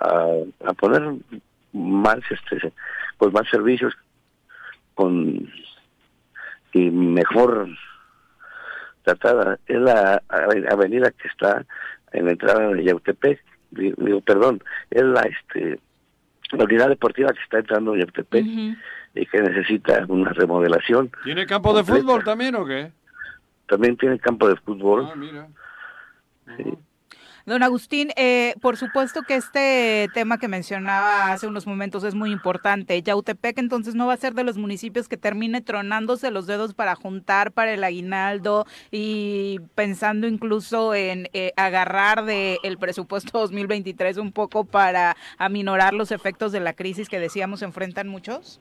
a, 0.66 0.72
poner 0.74 1.02
más 1.72 2.18
este 2.30 2.72
pues 3.18 3.32
más 3.32 3.48
servicios 3.48 3.94
con 4.94 5.50
y 6.74 6.90
mejor 6.90 7.68
tratada 9.04 9.58
es 9.66 9.78
la 9.78 10.22
avenida 10.70 11.10
que 11.10 11.28
está 11.28 11.64
en 12.12 12.26
la 12.26 12.32
entrada 12.32 12.68
de 12.68 12.84
Yautepec 12.84 13.42
digo 13.70 14.20
perdón 14.20 14.62
es 14.90 15.02
la 15.02 15.22
este 15.22 15.80
la 16.52 16.64
unidad 16.64 16.88
deportiva 16.88 17.32
que 17.32 17.42
está 17.42 17.58
entrando 17.58 17.94
en 17.94 18.02
el 18.02 18.76
y 19.14 19.26
que 19.26 19.42
necesita 19.42 20.04
una 20.08 20.32
remodelación. 20.32 21.10
¿Tiene 21.24 21.46
campo 21.46 21.74
de 21.74 21.84
fútbol 21.84 22.24
también 22.24 22.54
o 22.54 22.64
qué? 22.64 22.92
También 23.66 23.96
tiene 23.96 24.18
campo 24.18 24.48
de 24.48 24.56
fútbol. 24.56 25.08
Ah, 25.10 25.16
mira. 25.16 25.48
Don 27.44 27.62
Agustín, 27.62 28.10
eh, 28.16 28.54
por 28.60 28.76
supuesto 28.76 29.22
que 29.22 29.34
este 29.34 30.08
tema 30.14 30.38
que 30.38 30.46
mencionaba 30.46 31.32
hace 31.32 31.46
unos 31.48 31.66
momentos 31.66 32.04
es 32.04 32.14
muy 32.14 32.30
importante. 32.30 33.02
Yautepec 33.02 33.58
entonces 33.58 33.94
no 33.94 34.06
va 34.06 34.12
a 34.12 34.16
ser 34.16 34.34
de 34.34 34.44
los 34.44 34.58
municipios 34.58 35.08
que 35.08 35.16
termine 35.16 35.60
tronándose 35.60 36.30
los 36.30 36.46
dedos 36.46 36.74
para 36.74 36.94
juntar 36.94 37.52
para 37.52 37.72
el 37.72 37.82
aguinaldo 37.82 38.66
y 38.90 39.60
pensando 39.74 40.28
incluso 40.28 40.94
en 40.94 41.28
eh, 41.32 41.52
agarrar 41.56 42.24
del 42.24 42.58
el 42.62 42.78
presupuesto 42.78 43.40
2023 43.40 44.18
un 44.18 44.32
poco 44.32 44.64
para 44.64 45.16
aminorar 45.36 45.94
los 45.94 46.12
efectos 46.12 46.52
de 46.52 46.60
la 46.60 46.74
crisis 46.74 47.08
que 47.08 47.18
decíamos 47.18 47.62
enfrentan 47.62 48.08
muchos. 48.08 48.60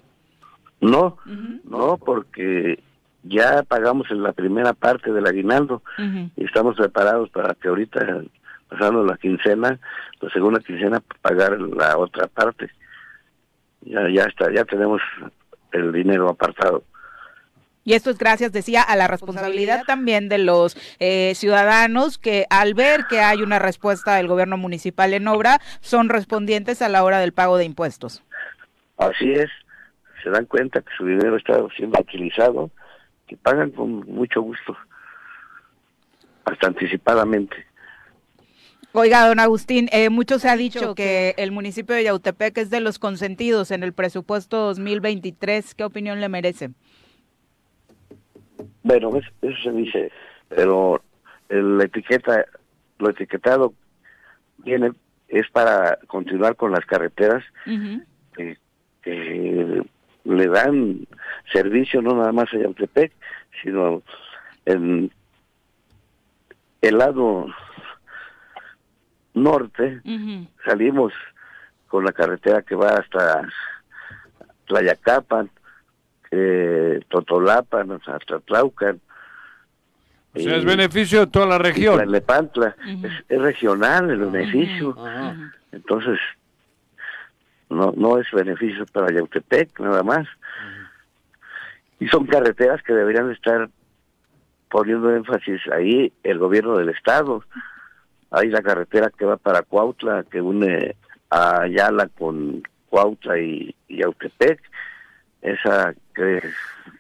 No, 0.80 1.18
no, 1.64 1.98
porque 1.98 2.80
ya 3.24 3.62
pagamos 3.62 4.10
en 4.10 4.24
la 4.24 4.34
primera 4.34 4.74
parte 4.74 5.12
del 5.12 5.28
aguinaldo 5.28 5.84
y 6.36 6.44
estamos 6.44 6.76
preparados 6.76 7.30
para 7.30 7.54
que 7.54 7.68
ahorita 7.68 8.24
pasando 8.72 9.04
la 9.04 9.18
quincena, 9.18 9.78
la 10.22 10.30
segunda 10.30 10.62
quincena, 10.62 11.04
pagar 11.22 11.60
la 11.60 11.98
otra 11.98 12.28
parte. 12.28 12.72
Ya, 13.82 14.08
ya 14.10 14.24
está, 14.24 14.50
ya 14.54 14.64
tenemos 14.64 15.02
el 15.74 15.92
dinero 15.92 16.30
apartado. 16.30 16.84
Y 17.84 17.94
esto 17.94 18.12
es 18.12 18.18
gracias, 18.18 18.54
decía, 18.54 18.82
a 18.82 18.96
la 18.96 19.08
responsabilidad 19.08 19.84
también 19.86 20.30
de 20.30 20.38
los 20.38 20.78
eh, 21.00 21.34
ciudadanos 21.36 22.18
que 22.18 22.46
al 22.50 22.74
ver 22.74 23.06
que 23.10 23.20
hay 23.20 23.42
una 23.42 23.60
respuesta 23.60 24.16
del 24.16 24.28
gobierno 24.28 24.56
municipal 24.56 25.14
en 25.14 25.28
obra, 25.28 25.60
son 25.82 26.08
respondientes 26.08 26.82
a 26.82 26.90
la 26.90 27.04
hora 27.04 27.20
del 27.20 27.34
pago 27.34 27.58
de 27.58 27.66
impuestos. 27.66 28.24
Así 28.98 29.34
es, 29.34 29.50
se 30.24 30.30
dan 30.30 30.46
cuenta 30.46 30.82
que 30.82 30.94
su 30.96 31.06
dinero 31.06 31.36
está 31.36 31.60
siendo 31.76 32.00
utilizado, 32.00 32.70
que 33.28 33.36
pagan 33.36 33.72
con 33.72 34.06
mucho 34.06 34.42
gusto, 34.42 34.78
hasta 36.46 36.68
anticipadamente. 36.68 37.71
Oiga, 38.94 39.26
don 39.26 39.40
Agustín, 39.40 39.88
eh, 39.94 40.10
mucho 40.10 40.38
se 40.38 40.50
ha 40.50 40.58
dicho 40.58 40.96
que 40.96 41.34
el 41.38 41.54
municipio 41.54 41.96
de 41.96 42.04
Yautepec 42.04 42.58
es 42.58 42.70
de 42.70 42.82
los 42.82 43.00
consentidos 43.00 43.72
en 43.72 43.84
el 43.84 43.94
presupuesto 43.94 44.58
2023. 44.58 45.76
¿Qué 45.76 45.84
opinión 45.86 46.20
le 46.20 46.28
merece? 46.28 46.72
Bueno, 48.84 49.12
eso 49.42 49.58
se 49.64 49.72
dice, 49.72 50.12
pero 50.50 51.02
la 51.48 51.86
etiqueta, 51.86 52.46
lo 53.00 53.12
etiquetado 53.12 53.74
viene 54.58 54.92
es 55.30 55.50
para 55.52 55.98
continuar 56.08 56.58
con 56.58 56.74
las 56.74 56.86
carreteras 56.86 57.46
que, 58.34 58.58
le 60.24 60.48
dan 60.48 61.08
servicio 61.52 62.02
no 62.02 62.16
nada 62.16 62.32
más 62.32 62.54
a 62.54 62.58
Yautepec, 62.58 63.12
sino 63.64 64.04
en 64.66 65.12
el 66.82 66.98
lado 66.98 67.48
norte, 69.34 70.02
salimos 70.66 71.14
con 71.88 72.06
la 72.06 72.12
carretera 72.12 72.62
que 72.62 72.76
va 72.76 72.96
hasta 72.96 73.48
Tlayacapan, 74.68 75.50
eh, 76.32 77.02
Totolapan, 77.10 77.92
hasta 77.92 78.40
Tlaucan. 78.40 79.00
O 80.34 80.40
sea, 80.40 80.56
es 80.56 80.64
beneficio 80.64 81.22
de 81.22 81.28
toda 81.28 81.46
la 81.46 81.58
región. 81.58 82.10
Lepantla, 82.10 82.76
es, 83.28 83.42
regional 83.42 84.10
el 84.10 84.20
beneficio. 84.20 84.96
Entonces, 85.74 86.20
no, 87.70 87.94
no 87.96 88.18
es 88.18 88.32
beneficio 88.32 88.86
para 88.94 89.14
Yautepec, 89.14 89.80
nada 89.80 90.04
más. 90.04 90.28
Y 92.00 92.08
son 92.08 92.26
carreteras 92.26 92.82
que 92.84 92.94
deberían 92.94 93.30
estar 93.32 93.70
poniendo 94.70 95.14
énfasis 95.14 95.62
ahí 95.72 96.12
el 96.24 96.40
gobierno 96.40 96.78
del 96.78 96.90
estado. 96.90 97.44
Hay 98.32 98.50
la 98.50 98.62
carretera 98.62 99.12
que 99.16 99.26
va 99.26 99.38
para 99.38 99.62
Cuautla, 99.62 100.24
que 100.30 100.42
une 100.42 100.96
a 101.30 101.62
Ayala 101.62 102.08
con 102.18 102.64
Cuautla 102.90 103.38
y, 103.40 103.76
y 103.88 103.98
Yautepec. 103.98 104.60
Esa 105.42 105.94
que, 106.14 106.42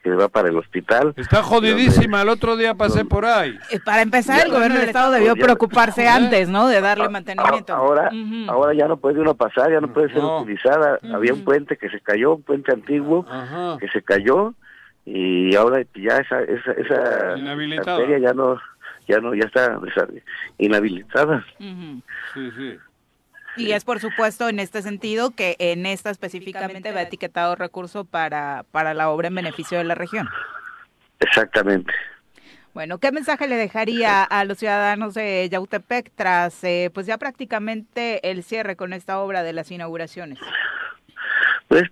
va 0.09 0.27
para 0.27 0.49
el 0.49 0.57
hospital. 0.57 1.13
Está 1.15 1.43
jodidísima, 1.43 2.23
el 2.23 2.29
otro 2.29 2.57
día 2.57 2.73
pasé 2.73 3.05
por 3.05 3.25
ahí. 3.25 3.57
Eh, 3.69 3.79
para 3.85 4.01
empezar, 4.01 4.45
el 4.45 4.51
gobierno 4.51 4.79
del 4.79 4.87
Estado 4.87 5.11
debió 5.11 5.35
preocuparse 5.35 6.07
antes, 6.07 6.49
¿no? 6.49 6.67
De 6.67 6.81
darle 6.81 7.07
mantenimiento. 7.07 7.73
Ahora, 7.73 8.09
ahora 8.47 8.73
ya 8.73 8.87
no 8.87 8.97
puede 8.97 9.19
uno 9.19 9.35
pasar, 9.35 9.71
ya 9.71 9.79
no 9.79 9.93
puede 9.93 10.11
ser 10.11 10.23
utilizada. 10.23 10.97
Había 11.13 11.33
un 11.33 11.43
puente 11.43 11.77
que 11.77 11.89
se 11.89 11.99
cayó, 11.99 12.35
un 12.35 12.43
puente 12.43 12.73
antiguo 12.73 13.25
que 13.79 13.87
se 13.89 14.01
cayó 14.01 14.53
y 15.05 15.55
ahora 15.55 15.83
ya 15.95 16.17
esa 16.17 16.41
esa, 16.41 16.71
esa 16.73 17.35
ya 17.35 18.33
no 18.33 18.59
ya 19.07 19.19
no 19.19 19.33
ya 19.33 19.45
está 19.45 19.77
inhabilitada. 20.57 21.45
Sí, 21.57 22.51
sí. 22.57 22.77
Y 23.57 23.71
es 23.73 23.83
por 23.83 23.99
supuesto 23.99 24.47
en 24.47 24.59
este 24.59 24.81
sentido 24.81 25.31
que 25.31 25.55
en 25.59 25.85
esta 25.85 26.09
específicamente 26.09 26.91
va 26.91 27.01
etiquetado 27.01 27.55
recurso 27.55 28.05
para, 28.05 28.63
para 28.71 28.93
la 28.93 29.09
obra 29.09 29.27
en 29.27 29.35
beneficio 29.35 29.77
de 29.77 29.83
la 29.83 29.95
región. 29.95 30.29
Exactamente. 31.19 31.93
Bueno, 32.73 32.99
¿qué 32.99 33.11
mensaje 33.11 33.49
le 33.49 33.57
dejaría 33.57 34.23
a 34.23 34.45
los 34.45 34.57
ciudadanos 34.57 35.13
de 35.13 35.49
Yautepec 35.51 36.11
tras 36.15 36.63
eh, 36.63 36.89
pues 36.93 37.05
ya 37.05 37.17
prácticamente 37.17 38.31
el 38.31 38.43
cierre 38.43 38.77
con 38.77 38.93
esta 38.93 39.19
obra 39.19 39.43
de 39.43 39.51
las 39.51 39.69
inauguraciones? 39.71 40.39
Pues 41.67 41.83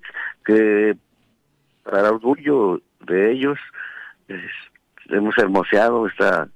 que 0.45 0.95
para 1.83 2.09
orgullo 2.09 2.81
de 3.01 3.31
ellos 3.33 3.59
hemos 5.09 5.37
hermoseado 5.37 6.07
esta 6.07 6.47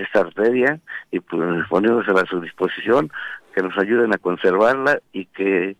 esta 0.00 0.20
arteria 0.20 0.80
y 1.10 1.20
pues 1.20 1.66
poniéndosela 1.68 2.22
a 2.22 2.26
su 2.26 2.40
disposición 2.40 3.10
que 3.54 3.62
nos 3.62 3.76
ayuden 3.78 4.14
a 4.14 4.18
conservarla 4.18 5.00
y 5.12 5.26
que 5.26 5.76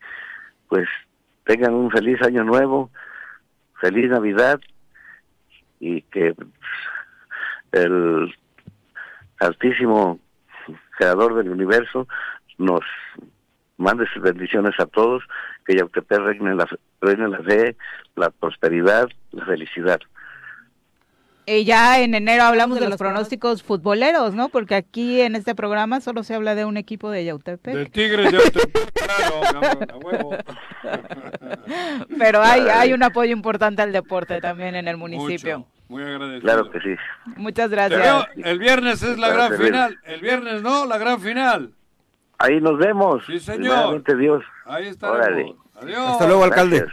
pues 0.68 0.88
tengan 1.44 1.74
un 1.74 1.90
feliz 1.90 2.20
año 2.22 2.44
nuevo, 2.44 2.90
feliz 3.80 4.10
Navidad 4.10 4.60
y 5.78 6.02
que 6.02 6.34
el 7.72 8.34
altísimo 9.40 10.20
creador 10.96 11.34
del 11.34 11.50
universo 11.50 12.06
nos 12.58 12.82
mande 13.78 14.06
sus 14.12 14.22
bendiciones 14.22 14.78
a 14.78 14.86
todos, 14.86 15.22
que 15.64 15.74
Yautepec 15.74 16.18
reine 16.18 16.54
la, 16.54 16.68
reine 17.00 17.28
la 17.28 17.38
fe, 17.38 17.76
la 18.14 18.30
prosperidad, 18.30 19.08
la 19.32 19.46
felicidad. 19.46 20.00
Y 21.52 21.64
ya 21.64 22.00
en 22.00 22.14
enero 22.14 22.44
hablamos 22.44 22.78
de, 22.78 22.88
los 22.88 22.96
pronósticos 22.96 23.64
futboleros, 23.64 24.34
¿no? 24.34 24.50
Porque 24.50 24.76
aquí 24.76 25.20
en 25.20 25.34
este 25.34 25.56
programa 25.56 26.00
solo 26.00 26.22
se 26.22 26.34
habla 26.34 26.54
de 26.54 26.64
un 26.64 26.76
equipo 26.76 27.10
de 27.10 27.24
Yautepec. 27.24 27.74
Del 27.74 27.90
Tigres 27.90 28.30
de 28.30 28.38
Yautepec, 28.38 28.92
claro, 28.92 29.92
a 29.92 29.96
huevo. 29.96 30.36
Pero 32.18 32.40
hay, 32.40 32.60
hay 32.68 32.92
un 32.92 33.02
apoyo 33.02 33.32
importante 33.32 33.82
al 33.82 33.90
deporte 33.90 34.40
también 34.40 34.76
en 34.76 34.86
el 34.86 34.96
municipio. 34.96 35.66
muy 35.88 36.04
agradecido. 36.04 36.40
Claro 36.40 36.70
que 36.70 36.80
sí. 36.82 36.94
Muchas 37.36 37.68
gracias. 37.68 38.26
el 38.36 38.58
viernes 38.60 39.02
es 39.02 39.18
la 39.18 39.30
gran 39.30 39.52
final. 39.58 39.98
El 40.04 40.20
viernes, 40.20 40.62
¿no? 40.62 40.86
La 40.86 40.98
gran 40.98 41.20
final. 41.20 41.72
Ahí 42.38 42.60
nos 42.60 42.78
vemos. 42.78 43.24
Sí, 43.26 43.40
señor. 43.40 44.04
Dios. 44.16 44.44
Ahí 44.66 44.86
estaremos. 45.80 46.10
Hasta 46.10 46.26
luego, 46.26 46.44
alcalde. 46.44 46.86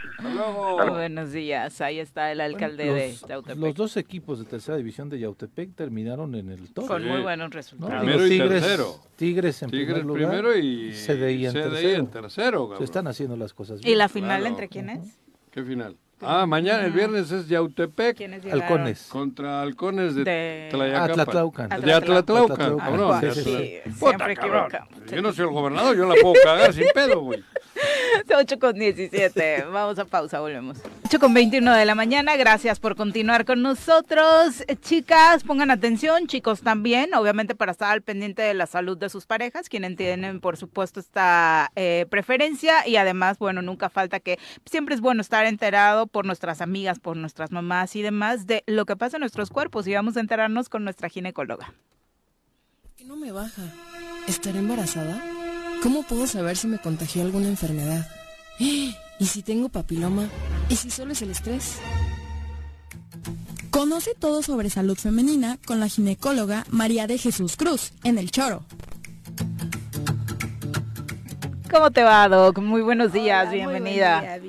Buenos 0.90 1.32
días. 1.32 1.82
Ahí 1.82 2.00
está 2.00 2.32
el 2.32 2.42
alcalde 2.42 2.92
de 2.92 3.16
Yautepec. 3.28 3.58
Los 3.58 3.76
dos 3.76 3.98
equipos 3.98 4.40
de 4.40 4.46
tercera 4.46 4.78
división 4.78 5.10
de 5.10 5.20
Yautepec 5.20 5.76
terminaron 5.76 6.36
en 6.36 6.50
el 6.50 6.74
top. 6.74 6.88
Con 6.88 7.06
muy 7.06 7.22
buenos 7.22 7.52
resultados. 7.52 8.02
Primero 8.02 8.26
y 8.26 8.30
Tigres, 8.30 8.50
tercero. 8.50 8.96
Tigres 9.16 9.64
en 9.64 9.70
primer 9.70 10.06
lugar. 10.06 10.30
primero 10.30 10.58
y 10.58 10.92
CDI 10.92 11.46
en 11.48 11.54
tercero. 11.54 12.00
En 12.00 12.08
tercero 12.08 12.78
Se 12.78 12.84
están 12.84 13.08
haciendo 13.08 13.36
las 13.36 13.54
cosas 13.54 13.82
bien. 13.82 13.94
¿Y 13.94 13.96
la 13.96 14.10
final 14.10 14.46
entre 14.46 14.68
quiénes? 14.68 15.18
¿Qué 15.52 15.64
final? 15.64 15.98
Ah, 16.20 16.48
mañana, 16.48 16.86
el 16.86 16.92
viernes 16.92 17.32
es 17.32 17.48
Yautepec. 17.48 18.20
Halcones. 18.52 19.08
Contra 19.08 19.62
Halcones 19.62 20.16
de, 20.16 20.24
de... 20.24 20.96
Atlatlaucan. 20.96 21.70
De 21.82 21.94
Atlatlaucan, 21.94 22.78
cabrón. 22.78 23.22
Siempre 23.34 24.34
equivocamos. 24.34 24.90
Yo 25.12 25.22
no 25.22 25.32
soy 25.32 25.46
el 25.46 25.54
gobernador, 25.54 25.96
yo 25.96 26.06
la 26.08 26.16
puedo 26.20 26.34
cagar 26.44 26.74
sin 26.74 26.86
pedo, 26.94 27.22
güey. 27.22 27.44
8 28.36 28.60
con 28.60 28.74
17. 28.74 29.66
Vamos 29.72 30.00
a 30.00 30.06
pausa, 30.06 30.40
volvemos. 30.40 30.78
8 31.06 31.20
con 31.20 31.34
21 31.34 31.74
de 31.74 31.86
la 31.86 31.96
mañana. 31.96 32.36
Gracias 32.36 32.80
por 32.80 32.96
continuar 32.96 33.46
con 33.46 33.62
nosotros. 33.62 34.64
Chicas, 34.82 35.44
pongan 35.44 35.72
atención, 35.72 36.28
chicos 36.28 36.62
también, 36.62 37.14
obviamente 37.14 37.56
para 37.56 37.72
estar 37.72 37.92
al 37.92 38.02
pendiente 38.02 38.42
de 38.42 38.54
la 38.54 38.68
salud 38.68 38.98
de 38.98 39.10
sus 39.10 39.26
parejas, 39.26 39.70
quienes 39.70 39.96
tienen, 39.96 40.40
por 40.40 40.58
supuesto, 40.58 41.00
esta 41.00 41.72
eh, 41.76 42.06
preferencia. 42.10 42.88
Y 42.88 42.98
además, 42.98 43.40
bueno, 43.40 43.62
nunca 43.62 43.90
falta 43.90 44.20
que 44.20 44.40
siempre 44.70 44.96
es 44.96 45.02
bueno 45.02 45.22
estar 45.22 45.46
enterado 45.46 46.08
por 46.08 46.26
nuestras 46.26 46.62
amigas, 46.62 47.00
por 47.00 47.18
nuestras 47.18 47.52
mamás 47.52 47.96
y 47.96 48.02
demás 48.02 48.48
de 48.48 48.64
lo 48.68 48.86
que 48.86 48.96
pasa 48.96 49.18
en 49.18 49.22
nuestros 49.22 49.50
cuerpos. 49.50 49.88
Y 49.88 49.94
vamos 49.94 50.18
a 50.18 50.20
enterarnos 50.20 50.70
con 50.70 50.84
nuestra 50.84 51.10
ginecóloga. 51.10 51.74
¿Qué 52.98 53.06
no 53.06 53.16
me 53.16 53.32
baja? 53.32 53.64
¿Estaré 54.28 54.60
embarazada? 54.60 55.37
¿Cómo 55.84 56.04
puedo 56.04 56.28
saber 56.28 56.58
si 56.58 56.68
me 56.68 56.80
contagió 56.80 57.22
alguna 57.22 57.48
enfermedad? 57.48 58.08
¿Y 58.60 58.96
si 59.20 59.44
tengo 59.44 59.70
papiloma? 59.70 60.28
¿Y 60.70 60.76
si 60.76 60.90
solo 60.90 61.14
es 61.14 61.22
el 61.22 61.32
estrés? 61.32 61.76
Conoce 63.70 64.16
todo 64.16 64.42
sobre 64.42 64.70
salud 64.70 64.98
femenina 64.98 65.60
con 65.66 65.80
la 65.80 65.88
ginecóloga 65.88 66.66
María 66.70 67.06
de 67.08 67.18
Jesús 67.18 67.56
Cruz 67.58 67.94
en 68.04 68.18
El 68.18 68.32
Choro. 68.32 68.64
¿Cómo 71.70 71.92
te 71.92 72.02
va, 72.02 72.28
Doc? 72.28 72.60
Muy 72.60 72.82
buenos 72.82 73.14
días, 73.14 73.52
bienvenida. 73.52 74.40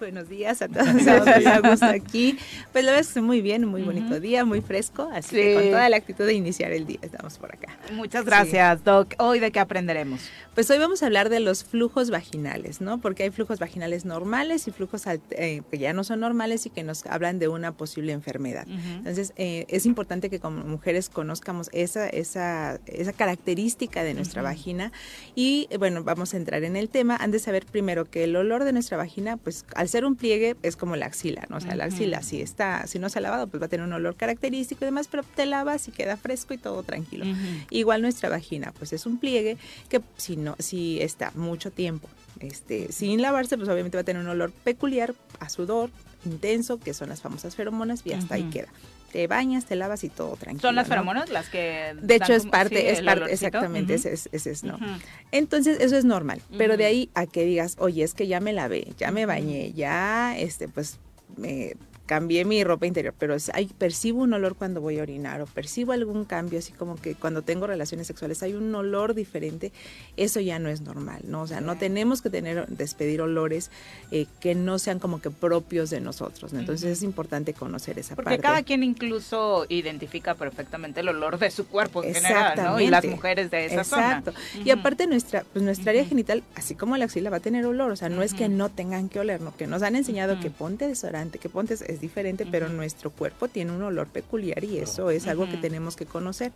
Buenos 0.00 0.28
días 0.28 0.60
a 0.62 0.68
todos. 0.68 0.88
Estamos 0.88 1.82
aquí. 1.82 2.36
Pues 2.72 2.84
lo 2.84 2.92
ves 2.92 3.16
muy 3.18 3.40
bien, 3.40 3.64
muy 3.64 3.82
bonito 3.82 4.18
día, 4.18 4.44
muy 4.44 4.60
fresco, 4.60 5.08
así 5.12 5.36
que 5.36 5.54
con 5.54 5.64
toda 5.70 5.88
la 5.88 5.96
actitud 5.96 6.26
de 6.26 6.34
iniciar 6.34 6.72
el 6.72 6.86
día 6.86 6.98
estamos 7.02 7.38
por 7.38 7.54
acá. 7.54 7.78
Muchas 7.92 8.24
gracias, 8.24 8.82
Doc. 8.82 9.14
Hoy 9.18 9.38
de 9.38 9.52
qué 9.52 9.60
aprenderemos? 9.60 10.28
Pues 10.54 10.68
hoy 10.70 10.78
vamos 10.78 11.02
a 11.02 11.06
hablar 11.06 11.28
de 11.28 11.40
los 11.40 11.64
flujos 11.64 12.10
vaginales, 12.10 12.80
¿no? 12.80 13.00
Porque 13.00 13.22
hay 13.22 13.30
flujos 13.30 13.58
vaginales 13.58 14.04
normales 14.04 14.66
y 14.66 14.72
flujos 14.72 15.04
eh, 15.06 15.62
que 15.70 15.78
ya 15.78 15.92
no 15.92 16.02
son 16.04 16.20
normales 16.20 16.66
y 16.66 16.70
que 16.70 16.82
nos 16.82 17.06
hablan 17.06 17.38
de 17.38 17.48
una 17.48 17.72
posible 17.72 18.12
enfermedad. 18.12 18.66
Entonces, 18.68 19.32
eh, 19.36 19.66
es 19.68 19.86
importante 19.86 20.28
que 20.28 20.40
como 20.40 20.64
mujeres 20.64 21.08
conozcamos 21.08 21.70
esa, 21.72 22.08
esa, 22.08 22.80
esa 22.86 23.12
característica 23.12 24.02
de 24.02 24.14
nuestra 24.14 24.42
vagina 24.42 24.92
y, 25.34 25.68
bueno, 25.78 26.02
vamos 26.02 26.34
a 26.34 26.36
entrar 26.36 26.64
en 26.64 26.76
el 26.76 26.88
tema. 26.88 27.16
Han 27.16 27.30
de 27.30 27.38
saber 27.38 27.64
primero 27.66 28.04
que 28.10 28.24
el 28.24 28.34
olor 28.36 28.64
de 28.64 28.72
nuestra 28.72 28.96
vagina, 28.96 29.36
pues 29.36 29.51
pues, 29.52 29.66
al 29.74 29.88
ser 29.88 30.04
un 30.04 30.16
pliegue 30.16 30.56
es 30.62 30.76
como 30.76 30.96
la 30.96 31.06
axila, 31.06 31.44
¿no? 31.50 31.58
O 31.58 31.60
sea, 31.60 31.74
la 31.74 31.84
axila 31.84 32.22
si 32.22 32.40
está, 32.40 32.86
si 32.86 32.98
no 32.98 33.08
se 33.08 33.18
ha 33.18 33.22
lavado, 33.22 33.46
pues 33.48 33.60
va 33.60 33.66
a 33.66 33.68
tener 33.68 33.86
un 33.86 33.92
olor 33.92 34.16
característico 34.16 34.84
y 34.84 34.86
demás, 34.86 35.08
pero 35.10 35.22
te 35.22 35.44
lavas 35.44 35.88
y 35.88 35.92
queda 35.92 36.16
fresco 36.16 36.54
y 36.54 36.58
todo 36.58 36.82
tranquilo. 36.82 37.26
Igual 37.70 38.02
nuestra 38.02 38.28
vagina, 38.28 38.72
pues 38.78 38.92
es 38.92 39.04
un 39.04 39.18
pliegue 39.18 39.58
que 39.88 40.00
si 40.16 40.36
no, 40.36 40.56
si 40.58 41.00
está 41.00 41.32
mucho 41.34 41.70
tiempo 41.70 42.08
este, 42.40 42.90
sin 42.92 43.20
lavarse, 43.20 43.56
pues 43.56 43.68
obviamente 43.68 43.96
va 43.96 44.02
a 44.02 44.04
tener 44.04 44.22
un 44.22 44.28
olor 44.28 44.52
peculiar 44.52 45.14
a 45.38 45.48
sudor 45.48 45.90
intenso, 46.24 46.78
que 46.78 46.94
son 46.94 47.08
las 47.08 47.20
famosas 47.20 47.54
feromonas, 47.54 48.02
y 48.04 48.12
hasta 48.12 48.36
ahí 48.36 48.44
queda 48.44 48.68
te 49.12 49.26
bañas, 49.26 49.66
te 49.66 49.76
lavas 49.76 50.02
y 50.04 50.08
todo 50.08 50.36
tranquilo. 50.36 50.68
¿Son 50.68 50.74
las 50.74 50.88
feromonas 50.88 51.28
las 51.28 51.48
que...? 51.48 51.94
De 52.00 52.16
hecho, 52.16 52.32
es 52.32 52.46
parte, 52.46 52.90
es 52.90 53.02
parte, 53.02 53.32
exactamente, 53.32 53.94
ese, 53.94 54.14
es, 54.32 54.64
¿no? 54.64 54.78
Entonces, 55.30 55.78
eso 55.80 55.96
es 55.96 56.04
normal, 56.04 56.40
pero 56.56 56.76
de 56.76 56.86
ahí 56.86 57.10
a 57.14 57.26
que 57.26 57.44
digas, 57.44 57.76
oye, 57.78 58.02
es 58.02 58.14
que 58.14 58.26
ya 58.26 58.40
me 58.40 58.52
lavé, 58.52 58.88
ya 58.98 59.10
me 59.10 59.26
bañé, 59.26 59.72
ya, 59.72 60.36
este, 60.38 60.68
pues, 60.68 60.98
me 61.36 61.74
cambié 62.12 62.44
mi 62.44 62.62
ropa 62.62 62.86
interior, 62.86 63.14
pero 63.18 63.34
hay, 63.54 63.68
percibo 63.68 64.20
un 64.20 64.34
olor 64.34 64.54
cuando 64.54 64.82
voy 64.82 64.98
a 64.98 65.02
orinar 65.02 65.40
o 65.40 65.46
percibo 65.46 65.92
algún 65.92 66.26
cambio, 66.26 66.58
así 66.58 66.70
como 66.70 66.96
que 66.96 67.14
cuando 67.14 67.40
tengo 67.40 67.66
relaciones 67.66 68.06
sexuales 68.06 68.42
hay 68.42 68.52
un 68.52 68.74
olor 68.74 69.14
diferente, 69.14 69.72
eso 70.18 70.38
ya 70.38 70.58
no 70.58 70.68
es 70.68 70.82
normal, 70.82 71.22
¿no? 71.24 71.40
O 71.40 71.46
sea, 71.46 71.62
no 71.62 71.78
tenemos 71.78 72.20
que 72.20 72.28
tener, 72.28 72.66
despedir 72.66 73.22
olores 73.22 73.70
eh, 74.10 74.26
que 74.40 74.54
no 74.54 74.78
sean 74.78 74.98
como 74.98 75.22
que 75.22 75.30
propios 75.30 75.88
de 75.88 76.02
nosotros, 76.02 76.52
¿no? 76.52 76.60
Entonces 76.60 76.98
es 76.98 77.02
importante 77.02 77.54
conocer 77.54 77.98
esa 77.98 78.14
parte. 78.14 78.28
Porque 78.28 78.42
cada 78.42 78.62
quien 78.62 78.82
incluso 78.82 79.64
identifica 79.70 80.34
perfectamente 80.34 81.00
el 81.00 81.08
olor 81.08 81.38
de 81.38 81.50
su 81.50 81.66
cuerpo 81.66 82.04
en 82.04 82.12
general, 82.12 82.62
¿no? 82.62 82.78
Y 82.78 82.88
las 82.88 83.06
mujeres 83.06 83.50
de 83.50 83.64
esa 83.64 83.80
Exacto. 83.80 84.34
Y 84.62 84.68
aparte 84.68 85.06
nuestra, 85.06 85.46
pues 85.50 85.64
nuestra 85.64 85.92
área 85.92 86.04
genital, 86.04 86.42
así 86.56 86.74
como 86.74 86.94
la 86.98 87.06
axila 87.06 87.30
va 87.30 87.38
a 87.38 87.40
tener 87.40 87.64
olor, 87.64 87.90
o 87.90 87.96
sea, 87.96 88.10
no 88.10 88.20
es 88.22 88.34
que 88.34 88.50
no 88.50 88.68
tengan 88.68 89.08
que 89.08 89.18
oler, 89.18 89.40
¿no? 89.40 89.56
Que 89.56 89.66
nos 89.66 89.82
han 89.82 89.96
enseñado 89.96 90.38
que 90.40 90.50
ponte 90.50 90.86
desodorante, 90.86 91.38
que 91.38 91.48
ponte 91.48 91.72
es 91.72 92.01
diferente, 92.02 92.44
pero 92.44 92.68
nuestro 92.68 93.10
cuerpo 93.10 93.48
tiene 93.48 93.72
un 93.72 93.82
olor 93.82 94.08
peculiar 94.08 94.62
y 94.62 94.76
eso 94.76 95.10
es 95.10 95.26
algo 95.26 95.48
que 95.48 95.56
tenemos 95.56 95.96
que 95.96 96.04
conocer. 96.04 96.52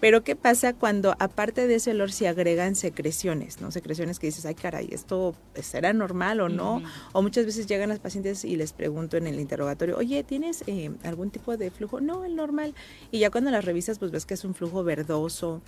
Pero 0.00 0.22
¿qué 0.24 0.36
pasa 0.36 0.72
cuando 0.72 1.14
aparte 1.18 1.66
de 1.66 1.74
ese 1.74 1.90
olor 1.90 2.12
se 2.12 2.28
agregan 2.28 2.74
secreciones, 2.74 3.60
¿no? 3.60 3.70
Secreciones 3.70 4.18
que 4.18 4.26
dices, 4.28 4.44
ay 4.46 4.54
caray, 4.54 4.88
¿esto 4.90 5.34
será 5.54 5.92
normal 5.92 6.40
o 6.40 6.48
no? 6.48 6.82
O 7.12 7.22
muchas 7.22 7.46
veces 7.46 7.66
llegan 7.66 7.88
las 7.88 7.98
pacientes 7.98 8.44
y 8.44 8.56
les 8.56 8.72
pregunto 8.72 9.16
en 9.16 9.26
el 9.26 9.40
interrogatorio, 9.40 9.96
oye, 9.96 10.22
¿tienes 10.22 10.64
eh, 10.66 10.90
algún 11.02 11.30
tipo 11.30 11.56
de 11.56 11.70
flujo? 11.70 12.00
No, 12.00 12.24
el 12.24 12.36
normal. 12.36 12.74
Y 13.10 13.18
ya 13.18 13.30
cuando 13.30 13.50
las 13.50 13.64
revisas, 13.64 13.98
pues 13.98 14.10
ves 14.10 14.26
que 14.26 14.34
es 14.34 14.44
un 14.44 14.54
flujo 14.54 14.84
verdoso, 14.84 15.62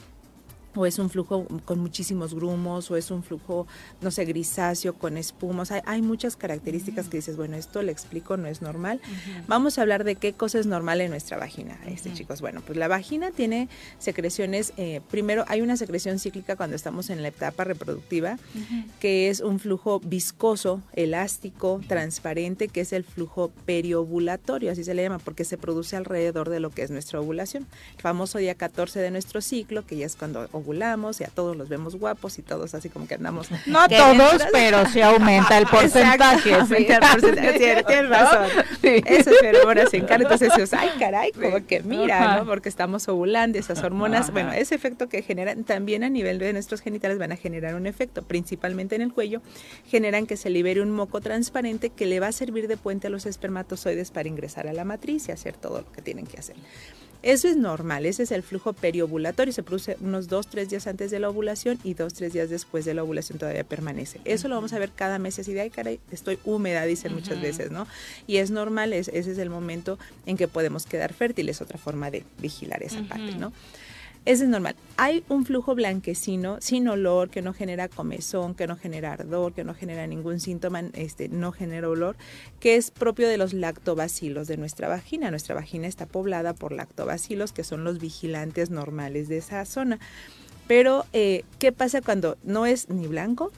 o 0.78 0.86
es 0.86 1.00
un 1.00 1.10
flujo 1.10 1.44
con 1.64 1.80
muchísimos 1.80 2.34
grumos, 2.34 2.88
o 2.90 2.96
es 2.96 3.10
un 3.10 3.24
flujo, 3.24 3.66
no 4.00 4.12
sé, 4.12 4.24
grisáceo, 4.24 4.94
con 4.94 5.16
espumos. 5.16 5.72
Hay, 5.72 5.80
hay 5.86 6.02
muchas 6.02 6.36
características 6.36 7.08
que 7.08 7.16
dices, 7.16 7.36
bueno, 7.36 7.56
esto 7.56 7.82
le 7.82 7.90
explico, 7.90 8.36
no 8.36 8.46
es 8.46 8.62
normal. 8.62 9.00
Vamos 9.48 9.78
a 9.78 9.82
hablar 9.82 10.04
de 10.04 10.14
qué 10.14 10.34
cosa 10.34 10.60
es 10.60 10.66
normal 10.66 11.00
en 11.00 11.10
nuestra 11.10 11.36
vagina, 11.36 11.76
este 11.86 12.12
chicos. 12.12 12.40
Bueno, 12.40 12.62
pues 12.64 12.78
la 12.78 12.86
vagina 12.86 13.32
tiene 13.32 13.68
secreciones, 13.98 14.72
eh, 14.76 15.00
primero 15.10 15.44
hay 15.48 15.62
una 15.62 15.76
secreción 15.76 16.20
cíclica 16.20 16.54
cuando 16.54 16.76
estamos 16.76 17.10
en 17.10 17.22
la 17.22 17.28
etapa 17.28 17.64
reproductiva, 17.64 18.38
que 19.00 19.30
es 19.30 19.40
un 19.40 19.58
flujo 19.58 19.98
viscoso, 19.98 20.80
elástico, 20.92 21.80
transparente, 21.88 22.68
que 22.68 22.82
es 22.82 22.92
el 22.92 23.02
flujo 23.02 23.50
periovulatorio, 23.66 24.70
así 24.70 24.84
se 24.84 24.94
le 24.94 25.02
llama, 25.02 25.18
porque 25.18 25.44
se 25.44 25.58
produce 25.58 25.96
alrededor 25.96 26.50
de 26.50 26.60
lo 26.60 26.70
que 26.70 26.82
es 26.82 26.92
nuestra 26.92 27.20
ovulación. 27.20 27.66
El 27.96 28.02
famoso 28.02 28.38
día 28.38 28.54
14 28.54 29.00
de 29.00 29.10
nuestro 29.10 29.40
ciclo, 29.40 29.84
que 29.84 29.96
ya 29.96 30.06
es 30.06 30.14
cuando 30.14 30.48
ovulamos 30.52 30.67
y 30.74 31.24
a 31.24 31.28
todos 31.28 31.56
los 31.56 31.68
vemos 31.68 31.96
guapos 31.96 32.38
y 32.38 32.42
todos 32.42 32.74
así 32.74 32.88
como 32.88 33.06
que 33.06 33.14
andamos. 33.14 33.48
No 33.66 33.88
todos, 33.88 34.42
pero 34.52 34.86
sí 34.92 35.00
aumenta 35.00 35.58
el 35.58 35.66
porcentaje. 35.70 36.54
tienes 37.58 38.08
razón. 38.08 38.48
Esas 38.82 39.34
feromonas 39.40 39.90
se 39.90 39.98
encargan. 39.98 40.32
Entonces, 40.32 40.72
ay, 40.74 40.90
caray, 40.98 41.32
como 41.32 41.66
que 41.66 41.82
mira, 41.82 42.38
¿no? 42.38 42.46
Porque 42.46 42.68
estamos 42.68 43.08
ovulando, 43.08 43.58
esas 43.58 43.82
hormonas, 43.82 44.32
bueno, 44.32 44.52
ese 44.52 44.74
efecto 44.74 45.08
que 45.08 45.22
generan 45.22 45.64
también 45.64 46.04
a 46.04 46.08
nivel 46.08 46.38
de 46.38 46.52
nuestros 46.52 46.80
genitales 46.80 47.18
van 47.18 47.32
a 47.32 47.36
generar 47.36 47.74
un 47.74 47.86
efecto, 47.86 48.22
principalmente 48.22 48.96
en 48.96 49.02
el 49.02 49.12
cuello, 49.12 49.42
generan 49.86 50.26
que 50.26 50.36
se 50.36 50.50
libere 50.50 50.80
un 50.80 50.90
moco 50.90 51.20
transparente 51.20 51.90
que 51.90 52.06
le 52.06 52.20
va 52.20 52.28
a 52.28 52.32
servir 52.32 52.68
de 52.68 52.76
puente 52.76 53.06
a 53.08 53.10
los 53.10 53.26
espermatozoides 53.26 54.10
para 54.10 54.28
ingresar 54.28 54.66
a 54.66 54.72
la 54.72 54.84
matriz 54.84 55.28
y 55.28 55.32
hacer 55.32 55.56
todo 55.56 55.82
lo 55.82 55.92
que 55.92 56.02
tienen 56.02 56.26
que 56.26 56.38
hacer. 56.38 56.56
Eso 57.22 57.48
es 57.48 57.56
normal, 57.56 58.06
ese 58.06 58.22
es 58.22 58.30
el 58.30 58.42
flujo 58.42 58.72
periovulatorio, 58.72 59.52
se 59.52 59.62
produce 59.62 59.96
unos 60.00 60.28
dos, 60.28 60.46
tres 60.46 60.70
días 60.70 60.86
antes 60.86 61.10
de 61.10 61.18
la 61.18 61.28
ovulación 61.28 61.78
y 61.82 61.94
dos, 61.94 62.14
tres 62.14 62.32
días 62.32 62.48
después 62.48 62.84
de 62.84 62.94
la 62.94 63.02
ovulación 63.02 63.38
todavía 63.38 63.64
permanece. 63.64 64.20
Eso 64.24 64.46
lo 64.48 64.54
vamos 64.54 64.72
a 64.72 64.78
ver 64.78 64.92
cada 64.94 65.18
mes, 65.18 65.38
así 65.38 65.52
de, 65.52 65.62
ay, 65.62 65.70
caray, 65.70 65.98
estoy 66.12 66.38
húmeda, 66.44 66.84
dicen 66.84 67.14
muchas 67.14 67.40
veces, 67.40 67.70
¿no? 67.70 67.86
Y 68.26 68.36
es 68.36 68.50
normal, 68.50 68.92
ese 68.92 69.18
es 69.18 69.38
el 69.38 69.50
momento 69.50 69.98
en 70.26 70.36
que 70.36 70.46
podemos 70.46 70.86
quedar 70.86 71.12
fértiles, 71.12 71.60
otra 71.60 71.78
forma 71.78 72.10
de 72.10 72.24
vigilar 72.40 72.82
esa 72.82 73.02
parte, 73.02 73.34
¿no? 73.34 73.52
Eso 74.28 74.44
es 74.44 74.50
normal. 74.50 74.76
Hay 74.98 75.24
un 75.30 75.46
flujo 75.46 75.74
blanquecino, 75.74 76.58
sin 76.60 76.86
olor, 76.86 77.30
que 77.30 77.40
no 77.40 77.54
genera 77.54 77.88
comezón, 77.88 78.54
que 78.54 78.66
no 78.66 78.76
genera 78.76 79.14
ardor, 79.14 79.54
que 79.54 79.64
no 79.64 79.72
genera 79.72 80.06
ningún 80.06 80.38
síntoma, 80.38 80.82
este, 80.92 81.30
no 81.30 81.50
genera 81.50 81.88
olor, 81.88 82.14
que 82.60 82.76
es 82.76 82.90
propio 82.90 83.26
de 83.26 83.38
los 83.38 83.54
lactobacilos 83.54 84.46
de 84.46 84.58
nuestra 84.58 84.86
vagina. 84.86 85.30
Nuestra 85.30 85.54
vagina 85.54 85.86
está 85.86 86.04
poblada 86.04 86.52
por 86.52 86.72
lactobacilos, 86.72 87.52
que 87.52 87.64
son 87.64 87.84
los 87.84 88.00
vigilantes 88.00 88.68
normales 88.68 89.28
de 89.28 89.38
esa 89.38 89.64
zona. 89.64 89.98
Pero, 90.66 91.06
eh, 91.14 91.44
¿qué 91.58 91.72
pasa 91.72 92.02
cuando 92.02 92.36
no 92.42 92.66
es 92.66 92.90
ni 92.90 93.06
blanco 93.06 93.50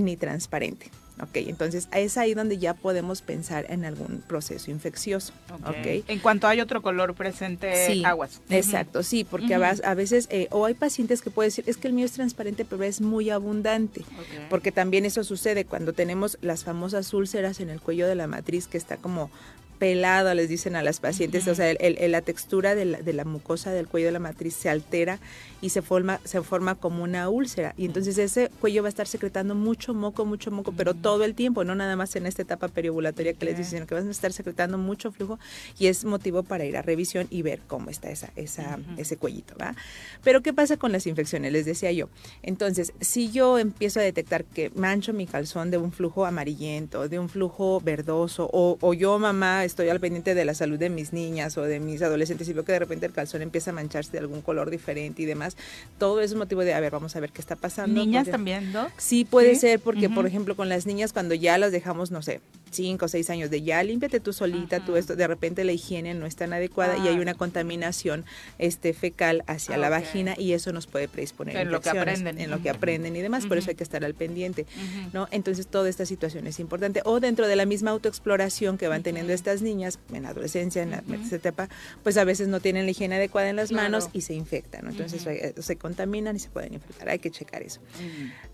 ni 0.00 0.16
transparente? 0.16 0.90
Ok, 1.20 1.36
entonces 1.36 1.88
es 1.92 2.18
ahí 2.18 2.34
donde 2.34 2.58
ya 2.58 2.74
podemos 2.74 3.22
pensar 3.22 3.64
en 3.70 3.86
algún 3.86 4.22
proceso 4.26 4.70
infeccioso. 4.70 5.32
Okay. 5.66 6.04
En 6.08 6.18
cuanto 6.18 6.46
hay 6.46 6.60
otro 6.60 6.82
color 6.82 7.14
presente, 7.14 8.02
aguas. 8.04 8.42
Exacto, 8.50 9.02
sí, 9.02 9.24
porque 9.24 9.54
a 9.54 9.94
veces, 9.94 10.28
eh, 10.30 10.48
o 10.50 10.66
hay 10.66 10.74
pacientes 10.74 11.22
que 11.22 11.30
pueden 11.30 11.48
decir, 11.48 11.64
es 11.66 11.78
que 11.78 11.88
el 11.88 11.94
mío 11.94 12.04
es 12.04 12.12
transparente, 12.12 12.66
pero 12.66 12.82
es 12.82 13.00
muy 13.00 13.30
abundante. 13.30 14.04
Porque 14.50 14.72
también 14.72 15.06
eso 15.06 15.24
sucede 15.24 15.64
cuando 15.64 15.94
tenemos 15.94 16.36
las 16.42 16.64
famosas 16.64 17.12
úlceras 17.14 17.60
en 17.60 17.70
el 17.70 17.80
cuello 17.80 18.06
de 18.06 18.14
la 18.14 18.26
matriz, 18.26 18.66
que 18.66 18.76
está 18.76 18.98
como 18.98 19.30
pelado, 19.78 20.32
les 20.34 20.48
dicen 20.48 20.76
a 20.76 20.82
las 20.82 21.00
pacientes, 21.00 21.46
o 21.48 21.54
sea, 21.54 21.70
el, 21.70 22.10
la 22.10 22.20
textura 22.22 22.74
de 22.74 22.84
la, 22.84 23.02
de 23.02 23.12
la, 23.12 23.24
mucosa 23.24 23.72
del 23.72 23.86
cuello 23.86 24.06
de 24.06 24.12
la 24.12 24.18
matriz 24.18 24.54
se 24.54 24.68
altera 24.68 25.18
y 25.60 25.70
se 25.70 25.82
forma, 25.82 26.20
se 26.24 26.42
forma 26.42 26.74
como 26.74 27.02
una 27.02 27.28
úlcera. 27.28 27.74
Y 27.76 27.86
entonces 27.86 28.18
ese 28.18 28.50
cuello 28.60 28.82
va 28.82 28.88
a 28.88 28.90
estar 28.90 29.06
secretando 29.06 29.54
mucho 29.54 29.94
moco, 29.94 30.24
mucho 30.24 30.50
moco, 30.50 30.72
pero 30.76 30.94
todo 30.94 31.24
el 31.24 31.34
tiempo, 31.34 31.64
no 31.64 31.74
nada 31.74 31.96
más 31.96 32.16
en 32.16 32.26
esta 32.26 32.42
etapa 32.42 32.68
periovulatoria 32.68 33.34
que 33.34 33.44
les 33.44 33.56
dicen, 33.56 33.78
sino 33.78 33.86
que 33.86 33.94
van 33.94 34.08
a 34.08 34.10
estar 34.10 34.32
secretando 34.32 34.78
mucho 34.78 35.12
flujo 35.12 35.38
y 35.78 35.86
es 35.86 36.04
motivo 36.04 36.42
para 36.42 36.64
ir 36.64 36.76
a 36.76 36.82
revisión 36.82 37.26
y 37.30 37.42
ver 37.42 37.60
cómo 37.66 37.90
está 37.90 38.10
esa, 38.10 38.30
esa, 38.36 38.78
ese 38.96 39.16
cuellito, 39.16 39.54
¿va? 39.60 39.74
Pero 40.22 40.42
¿qué 40.42 40.52
pasa 40.52 40.76
con 40.76 40.92
las 40.92 41.06
infecciones? 41.06 41.52
Les 41.52 41.66
decía 41.66 41.92
yo. 41.92 42.08
Entonces, 42.42 42.92
si 43.00 43.30
yo 43.30 43.58
empiezo 43.58 44.00
a 44.00 44.02
detectar 44.02 44.44
que 44.44 44.70
mancho 44.74 45.12
mi 45.12 45.26
calzón 45.26 45.70
de 45.70 45.78
un 45.78 45.92
flujo 45.92 46.26
amarillento, 46.26 47.08
de 47.08 47.18
un 47.18 47.28
flujo 47.28 47.80
verdoso, 47.80 48.48
o, 48.52 48.78
o 48.80 48.94
yo, 48.94 49.18
mamá, 49.18 49.64
estoy 49.66 49.88
al 49.88 50.00
pendiente 50.00 50.34
de 50.34 50.44
la 50.44 50.54
salud 50.54 50.78
de 50.78 50.90
mis 50.90 51.12
niñas 51.12 51.58
o 51.58 51.62
de 51.62 51.80
mis 51.80 52.02
adolescentes 52.02 52.48
y 52.48 52.52
veo 52.52 52.64
que 52.64 52.72
de 52.72 52.78
repente 52.78 53.06
el 53.06 53.12
calzón 53.12 53.42
empieza 53.42 53.70
a 53.70 53.74
mancharse 53.74 54.12
de 54.12 54.18
algún 54.18 54.42
color 54.42 54.70
diferente 54.70 55.22
y 55.22 55.24
demás, 55.26 55.56
todo 55.98 56.20
es 56.20 56.34
motivo 56.34 56.62
de, 56.62 56.74
a 56.74 56.80
ver, 56.80 56.92
vamos 56.92 57.16
a 57.16 57.20
ver 57.20 57.32
qué 57.32 57.40
está 57.40 57.56
pasando. 57.56 57.94
¿Niñas 58.00 58.28
también, 58.28 58.72
¿no? 58.72 58.88
Sí, 58.96 59.24
puede 59.24 59.54
ser, 59.56 59.80
porque, 59.80 60.08
por 60.08 60.26
ejemplo, 60.26 60.56
con 60.56 60.68
las 60.68 60.86
niñas, 60.86 61.12
cuando 61.12 61.34
ya 61.34 61.58
las 61.58 61.72
dejamos, 61.72 62.10
no 62.10 62.22
sé, 62.22 62.40
cinco 62.70 63.06
o 63.06 63.08
seis 63.08 63.30
años 63.30 63.50
de 63.50 63.62
ya 63.62 63.82
límpiate 63.82 64.20
tú 64.20 64.32
solita, 64.32 64.84
tú 64.84 64.96
esto, 64.96 65.16
de 65.16 65.26
repente 65.26 65.64
la 65.64 65.72
higiene 65.72 66.14
no 66.14 66.26
es 66.26 66.36
tan 66.36 66.52
adecuada 66.52 66.96
y 66.98 67.08
hay 67.08 67.16
ah. 67.16 67.20
una 67.20 67.34
contaminación 67.34 68.24
este 68.58 68.92
fecal 68.92 69.44
hacia 69.46 69.76
la 69.76 69.88
vagina 69.88 70.34
y 70.36 70.52
eso 70.52 70.72
nos 70.72 70.86
puede 70.86 71.08
predisponer 71.08 71.56
en 71.56 71.70
lo 71.70 71.80
que 71.80 71.90
aprenden, 71.90 72.38
en 72.38 72.50
lo 72.50 72.60
que 72.60 72.70
aprenden 72.70 73.16
y 73.16 73.20
demás, 73.20 73.46
por 73.46 73.58
eso 73.58 73.70
hay 73.70 73.76
que 73.76 73.84
estar 73.84 74.04
al 74.04 74.14
pendiente, 74.14 74.66
¿no? 75.12 75.28
Entonces 75.30 75.66
toda 75.66 75.88
esta 75.88 76.06
situación 76.06 76.46
es 76.46 76.60
importante. 76.60 77.02
O 77.04 77.20
dentro 77.20 77.48
de 77.48 77.56
la 77.56 77.66
misma 77.66 77.90
autoexploración 77.92 78.78
que 78.78 78.88
van 78.88 79.02
teniendo 79.02 79.32
estas 79.32 79.55
niñas 79.62 79.98
en 80.12 80.22
la 80.24 80.30
adolescencia, 80.30 80.82
en 80.82 80.90
la 80.90 81.02
etapa, 81.30 81.68
pues 82.02 82.16
a 82.16 82.24
veces 82.24 82.48
no 82.48 82.60
tienen 82.60 82.84
la 82.84 82.90
higiene 82.90 83.16
adecuada 83.16 83.48
en 83.48 83.56
las 83.56 83.72
manos 83.72 84.08
y 84.12 84.22
se 84.22 84.34
infectan, 84.34 84.84
¿no? 84.84 84.90
Entonces 84.90 85.26
se 85.58 85.76
contaminan 85.76 86.36
y 86.36 86.38
se 86.38 86.48
pueden 86.50 86.74
infectar, 86.74 87.08
hay 87.08 87.18
que 87.18 87.30
checar 87.30 87.62
eso. 87.62 87.80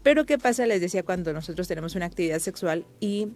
Pero 0.03 0.27
¿qué 0.27 0.39
pasa? 0.39 0.67
Les 0.67 0.81
decía 0.81 1.03
cuando 1.03 1.33
nosotros 1.33 1.69
tenemos 1.69 1.95
una 1.95 2.07
actividad 2.07 2.39
sexual 2.39 2.85
y 3.01 3.29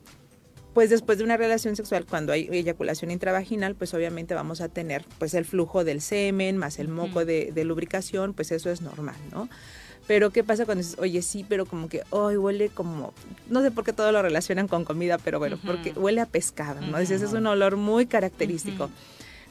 pues 0.76 0.90
después 0.90 1.16
de 1.16 1.24
una 1.24 1.38
relación 1.38 1.74
sexual, 1.74 2.04
cuando 2.04 2.34
hay 2.34 2.50
eyaculación 2.52 3.10
intravaginal, 3.10 3.74
pues 3.74 3.94
obviamente 3.94 4.34
vamos 4.34 4.60
a 4.60 4.68
tener 4.68 5.06
pues 5.18 5.32
el 5.32 5.46
flujo 5.46 5.84
del 5.84 6.02
semen 6.02 6.58
más 6.58 6.78
el 6.78 6.88
moco 6.88 7.24
de, 7.24 7.50
lubricación, 7.64 8.34
pues 8.34 8.52
eso 8.52 8.70
es 8.70 8.82
normal, 8.82 9.16
¿no? 9.32 9.48
Pero 10.06 10.30
¿qué 10.30 10.44
pasa 10.44 10.64
cuando 10.64 10.82
dices, 10.82 10.98
oye, 11.00 11.20
sí, 11.22 11.44
pero 11.48 11.66
como 11.66 11.88
que 11.88 12.02
hoy 12.10 12.36
huele 12.36 12.68
como, 12.68 13.12
no 13.48 13.62
sé 13.62 13.70
por 13.70 13.84
qué 13.84 13.92
todo 13.92 14.12
lo 14.12 14.22
relacionan 14.22 14.68
con 14.68 14.84
comida, 14.84 15.18
pero 15.18 15.38
bueno, 15.38 15.58
porque 15.64 15.92
huele 15.92 16.20
a 16.20 16.26
pescado, 16.26 16.80
¿no? 16.80 16.98
Dices, 16.98 17.22
es 17.22 17.32
un 17.32 17.46
olor 17.46 17.76
muy 17.76 18.06
característico. 18.06 18.88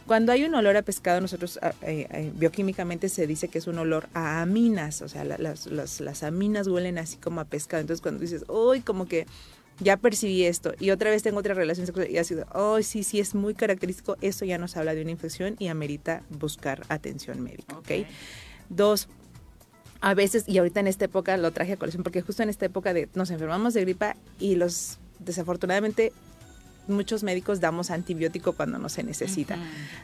Cuando 0.07 0.31
hay 0.31 0.43
un 0.43 0.53
olor 0.53 0.77
a 0.77 0.83
pescado, 0.83 1.19
nosotros 1.19 1.59
eh, 1.81 2.07
eh, 2.11 2.31
bioquímicamente 2.35 3.09
se 3.09 3.25
dice 3.25 3.47
que 3.47 3.57
es 3.57 3.67
un 3.67 3.79
olor 3.79 4.07
a 4.13 4.41
aminas, 4.41 5.01
o 5.01 5.09
sea, 5.09 5.23
las, 5.25 5.65
las, 5.65 5.99
las, 5.99 6.23
aminas 6.23 6.67
huelen 6.67 6.99
así 6.99 7.17
como 7.17 7.41
a 7.41 7.45
pescado. 7.45 7.81
Entonces 7.81 8.01
cuando 8.01 8.21
dices, 8.21 8.45
uy, 8.47 8.81
como 8.81 9.07
que 9.07 9.25
ya 9.79 9.97
percibí 9.97 10.43
esto 10.43 10.73
y 10.79 10.91
otra 10.91 11.09
vez 11.09 11.23
tengo 11.23 11.39
otra 11.39 11.53
relación 11.53 11.85
sexual 11.85 12.09
y 12.09 12.17
ha 12.17 12.23
sido, 12.23 12.45
oh, 12.53 12.81
sí, 12.81 13.03
sí, 13.03 13.19
es 13.19 13.35
muy 13.35 13.55
característico, 13.55 14.15
eso 14.21 14.45
ya 14.45 14.57
nos 14.57 14.77
habla 14.77 14.95
de 14.95 15.01
una 15.01 15.11
infección 15.11 15.55
y 15.59 15.67
amerita 15.67 16.21
buscar 16.29 16.83
atención 16.87 17.41
médica, 17.41 17.77
¿ok? 17.77 18.07
Dos, 18.69 19.09
a 20.05 20.13
veces, 20.13 20.43
y 20.45 20.59
ahorita 20.59 20.81
en 20.81 20.85
esta 20.85 21.05
época 21.05 21.35
lo 21.35 21.49
traje 21.49 21.73
a 21.73 21.77
colección, 21.77 22.03
porque 22.03 22.21
justo 22.21 22.43
en 22.43 22.49
esta 22.49 22.67
época 22.67 22.93
de 22.93 23.09
nos 23.15 23.31
enfermamos 23.31 23.73
de 23.73 23.81
gripa 23.81 24.15
y 24.39 24.53
los 24.53 24.99
desafortunadamente 25.17 26.13
muchos 26.87 27.23
médicos 27.23 27.59
damos 27.59 27.91
antibiótico 27.91 28.53
cuando 28.53 28.77
no 28.77 28.89
se 28.89 29.03
necesita. 29.03 29.57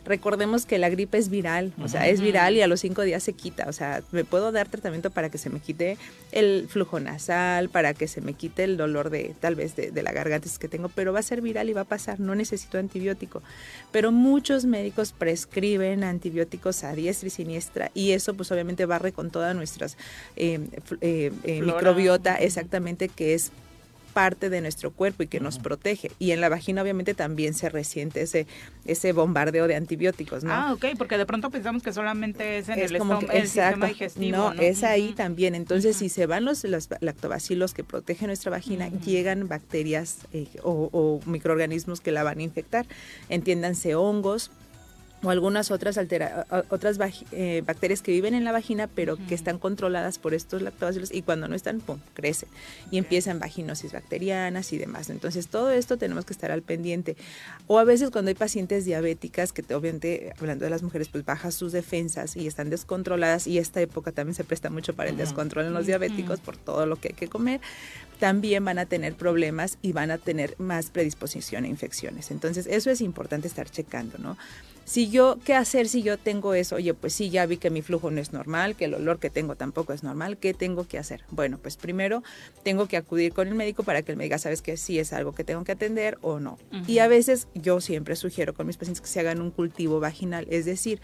Recordemos 0.06 0.66
que 0.66 0.78
la 0.78 0.90
gripe 0.90 1.18
es 1.18 1.30
viral, 1.30 1.74
o 1.82 1.88
sea, 1.88 2.08
es 2.08 2.22
viral 2.22 2.56
y 2.56 2.62
a 2.62 2.68
los 2.68 2.82
cinco 2.82 3.04
días 3.04 3.24
se 3.24 3.34
quita. 3.34 3.66
O 3.68 3.74
sea, 3.74 4.04
me 4.12 4.26
puedo 4.26 4.52
dar 4.52 4.68
tratamiento 4.68 5.12
para 5.12 5.30
que 5.30 5.38
se 5.38 5.50
me 5.50 5.60
quite 5.60 5.98
el 6.32 6.68
flujo 6.70 7.00
nasal, 7.00 7.70
para 7.70 7.94
que 7.94 8.08
se 8.08 8.22
me 8.22 8.34
quite 8.34 8.64
el 8.64 8.78
dolor 8.78 9.10
de 9.10 9.36
tal 9.40 9.56
vez 9.56 9.76
de, 9.76 10.02
la 10.02 10.12
garganta 10.12 10.42
que 10.60 10.68
tengo, 10.68 10.90
pero 10.90 11.14
va 11.14 11.20
a 11.20 11.24
ser 11.24 11.42
viral 11.42 11.70
y 11.70 11.74
va 11.74 11.82
a 11.82 11.86
pasar, 11.86 12.20
no 12.20 12.36
necesito 12.36 12.78
antibiótico. 12.78 13.44
Pero 13.92 14.12
muchos 14.12 14.66
médicos 14.66 15.14
prescriben 15.14 16.04
antibióticos 16.04 16.84
a 16.84 16.94
diestra 16.96 17.28
y 17.28 17.30
siniestra 17.30 17.92
y 17.94 18.12
eso 18.12 18.34
pues 18.34 18.52
obviamente 18.52 18.86
barre 18.86 19.12
con 19.12 19.30
toda 19.30 19.54
nuestras 19.54 19.98
eh, 20.36 20.60
eh, 21.02 21.32
eh, 21.44 21.62
microbiota, 21.62 22.36
exactamente, 22.36 23.10
que 23.10 23.34
es 23.34 23.52
parte 24.14 24.50
de 24.50 24.62
nuestro 24.62 24.92
cuerpo 24.92 25.24
y 25.24 25.28
que 25.28 25.40
nos 25.40 25.60
protege. 25.60 26.12
Y 26.20 26.32
en 26.32 26.42
la 26.42 26.50
vagina 26.50 26.82
obviamente 26.82 27.14
también 27.14 27.54
se 27.54 27.70
resiente 27.70 28.22
ese, 28.22 28.48
ese 28.86 29.14
bombardeo 29.14 29.68
de 29.68 29.76
antibióticos, 29.76 30.44
¿no? 30.44 30.54
Ah, 30.54 30.74
ok, 30.74 30.86
porque 30.98 31.18
de 31.18 31.26
pronto 31.26 31.50
pensamos 31.50 31.84
que 31.84 31.94
solamente 31.94 32.58
es 32.58 32.70
en 32.70 32.80
el, 32.80 32.90
sistema 33.48 33.88
digestivo. 33.88 34.38
No, 34.38 34.54
es 34.54 34.84
ahí 34.84 35.14
también. 35.14 35.56
Entonces, 35.56 35.98
si 35.98 36.10
se 36.10 36.26
van 36.26 36.46
los, 36.46 36.66
lactobacilos 37.00 37.74
que 37.74 37.84
protegen 37.84 38.28
nuestra 38.28 38.52
vagina, 38.52 38.90
llegan 38.90 39.48
bacterias 39.48 40.20
eh, 40.34 40.48
o, 40.64 40.90
o 40.92 41.20
microorganismos 41.30 42.02
que 42.02 42.12
la 42.12 42.24
van 42.24 42.40
a 42.40 42.44
infectar. 42.44 42.86
Entiéndanse 43.30 43.96
hongos, 43.96 44.52
o 45.24 45.30
algunas 45.30 45.72
otras 45.72 45.98
altera 45.98 46.46
otras 46.70 46.98
eh, 47.32 47.64
bacterias 47.66 48.02
que 48.02 48.12
viven 48.12 48.34
en 48.34 48.44
la 48.44 48.52
vagina 48.52 48.88
pero 48.88 49.18
que 49.28 49.36
están 49.36 49.60
controladas 49.60 50.18
por 50.18 50.34
estos 50.34 50.62
lactobacilos 50.62 51.14
y 51.14 51.22
cuando 51.22 51.48
no 51.48 51.56
están 51.56 51.80
pum 51.80 52.00
crecen. 52.14 52.50
Y 52.90 52.98
empiezan 52.98 53.40
vaginosis 53.40 53.92
bacterianas 53.92 54.74
y 54.74 54.78
demás. 54.78 55.10
Entonces 55.10 55.48
todo 55.48 55.72
esto 55.72 55.98
tenemos 55.98 56.26
que 56.26 56.34
estar 56.34 56.52
al 56.52 56.62
pendiente. 56.62 57.16
O 57.68 57.80
a 57.80 57.84
veces 57.84 58.10
cuando 58.10 58.30
hay 58.30 58.36
pacientes 58.36 58.86
diabéticas 58.86 59.54
que 59.54 59.62
obviamente 59.74 60.34
hablando 60.40 60.66
de 60.66 60.72
las 60.72 60.84
mujeres 60.84 61.10
pues 61.10 61.26
bajan 61.26 61.52
sus 61.52 61.72
defensas 61.72 62.36
y 62.36 62.48
están 62.48 62.70
descontroladas 62.70 63.48
y 63.48 63.58
esta 63.58 63.82
época 63.82 64.12
también 64.12 64.36
se 64.36 64.44
presta 64.44 64.70
mucho 64.70 64.94
para 64.94 65.10
el 65.10 65.18
descontrol 65.18 65.66
en 65.66 65.74
los 65.74 65.86
diabéticos 65.86 66.40
por 66.40 66.58
todo 66.58 66.86
lo 66.86 66.96
que 66.96 67.10
hay 67.10 67.14
que 67.14 67.28
comer 67.28 67.62
también 68.20 68.64
van 68.64 68.78
a 68.78 68.86
tener 68.86 69.16
problemas 69.16 69.80
y 69.82 69.94
van 69.94 70.12
a 70.12 70.20
tener 70.20 70.54
más 70.60 70.92
predisposición 70.92 71.64
a 71.64 71.68
infecciones. 71.68 72.30
Entonces 72.30 72.68
eso 72.68 72.92
es 72.92 73.02
importante 73.02 73.48
estar 73.48 73.68
checando 73.68 74.20
no 74.20 74.38
si 74.86 75.10
yo, 75.10 75.38
¿qué 75.46 75.54
hacer 75.54 75.88
si 75.88 76.02
yo 76.02 76.18
tengo 76.18 76.54
eso? 76.54 76.76
Oye, 76.76 76.94
pues 76.94 77.14
sí, 77.14 77.30
ya 77.30 77.46
vi 77.46 77.58
que 77.58 77.70
mi 77.70 77.82
flujo 77.82 78.12
no 78.12 78.20
es 78.20 78.34
normal, 78.34 78.76
que 78.76 78.86
el 78.86 78.94
olor 78.94 79.20
que 79.20 79.30
tengo 79.30 79.56
tampoco 79.56 79.94
es 79.94 80.04
normal, 80.04 80.38
¿qué 80.38 80.54
tengo 80.54 80.88
que 80.88 80.98
hacer? 80.98 81.24
Bueno, 81.30 81.58
pues 81.58 81.78
primero 81.78 82.24
tengo 82.64 82.88
que 82.88 82.98
acudir 82.98 83.34
con 83.34 83.48
el 83.48 83.56
médico 83.56 83.84
para 83.84 84.02
que 84.02 84.12
él 84.12 84.18
me 84.18 84.26
diga, 84.26 84.38
¿sabes 84.38 84.62
que 84.62 84.78
sí 84.78 85.00
es 85.00 85.14
algo 85.14 85.34
que 85.34 85.44
tengo 85.44 85.64
que 85.64 85.72
atender 85.72 86.18
o 86.22 86.40
no? 86.40 86.58
Y 86.88 87.00
a 87.00 87.08
veces 87.08 87.48
yo 87.54 87.82
siempre 87.82 88.16
sugiero 88.16 88.54
con 88.54 88.68
mis 88.68 88.78
pacientes 88.78 89.02
que 89.02 89.08
se 89.08 89.20
hagan 89.20 89.42
un 89.42 89.52
cultivo 89.52 90.00
vaginal, 90.00 90.48
es 90.50 90.66
decir, 90.66 91.00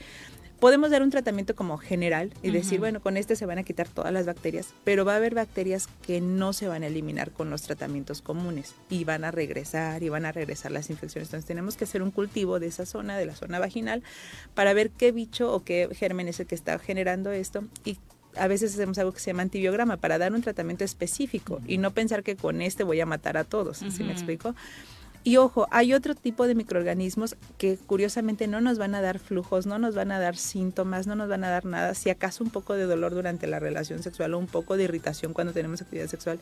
Podemos 0.60 0.90
dar 0.90 1.04
un 1.04 1.12
tratamiento 1.12 1.56
como 1.56 1.78
general 1.78 2.34
y 2.42 2.50
decir, 2.50 2.80
bueno, 2.80 3.00
con 3.00 3.16
este 3.16 3.36
se 3.36 3.46
van 3.46 3.60
a 3.60 3.64
quitar 3.64 3.88
todas 3.88 4.12
las 4.12 4.26
bacterias, 4.26 4.74
pero 4.84 5.06
va 5.06 5.14
a 5.14 5.18
haber 5.18 5.36
bacterias 5.36 5.88
que 6.02 6.20
no 6.20 6.52
se 6.52 6.68
van 6.68 6.82
a 6.82 6.88
eliminar 6.88 7.32
con 7.32 7.52
los 7.52 7.62
tratamientos 7.62 8.24
comunes 8.24 8.74
y 8.90 9.04
van 9.04 9.24
a 9.24 9.30
regresar 9.30 10.02
y 10.02 10.10
van 10.10 10.26
a 10.26 10.32
regresar 10.32 10.72
las 10.72 10.90
infecciones. 10.90 11.28
Entonces 11.28 11.48
tenemos 11.48 11.78
que 11.78 11.84
hacer 11.84 12.02
un 12.02 12.10
cultivo 12.10 12.60
de 12.60 12.68
esa 12.68 12.88
zona, 12.88 13.18
de 13.18 13.28
la 13.28 13.36
zona 13.36 13.60
vaginal, 13.60 14.02
para 14.56 14.74
ver 14.74 14.90
qué 14.90 15.12
bicho 15.12 15.54
o 15.54 15.64
qué 15.64 15.90
germen 15.94 16.28
es 16.28 16.40
el 16.40 16.48
que 16.48 16.56
está 16.56 16.80
generando 16.80 17.32
esto 17.32 17.64
y 17.86 18.00
a 18.36 18.48
veces 18.48 18.74
hacemos 18.74 18.98
algo 18.98 19.12
que 19.12 19.20
se 19.20 19.32
llama 19.32 19.44
antibiograma 19.44 19.98
para 19.98 20.18
dar 20.18 20.34
un 20.34 20.42
tratamiento 20.42 20.84
específico 20.84 21.62
y 21.68 21.78
no 21.78 21.92
pensar 21.92 22.24
que 22.24 22.36
con 22.36 22.62
este 22.62 22.84
voy 22.84 23.00
a 23.00 23.06
matar 23.06 23.38
a 23.38 23.44
todos, 23.44 23.78
¿sí 23.78 24.04
me 24.04 24.12
explico? 24.12 24.56
Y 25.28 25.36
ojo, 25.36 25.68
hay 25.72 25.94
otro 25.94 26.16
tipo 26.16 26.48
de 26.48 26.56
microorganismos 26.56 27.36
que 27.58 27.76
curiosamente 27.76 28.48
no 28.48 28.62
nos 28.62 28.78
van 28.78 28.96
a 28.96 29.02
dar 29.02 29.20
flujos, 29.20 29.66
no 29.66 29.78
nos 29.78 29.94
van 29.94 30.14
a 30.14 30.22
dar 30.22 30.38
síntomas, 30.38 31.06
no 31.06 31.16
nos 31.16 31.28
van 31.28 31.44
a 31.44 31.50
dar 31.50 31.66
nada, 31.66 31.94
si 31.96 32.10
acaso 32.10 32.46
un 32.46 32.50
poco 32.50 32.76
de 32.76 32.86
dolor 32.86 33.14
durante 33.14 33.46
la 33.46 33.60
relación 33.60 34.02
sexual 34.02 34.36
o 34.36 34.40
un 34.40 34.48
poco 34.48 34.78
de 34.78 34.86
irritación 34.86 35.34
cuando 35.34 35.52
tenemos 35.52 35.82
actividad 35.82 36.08
sexual, 36.08 36.40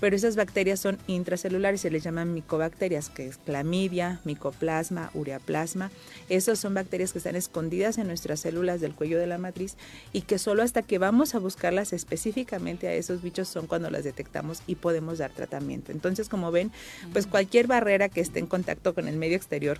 pero 0.00 0.16
esas 0.16 0.36
bacterias 0.36 0.80
son 0.80 0.98
intracelulares, 1.06 1.80
se 1.80 1.90
les 1.90 2.02
llaman 2.02 2.34
micobacterias, 2.34 3.08
que 3.08 3.26
es 3.26 3.38
clamidia, 3.38 4.20
micoplasma, 4.24 5.10
ureaplasma. 5.14 5.90
Esas 6.28 6.58
son 6.58 6.74
bacterias 6.74 7.12
que 7.12 7.18
están 7.18 7.36
escondidas 7.36 7.98
en 7.98 8.06
nuestras 8.06 8.40
células 8.40 8.80
del 8.80 8.94
cuello 8.94 9.18
de 9.18 9.26
la 9.26 9.38
matriz 9.38 9.76
y 10.12 10.22
que 10.22 10.38
solo 10.38 10.62
hasta 10.62 10.82
que 10.82 10.98
vamos 10.98 11.34
a 11.34 11.38
buscarlas 11.38 11.92
específicamente 11.92 12.88
a 12.88 12.94
esos 12.94 13.22
bichos 13.22 13.48
son 13.48 13.66
cuando 13.66 13.90
las 13.90 14.04
detectamos 14.04 14.62
y 14.66 14.74
podemos 14.76 15.18
dar 15.18 15.30
tratamiento. 15.30 15.92
Entonces, 15.92 16.28
como 16.28 16.50
ven, 16.50 16.72
pues 17.12 17.26
cualquier 17.26 17.66
barrera 17.66 18.08
que 18.08 18.20
esté 18.20 18.38
en 18.38 18.46
contacto 18.46 18.94
con 18.94 19.08
el 19.08 19.16
medio 19.16 19.36
exterior 19.36 19.78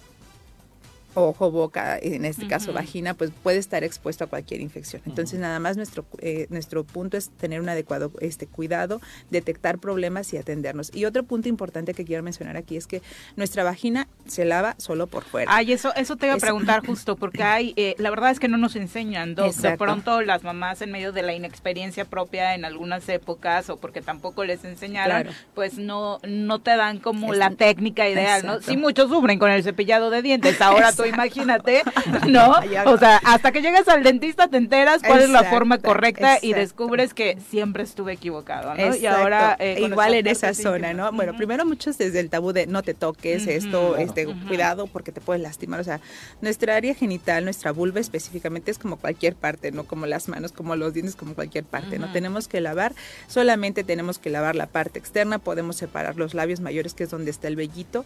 ojo, 1.16 1.50
boca, 1.50 1.98
en 2.00 2.24
este 2.24 2.46
caso 2.46 2.72
vagina, 2.72 3.14
pues 3.14 3.30
puede 3.42 3.58
estar 3.58 3.84
expuesto 3.84 4.24
a 4.24 4.26
cualquier 4.26 4.60
infección. 4.60 5.02
Entonces, 5.06 5.40
nada 5.40 5.58
más 5.58 5.76
nuestro, 5.76 6.04
eh, 6.18 6.46
nuestro 6.50 6.84
punto 6.84 7.16
es 7.16 7.30
tener 7.30 7.60
un 7.60 7.68
adecuado 7.68 8.12
este, 8.20 8.46
cuidado, 8.46 9.00
detectar 9.30 9.78
problemas 9.78 10.32
y 10.32 10.36
atendernos. 10.36 10.94
Y 10.94 11.06
otro 11.06 11.24
punto 11.24 11.48
importante 11.48 11.94
que 11.94 12.04
quiero 12.04 12.22
mencionar 12.22 12.56
aquí 12.56 12.76
es 12.76 12.86
que 12.86 13.02
nuestra 13.36 13.64
vagina 13.64 14.08
se 14.26 14.44
lava 14.44 14.74
solo 14.78 15.06
por 15.06 15.24
fuera. 15.24 15.50
Ay, 15.54 15.72
eso, 15.72 15.94
eso 15.96 16.16
te 16.16 16.26
iba 16.26 16.34
a 16.34 16.38
preguntar 16.38 16.80
justo, 16.86 17.16
porque 17.16 17.42
hay, 17.42 17.72
eh, 17.76 17.94
la 17.98 18.10
verdad 18.10 18.30
es 18.30 18.38
que 18.38 18.48
no 18.48 18.58
nos 18.58 18.76
enseñan, 18.76 19.34
de 19.34 19.76
pronto 19.78 20.20
las 20.20 20.44
mamás 20.44 20.82
en 20.82 20.90
medio 20.90 21.12
de 21.12 21.22
la 21.22 21.32
inexperiencia 21.32 22.04
propia 22.04 22.54
en 22.54 22.64
algunas 22.64 23.08
épocas 23.08 23.70
o 23.70 23.78
porque 23.78 24.02
tampoco 24.02 24.44
les 24.44 24.64
enseñaron, 24.64 25.28
pues 25.54 25.78
no, 25.78 26.18
no 26.28 26.58
te 26.58 26.76
dan 26.76 26.98
como 26.98 27.32
la 27.32 27.50
técnica 27.50 28.08
ideal, 28.08 28.44
¿no? 28.44 28.60
Sí, 28.60 28.76
muchos 28.76 29.08
sufren 29.08 29.38
con 29.38 29.50
el 29.50 29.62
cepillado 29.62 30.10
de 30.10 30.20
dientes, 30.20 30.60
ahora 30.60 30.92
tú 30.92 31.05
imagínate, 31.06 31.82
¿no? 32.28 32.54
O 32.86 32.98
sea, 32.98 33.20
hasta 33.24 33.52
que 33.52 33.62
llegas 33.62 33.88
al 33.88 34.02
dentista 34.02 34.48
te 34.48 34.56
enteras 34.56 35.02
cuál 35.06 35.22
es 35.22 35.30
la 35.30 35.44
forma 35.44 35.78
correcta 35.78 36.38
y 36.40 36.52
descubres 36.52 37.14
que 37.14 37.38
siempre 37.50 37.82
estuve 37.82 38.12
equivocado, 38.12 38.74
¿no? 38.74 38.94
Y 38.94 39.06
ahora 39.06 39.56
eh, 39.58 39.80
igual 39.80 40.14
en 40.14 40.26
esa 40.26 40.54
zona, 40.54 40.92
¿no? 40.92 41.10
Bueno, 41.12 41.36
primero 41.36 41.64
muchos 41.64 41.98
desde 41.98 42.20
el 42.20 42.30
tabú 42.30 42.52
de 42.52 42.66
no 42.66 42.82
te 42.82 42.94
toques 42.94 43.46
esto, 43.46 43.96
este 43.96 44.26
cuidado 44.46 44.86
porque 44.86 45.12
te 45.12 45.20
puedes 45.20 45.42
lastimar, 45.42 45.80
o 45.80 45.84
sea, 45.84 46.00
nuestra 46.40 46.76
área 46.76 46.94
genital, 46.94 47.44
nuestra 47.44 47.72
vulva 47.72 48.00
específicamente 48.00 48.70
es 48.70 48.78
como 48.78 48.96
cualquier 48.96 49.34
parte, 49.34 49.72
no 49.72 49.84
como 49.84 50.06
las 50.06 50.28
manos, 50.28 50.52
como 50.52 50.76
los 50.76 50.94
dientes, 50.94 51.16
como 51.16 51.34
cualquier 51.34 51.64
parte, 51.64 51.98
¿no? 51.98 52.12
Tenemos 52.12 52.48
que 52.48 52.60
lavar, 52.60 52.94
solamente 53.26 53.84
tenemos 53.84 54.18
que 54.18 54.30
lavar 54.30 54.56
la 54.56 54.66
parte 54.66 54.98
externa, 54.98 55.38
podemos 55.38 55.76
separar 55.76 56.16
los 56.16 56.34
labios 56.34 56.60
mayores 56.60 56.94
que 56.94 57.04
es 57.04 57.10
donde 57.10 57.30
está 57.30 57.48
el 57.48 57.56
vellito 57.56 58.04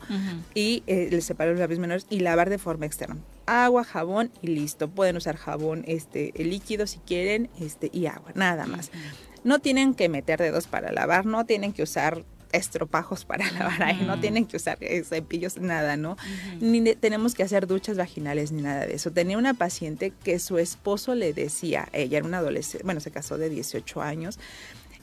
y 0.55 0.83
eh, 0.87 1.21
separar 1.21 1.53
los 1.53 1.61
labios 1.61 1.79
menores 1.79 2.07
y 2.11 2.21
lavar 2.21 2.51
de 2.51 2.59
forma 2.81 2.87
externa. 2.87 3.17
Agua, 3.47 3.85
jabón 3.85 4.31
y 4.43 4.49
listo. 4.49 4.89
Pueden 4.89 5.17
usar 5.17 5.37
jabón 5.37 5.85
este 5.87 6.33
líquido 6.37 6.87
si 6.87 6.99
quieren, 6.99 7.51
este 7.61 7.91
y 7.93 8.07
agua, 8.07 8.33
nada 8.35 8.67
más. 8.67 8.91
No 9.45 9.59
tienen 9.59 9.95
que 9.95 10.09
meter 10.09 10.41
dedos 10.41 10.67
para 10.67 10.93
lavar, 10.93 11.27
no 11.27 11.45
tienen 11.45 11.73
que 11.73 11.83
usar 11.83 12.25
estropajos 12.53 13.25
para 13.25 13.51
lavar 13.53 13.83
ahí, 13.83 14.03
no 14.05 14.19
tienen 14.21 14.47
que 14.47 14.57
usar 14.57 14.79
eh, 14.81 15.03
cepillos, 15.05 15.59
nada, 15.59 15.97
¿no? 15.97 16.17
Ni 16.61 16.83
tenemos 16.95 17.35
que 17.35 17.43
hacer 17.43 17.67
duchas 17.67 17.97
vaginales 17.97 18.53
ni 18.53 18.63
nada 18.63 18.87
de 18.87 18.95
eso. 18.95 19.11
Tenía 19.11 19.39
una 19.39 19.55
paciente 19.55 20.13
que 20.25 20.39
su 20.39 20.59
esposo 20.59 21.15
le 21.15 21.33
decía, 21.33 21.89
ella 21.93 22.19
era 22.19 22.27
una 22.27 22.39
adolescente, 22.39 22.85
bueno, 22.85 23.01
se 23.01 23.11
casó 23.11 23.39
de 23.39 23.51
18 23.51 24.03
años, 24.03 24.39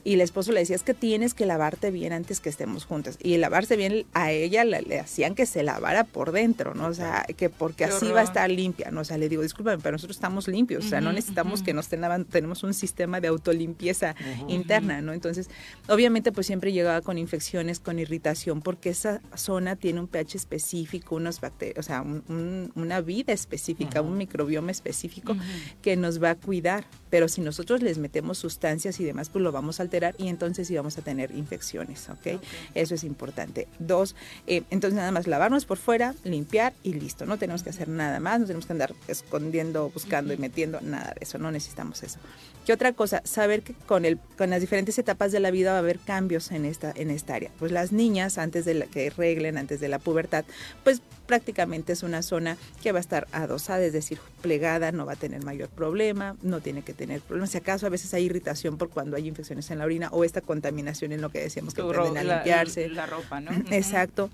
y 0.07 0.13
el 0.13 0.21
esposo 0.21 0.53
le 0.53 0.61
decía, 0.61 0.77
es 0.77 0.83
que 0.83 0.93
tienes 0.93 1.33
que 1.33 1.45
lavarte 1.45 1.91
bien 1.91 2.13
antes 2.13 2.39
que 2.39 2.47
estemos 2.47 2.85
juntas. 2.85 3.17
Y 3.21 3.35
lavarse 3.35 3.75
bien 3.75 4.05
a 4.13 4.31
ella 4.31 4.63
le, 4.63 5.01
hacían 5.01 5.35
que 5.35 5.45
se 5.45 5.63
lavara 5.63 6.05
por 6.05 6.31
dentro, 6.31 6.73
¿no? 6.73 6.87
O 6.87 6.93
sea, 6.93 7.25
que 7.35 7.49
porque 7.49 7.83
así 7.83 8.07
va 8.13 8.21
a 8.21 8.23
estar 8.23 8.49
limpia, 8.49 8.89
¿no? 8.89 9.01
O 9.01 9.03
sea, 9.03 9.17
le 9.17 9.27
digo, 9.27 9.43
discúlpame, 9.43 9.83
pero 9.83 9.95
nosotros 9.95 10.15
estamos 10.15 10.47
limpios, 10.47 10.85
o 10.85 10.87
sea, 10.87 11.01
no 11.01 11.11
necesitamos 11.11 11.61
que 11.61 11.73
nos 11.73 11.89
tengan, 11.89 12.23
tenemos 12.23 12.63
un 12.63 12.73
sistema 12.73 13.19
de 13.19 13.27
autolimpieza 13.27 14.15
interna, 14.47 15.01
¿no? 15.01 15.11
Entonces, 15.11 15.49
obviamente, 15.89 16.31
pues 16.31 16.47
siempre 16.47 16.71
llegaba 16.71 17.01
con 17.01 17.17
infecciones, 17.17 17.81
con 17.81 17.99
irritación, 17.99 18.61
porque 18.61 18.91
esa 18.91 19.19
zona 19.35 19.75
tiene 19.75 19.99
un 19.99 20.07
pH 20.07 20.37
específico, 20.37 21.17
unos 21.17 21.41
bacterias, 21.41 21.79
o 21.79 21.83
sea, 21.83 22.01
una 22.01 23.01
vida 23.01 23.33
específica, 23.33 24.01
un 24.01 24.17
microbioma 24.17 24.71
específico 24.71 25.35
que 25.81 25.97
nos 25.97 26.23
va 26.23 26.29
a 26.29 26.35
cuidar. 26.35 26.85
Pero 27.09 27.27
si 27.27 27.41
nosotros 27.41 27.81
les 27.81 27.97
metemos 27.97 28.37
sustancias 28.37 29.01
y 29.01 29.03
demás, 29.03 29.29
pues 29.29 29.41
lo 29.43 29.51
vamos 29.51 29.79
a 29.79 29.83
alterar 29.83 29.96
y 30.17 30.27
entonces 30.27 30.69
íbamos 30.69 30.97
a 30.97 31.01
tener 31.01 31.31
infecciones, 31.31 32.09
¿ok? 32.09 32.41
Eso 32.75 32.95
es 32.95 33.03
importante. 33.03 33.67
Dos, 33.79 34.15
eh, 34.45 34.63
entonces 34.69 34.97
nada 34.97 35.11
más 35.11 35.27
lavarnos 35.27 35.65
por 35.65 35.77
fuera, 35.77 36.15
limpiar 36.23 36.73
y 36.83 36.93
listo. 36.93 37.25
No 37.25 37.37
tenemos 37.37 37.63
que 37.63 37.69
hacer 37.69 37.89
nada 37.89 38.19
más, 38.19 38.39
no 38.39 38.45
tenemos 38.45 38.65
que 38.65 38.73
andar 38.73 38.93
escondiendo, 39.07 39.89
buscando 39.89 40.33
y 40.33 40.37
metiendo 40.37 40.81
nada 40.81 41.13
de 41.17 41.23
eso, 41.23 41.37
no 41.37 41.51
necesitamos 41.51 42.03
eso. 42.03 42.19
¿Qué 42.65 42.73
otra 42.73 42.91
cosa? 42.91 43.21
Saber 43.23 43.61
que 43.61 43.73
con, 43.73 44.03
el, 44.03 44.19
con 44.37 44.49
las 44.49 44.59
diferentes 44.59 44.97
etapas 44.99 45.31
de 45.31 45.39
la 45.39 45.51
vida 45.51 45.71
va 45.71 45.77
a 45.77 45.79
haber 45.79 45.99
cambios 45.99 46.51
en 46.51 46.65
esta, 46.65 46.91
en 46.95 47.09
esta 47.11 47.35
área. 47.35 47.49
Pues 47.59 47.71
las 47.71 47.93
niñas, 47.93 48.37
antes 48.37 48.65
de 48.65 48.87
que 48.91 49.09
reglen, 49.09 49.57
antes 49.57 49.79
de 49.79 49.87
la 49.87 49.99
pubertad, 49.99 50.43
pues 50.83 51.01
prácticamente 51.27 51.93
es 51.93 52.01
una 52.01 52.23
zona 52.23 52.57
que 52.81 52.91
va 52.91 52.97
a 52.97 53.01
estar 53.01 53.27
adosada, 53.31 53.83
es 53.83 53.93
decir, 53.93 54.17
plegada, 54.41 54.91
no 54.91 55.05
va 55.05 55.13
a 55.13 55.15
tener 55.17 55.43
mayor 55.43 55.69
problema, 55.69 56.35
no 56.41 56.61
tiene 56.61 56.81
que 56.81 56.93
tener 56.93 57.21
problemas. 57.21 57.51
Si 57.51 57.57
acaso 57.57 57.85
a 57.85 57.89
veces 57.89 58.13
hay 58.13 58.25
irritación 58.25 58.77
por 58.77 58.89
cuando 58.89 59.15
hay 59.15 59.27
infecciones 59.27 59.69
en 59.69 59.77
la 59.77 59.85
orina 59.85 60.09
o 60.11 60.23
esta 60.23 60.41
contaminación 60.41 61.11
en 61.11 61.21
lo 61.21 61.29
que 61.29 61.39
decíamos 61.39 61.73
que 61.73 61.83
tienden 61.83 62.17
a 62.17 62.35
limpiarse. 62.35 62.89
La, 62.89 63.05
ropa, 63.05 63.39
¿no? 63.39 63.51
Exacto 63.69 64.31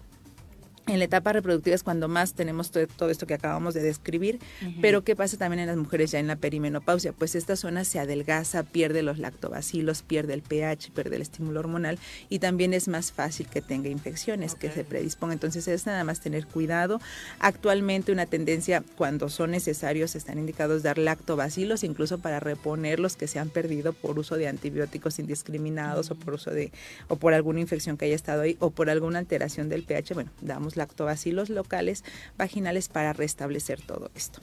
en 0.87 0.99
la 0.99 1.05
etapa 1.05 1.31
reproductiva 1.31 1.75
es 1.75 1.83
cuando 1.83 2.09
más 2.09 2.33
tenemos 2.33 2.71
todo, 2.71 3.09
esto 3.09 3.25
que 3.25 3.33
acabamos 3.33 3.73
de 3.73 3.81
describir, 3.81 4.39
pero 4.81 5.03
¿qué 5.03 5.15
pasa 5.15 5.37
también 5.37 5.61
en 5.61 5.67
las 5.67 5.77
mujeres 5.77 6.11
ya 6.11 6.19
en 6.19 6.27
la 6.27 6.35
perimenopausia? 6.35 7.13
Pues 7.13 7.35
esta 7.35 7.55
zona 7.55 7.85
se 7.85 7.99
adelgaza, 7.99 8.63
pierde 8.63 9.01
los 9.01 9.17
lactobacilos, 9.17 10.01
pierde 10.01 10.33
el 10.33 10.41
pH, 10.41 10.91
pierde 10.93 11.15
el 11.15 11.21
estímulo 11.21 11.61
hormonal 11.61 11.99
y 12.27 12.39
también 12.39 12.73
es 12.73 12.89
más 12.89 13.13
fácil 13.13 13.47
que 13.47 13.61
tenga 13.61 13.87
infecciones, 13.87 14.55
que 14.55 14.69
se 14.69 14.83
predisponga. 14.83 15.33
Entonces 15.33 15.67
es 15.69 15.85
nada 15.85 16.03
más 16.03 16.19
tener 16.19 16.47
cuidado. 16.47 16.99
Actualmente 17.39 18.11
una 18.11 18.25
tendencia 18.25 18.83
cuando 18.97 19.29
son 19.29 19.51
necesarios 19.51 20.15
están 20.15 20.37
indicados 20.37 20.83
dar 20.83 20.97
lactobacilos 20.97 21.83
incluso 21.85 22.17
para 22.17 22.41
reponer 22.41 22.99
los 22.99 23.15
que 23.15 23.27
se 23.27 23.39
han 23.39 23.49
perdido 23.49 23.93
por 23.93 24.19
uso 24.19 24.35
de 24.35 24.49
antibióticos 24.49 25.19
indiscriminados 25.19 26.11
o 26.11 26.15
por 26.15 26.33
uso 26.33 26.51
de 26.51 26.71
o 27.07 27.15
por 27.15 27.33
alguna 27.33 27.61
infección 27.61 27.95
que 27.95 28.05
haya 28.05 28.15
estado 28.15 28.41
ahí 28.41 28.57
o 28.59 28.71
por 28.71 28.89
alguna 28.89 29.19
alteración 29.19 29.69
del 29.69 29.83
pH. 29.83 30.13
Bueno, 30.13 30.31
damos 30.41 30.72
lactobacilos 30.75 31.49
locales 31.49 32.03
vaginales 32.37 32.89
para 32.89 33.13
restablecer 33.13 33.81
todo 33.81 34.11
esto. 34.15 34.39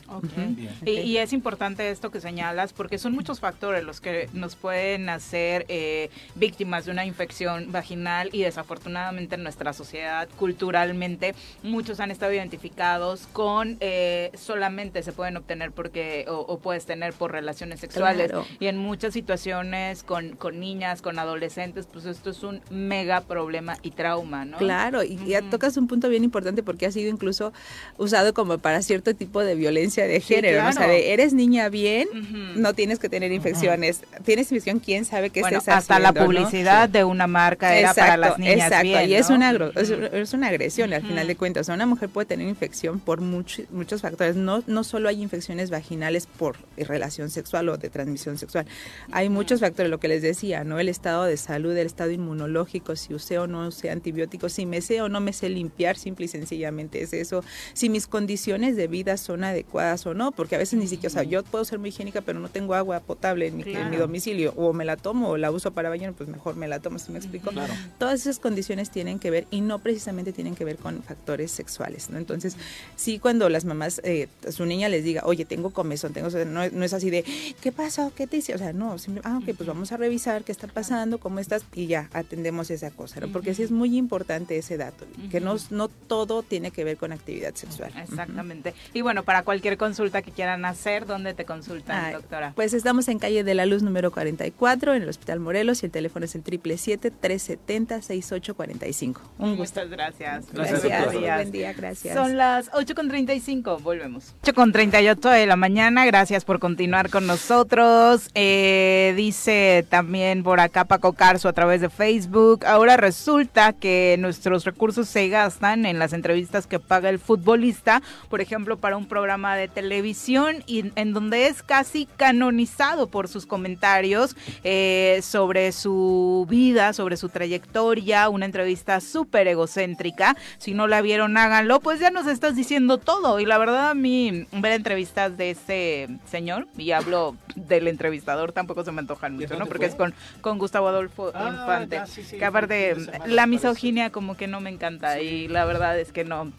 Y, 0.86 1.16
es 1.16 1.32
importante 1.32 1.90
esto 1.90 2.10
que 2.10 2.20
señalas 2.20 2.72
porque 2.72 2.98
son 2.98 3.12
muchos 3.12 3.40
factores 3.40 3.84
los 3.84 4.00
que 4.00 4.28
nos 4.32 4.56
pueden 4.56 5.08
hacer 5.08 5.66
eh, 5.68 6.10
víctimas 6.34 6.86
de 6.86 6.92
una 6.92 7.04
infección 7.04 7.72
vaginal 7.72 8.30
y 8.32 8.42
desafortunadamente 8.42 9.34
en 9.34 9.42
nuestra 9.42 9.72
sociedad 9.72 10.28
culturalmente 10.38 11.34
muchos 11.62 12.00
han 12.00 12.10
estado 12.10 12.32
identificados 12.32 13.26
con 13.32 13.76
eh, 13.80 14.30
solamente 14.34 15.02
se 15.02 15.12
pueden 15.12 15.36
obtener 15.36 15.72
porque 15.72 16.24
o, 16.28 16.58
puedes 16.58 16.86
tener 16.86 17.12
por 17.12 17.32
relaciones 17.32 17.80
sexuales 17.80 18.32
y 18.58 18.66
en 18.66 18.78
muchas 18.78 19.12
situaciones 19.12 20.02
con, 20.02 20.36
con 20.36 20.60
niñas, 20.60 21.02
con 21.02 21.18
adolescentes, 21.18 21.86
pues 21.86 22.04
esto 22.04 22.30
es 22.30 22.42
un 22.42 22.60
mega 22.70 23.22
problema 23.22 23.76
y 23.82 23.92
trauma, 23.92 24.44
¿no? 24.44 24.58
Claro, 24.58 25.02
y 25.02 25.16
ya 25.26 25.42
tocas 25.42 25.76
un 25.76 25.86
punto 25.86 26.08
bien 26.08 26.19
importante 26.24 26.62
porque 26.62 26.86
ha 26.86 26.92
sido 26.92 27.10
incluso 27.10 27.52
usado 27.98 28.34
como 28.34 28.58
para 28.58 28.82
cierto 28.82 29.14
tipo 29.14 29.40
de 29.40 29.54
violencia 29.54 30.06
de 30.06 30.20
género. 30.20 30.66
O 30.68 30.72
sea, 30.72 30.86
de 30.86 31.12
eres 31.12 31.32
niña 31.32 31.68
bien, 31.68 32.08
no 32.56 32.74
tienes 32.74 32.98
que 32.98 33.08
tener 33.08 33.32
infecciones. 33.32 34.02
Tienes 34.24 34.50
infección, 34.50 34.78
quién 34.78 35.04
sabe 35.04 35.30
qué 35.30 35.40
bueno, 35.40 35.58
estés 35.58 35.74
hasta 35.74 35.98
la 35.98 36.12
publicidad 36.12 36.88
de 36.88 37.04
una 37.04 37.26
marca 37.26 37.76
era 37.76 37.94
para 37.94 38.16
las 38.16 38.38
niñas 38.38 38.66
Exacto, 38.66 38.86
y 38.86 39.14
es, 39.14 39.30
una, 39.30 39.50
es, 39.52 40.32
una 40.32 40.48
agresión 40.48 40.92
al 40.92 41.02
final 41.02 41.26
de 41.26 41.36
cuentas. 41.36 41.62
O 41.62 41.64
sea, 41.64 41.74
una 41.74 41.86
mujer 41.86 42.08
puede 42.08 42.26
tener 42.26 42.48
infección 42.48 43.00
por 43.00 43.20
muchos 43.20 44.00
factores. 44.00 44.36
No, 44.36 44.62
no 44.66 44.84
solo 44.84 45.08
hay 45.08 45.22
infecciones 45.22 45.70
vaginales 45.70 46.26
por 46.26 46.56
relación 46.76 47.30
sexual 47.30 47.68
o 47.68 47.76
de 47.76 47.90
transmisión 47.90 48.38
sexual. 48.38 48.66
Hay 49.12 49.28
muchos 49.28 49.60
factores, 49.60 49.90
lo 49.90 50.00
que 50.00 50.08
les 50.08 50.22
decía, 50.22 50.64
¿no? 50.64 50.78
El 50.78 50.88
estado 50.88 51.24
de 51.24 51.36
salud, 51.36 51.76
el 51.76 51.86
estado 51.86 52.10
inmunológico, 52.10 52.96
si 52.96 53.14
usé 53.14 53.38
o 53.38 53.46
no 53.46 53.68
usé 53.68 53.90
antibióticos, 53.90 54.52
si 54.52 54.66
me 54.66 54.80
sé 54.80 55.02
o 55.02 55.08
no 55.08 55.20
me 55.20 55.32
sé 55.32 55.48
limpiar, 55.48 55.96
si 55.96 56.09
simple 56.10 56.26
y 56.26 56.28
sencillamente 56.28 57.02
es 57.02 57.12
eso. 57.12 57.44
Si 57.72 57.88
mis 57.88 58.06
condiciones 58.06 58.76
de 58.76 58.88
vida 58.88 59.16
son 59.16 59.44
adecuadas 59.44 60.04
o 60.06 60.14
no, 60.14 60.32
porque 60.32 60.56
a 60.56 60.58
veces 60.58 60.78
ni 60.78 60.88
siquiera, 60.88 61.08
o 61.08 61.14
sea, 61.14 61.22
yo 61.22 61.44
puedo 61.44 61.64
ser 61.64 61.78
muy 61.78 61.90
higiénica, 61.90 62.20
pero 62.20 62.40
no 62.40 62.48
tengo 62.48 62.74
agua 62.74 63.00
potable 63.00 63.46
en 63.46 63.56
mi, 63.56 63.64
mi 63.64 63.96
domicilio, 63.96 64.52
o 64.56 64.72
me 64.72 64.84
la 64.84 64.96
tomo 64.96 65.30
o 65.30 65.36
la 65.36 65.50
uso 65.50 65.70
para 65.72 65.88
bañar, 65.88 66.12
pues 66.14 66.28
mejor 66.28 66.56
me 66.56 66.66
la 66.66 66.80
tomo, 66.80 66.98
si 66.98 67.12
me 67.12 67.18
explico? 67.18 67.50
Todas 67.98 68.20
esas 68.20 68.38
condiciones 68.38 68.90
tienen 68.90 69.18
que 69.18 69.30
ver 69.30 69.46
y 69.50 69.60
no 69.60 69.78
precisamente 69.78 70.32
tienen 70.32 70.54
que 70.54 70.64
ver 70.64 70.76
con 70.76 71.02
factores 71.02 71.50
sexuales, 71.50 72.10
¿no? 72.10 72.18
Entonces, 72.18 72.56
sí, 72.96 73.18
cuando 73.18 73.48
las 73.48 73.64
mamás, 73.64 74.00
eh, 74.04 74.28
su 74.50 74.66
niña 74.66 74.88
les 74.88 75.04
diga, 75.04 75.22
oye, 75.24 75.44
tengo 75.44 75.70
comezón, 75.70 76.12
tengo, 76.12 76.28
no, 76.46 76.68
no 76.68 76.84
es 76.84 76.92
así 76.92 77.10
de, 77.10 77.24
¿qué 77.60 77.70
pasó? 77.70 78.12
¿Qué 78.14 78.26
te 78.26 78.38
hice? 78.38 78.54
O 78.54 78.58
sea, 78.58 78.72
no, 78.72 78.96
ah, 79.22 79.38
ok, 79.42 79.54
pues 79.56 79.66
vamos 79.66 79.92
a 79.92 79.96
revisar 79.96 80.42
qué 80.44 80.52
está 80.52 80.66
pasando, 80.66 81.18
cómo 81.18 81.38
estás, 81.38 81.64
y 81.74 81.86
ya 81.86 82.08
atendemos 82.12 82.70
esa 82.70 82.90
cosa, 82.90 83.20
¿no? 83.20 83.28
Porque 83.28 83.54
sí 83.54 83.62
es 83.62 83.70
muy 83.70 83.96
importante 83.96 84.56
ese 84.56 84.76
dato, 84.76 85.06
que 85.30 85.40
no, 85.40 85.56
no 85.70 85.88
todo 86.06 86.42
tiene 86.42 86.70
que 86.70 86.84
ver 86.84 86.96
con 86.96 87.12
actividad 87.12 87.54
sexual. 87.54 87.92
Exactamente. 87.96 88.74
Y 88.92 89.02
bueno, 89.02 89.22
para 89.22 89.42
cualquier 89.42 89.76
consulta 89.76 90.22
que 90.22 90.32
quieran 90.32 90.64
hacer, 90.64 91.06
¿dónde 91.06 91.34
te 91.34 91.44
consultan, 91.44 92.12
doctora? 92.12 92.52
Pues 92.54 92.74
estamos 92.74 93.08
en 93.08 93.18
calle 93.18 93.44
de 93.44 93.54
la 93.54 93.66
Luz 93.66 93.82
número 93.82 94.10
44 94.10 94.94
en 94.94 95.02
el 95.02 95.08
Hospital 95.08 95.40
Morelos 95.40 95.82
y 95.82 95.86
el 95.86 95.92
teléfono 95.92 96.24
es 96.24 96.34
el 96.34 96.44
777-370-6845. 96.44 99.16
Un 99.38 99.56
gusto. 99.56 99.80
Muchas 99.80 99.90
gracias. 99.90 100.46
Gracias. 100.52 100.84
gracias. 100.84 101.36
Buen 101.36 101.52
día, 101.52 101.72
gracias. 101.72 102.14
Son 102.14 102.36
las 102.36 102.70
8.35, 102.72 103.82
volvemos. 103.82 104.34
8.38 104.42 105.30
de 105.30 105.46
la 105.46 105.56
mañana, 105.56 106.06
gracias 106.06 106.44
por 106.44 106.58
continuar 106.58 107.10
con 107.10 107.26
nosotros. 107.26 108.30
Eh, 108.34 109.14
dice 109.16 109.86
también 109.88 110.42
por 110.42 110.60
acá 110.60 110.84
Paco 110.84 111.12
Carso 111.12 111.48
a 111.48 111.52
través 111.52 111.80
de 111.80 111.90
Facebook, 111.90 112.64
ahora 112.66 112.96
resulta 112.96 113.72
que 113.72 114.16
nuestros 114.18 114.64
recursos 114.64 115.08
se 115.08 115.28
gastan 115.28 115.86
en 115.86 115.89
las 115.98 116.12
entrevistas 116.12 116.66
que 116.66 116.78
paga 116.78 117.08
el 117.08 117.18
futbolista, 117.18 118.02
por 118.28 118.40
ejemplo, 118.40 118.78
para 118.78 118.96
un 118.96 119.06
programa 119.06 119.56
de 119.56 119.68
televisión 119.68 120.62
y 120.66 120.92
en 120.94 121.12
donde 121.12 121.46
es 121.46 121.62
casi 121.62 122.06
canonizado 122.16 123.08
por 123.08 123.28
sus 123.28 123.46
comentarios 123.46 124.36
eh, 124.64 125.20
sobre 125.22 125.72
su 125.72 126.46
vida, 126.48 126.92
sobre 126.92 127.16
su 127.16 127.28
trayectoria, 127.28 128.28
una 128.28 128.46
entrevista 128.46 129.00
súper 129.00 129.48
egocéntrica. 129.48 130.36
Si 130.58 130.74
no 130.74 130.86
la 130.86 131.02
vieron, 131.02 131.36
háganlo, 131.36 131.80
pues 131.80 132.00
ya 132.00 132.10
nos 132.10 132.26
estás 132.26 132.56
diciendo 132.56 132.98
todo. 132.98 133.40
Y 133.40 133.46
la 133.46 133.58
verdad 133.58 133.90
a 133.90 133.94
mí 133.94 134.46
ver 134.52 134.72
entrevistas 134.72 135.36
de 135.36 135.50
ese 135.50 136.08
señor, 136.26 136.68
y 136.76 136.92
hablo 136.92 137.36
del 137.54 137.88
entrevistador, 137.88 138.52
tampoco 138.52 138.84
se 138.84 138.92
me 138.92 139.00
antojan 139.00 139.36
mucho, 139.36 139.58
¿no? 139.58 139.66
Porque 139.66 139.86
es 139.86 139.94
con, 139.94 140.14
con 140.40 140.58
Gustavo 140.58 140.88
Adolfo 140.88 141.30
ah, 141.34 141.50
Infante. 141.50 142.02
que 142.38 142.44
aparte, 142.44 142.96
la 143.26 143.46
misoginia 143.46 144.10
como 144.10 144.36
que 144.36 144.46
no 144.46 144.60
me 144.60 144.70
encanta 144.70 145.20
y 145.20 145.48
la 145.48 145.64
verdad 145.64 145.79
es 145.80 146.12
que 146.12 146.24
no, 146.24 146.52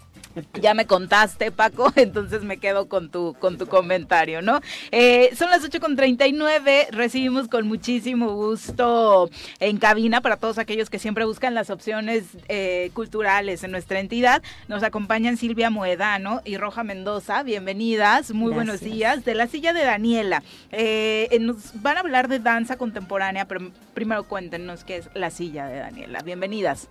ya 0.53 0.73
me 0.73 0.85
contaste, 0.85 1.51
Paco, 1.51 1.91
entonces 1.95 2.43
me 2.43 2.57
quedo 2.57 2.87
con 2.87 3.09
tu, 3.09 3.35
con 3.39 3.57
tu 3.57 3.67
comentario, 3.67 4.41
¿no? 4.41 4.61
Eh, 4.91 5.31
son 5.35 5.49
las 5.49 5.63
8.39, 5.63 6.89
recibimos 6.91 7.47
con 7.47 7.67
muchísimo 7.67 8.33
gusto 8.33 9.29
en 9.59 9.77
cabina 9.77 10.21
para 10.21 10.37
todos 10.37 10.57
aquellos 10.57 10.89
que 10.89 10.99
siempre 10.99 11.25
buscan 11.25 11.53
las 11.53 11.69
opciones 11.69 12.25
eh, 12.47 12.91
culturales 12.93 13.63
en 13.63 13.71
nuestra 13.71 13.99
entidad. 13.99 14.41
Nos 14.67 14.83
acompañan 14.83 15.37
Silvia 15.37 15.69
Moedano 15.69 16.41
y 16.45 16.57
Roja 16.57 16.83
Mendoza, 16.83 17.43
bienvenidas, 17.43 18.31
muy 18.31 18.53
buenos 18.53 18.79
días, 18.81 19.25
de 19.25 19.35
la 19.35 19.47
silla 19.47 19.73
de 19.73 19.83
Daniela. 19.83 20.43
Eh, 20.71 21.37
nos 21.41 21.81
van 21.81 21.97
a 21.97 21.99
hablar 22.01 22.27
de 22.27 22.39
danza 22.39 22.77
contemporánea, 22.77 23.45
pero 23.45 23.71
primero 23.93 24.23
cuéntenos 24.23 24.83
qué 24.83 24.97
es 24.97 25.09
la 25.13 25.29
silla 25.29 25.67
de 25.67 25.79
Daniela. 25.79 26.21
Bienvenidas. 26.21 26.87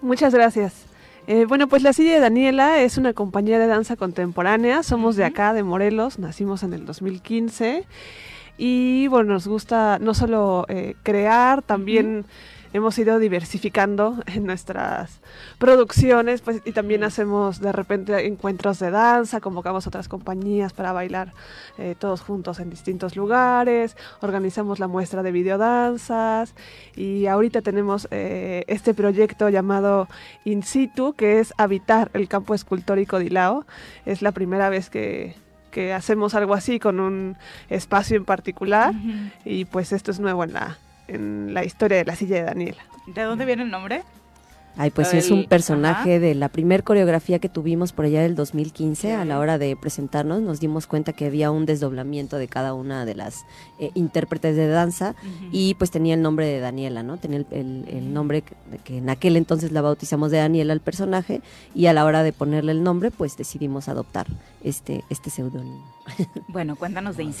Muchas 0.00 0.34
gracias. 0.34 0.91
Eh, 1.28 1.44
bueno, 1.46 1.68
pues 1.68 1.82
la 1.82 1.92
silla 1.92 2.14
de 2.14 2.20
Daniela 2.20 2.80
es 2.80 2.98
una 2.98 3.12
compañía 3.12 3.58
de 3.58 3.66
danza 3.66 3.96
contemporánea. 3.96 4.82
Somos 4.82 5.16
de 5.16 5.24
acá, 5.24 5.52
de 5.52 5.62
Morelos. 5.62 6.18
Nacimos 6.18 6.62
en 6.62 6.72
el 6.72 6.84
2015. 6.84 7.86
Y 8.58 9.06
bueno, 9.08 9.32
nos 9.34 9.46
gusta 9.46 9.98
no 10.00 10.14
solo 10.14 10.66
eh, 10.68 10.94
crear, 11.02 11.62
también 11.62 12.26
hemos 12.72 12.98
ido 12.98 13.18
diversificando 13.18 14.22
en 14.26 14.44
nuestras 14.44 15.20
producciones, 15.58 16.40
pues, 16.40 16.62
y 16.64 16.72
también 16.72 17.04
hacemos 17.04 17.60
de 17.60 17.72
repente 17.72 18.26
encuentros 18.26 18.78
de 18.78 18.90
danza, 18.90 19.40
convocamos 19.40 19.86
otras 19.86 20.08
compañías 20.08 20.72
para 20.72 20.92
bailar 20.92 21.32
eh, 21.78 21.94
todos 21.98 22.20
juntos 22.20 22.60
en 22.60 22.70
distintos 22.70 23.16
lugares, 23.16 23.96
organizamos 24.20 24.78
la 24.78 24.88
muestra 24.88 25.22
de 25.22 25.32
videodanzas 25.32 26.54
y 26.96 27.26
ahorita 27.26 27.62
tenemos 27.62 28.08
eh, 28.10 28.64
este 28.66 28.94
proyecto 28.94 29.48
llamado 29.48 30.08
In 30.44 30.62
situ, 30.62 31.14
que 31.14 31.40
es 31.40 31.54
habitar 31.58 32.10
el 32.14 32.28
campo 32.28 32.54
escultórico 32.54 33.18
de 33.18 33.26
Ilao. 33.26 33.64
Es 34.06 34.22
la 34.22 34.32
primera 34.32 34.68
vez 34.68 34.90
que, 34.90 35.34
que 35.70 35.92
hacemos 35.92 36.34
algo 36.34 36.54
así 36.54 36.78
con 36.78 37.00
un 37.00 37.36
espacio 37.68 38.16
en 38.16 38.24
particular 38.24 38.94
y 39.44 39.64
pues 39.64 39.92
esto 39.92 40.10
es 40.10 40.20
nuevo 40.20 40.44
en 40.44 40.52
la, 40.52 40.78
en 41.08 41.54
la 41.54 41.64
historia 41.64 41.98
de 41.98 42.04
la 42.04 42.16
silla 42.16 42.36
de 42.36 42.42
Daniela. 42.42 42.82
¿De 43.06 43.22
dónde 43.22 43.44
viene 43.44 43.62
el 43.62 43.70
nombre? 43.70 44.02
Ay, 44.76 44.90
pues 44.90 45.12
es 45.12 45.30
un 45.30 45.44
personaje 45.44 46.18
de 46.18 46.34
la 46.34 46.48
primer 46.48 46.82
coreografía 46.82 47.38
que 47.38 47.50
tuvimos 47.50 47.92
por 47.92 48.06
allá 48.06 48.22
del 48.22 48.34
2015. 48.34 49.12
A 49.12 49.24
la 49.26 49.38
hora 49.38 49.58
de 49.58 49.76
presentarnos 49.76 50.40
nos 50.40 50.60
dimos 50.60 50.86
cuenta 50.86 51.12
que 51.12 51.26
había 51.26 51.50
un 51.50 51.66
desdoblamiento 51.66 52.38
de 52.38 52.48
cada 52.48 52.72
una 52.72 53.04
de 53.04 53.14
las 53.14 53.44
eh, 53.78 53.90
intérpretes 53.94 54.56
de 54.56 54.68
danza 54.68 55.14
y 55.50 55.74
pues 55.74 55.90
tenía 55.90 56.14
el 56.14 56.22
nombre 56.22 56.46
de 56.46 56.60
Daniela, 56.60 57.02
¿no? 57.02 57.18
Tenía 57.18 57.44
el, 57.50 58.14
nombre 58.14 58.42
que, 58.84 58.96
en 58.96 59.10
aquel 59.10 59.36
entonces 59.36 59.72
la 59.72 59.82
bautizamos 59.82 60.30
de 60.30 60.38
Daniela 60.38 60.72
al 60.72 60.80
personaje 60.80 61.42
y 61.74 61.86
a 61.86 61.92
la 61.92 62.06
hora 62.06 62.22
de 62.22 62.32
ponerle 62.32 62.72
el 62.72 62.82
nombre 62.82 63.10
pues 63.10 63.36
decidimos 63.36 63.88
adoptar 63.88 64.26
este, 64.64 65.04
este 65.10 65.28
seudónimo. 65.28 65.84
Bueno, 66.48 66.76
cuéntanos 66.76 67.16
de 67.16 67.24
In 67.24 67.34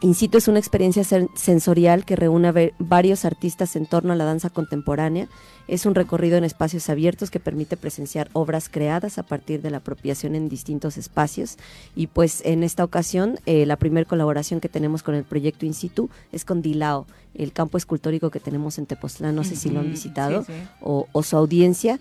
Incito 0.00 0.38
es 0.38 0.46
una 0.46 0.60
experiencia 0.60 1.02
sensorial 1.34 2.04
que 2.04 2.14
reúne 2.14 2.48
a 2.48 2.54
varios 2.78 3.24
artistas 3.24 3.74
en 3.74 3.86
torno 3.86 4.12
a 4.12 4.16
la 4.16 4.24
danza 4.24 4.48
contemporánea. 4.48 5.28
Es 5.68 5.86
un 5.86 5.94
recorrido 5.94 6.36
en 6.36 6.44
espacios 6.44 6.88
abiertos 6.88 7.30
que 7.30 7.40
permite 7.40 7.76
presenciar 7.76 8.28
obras 8.32 8.68
creadas 8.68 9.18
a 9.18 9.22
partir 9.22 9.62
de 9.62 9.70
la 9.70 9.78
apropiación 9.78 10.34
en 10.34 10.48
distintos 10.48 10.96
espacios. 10.96 11.58
Y 11.94 12.08
pues 12.08 12.42
en 12.44 12.62
esta 12.62 12.84
ocasión, 12.84 13.38
eh, 13.46 13.66
la 13.66 13.76
primera 13.76 14.08
colaboración 14.08 14.60
que 14.60 14.68
tenemos 14.68 15.02
con 15.02 15.14
el 15.14 15.24
proyecto 15.24 15.66
In 15.66 15.74
situ 15.74 16.08
es 16.32 16.44
con 16.44 16.62
Dilao, 16.62 17.06
el 17.34 17.52
campo 17.52 17.78
escultórico 17.78 18.30
que 18.30 18.40
tenemos 18.40 18.78
en 18.78 18.86
Tepoztlán, 18.86 19.34
no 19.34 19.44
sé 19.44 19.54
si 19.56 19.70
lo 19.70 19.80
han 19.80 19.90
visitado, 19.90 20.44
O, 20.80 21.22
su 21.22 21.36
audiencia. 21.36 21.98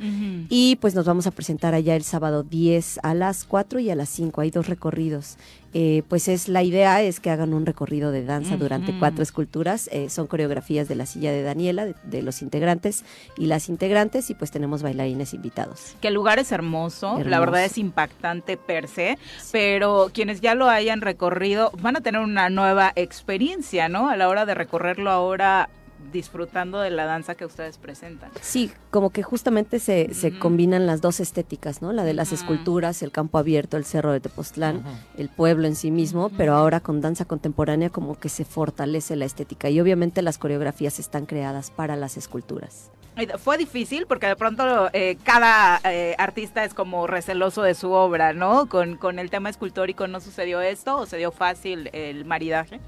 Y 0.49 0.77
pues 0.77 0.95
nos 0.95 1.05
vamos 1.05 1.27
a 1.27 1.31
presentar 1.31 1.73
allá 1.73 1.95
el 1.95 2.03
sábado 2.03 2.43
10 2.43 2.99
a 3.03 3.13
las 3.13 3.43
4 3.43 3.79
y 3.79 3.89
a 3.89 3.95
las 3.95 4.09
5, 4.09 4.41
hay 4.41 4.51
dos 4.51 4.67
recorridos. 4.67 5.37
Eh, 5.73 6.03
pues 6.07 6.27
es 6.27 6.47
la 6.47 6.63
idea 6.63 7.01
es 7.03 7.19
que 7.19 7.29
hagan 7.29 7.53
un 7.53 7.65
recorrido 7.65 8.11
de 8.11 8.23
danza 8.23 8.55
durante 8.57 8.97
cuatro 8.97 9.21
esculturas, 9.21 9.89
eh, 9.91 10.09
son 10.09 10.25
coreografías 10.25 10.87
de 10.87 10.95
la 10.95 11.05
silla 11.05 11.31
de 11.31 11.43
Daniela, 11.43 11.85
de, 11.85 12.21
los 12.21 12.41
integrantes 12.41 13.03
y 13.37 13.45
las 13.57 13.69
integrantes, 13.69 14.29
y 14.29 14.35
pues 14.35 14.51
tenemos 14.51 14.83
bailarines 14.83 15.33
invitados. 15.33 15.95
Que 15.99 16.09
el 16.09 16.13
lugar 16.13 16.37
es 16.37 16.51
hermoso, 16.51 17.19
la 17.23 17.39
verdad 17.39 17.65
es 17.65 17.79
impactante 17.79 18.55
per 18.55 18.87
se, 18.87 19.17
pero 19.51 20.11
quienes 20.13 20.41
ya 20.41 20.53
lo 20.53 20.69
hayan 20.69 21.01
recorrido 21.01 21.71
van 21.81 21.95
a 21.95 22.01
tener 22.01 22.21
una 22.21 22.51
nueva 22.51 22.93
experiencia, 22.95 23.89
¿no? 23.89 24.09
A 24.09 24.15
la 24.15 24.29
hora 24.29 24.45
de 24.45 24.53
recorrerlo 24.53 25.09
ahora 25.09 25.69
disfrutando 26.11 26.79
de 26.79 26.91
la 26.91 27.05
danza 27.05 27.33
que 27.33 27.45
ustedes 27.45 27.79
presentan. 27.79 28.29
Sí, 28.41 28.71
como 28.91 29.09
que 29.09 29.23
justamente 29.23 29.79
se, 29.79 30.13
se 30.13 30.37
combinan 30.37 30.85
las 30.85 31.01
dos 31.01 31.19
estéticas, 31.19 31.81
¿no? 31.81 31.91
La 31.93 32.03
de 32.03 32.13
las 32.13 32.31
esculturas, 32.31 33.01
el 33.01 33.11
campo 33.11 33.39
abierto, 33.39 33.75
el 33.75 33.85
cerro 33.85 34.11
de 34.11 34.19
Tepoztlán, 34.19 34.83
el 35.17 35.29
pueblo 35.29 35.67
en 35.67 35.75
sí 35.75 35.89
mismo, 35.89 36.29
pero 36.37 36.53
ahora 36.53 36.79
con 36.79 37.01
danza 37.01 37.25
contemporánea 37.25 37.89
como 37.89 38.19
que 38.19 38.29
se 38.29 38.45
fortalece 38.45 39.15
la 39.15 39.25
estética 39.25 39.71
y 39.71 39.79
obviamente 39.79 40.21
las 40.21 40.37
coreografías 40.37 40.99
están 40.99 41.25
creadas 41.25 41.71
para 41.71 41.95
las 41.95 42.17
esculturas. 42.17 42.91
Fue 43.37 43.57
difícil 43.57 44.05
porque 44.07 44.27
de 44.27 44.35
pronto 44.35 44.89
eh, 44.93 45.17
cada 45.23 45.79
eh, 45.83 46.15
artista 46.17 46.63
es 46.63 46.73
como 46.73 47.07
receloso 47.07 47.63
de 47.63 47.73
su 47.73 47.91
obra, 47.91 48.33
¿no? 48.33 48.67
Con, 48.67 48.97
con 48.97 49.19
el 49.19 49.29
tema 49.29 49.49
escultórico 49.49 50.07
no 50.07 50.19
sucedió 50.19 50.61
esto 50.61 50.97
o 50.97 51.05
se 51.05 51.17
dio 51.17 51.31
fácil 51.31 51.89
el 51.93 52.25
maridaje 52.25 52.79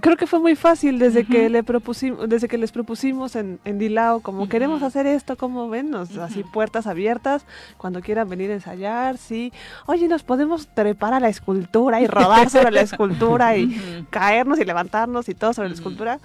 creo 0.00 0.16
que 0.16 0.26
fue 0.26 0.38
muy 0.38 0.54
fácil 0.56 0.98
desde 0.98 1.24
que 1.24 1.48
le 1.50 1.62
propusimos, 1.62 2.28
desde 2.28 2.48
que 2.48 2.58
les 2.58 2.72
propusimos 2.72 3.36
en, 3.36 3.60
en 3.64 3.78
Dilao, 3.78 4.20
como 4.20 4.48
queremos 4.48 4.82
hacer 4.82 5.06
esto, 5.06 5.36
como 5.36 5.68
ven, 5.68 5.94
así 5.94 6.44
puertas 6.44 6.86
abiertas, 6.86 7.44
cuando 7.76 8.00
quieran 8.00 8.28
venir 8.28 8.50
a 8.50 8.54
ensayar, 8.54 9.18
sí. 9.18 9.52
Oye, 9.86 10.08
nos 10.08 10.22
podemos 10.22 10.68
trepar 10.68 11.14
a 11.14 11.20
la 11.20 11.28
escultura 11.28 12.00
y 12.00 12.06
rodar 12.06 12.48
sobre 12.48 12.70
la 12.70 12.80
escultura 12.82 13.56
y 13.56 14.06
caernos 14.10 14.58
y 14.58 14.64
levantarnos 14.64 15.28
y 15.28 15.34
todo 15.34 15.52
sobre 15.52 15.68
la 15.68 15.74
escultura. 15.74 16.20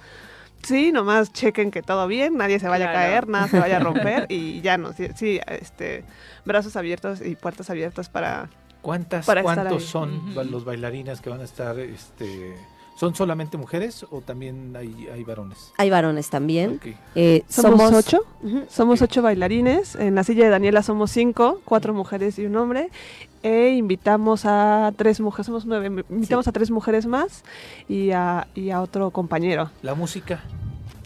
Sí, 0.62 0.92
nomás 0.92 1.32
chequen 1.32 1.70
que 1.70 1.82
todo 1.82 2.06
bien, 2.06 2.36
nadie 2.36 2.58
se 2.58 2.68
vaya 2.68 2.90
a 2.90 2.92
caer, 2.92 3.28
nada 3.28 3.48
se 3.48 3.58
vaya 3.58 3.76
a 3.76 3.80
romper 3.80 4.26
y 4.28 4.60
ya 4.60 4.76
no, 4.76 4.92
sí, 4.92 5.40
este, 5.46 6.04
brazos 6.44 6.76
abiertos 6.76 7.20
y 7.24 7.36
puertas 7.36 7.70
abiertas 7.70 8.08
para... 8.08 8.50
¿Cuántas, 8.82 9.26
¿Cuántos 9.26 9.84
son 9.84 10.34
los 10.50 10.64
bailarines 10.64 11.20
que 11.20 11.30
van 11.30 11.40
a 11.40 11.44
estar 11.44 11.78
este, 11.80 12.54
¿Son 12.98 13.14
solamente 13.14 13.56
mujeres 13.56 14.04
o 14.10 14.22
también 14.22 14.74
hay, 14.76 15.08
hay 15.12 15.22
varones? 15.22 15.72
Hay 15.76 15.88
varones 15.88 16.30
también. 16.30 16.80
Eh, 17.14 17.44
somos, 17.48 17.92
ocho. 17.92 18.24
Somos 18.68 19.02
ocho 19.02 19.22
bailarines. 19.22 19.94
En 19.94 20.16
la 20.16 20.24
silla 20.24 20.42
de 20.42 20.50
Daniela 20.50 20.82
somos 20.82 21.12
cinco, 21.12 21.60
cuatro 21.64 21.94
mujeres 21.94 22.40
y 22.40 22.46
un 22.46 22.56
hombre. 22.56 22.90
E 23.42 23.70
invitamos 23.70 24.44
a 24.44 24.92
tres 24.96 25.20
mujeres, 25.20 25.46
somos 25.46 25.64
nueve, 25.64 26.04
invitamos 26.10 26.48
a 26.48 26.52
tres 26.52 26.70
mujeres 26.70 27.06
más 27.06 27.44
y 27.88 28.10
a, 28.10 28.48
y 28.54 28.70
a 28.70 28.80
otro 28.80 29.10
compañero. 29.10 29.70
¿La 29.82 29.94
música? 29.94 30.40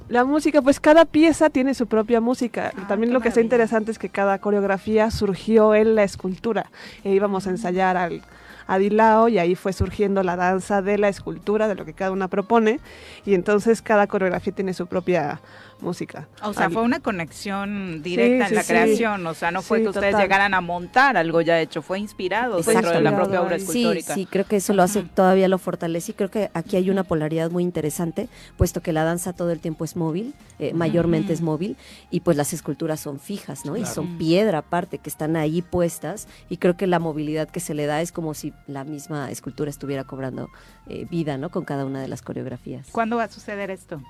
La 0.08 0.24
música, 0.24 0.60
pues 0.60 0.78
cada 0.78 1.04
pieza 1.04 1.48
tiene 1.48 1.74
su 1.74 1.86
propia 1.86 2.20
música. 2.20 2.72
Ah, 2.76 2.86
También 2.86 3.12
lo 3.12 3.20
que 3.20 3.28
está 3.28 3.40
interesante 3.40 3.90
es 3.90 3.98
que 3.98 4.08
cada 4.10 4.38
coreografía 4.38 5.10
surgió 5.10 5.74
en 5.74 5.94
la 5.94 6.02
escultura. 6.04 6.70
E 7.04 7.12
íbamos 7.12 7.46
a 7.46 7.50
ensayar 7.50 7.96
al, 7.96 8.22
a 8.66 8.78
Dilao 8.78 9.28
y 9.28 9.38
ahí 9.38 9.54
fue 9.54 9.72
surgiendo 9.72 10.22
la 10.22 10.36
danza 10.36 10.82
de 10.82 10.98
la 10.98 11.08
escultura, 11.08 11.68
de 11.68 11.74
lo 11.74 11.84
que 11.84 11.94
cada 11.94 12.10
una 12.10 12.28
propone 12.28 12.80
y 13.24 13.34
entonces 13.34 13.82
cada 13.82 14.06
coreografía 14.06 14.52
tiene 14.52 14.74
su 14.74 14.86
propia 14.86 15.40
música. 15.82 16.28
O 16.42 16.54
sea, 16.54 16.70
fue 16.70 16.82
una 16.82 17.00
conexión 17.00 18.02
directa 18.02 18.48
en 18.48 18.54
la 18.54 18.64
creación, 18.64 19.26
o 19.26 19.34
sea, 19.34 19.50
no 19.50 19.62
fue 19.62 19.82
que 19.82 19.88
ustedes 19.88 20.16
llegaran 20.16 20.54
a 20.54 20.60
montar 20.60 21.16
algo 21.16 21.40
ya 21.40 21.60
hecho, 21.60 21.82
fue 21.82 21.98
inspirado 21.98 22.60
dentro 22.62 22.90
de 22.90 23.00
la 23.00 23.14
propia 23.14 23.42
obra 23.42 23.56
escultórica. 23.56 24.14
Sí, 24.14 24.22
sí, 24.22 24.26
creo 24.30 24.46
que 24.46 24.56
eso 24.56 24.72
lo 24.72 24.82
hace, 24.82 25.02
todavía 25.02 25.48
lo 25.48 25.58
fortalece 25.58 26.12
y 26.12 26.14
creo 26.14 26.30
que 26.30 26.50
aquí 26.54 26.76
hay 26.76 26.88
una 26.90 27.04
polaridad 27.04 27.50
muy 27.50 27.62
interesante, 27.62 28.28
puesto 28.56 28.80
que 28.80 28.92
la 28.92 29.04
danza 29.04 29.32
todo 29.32 29.50
el 29.50 29.60
tiempo 29.60 29.84
es 29.84 29.96
móvil, 29.96 30.34
eh, 30.58 30.72
mayormente 30.72 31.32
es 31.32 31.42
móvil, 31.42 31.76
y 32.10 32.20
pues 32.20 32.36
las 32.36 32.52
esculturas 32.52 33.00
son 33.00 33.18
fijas, 33.18 33.64
¿no? 33.64 33.76
Y 33.76 33.84
son 33.84 34.16
piedra 34.18 34.58
aparte, 34.58 34.98
que 34.98 35.10
están 35.10 35.36
ahí 35.36 35.62
puestas, 35.62 36.28
y 36.48 36.58
creo 36.58 36.76
que 36.76 36.86
la 36.86 36.98
movilidad 36.98 37.48
que 37.48 37.60
se 37.60 37.74
le 37.74 37.86
da 37.86 38.00
es 38.00 38.12
como 38.12 38.34
si 38.34 38.52
la 38.66 38.84
misma 38.84 39.30
escultura 39.30 39.70
estuviera 39.70 40.04
cobrando 40.04 40.48
eh, 40.86 41.06
vida, 41.10 41.36
¿no? 41.36 41.50
Con 41.50 41.64
cada 41.64 41.84
una 41.84 42.00
de 42.00 42.08
las 42.08 42.22
coreografías. 42.22 42.88
¿Cuándo 42.92 43.16
va 43.16 43.24
a 43.24 43.28
suceder 43.28 43.70
esto? 43.70 44.00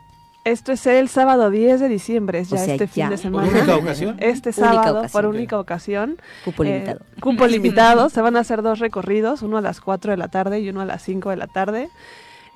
Esto 0.44 0.72
es 0.72 0.84
el 0.86 1.08
sábado 1.08 1.50
10 1.50 1.80
de 1.80 1.88
diciembre, 1.88 2.44
ya 2.44 2.64
este 2.64 2.88
fin 2.88 3.10
de 3.10 3.16
semana. 3.16 3.46
¿Por 3.46 3.56
única 3.56 3.76
ocasión? 3.76 4.16
Este 4.18 4.52
sábado, 4.52 5.06
por 5.12 5.26
única 5.26 5.60
ocasión. 5.60 6.20
Cupo 6.44 6.64
eh, 6.64 6.66
limitado. 6.66 7.00
Cupo 7.20 7.46
limitado. 7.46 8.08
Se 8.08 8.20
van 8.20 8.36
a 8.36 8.40
hacer 8.40 8.62
dos 8.62 8.80
recorridos, 8.80 9.42
uno 9.42 9.58
a 9.58 9.60
las 9.60 9.80
4 9.80 10.10
de 10.10 10.16
la 10.16 10.28
tarde 10.28 10.60
y 10.60 10.68
uno 10.68 10.80
a 10.80 10.84
las 10.84 11.02
5 11.02 11.30
de 11.30 11.36
la 11.36 11.46
tarde. 11.46 11.90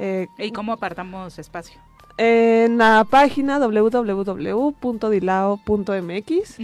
Eh, 0.00 0.26
¿Y 0.38 0.50
cómo 0.50 0.72
apartamos 0.72 1.38
espacio? 1.38 1.80
En 2.18 2.78
la 2.78 3.06
página 3.08 3.58
www.dilao.mx. 3.58 6.58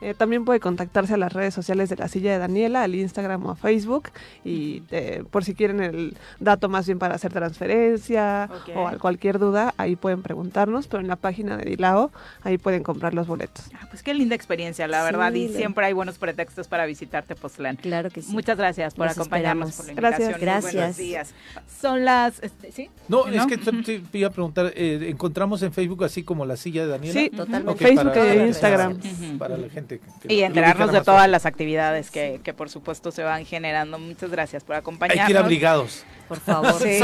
Eh, 0.00 0.14
también 0.14 0.44
puede 0.44 0.60
contactarse 0.60 1.14
a 1.14 1.16
las 1.16 1.32
redes 1.32 1.52
sociales 1.52 1.90
de 1.90 1.96
la 1.96 2.08
silla 2.08 2.32
de 2.32 2.38
Daniela, 2.38 2.82
al 2.82 2.94
Instagram 2.94 3.44
o 3.46 3.50
a 3.50 3.56
Facebook, 3.56 4.10
y 4.44 4.82
eh, 4.90 5.24
por 5.30 5.44
si 5.44 5.54
quieren 5.54 5.80
el 5.82 6.16
dato 6.38 6.68
más 6.68 6.86
bien 6.86 6.98
para 6.98 7.14
hacer 7.14 7.32
transferencia 7.32 8.48
o 8.74 8.90
cualquier 8.98 9.38
duda, 9.38 9.74
ahí 9.76 9.96
pueden 9.96 10.22
preguntarnos, 10.22 10.86
pero 10.86 11.00
en 11.00 11.08
la 11.08 11.16
página 11.16 11.56
de 11.56 11.70
Dilao, 11.70 12.10
ahí 12.42 12.58
pueden 12.58 12.82
comprar 12.82 13.14
los 13.14 13.26
boletos. 13.26 13.66
Ah, 13.74 13.86
pues 13.90 14.02
qué 14.02 14.14
linda 14.14 14.34
experiencia, 14.34 14.86
la 14.88 15.02
verdad, 15.02 15.32
y 15.32 15.48
siempre 15.48 15.84
hay 15.86 15.92
buenos 15.92 16.18
pretextos 16.18 16.68
para 16.68 16.86
visitarte, 16.86 17.34
Poztlán. 17.34 17.76
Claro 17.76 18.10
que 18.10 18.22
sí. 18.22 18.32
Muchas 18.32 18.56
gracias 18.56 18.94
por 18.94 19.08
acompañarnos, 19.08 19.76
por 19.76 19.86
la 19.86 19.92
invitación. 19.92 20.40
Gracias. 20.40 20.74
Buenos 20.74 20.96
días. 20.96 21.34
Son 21.80 22.04
las... 22.04 22.42
Este, 22.42 22.72
¿sí? 22.72 22.90
No, 23.08 23.26
es 23.26 23.46
que 23.46 23.58
te, 23.58 24.18
iba 24.18 24.28
a 24.28 24.32
preguntar, 24.32 24.72
eh, 24.74 25.08
encontramos 25.10 25.62
en 25.62 25.72
Facebook 25.72 26.04
así 26.04 26.22
como 26.22 26.46
la 26.46 26.56
silla 26.56 26.84
de 26.84 26.88
Daniela. 26.88 27.20
Sí, 27.20 27.30
totalmente. 27.30 27.84
Facebook 27.84 28.16
e 28.16 28.46
Instagram. 28.46 28.98
Para 29.38 29.56
la 29.56 29.68
gente 29.68 29.89
y 30.28 30.42
enterarnos 30.42 30.92
de 30.92 31.00
todas 31.02 31.28
las 31.28 31.46
actividades 31.46 32.10
que, 32.10 32.40
que, 32.42 32.54
por 32.54 32.68
supuesto 32.68 33.10
se 33.10 33.22
van 33.22 33.44
generando. 33.44 33.98
Muchas 33.98 34.30
gracias 34.30 34.64
por 34.64 34.76
acompañarnos. 34.76 35.20
Hay 35.22 35.26
que 35.26 35.32
ir 35.32 35.38
abrigados. 35.38 36.04
Por 36.30 36.38
favor, 36.38 36.74
sí, 36.74 37.00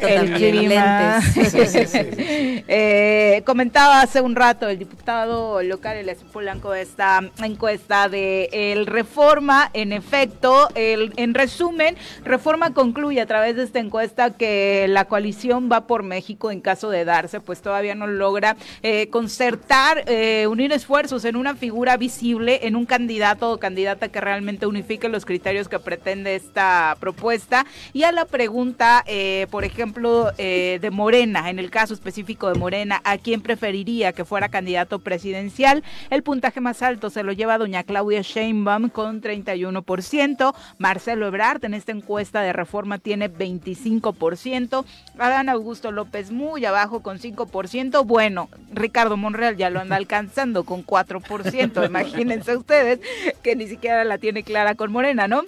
el 0.00 0.32
clima. 0.32 1.20
eh, 2.66 3.42
comentaba 3.44 4.00
hace 4.00 4.22
un 4.22 4.34
rato 4.34 4.70
el 4.70 4.78
diputado 4.78 5.62
local, 5.62 5.98
el 5.98 6.16
Polanco, 6.32 6.72
esta 6.72 7.20
encuesta 7.42 8.08
de 8.08 8.48
el 8.50 8.86
Reforma. 8.86 9.68
En 9.74 9.92
efecto, 9.92 10.70
el, 10.74 11.12
en 11.16 11.34
resumen, 11.34 11.94
Reforma 12.24 12.72
concluye 12.72 13.20
a 13.20 13.26
través 13.26 13.56
de 13.56 13.64
esta 13.64 13.80
encuesta 13.80 14.30
que 14.30 14.86
la 14.88 15.04
coalición 15.04 15.68
va 15.70 15.86
por 15.86 16.02
México 16.02 16.50
en 16.50 16.62
caso 16.62 16.88
de 16.88 17.04
darse, 17.04 17.40
pues 17.40 17.60
todavía 17.60 17.94
no 17.94 18.06
logra 18.06 18.56
eh, 18.82 19.10
concertar, 19.10 20.04
eh, 20.06 20.46
unir 20.46 20.72
esfuerzos 20.72 21.26
en 21.26 21.36
una 21.36 21.54
figura 21.54 21.98
visible, 21.98 22.29
en 22.38 22.76
un 22.76 22.86
candidato 22.86 23.50
o 23.50 23.58
candidata 23.58 24.08
que 24.08 24.20
realmente 24.20 24.66
unifique 24.66 25.08
los 25.08 25.24
criterios 25.24 25.68
que 25.68 25.78
pretende 25.78 26.34
esta 26.34 26.96
propuesta. 27.00 27.66
Y 27.92 28.04
a 28.04 28.12
la 28.12 28.24
pregunta 28.24 29.04
eh, 29.06 29.46
por 29.50 29.64
ejemplo, 29.64 30.30
eh, 30.38 30.78
de 30.80 30.90
Morena, 30.90 31.50
en 31.50 31.58
el 31.58 31.70
caso 31.70 31.94
específico 31.94 32.48
de 32.48 32.58
Morena, 32.58 33.00
¿a 33.04 33.18
quién 33.18 33.40
preferiría 33.40 34.12
que 34.12 34.24
fuera 34.24 34.48
candidato 34.48 34.98
presidencial? 34.98 35.82
El 36.10 36.22
puntaje 36.22 36.60
más 36.60 36.82
alto 36.82 37.10
se 37.10 37.22
lo 37.22 37.32
lleva 37.32 37.58
doña 37.58 37.82
Claudia 37.82 38.22
Sheinbaum 38.22 38.88
con 38.88 39.20
31%, 39.20 40.54
Marcelo 40.78 41.26
Ebrard 41.26 41.64
en 41.64 41.74
esta 41.74 41.92
encuesta 41.92 42.42
de 42.42 42.52
reforma 42.52 42.98
tiene 42.98 43.30
25%, 43.30 44.84
Adán 45.18 45.48
Augusto 45.48 45.90
López 45.90 46.30
muy 46.30 46.64
abajo 46.64 47.00
con 47.00 47.18
5%, 47.18 48.04
bueno, 48.06 48.48
Ricardo 48.72 49.16
Monreal 49.16 49.56
ya 49.56 49.70
lo 49.70 49.80
anda 49.80 49.96
alcanzando 50.00 50.64
con 50.64 50.84
4%, 50.84 51.90
imagínense 52.20 52.56
ustedes 52.56 53.00
que 53.42 53.56
ni 53.56 53.66
siquiera 53.66 54.04
la 54.04 54.18
tiene 54.18 54.42
clara 54.42 54.74
con 54.74 54.92
Morena, 54.92 55.28
¿no? 55.28 55.42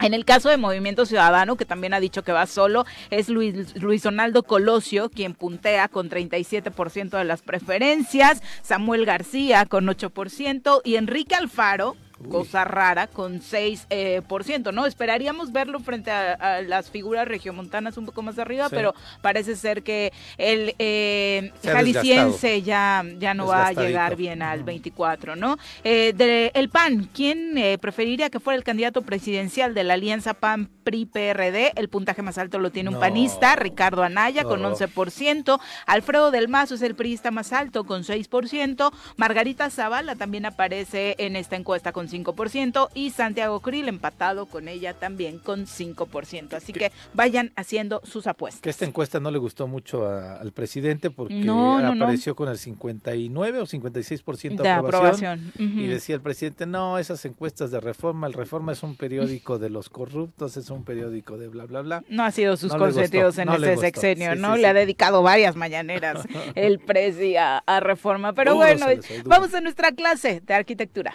En 0.00 0.14
el 0.14 0.24
caso 0.24 0.48
de 0.48 0.56
Movimiento 0.56 1.04
Ciudadano, 1.04 1.56
que 1.56 1.66
también 1.66 1.92
ha 1.92 2.00
dicho 2.00 2.22
que 2.22 2.32
va 2.32 2.46
solo, 2.46 2.86
es 3.10 3.28
Luis, 3.28 3.76
Luis 3.76 4.02
Donaldo 4.02 4.42
Colosio, 4.42 5.10
quien 5.10 5.34
puntea 5.34 5.88
con 5.88 6.08
37% 6.08 7.10
de 7.10 7.24
las 7.24 7.42
preferencias, 7.42 8.42
Samuel 8.62 9.04
García 9.04 9.66
con 9.66 9.86
8% 9.86 10.80
y 10.84 10.96
Enrique 10.96 11.34
Alfaro 11.34 11.96
cosa 12.28 12.64
rara, 12.64 13.06
con 13.06 13.40
6%, 13.40 13.86
eh, 13.90 14.22
por 14.26 14.44
ciento, 14.44 14.72
¿no? 14.72 14.86
Esperaríamos 14.86 15.52
verlo 15.52 15.80
frente 15.80 16.10
a, 16.10 16.60
las 16.62 16.90
figuras 16.90 17.26
regiomontanas 17.26 17.96
un 17.96 18.06
poco 18.06 18.22
más 18.22 18.38
arriba, 18.38 18.68
pero 18.68 18.94
parece 19.22 19.56
ser 19.56 19.82
que 19.82 20.12
el 20.36 20.74
eh, 20.78 21.52
jalisciense 21.62 22.62
ya, 22.62 23.04
ya 23.18 23.34
no 23.34 23.46
va 23.46 23.68
a 23.68 23.72
llegar 23.72 24.16
bien 24.16 24.42
al 24.42 24.64
24, 24.64 25.36
¿no? 25.36 25.56
Eh, 25.84 26.12
de, 26.14 26.50
el 26.54 26.68
PAN, 26.68 27.08
¿quién 27.14 27.56
eh, 27.56 27.78
preferiría 27.78 28.30
que 28.30 28.40
fuera 28.40 28.56
el 28.56 28.64
candidato 28.64 29.02
presidencial 29.02 29.74
de 29.74 29.84
la 29.84 29.94
alianza 29.94 30.34
PAN-PRI-PRD? 30.34 31.72
El 31.76 31.88
puntaje 31.88 32.22
más 32.22 32.38
alto 32.38 32.58
lo 32.58 32.70
tiene 32.70 32.90
un 32.90 33.00
panista, 33.00 33.56
Ricardo 33.56 34.02
Anaya, 34.02 34.44
con 34.44 34.60
11%. 34.62 35.60
Alfredo 35.86 36.30
del 36.30 36.48
Mazo 36.48 36.74
es 36.74 36.82
el 36.82 36.94
priista 36.94 37.30
más 37.30 37.52
alto, 37.52 37.84
con 37.84 38.02
6%. 38.02 38.92
Margarita 39.16 39.70
Zavala 39.70 40.16
también 40.16 40.46
aparece 40.46 41.14
en 41.18 41.36
esta 41.36 41.56
encuesta 41.56 41.92
con 41.92 42.09
5%. 42.10 42.88
Y 42.94 43.10
Santiago 43.10 43.60
Krill 43.60 43.88
empatado 43.88 44.46
con 44.46 44.68
ella 44.68 44.94
también 44.94 45.38
con 45.38 45.66
5%. 45.66 46.54
Así 46.54 46.72
que 46.72 46.92
vayan 47.14 47.52
haciendo 47.56 48.00
sus 48.04 48.26
apuestas. 48.26 48.62
Que 48.62 48.70
esta 48.70 48.84
encuesta 48.84 49.20
no 49.20 49.30
le 49.30 49.38
gustó 49.38 49.66
mucho 49.66 50.08
al 50.08 50.52
presidente 50.52 51.10
porque 51.10 51.44
apareció 51.48 52.34
con 52.34 52.48
el 52.48 52.58
59 52.58 53.60
o 53.60 53.66
56% 53.66 54.62
de, 54.62 54.68
aprobación. 54.68 55.52
Y 55.58 55.86
decía 55.86 56.14
el 56.14 56.20
presidente, 56.20 56.66
no, 56.66 56.98
esas 56.98 57.24
encuestas 57.24 57.70
de 57.70 57.80
reforma, 57.80 58.26
el 58.26 58.32
reforma 58.32 58.72
es 58.72 58.82
un 58.82 58.96
periódico 58.96 59.58
de 59.58 59.70
los 59.70 59.88
corruptos, 59.88 60.56
es 60.56 60.70
un 60.70 60.84
periódico 60.84 61.38
de 61.38 61.48
bla, 61.48 61.66
bla, 61.66 61.82
bla. 61.82 62.04
No 62.08 62.24
ha 62.24 62.30
sido 62.30 62.56
sus 62.56 62.74
consentidos 62.74 63.38
en 63.38 63.48
este 63.48 63.76
sexenio, 63.76 64.34
¿no? 64.34 64.56
le 64.56 64.66
ha 64.66 64.74
dedicado 64.74 65.22
varias 65.22 65.56
mañaneras 65.56 66.26
el 66.54 66.78
presi 66.78 67.36
a, 67.36 67.62
reforma. 67.80 68.32
Pero 68.32 68.56
bueno, 68.56 68.86
vamos 69.24 69.54
a 69.54 69.60
nuestra 69.60 69.92
clase 69.92 70.42
de 70.44 70.54
arquitectura. 70.54 71.14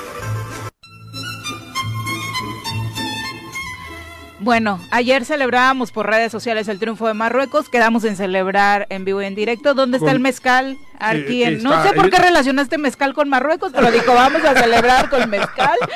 Bueno, 4.43 4.79
ayer 4.89 5.23
celebrábamos 5.23 5.91
por 5.91 6.07
redes 6.07 6.31
sociales 6.31 6.67
el 6.67 6.79
triunfo 6.79 7.07
de 7.07 7.13
Marruecos, 7.13 7.69
quedamos 7.69 8.03
en 8.05 8.15
celebrar 8.15 8.87
en 8.89 9.05
vivo 9.05 9.21
y 9.21 9.25
en 9.25 9.35
directo. 9.35 9.75
¿Dónde 9.75 9.97
está 9.97 10.09
el 10.09 10.19
mezcal? 10.19 10.79
Aquí 11.01 11.43
en, 11.43 11.63
no 11.63 11.83
sé 11.83 11.93
por 11.93 12.09
qué 12.09 12.19
relacionaste 12.19 12.77
mezcal 12.77 13.13
con 13.13 13.27
Marruecos, 13.27 13.71
pero 13.73 13.91
dijo, 13.91 14.13
vamos 14.13 14.43
a 14.43 14.53
celebrar 14.53 15.09
con 15.09 15.29
mezcal. 15.29 15.77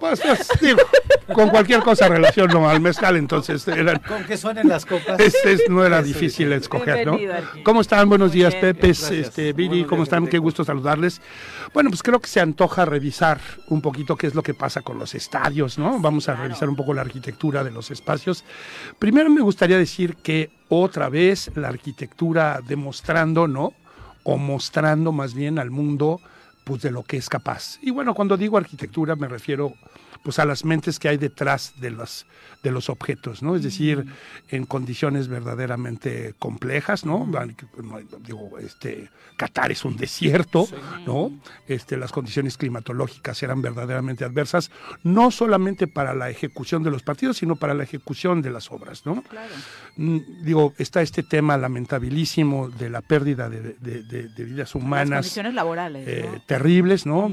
Pues, 0.00 0.20
pues 0.20 0.50
digo, 0.60 0.80
con 1.32 1.48
cualquier 1.48 1.80
cosa 1.80 2.08
relaciono 2.08 2.68
al 2.68 2.78
mezcal, 2.78 3.16
entonces 3.16 3.66
eran... 3.68 3.98
Con 4.00 4.24
que 4.24 4.36
suenen 4.36 4.68
las 4.68 4.84
copas. 4.84 5.18
Este 5.18 5.56
no 5.70 5.84
era 5.84 6.02
difícil 6.02 6.52
escoger, 6.52 7.06
¿no? 7.06 7.16
¿Cómo 7.62 7.80
están? 7.80 8.08
Buenos 8.10 8.32
días, 8.32 8.54
Pepe, 8.54 8.90
este, 8.90 9.54
Viri, 9.54 9.84
¿cómo 9.84 10.02
están? 10.02 10.26
Qué 10.26 10.36
gusto 10.36 10.62
saludarles. 10.62 11.22
Bueno, 11.72 11.88
pues 11.88 12.02
creo 12.02 12.20
que 12.20 12.28
se 12.28 12.40
antoja 12.40 12.84
revisar 12.84 13.40
un 13.68 13.80
poquito 13.80 14.16
qué 14.16 14.26
es 14.26 14.34
lo 14.34 14.42
que 14.42 14.52
pasa 14.52 14.82
con 14.82 14.98
los 14.98 15.14
estadios, 15.14 15.78
¿no? 15.78 15.98
Vamos 16.00 16.28
a 16.28 16.34
revisar 16.34 16.68
un 16.68 16.76
poco 16.76 16.92
la 16.92 17.00
arquitectura 17.00 17.64
de 17.64 17.70
los 17.70 17.90
espacios. 17.90 18.44
Primero 18.98 19.30
me 19.30 19.40
gustaría 19.40 19.78
decir 19.78 20.16
que 20.16 20.50
otra 20.68 21.08
vez 21.08 21.50
la 21.54 21.68
arquitectura 21.68 22.60
demostrando, 22.66 23.48
¿no? 23.48 23.72
O 24.24 24.36
mostrando 24.36 25.12
más 25.12 25.34
bien 25.34 25.58
al 25.58 25.70
mundo 25.70 26.20
pues 26.64 26.82
de 26.82 26.90
lo 26.90 27.02
que 27.02 27.18
es 27.18 27.28
capaz. 27.28 27.78
Y 27.82 27.90
bueno, 27.90 28.14
cuando 28.14 28.36
digo 28.36 28.56
arquitectura 28.56 29.14
me 29.16 29.28
refiero 29.28 29.74
pues 30.24 30.38
a 30.38 30.46
las 30.46 30.64
mentes 30.64 30.98
que 30.98 31.08
hay 31.08 31.18
detrás 31.18 31.74
de 31.76 31.90
los, 31.90 32.26
de 32.62 32.70
los 32.70 32.88
objetos, 32.88 33.42
¿no? 33.42 33.54
Es 33.54 33.62
decir, 33.62 34.06
en 34.48 34.64
condiciones 34.64 35.28
verdaderamente 35.28 36.34
complejas, 36.38 37.04
¿no? 37.04 37.28
Digo, 38.20 38.58
este, 38.58 39.10
Qatar 39.36 39.70
es 39.70 39.84
un 39.84 39.96
desierto, 39.98 40.66
¿no? 41.06 41.30
Este, 41.68 41.98
las 41.98 42.10
condiciones 42.10 42.56
climatológicas 42.56 43.42
eran 43.42 43.60
verdaderamente 43.60 44.24
adversas, 44.24 44.70
no 45.02 45.30
solamente 45.30 45.86
para 45.86 46.14
la 46.14 46.30
ejecución 46.30 46.82
de 46.82 46.90
los 46.90 47.02
partidos, 47.02 47.36
sino 47.36 47.56
para 47.56 47.74
la 47.74 47.84
ejecución 47.84 48.40
de 48.40 48.50
las 48.50 48.72
obras, 48.72 49.04
¿no? 49.04 49.22
Mm, 49.96 50.42
digo, 50.42 50.72
está 50.78 51.02
este 51.02 51.22
tema 51.22 51.58
lamentabilísimo 51.58 52.70
de 52.70 52.88
la 52.88 53.02
pérdida 53.02 53.50
de, 53.50 54.30
vidas 54.36 54.74
humanas. 54.74 55.10
Las 55.10 55.18
condiciones 55.26 55.54
laborales. 55.54 56.08
Eh, 56.08 56.40
terribles, 56.46 57.04
¿no? 57.04 57.30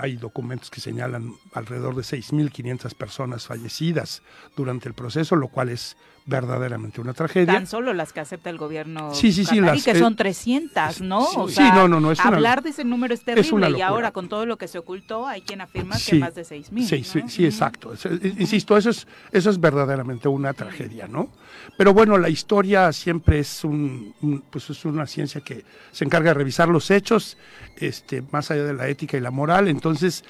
Hay 0.00 0.16
documentos 0.16 0.70
que 0.70 0.80
señalan 0.80 1.34
alrededor 1.54 1.94
de 1.94 2.02
6.500 2.32 2.94
personas 2.94 3.46
fallecidas 3.46 4.22
durante 4.56 4.88
el 4.88 4.94
proceso, 4.94 5.36
lo 5.36 5.48
cual 5.48 5.68
es 5.68 5.96
verdaderamente 6.24 7.00
una 7.00 7.14
tragedia. 7.14 7.52
Tan 7.52 7.66
solo 7.66 7.92
las 7.92 8.12
que 8.12 8.20
acepta 8.20 8.48
el 8.48 8.56
gobierno 8.56 9.12
sí, 9.14 9.32
sí, 9.32 9.44
sí, 9.44 9.60
las, 9.60 9.82
que 9.82 9.98
son 9.98 10.14
300, 10.14 11.00
¿no? 11.00 11.26
Sí, 11.26 11.36
o 11.36 11.48
sea, 11.48 11.74
no, 11.74 11.88
no, 11.88 12.00
no, 12.00 12.12
es 12.12 12.20
hablar 12.20 12.62
de 12.62 12.70
ese 12.70 12.84
número 12.84 13.12
es 13.12 13.24
terrible 13.24 13.70
y 13.70 13.80
ahora 13.80 14.12
con 14.12 14.28
todo 14.28 14.46
lo 14.46 14.56
que 14.56 14.68
se 14.68 14.78
ocultó 14.78 15.26
hay 15.26 15.42
quien 15.42 15.60
afirma 15.60 15.96
que 15.98 16.18
más 16.18 16.34
de 16.34 16.42
6.000. 16.42 16.86
Sí, 16.86 17.04
sí, 17.04 17.22
sí, 17.26 17.44
exacto. 17.44 17.92
Insisto, 18.38 18.76
eso 18.76 18.90
es, 18.90 19.06
eso 19.32 19.50
es 19.50 19.60
verdaderamente 19.60 20.28
una 20.28 20.52
tragedia, 20.52 21.08
¿no? 21.08 21.28
Pero 21.76 21.92
bueno, 21.92 22.16
la 22.18 22.28
historia 22.28 22.92
siempre 22.92 23.40
es 23.40 23.64
un, 23.64 24.14
pues 24.50 24.70
es 24.70 24.84
una 24.84 25.06
ciencia 25.06 25.40
que 25.40 25.64
se 25.90 26.04
encarga 26.04 26.30
de 26.30 26.34
revisar 26.34 26.68
los 26.68 26.90
hechos, 26.90 27.36
este, 27.76 28.22
más 28.30 28.50
allá 28.50 28.64
de 28.64 28.74
la 28.74 28.88
ética 28.88 29.16
y 29.16 29.20
la 29.20 29.30
moral. 29.30 29.68
Entonces, 29.68 30.24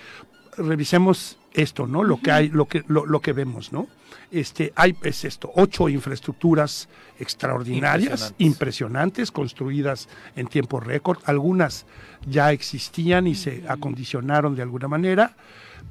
revisemos 0.57 1.39
esto, 1.55 1.87
¿no? 1.87 2.03
Lo 2.03 2.21
que 2.21 2.31
hay, 2.31 2.49
lo 2.49 2.67
que, 2.67 2.85
lo, 2.87 3.07
lo 3.07 3.21
que 3.21 3.33
vemos, 3.33 3.73
¿no? 3.73 3.89
Este, 4.31 4.73
hay 4.77 4.97
es 5.03 5.25
esto, 5.25 5.53
ocho 5.55 5.89
infraestructuras 5.89 6.89
extraordinarias, 7.19 8.35
impresionantes. 8.39 9.31
construidas 9.31 10.09
en 10.37 10.47
tiempo 10.47 10.81
récord. 10.81 11.19
Algunas 11.27 11.87
ya 12.27 12.53
existían 12.53 13.27
y 13.27 13.35
se 13.35 13.63
acondicionaron 13.69 14.57
de 14.57 14.63
alguna 14.63 14.89
manera, 14.89 15.37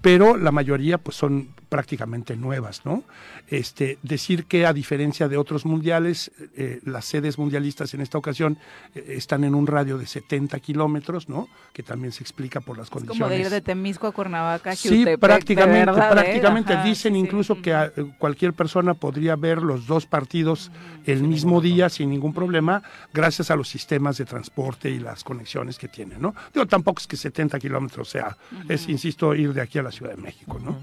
pero 0.01 0.37
la 0.37 0.51
mayoría 0.51 0.97
pues 0.97 1.17
son 1.17 1.49
prácticamente 1.71 2.35
nuevas, 2.35 2.85
¿no? 2.85 3.05
Este, 3.47 3.97
decir 4.03 4.43
que 4.43 4.65
a 4.65 4.73
diferencia 4.73 5.29
de 5.29 5.37
otros 5.37 5.65
mundiales, 5.65 6.29
eh, 6.57 6.81
las 6.83 7.05
sedes 7.05 7.37
mundialistas 7.37 7.93
en 7.93 8.01
esta 8.01 8.17
ocasión 8.17 8.57
eh, 8.93 9.13
están 9.15 9.45
en 9.45 9.55
un 9.55 9.67
radio 9.67 9.97
de 9.97 10.05
70 10.05 10.59
kilómetros, 10.59 11.29
¿no? 11.29 11.47
Que 11.71 11.81
también 11.81 12.11
se 12.11 12.23
explica 12.23 12.59
por 12.59 12.77
las 12.77 12.89
condiciones. 12.89 13.21
como 13.21 13.29
de 13.29 13.39
ir 13.39 13.49
de 13.49 13.61
Temisco 13.61 14.05
a 14.07 14.11
Cuernavaca. 14.11 14.75
Sí, 14.75 15.05
prácticamente, 15.17 15.91
¿eh? 15.91 16.03
prácticamente. 16.11 16.75
Dicen 16.83 17.15
incluso 17.15 17.61
que 17.61 17.73
cualquier 18.19 18.51
persona 18.51 18.93
podría 18.93 19.37
ver 19.37 19.61
los 19.61 19.87
dos 19.87 20.05
partidos 20.05 20.71
el 21.05 21.23
mismo 21.23 21.61
día 21.61 21.87
sin 21.87 22.09
ningún 22.09 22.33
problema, 22.33 22.83
gracias 23.13 23.49
a 23.49 23.55
los 23.55 23.69
sistemas 23.69 24.17
de 24.17 24.25
transporte 24.25 24.89
y 24.89 24.99
las 24.99 25.23
conexiones 25.23 25.77
que 25.77 25.87
tienen, 25.87 26.21
¿no? 26.21 26.35
Digo, 26.53 26.65
tampoco 26.65 26.99
es 26.99 27.07
que 27.07 27.15
70 27.15 27.57
kilómetros 27.59 28.09
sea, 28.09 28.35
es, 28.67 28.89
insisto, 28.89 29.33
ir 29.33 29.53
de 29.53 29.61
aquí 29.61 29.79
a 29.79 29.83
la 29.83 29.91
Ciudad 29.91 30.11
de 30.11 30.21
México, 30.21 30.59
¿no? 30.59 30.77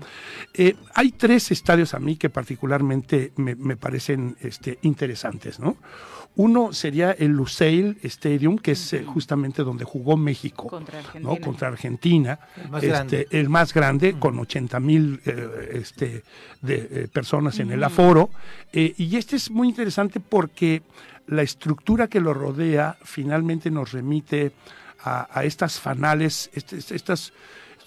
Hay 0.95 1.13
tres 1.13 1.51
estadios 1.51 1.95
a 1.95 1.99
mí 1.99 2.17
que 2.17 2.31
particularmente 2.31 3.33
me, 3.37 3.77
parecen 3.77 4.37
este, 4.41 4.79
interesantes, 4.83 5.61
¿no? 5.61 5.77
Uno 6.37 6.73
sería 6.73 7.13
el 7.13 7.33
Lusail 7.33 7.99
Stadium, 8.03 8.59
que 8.59 8.73
es 8.73 8.93
eh, 8.93 9.05
justamente 9.05 9.65
donde 9.65 9.85
jugó 9.85 10.17
México 10.17 10.69
contra 10.69 11.01
Argentina, 11.01 11.29
¿no? 11.29 11.41
contra 11.41 11.69
Argentina 11.69 12.39
el, 12.57 12.71
más 12.71 12.85
este, 12.85 13.27
el 13.31 13.49
más 13.49 13.75
grande, 13.75 14.19
con 14.21 14.39
80 14.39 14.79
mil 14.79 15.21
eh, 15.25 15.71
este, 15.75 16.23
de, 16.63 16.89
eh, 16.91 17.09
personas 17.13 17.59
en 17.59 17.73
el 17.73 17.83
aforo. 17.83 18.31
y 18.73 19.17
este 19.17 19.35
es 19.35 19.51
muy 19.51 19.69
interesante 19.69 20.21
porque 20.21 20.83
la 21.27 21.43
estructura 21.43 22.07
que 22.07 22.21
lo 22.21 22.33
rodea 22.35 22.97
finalmente 23.03 23.71
nos 23.71 23.91
remite 23.93 24.53
a, 25.01 25.45
estas 25.45 25.81
fanales, 25.81 26.51
este, 26.55 26.79
estas 26.95 27.33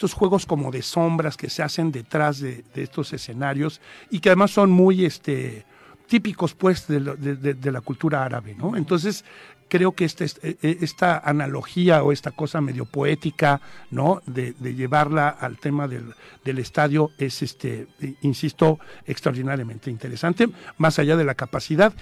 estos 0.01 0.13
juegos 0.13 0.47
como 0.47 0.71
de 0.71 0.81
sombras 0.81 1.37
que 1.37 1.47
se 1.47 1.61
hacen 1.61 1.91
detrás 1.91 2.39
de, 2.39 2.63
estos 2.73 3.13
escenarios 3.13 3.79
y 4.09 4.19
que 4.19 4.29
además 4.29 4.49
son 4.49 4.71
muy 4.71 5.05
este, 5.05 5.63
típicos 6.07 6.55
pues 6.55 6.87
de, 6.87 6.99
de, 6.99 7.71
la 7.71 7.81
cultura 7.81 8.25
árabe, 8.25 8.55
¿no? 8.57 8.75
Entonces 8.75 9.23
creo 9.71 9.93
que 9.93 10.03
este, 10.03 10.25
e, 10.43 10.57
e, 10.61 10.77
esta 10.81 11.17
analogía 11.17 12.03
o 12.03 12.11
esta 12.11 12.31
cosa 12.31 12.59
medio 12.59 12.83
poética, 12.83 13.61
¿no? 13.89 14.21
De, 14.25 14.53
llevarla 14.75 15.29
al 15.29 15.57
tema 15.57 15.87
del, 15.87 16.59
estadio 16.59 17.11
es, 17.17 17.41
este, 17.41 17.87
insisto, 18.21 18.79
extraordinariamente 19.05 19.89
interesante, 19.89 20.49
más 20.77 20.99
allá 20.99 21.15
de 21.15 21.23
la 21.23 21.35
capacidad. 21.35 21.93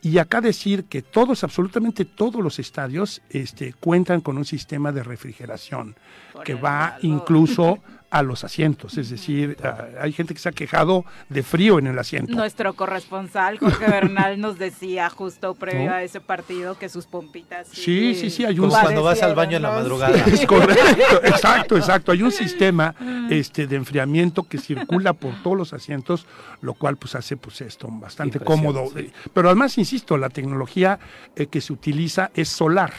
Y 0.00 0.16
acá 0.16 0.40
decir 0.40 0.84
que 0.84 1.02
todos, 1.02 1.44
absolutamente 1.44 2.06
todos 2.06 2.42
los 2.42 2.58
estadios, 2.58 3.20
este, 3.28 3.74
cuentan 3.74 4.22
con 4.22 4.38
un 4.38 4.46
sistema 4.46 4.90
de 4.90 5.02
refrigeración 5.02 5.96
que 6.44 6.54
va 6.54 6.96
incluso 7.02 7.80
a 8.10 8.22
los 8.22 8.42
asientos, 8.42 8.96
es 8.96 9.10
decir, 9.10 9.58
hay 10.00 10.12
gente 10.12 10.32
que 10.32 10.40
se 10.40 10.48
ha 10.48 10.52
quejado 10.52 11.04
de 11.28 11.42
frío 11.42 11.78
en 11.78 11.88
el 11.88 11.98
asiento. 11.98 12.32
Nuestro 12.32 12.72
corresponsal 12.72 13.58
Jorge 13.58 13.86
Bernal 13.90 14.40
nos 14.40 14.58
decía 14.58 15.10
justo 15.10 15.54
previo 15.54 15.92
a 15.92 16.02
ese 16.02 16.20
partido 16.20 16.78
que 16.78 16.88
sus 16.88 17.04
pompitas. 17.04 17.68
Sí, 17.70 18.14
sí, 18.14 18.30
sí, 18.30 18.46
hay 18.46 18.58
un 18.58 18.70
cuando 18.70 19.02
vas 19.02 19.22
al 19.22 19.34
baño 19.34 19.58
en 19.58 19.62
la 19.62 19.72
madrugada. 19.72 20.16
Es 20.24 20.46
correcto, 20.46 21.20
exacto, 21.22 21.76
exacto. 21.76 22.12
Hay 22.12 22.22
un 22.22 22.32
sistema 22.32 22.94
este 23.28 23.66
de 23.66 23.76
enfriamiento 23.76 24.44
que 24.44 24.56
circula 24.56 25.12
por 25.12 25.34
todos 25.42 25.58
los 25.58 25.72
asientos, 25.74 26.26
lo 26.62 26.72
cual 26.72 26.96
pues 26.96 27.14
hace 27.14 27.36
pues 27.36 27.60
esto 27.60 27.88
bastante 27.90 28.40
cómodo. 28.40 28.90
Pero 29.34 29.48
además, 29.48 29.76
insisto, 29.76 30.16
la 30.16 30.30
tecnología 30.30 30.98
eh, 31.36 31.46
que 31.46 31.60
se 31.60 31.74
utiliza 31.74 32.30
es 32.34 32.48
solar, 32.48 32.92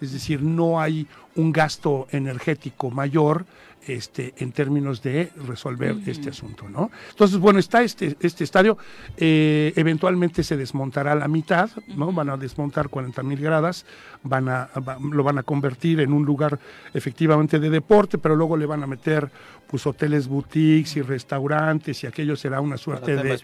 es 0.00 0.12
decir, 0.12 0.42
no 0.42 0.80
hay 0.80 1.06
un 1.36 1.52
gasto 1.52 2.08
energético 2.10 2.90
mayor 2.90 3.46
este, 3.86 4.34
en 4.38 4.52
términos 4.52 5.02
de 5.02 5.30
resolver 5.46 5.96
este 6.06 6.30
asunto, 6.30 6.68
¿no? 6.68 6.90
Entonces, 7.10 7.38
bueno, 7.38 7.58
está 7.58 7.82
este, 7.82 8.16
este 8.20 8.44
estadio, 8.44 8.76
eh, 9.16 9.72
eventualmente 9.76 10.42
se 10.42 10.56
desmontará 10.56 11.14
la 11.14 11.28
mitad, 11.28 11.70
¿no? 11.88 12.12
Van 12.12 12.30
a 12.30 12.36
desmontar 12.36 12.88
40 12.88 13.22
mil 13.22 13.40
gradas, 13.40 13.86
van 14.22 14.48
a, 14.48 14.68
lo 15.00 15.22
van 15.22 15.38
a 15.38 15.42
convertir 15.42 16.00
en 16.00 16.12
un 16.12 16.24
lugar 16.24 16.58
efectivamente 16.94 17.58
de 17.58 17.70
deporte, 17.70 18.18
pero 18.18 18.34
luego 18.34 18.56
le 18.56 18.66
van 18.66 18.82
a 18.82 18.86
meter 18.86 19.30
pues 19.66 19.86
hoteles 19.86 20.28
boutiques 20.28 20.96
y 20.96 21.02
restaurantes 21.02 22.02
y 22.04 22.06
aquello 22.06 22.36
será 22.36 22.60
una 22.60 22.76
suerte 22.76 23.16
de 23.16 23.38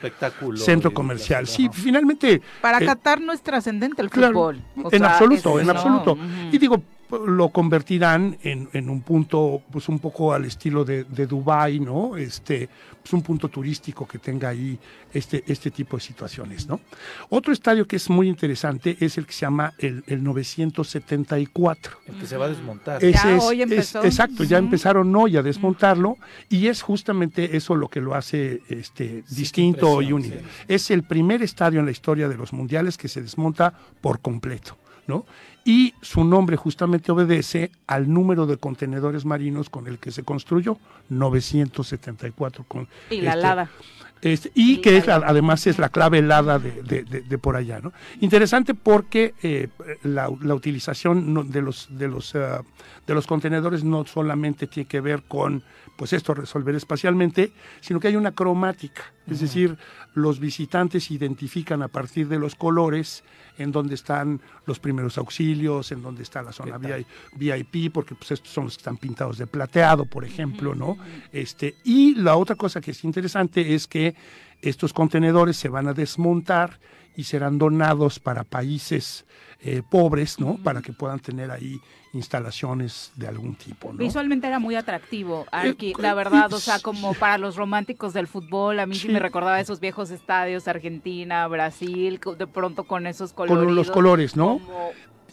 centro 0.57 0.93
comercial. 0.93 1.47
Sí, 1.47 1.69
finalmente... 1.73 2.41
Para 2.61 2.79
eh, 2.79 2.87
Qatar 2.87 3.21
no 3.21 3.33
es 3.33 3.43
trascendente 3.43 4.03
el 4.03 4.11
fútbol. 4.11 4.61
en 4.91 5.05
absoluto, 5.05 5.61
en 5.61 5.71
absoluto. 5.71 6.17
Y 6.51 6.59
digo, 6.59 6.83
lo 7.19 7.51
convertirán 7.51 8.39
en, 8.43 8.69
en, 8.73 8.89
un 8.89 9.03
punto, 9.03 9.63
pues 9.71 9.89
un 9.89 9.99
poco 9.99 10.33
al 10.33 10.45
estilo 10.45 10.85
de, 10.85 11.05
de 11.05 11.27
Dubái, 11.27 11.79
¿no? 11.81 12.17
Este, 12.17 12.69
pues 13.03 13.13
un 13.13 13.23
punto 13.23 13.49
turístico 13.49 14.07
que 14.07 14.19
tenga 14.19 14.49
ahí 14.49 14.79
este, 15.13 15.43
este 15.47 15.71
tipo 15.71 15.97
de 15.97 16.03
situaciones, 16.03 16.67
¿no? 16.67 16.81
Otro 17.29 17.53
estadio 17.53 17.87
que 17.87 17.97
es 17.97 18.09
muy 18.09 18.29
interesante 18.29 18.97
es 19.01 19.19
el 19.19 19.27
que 19.27 19.33
se 19.33 19.41
llama 19.41 19.75
el, 19.79 20.05
el 20.07 20.23
974. 20.23 21.99
El 22.07 22.15
que 22.15 22.27
se 22.27 22.37
va 22.37 22.47
a 22.47 22.49
desmontar. 22.49 23.03
ya, 23.03 23.39
hoy 23.41 23.63
empezó. 23.63 24.05
exacto, 24.05 24.45
ya 24.45 24.59
empezaron 24.59 25.15
hoy 25.15 25.37
a 25.37 25.43
desmontarlo 25.43 26.17
y 26.49 26.69
es 26.69 26.83
justamente 26.83 27.57
eso 27.57 27.75
lo 27.75 27.89
que 27.89 28.01
lo 28.01 28.15
hace 28.15 28.63
este, 28.69 29.25
distinto 29.31 30.01
y 30.01 30.13
único. 30.13 30.37
Es 30.69 30.91
el 30.91 31.03
primer 31.03 31.43
estadio 31.43 31.81
en 31.81 31.87
la 31.87 31.93
historia 31.93 32.29
de 32.29 32.37
los 32.37 32.53
mundiales 32.53 32.97
que 32.97 33.09
se 33.09 33.21
desmonta 33.21 33.75
por 34.01 34.21
completo, 34.21 34.77
¿no? 35.07 35.27
Y 35.65 35.95
su 36.01 36.25
nombre 36.25 36.57
justamente 36.57 37.13
obedece 37.13 37.71
al 37.87 38.13
número 38.13 38.47
de 38.47 38.57
contenedores 38.57 39.25
marinos 39.25 39.71
con 39.71 39.87
el 39.87 39.99
que 39.99 40.11
se 40.11 40.23
construyó, 40.23 40.79
974. 41.09 42.65
Con 42.65 42.89
y 43.11 43.21
la 43.21 43.35
helada. 43.35 43.71
Este, 44.23 44.53
y, 44.55 44.77
que 44.77 44.99
es, 44.99 45.09
además 45.09 45.67
es 45.67 45.81
la 45.81 45.89
clave 45.89 46.19
helada 46.19 46.61
de, 46.61 46.71
de, 46.83 47.39
por 47.39 47.57
allá. 47.57 47.81
¿no? 47.81 47.93
Interesante 48.21 48.73
porque 48.73 49.35
eh, 49.43 49.69
la, 50.05 50.31
la, 50.41 50.55
utilización 50.55 51.51
de 51.51 51.61
los, 51.61 51.89
de, 51.91 52.07
los, 52.07 52.33
uh, 52.37 52.65
de 53.05 53.15
los 53.15 53.27
contenedores 53.27 53.83
no 53.83 54.07
solamente 54.07 54.69
tiene 54.69 54.89
que 54.89 55.01
ver 55.01 55.25
con 55.25 55.65
pues 55.97 56.13
esto 56.13 56.35
resolver 56.35 56.75
espacialmente, 56.77 57.53
sino 57.81 57.99
que 57.99 58.09
hay 58.09 58.17
una 58.17 58.33
cromática, 58.33 59.03
es 59.27 59.41
decir, 59.41 59.77
los 60.15 60.39
visitantes 60.41 61.11
identifican 61.11 61.83
a 61.83 61.89
partir 61.89 62.29
de 62.29 62.39
los 62.39 62.55
colores 62.55 63.25
en 63.59 63.73
donde 63.73 63.95
están 63.95 64.41
los 64.67 64.79
primeros 64.79 65.19
auxilios, 65.19 65.93
en 65.93 66.03
donde 66.03 66.23
está 66.23 66.43
la 66.43 66.53
zona 66.53 66.79
VIP, 67.35 67.93
porque 67.93 68.15
pues 68.15 68.33
estos 68.33 68.53
son 68.53 68.65
los 68.65 68.77
que 68.77 68.81
están 68.81 68.97
pintados 68.97 69.39
de 69.39 69.47
plateado, 69.47 70.05
por 70.05 70.25
ejemplo, 70.25 70.75
¿no? 70.75 70.97
Este, 71.33 71.77
y 71.85 72.15
la 72.15 72.37
otra 72.37 72.57
cosa 72.57 72.81
que 72.81 72.93
es 72.93 73.05
interesante 73.05 73.75
es 73.75 73.87
que 73.87 74.15
estos 74.61 74.93
contenedores 74.93 75.57
se 75.57 75.69
van 75.69 75.89
a 75.89 75.95
desmontar 75.95 76.79
y 77.17 77.25
serán 77.25 77.59
donados 77.59 78.19
para 78.19 78.45
países 78.45 79.25
eh, 79.61 79.83
pobres, 79.89 80.41
¿no? 80.41 80.57
Para 80.57 80.83
que 80.83 80.93
puedan 80.93 81.21
tener 81.21 81.51
ahí 81.51 81.81
instalaciones 82.13 83.11
de 83.17 83.27
algún 83.27 83.55
tipo. 83.55 83.93
¿no? 83.93 83.99
Visualmente 83.99 84.47
era 84.47 84.59
muy 84.59 84.75
atractivo, 84.75 85.47
eh, 85.53 85.93
la 85.99 86.15
verdad, 86.15 86.53
o 86.53 86.59
sea, 86.59 86.79
como 86.79 87.15
para 87.15 87.39
los 87.39 87.57
románticos 87.57 88.13
del 88.13 88.27
fútbol, 88.27 88.81
a 88.81 88.87
mí 88.87 88.95
sí, 88.95 89.09
me 89.09 89.19
recordaba 89.19 89.61
esos 89.61 89.81
viejos 89.81 90.11
estadios, 90.11 90.69
Argentina, 90.69 91.47
Brasil, 91.49 92.21
de 92.39 92.47
pronto 92.47 92.85
con 92.85 93.07
esos 93.07 93.33
colores. 93.33 93.65
Con 93.65 93.75
los 93.75 93.91
colores, 93.91 94.37
¿no? 94.37 94.61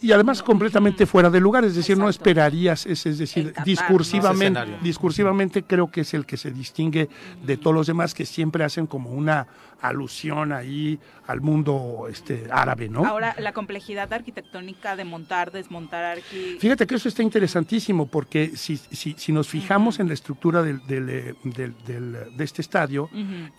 Y 0.02 0.12
además 0.12 0.42
completamente 0.42 1.06
fuera 1.06 1.30
de 1.30 1.40
lugar, 1.40 1.64
es 1.64 1.76
decir, 1.76 1.96
no 1.98 2.08
esperarías, 2.08 2.86
es, 2.86 3.04
es 3.06 3.18
decir, 3.18 3.52
discursivamente, 3.64 4.78
discursivamente 4.82 5.62
creo 5.64 5.90
que 5.90 6.02
es 6.02 6.14
el 6.14 6.24
que 6.24 6.36
se 6.36 6.50
distingue 6.50 7.08
de 7.44 7.56
todos 7.56 7.74
los 7.74 7.86
demás 7.86 8.14
que 8.14 8.24
siempre 8.24 8.64
hacen 8.64 8.86
como 8.86 9.10
una 9.10 9.46
alusión 9.80 10.52
ahí 10.52 10.98
al 11.26 11.40
mundo 11.40 12.06
este 12.10 12.46
árabe, 12.50 12.88
¿no? 12.88 13.04
Ahora, 13.06 13.34
la 13.38 13.52
complejidad 13.52 14.12
arquitectónica 14.12 14.96
de 14.96 15.04
montar, 15.04 15.50
desmontar 15.50 16.18
aquí. 16.18 16.56
Fíjate 16.58 16.86
que 16.86 16.94
eso 16.94 17.08
está 17.08 17.22
interesantísimo 17.22 18.06
porque 18.06 18.56
si, 18.56 18.76
si, 18.76 19.14
si 19.16 19.32
nos 19.32 19.48
fijamos 19.48 20.00
en 20.00 20.08
la 20.08 20.14
estructura 20.14 20.62
del, 20.62 20.86
del, 20.86 21.34
del, 21.44 22.36
de 22.36 22.44
este 22.44 22.62
estadio, 22.62 23.10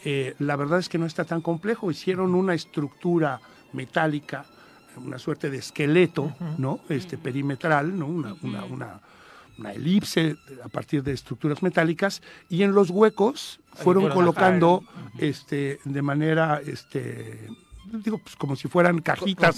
eh, 0.03 0.35
la 0.39 0.55
verdad 0.55 0.79
es 0.79 0.89
que 0.89 0.97
no 0.97 1.05
está 1.05 1.23
tan 1.25 1.41
complejo. 1.41 1.91
Hicieron 1.91 2.35
una 2.35 2.53
estructura 2.53 3.39
metálica 3.73 4.45
una 4.97 5.19
suerte 5.19 5.49
de 5.49 5.57
esqueleto, 5.57 6.33
¿no? 6.57 6.81
Este 6.89 7.17
perimetral, 7.17 7.97
¿no? 7.97 8.07
Una, 8.07 8.35
una, 8.41 8.63
una, 8.65 9.01
una, 9.57 9.73
elipse 9.73 10.35
a 10.63 10.69
partir 10.69 11.03
de 11.03 11.13
estructuras 11.13 11.61
metálicas 11.63 12.21
y 12.49 12.63
en 12.63 12.73
los 12.73 12.89
huecos 12.89 13.59
fueron 13.73 14.09
colocando 14.09 14.83
este 15.19 15.79
de 15.85 16.01
manera 16.01 16.61
este 16.65 17.47
digo, 17.85 18.17
pues 18.17 18.35
como 18.35 18.55
si 18.55 18.67
fueran 18.67 18.99
cajitas. 19.01 19.55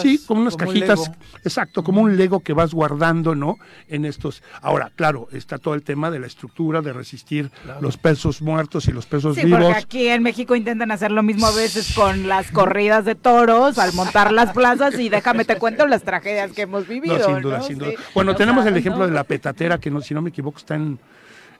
Sí, 0.00 0.20
como 0.26 0.42
unas 0.42 0.56
cajitas, 0.56 1.10
exacto, 1.44 1.82
como 1.82 2.00
un 2.00 2.16
Lego 2.16 2.40
que 2.40 2.52
vas 2.52 2.72
guardando, 2.72 3.34
¿no? 3.34 3.58
En 3.88 4.04
estos. 4.04 4.42
Ahora, 4.60 4.90
claro, 4.94 5.28
está 5.32 5.58
todo 5.58 5.74
el 5.74 5.82
tema 5.82 6.10
de 6.10 6.18
la 6.18 6.26
estructura, 6.26 6.80
de 6.80 6.92
resistir 6.92 7.50
los 7.80 7.96
pesos 7.96 8.42
muertos 8.42 8.88
y 8.88 8.92
los 8.92 9.06
pesos 9.06 9.36
sí, 9.36 9.44
vivos. 9.44 9.60
Porque 9.60 9.78
aquí 9.78 10.08
en 10.08 10.22
México 10.22 10.56
intentan 10.56 10.90
hacer 10.90 11.10
lo 11.10 11.22
mismo 11.22 11.46
a 11.46 11.52
veces 11.52 11.92
con 11.94 12.28
las 12.28 12.50
corridas 12.50 13.04
de 13.04 13.14
toros, 13.14 13.78
al 13.78 13.92
montar 13.94 14.32
las 14.32 14.52
plazas, 14.52 14.98
y 14.98 15.08
déjame 15.08 15.44
te 15.44 15.56
cuento 15.56 15.86
las 15.86 16.02
tragedias 16.02 16.52
que 16.52 16.62
hemos 16.62 16.86
vivido. 16.86 17.24
sin 17.24 17.40
duda, 17.40 17.62
sin 17.62 17.78
duda. 17.78 17.92
Bueno, 18.14 18.34
tenemos 18.34 18.64
el 18.66 18.76
ejemplo 18.76 19.06
de 19.06 19.12
la 19.12 19.24
petatera, 19.24 19.78
que 19.78 19.90
no, 19.90 20.00
si 20.00 20.14
no 20.14 20.22
me 20.22 20.30
equivoco, 20.30 20.58
está 20.58 20.74
en 20.74 20.98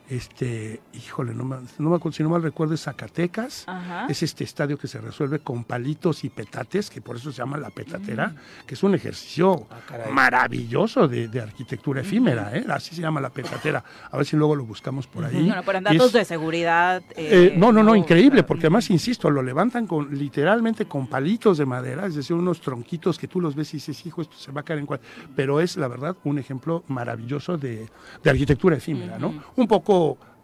este, 0.09 0.79
híjole, 0.93 1.33
no 1.33 1.43
me, 1.43 1.57
no 1.79 1.89
me 1.89 2.11
si 2.11 2.23
no 2.23 2.29
mal 2.29 2.41
recuerdo, 2.41 2.73
es 2.73 2.83
Zacatecas. 2.83 3.65
Es 4.07 4.23
este 4.23 4.43
estadio 4.43 4.77
que 4.77 4.87
se 4.87 4.99
resuelve 4.99 5.39
con 5.39 5.65
palitos 5.65 6.23
y 6.23 6.29
petates, 6.29 6.89
que 6.89 7.01
por 7.01 7.17
eso 7.17 7.31
se 7.31 7.39
llama 7.39 7.57
la 7.57 7.69
petatera, 7.69 8.29
mm. 8.29 8.65
que 8.65 8.75
es 8.75 8.83
un 8.83 8.95
ejercicio 8.95 9.67
ah, 9.69 10.09
maravilloso 10.11 11.07
de, 11.07 11.27
arquitectura 11.41 12.01
efímera, 12.01 12.51
¿eh? 12.55 12.65
así 12.69 12.95
se 12.95 13.01
llama 13.01 13.19
la 13.19 13.29
petatera. 13.29 13.83
A 14.09 14.17
ver 14.17 14.25
si 14.25 14.37
luego 14.37 14.55
lo 14.55 14.65
buscamos 14.65 15.07
por 15.07 15.25
ahí. 15.25 15.47
Bueno, 15.47 15.61
pero 15.65 15.77
en 15.79 15.83
datos 15.83 16.13
de 16.13 16.25
seguridad. 16.25 17.03
Eh, 17.15 17.53
no, 17.57 17.71
no, 17.71 17.83
no, 17.83 17.95
increíble, 17.95 18.43
porque 18.43 18.67
además, 18.67 18.89
insisto, 18.89 19.29
lo 19.29 19.43
levantan 19.43 19.87
con 19.87 20.17
literalmente 20.17 20.85
con 20.85 21.07
palitos 21.07 21.57
de 21.57 21.65
madera, 21.65 22.05
es 22.05 22.15
decir, 22.15 22.35
unos 22.35 22.61
tronquitos 22.61 23.19
que 23.19 23.27
tú 23.27 23.41
los 23.41 23.55
ves 23.55 23.73
y 23.73 23.77
dices, 23.77 24.05
hijo, 24.05 24.21
esto 24.21 24.37
se 24.37 24.51
va 24.51 24.61
a 24.61 24.63
caer 24.63 24.79
en 24.79 24.85
cual. 24.85 25.01
Pero 25.35 25.59
es, 25.59 25.75
la 25.75 25.87
verdad, 25.87 26.15
un 26.23 26.39
ejemplo 26.39 26.83
maravilloso 26.87 27.57
de, 27.57 27.89
arquitectura 28.25 28.77
efímera, 28.77 29.17
¿no? 29.17 29.33
Un 29.55 29.67
poco 29.67 29.96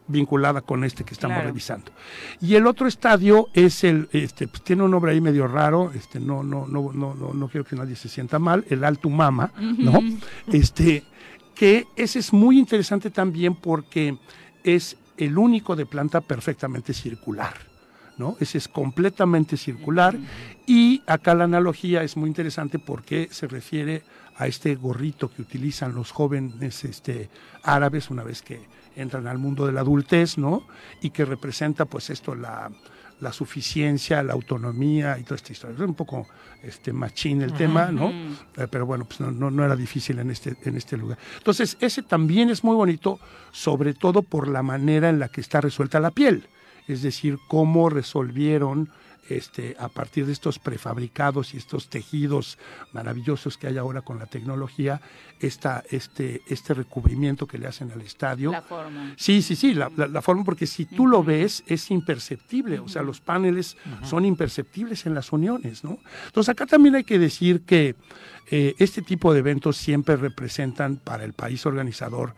vinculada 0.07 0.61
con 0.61 0.83
este 0.83 1.03
que 1.03 1.13
estamos 1.13 1.43
revisando. 1.43 1.91
Y 2.41 2.55
el 2.55 2.67
otro 2.67 2.87
estadio 2.87 3.47
es 3.53 3.83
el, 3.83 4.09
este, 4.11 4.47
pues 4.47 4.63
tiene 4.63 4.83
un 4.83 4.91
nombre 4.91 5.11
ahí 5.11 5.21
medio 5.21 5.47
raro, 5.47 5.91
este, 5.93 6.19
no, 6.19 6.43
no, 6.43 6.67
no, 6.67 6.91
no, 6.93 7.15
no, 7.15 7.33
no 7.33 7.47
quiero 7.47 7.65
que 7.65 7.75
nadie 7.75 7.95
se 7.95 8.09
sienta 8.09 8.39
mal, 8.39 8.65
el 8.69 8.83
Alto 8.83 9.09
Mama, 9.09 9.51
¿no? 9.57 9.99
Este, 10.47 11.03
que 11.55 11.85
ese 11.95 12.19
es 12.19 12.33
muy 12.33 12.59
interesante 12.59 13.09
también 13.09 13.55
porque 13.55 14.17
es 14.63 14.97
el 15.17 15.37
único 15.37 15.75
de 15.75 15.85
planta 15.85 16.21
perfectamente 16.21 16.93
circular. 16.93 17.53
¿no? 18.17 18.37
Ese 18.39 18.59
es 18.59 18.67
completamente 18.67 19.57
circular 19.57 20.15
y 20.67 21.01
acá 21.07 21.33
la 21.33 21.45
analogía 21.45 22.03
es 22.03 22.15
muy 22.15 22.29
interesante 22.29 22.77
porque 22.77 23.27
se 23.31 23.47
refiere 23.47 24.03
a 24.37 24.45
este 24.45 24.75
gorrito 24.75 25.31
que 25.31 25.41
utilizan 25.41 25.95
los 25.95 26.11
jóvenes 26.11 26.83
este, 26.83 27.29
árabes 27.63 28.11
una 28.11 28.23
vez 28.23 28.43
que 28.43 28.61
entran 28.95 29.27
al 29.27 29.37
mundo 29.37 29.65
de 29.65 29.73
la 29.73 29.81
adultez, 29.81 30.37
¿no? 30.37 30.65
Y 31.01 31.09
que 31.09 31.25
representa 31.25 31.85
pues 31.85 32.09
esto, 32.09 32.35
la, 32.35 32.71
la 33.23 33.33
suficiencia, 33.33 34.21
la 34.21 34.33
autonomía 34.33 35.17
y 35.17 35.23
toda 35.23 35.37
esta 35.37 35.53
historia. 35.53 35.75
Es 35.75 35.81
un 35.81 35.95
poco 35.95 36.27
este, 36.61 36.93
machín 36.93 37.41
el 37.41 37.53
tema, 37.53 37.91
¿no? 37.91 38.09
Eh, 38.09 38.67
pero 38.69 38.85
bueno, 38.85 39.05
pues 39.05 39.19
no, 39.21 39.31
no, 39.31 39.65
era 39.65 39.75
difícil 39.75 40.19
en 40.19 40.29
este, 40.29 40.55
en 40.63 40.77
este 40.77 40.97
lugar. 40.97 41.17
Entonces, 41.37 41.77
ese 41.79 42.03
también 42.03 42.49
es 42.49 42.63
muy 42.63 42.75
bonito, 42.75 43.19
sobre 43.51 43.93
todo 43.93 44.21
por 44.21 44.47
la 44.47 44.61
manera 44.61 45.09
en 45.09 45.19
la 45.19 45.29
que 45.29 45.41
está 45.41 45.61
resuelta 45.61 45.99
la 45.99 46.11
piel. 46.11 46.47
Es 46.87 47.01
decir, 47.01 47.39
cómo 47.47 47.89
resolvieron 47.89 48.89
este, 49.29 49.75
a 49.79 49.89
partir 49.89 50.25
de 50.25 50.33
estos 50.33 50.59
prefabricados 50.59 51.53
y 51.53 51.57
estos 51.57 51.89
tejidos 51.89 52.57
maravillosos 52.91 53.57
que 53.57 53.67
hay 53.67 53.77
ahora 53.77 54.01
con 54.01 54.19
la 54.19 54.25
tecnología, 54.25 55.01
esta, 55.39 55.83
este, 55.89 56.41
este 56.47 56.73
recubrimiento 56.73 57.47
que 57.47 57.57
le 57.57 57.67
hacen 57.67 57.91
al 57.91 58.01
estadio. 58.01 58.51
La 58.51 58.61
forma. 58.61 59.13
Sí, 59.17 59.41
sí, 59.41 59.55
sí, 59.55 59.73
la, 59.73 59.89
la, 59.95 60.21
forma, 60.21 60.43
porque 60.43 60.67
si 60.67 60.85
tú 60.85 61.07
lo 61.07 61.23
ves 61.23 61.63
es 61.67 61.89
imperceptible, 61.91 62.79
o 62.79 62.87
sea, 62.87 63.01
los 63.01 63.21
paneles 63.21 63.77
son 64.03 64.25
imperceptibles 64.25 65.05
en 65.05 65.13
las 65.13 65.31
uniones, 65.31 65.83
¿no? 65.83 65.99
Entonces 66.25 66.49
acá 66.49 66.65
también 66.65 66.95
hay 66.95 67.03
que 67.03 67.19
decir 67.19 67.61
que 67.61 67.95
eh, 68.51 68.75
este 68.77 69.01
tipo 69.01 69.33
de 69.33 69.39
eventos 69.39 69.77
siempre 69.77 70.15
representan 70.15 70.97
para 70.97 71.23
el 71.23 71.33
país 71.33 71.65
organizador 71.65 72.35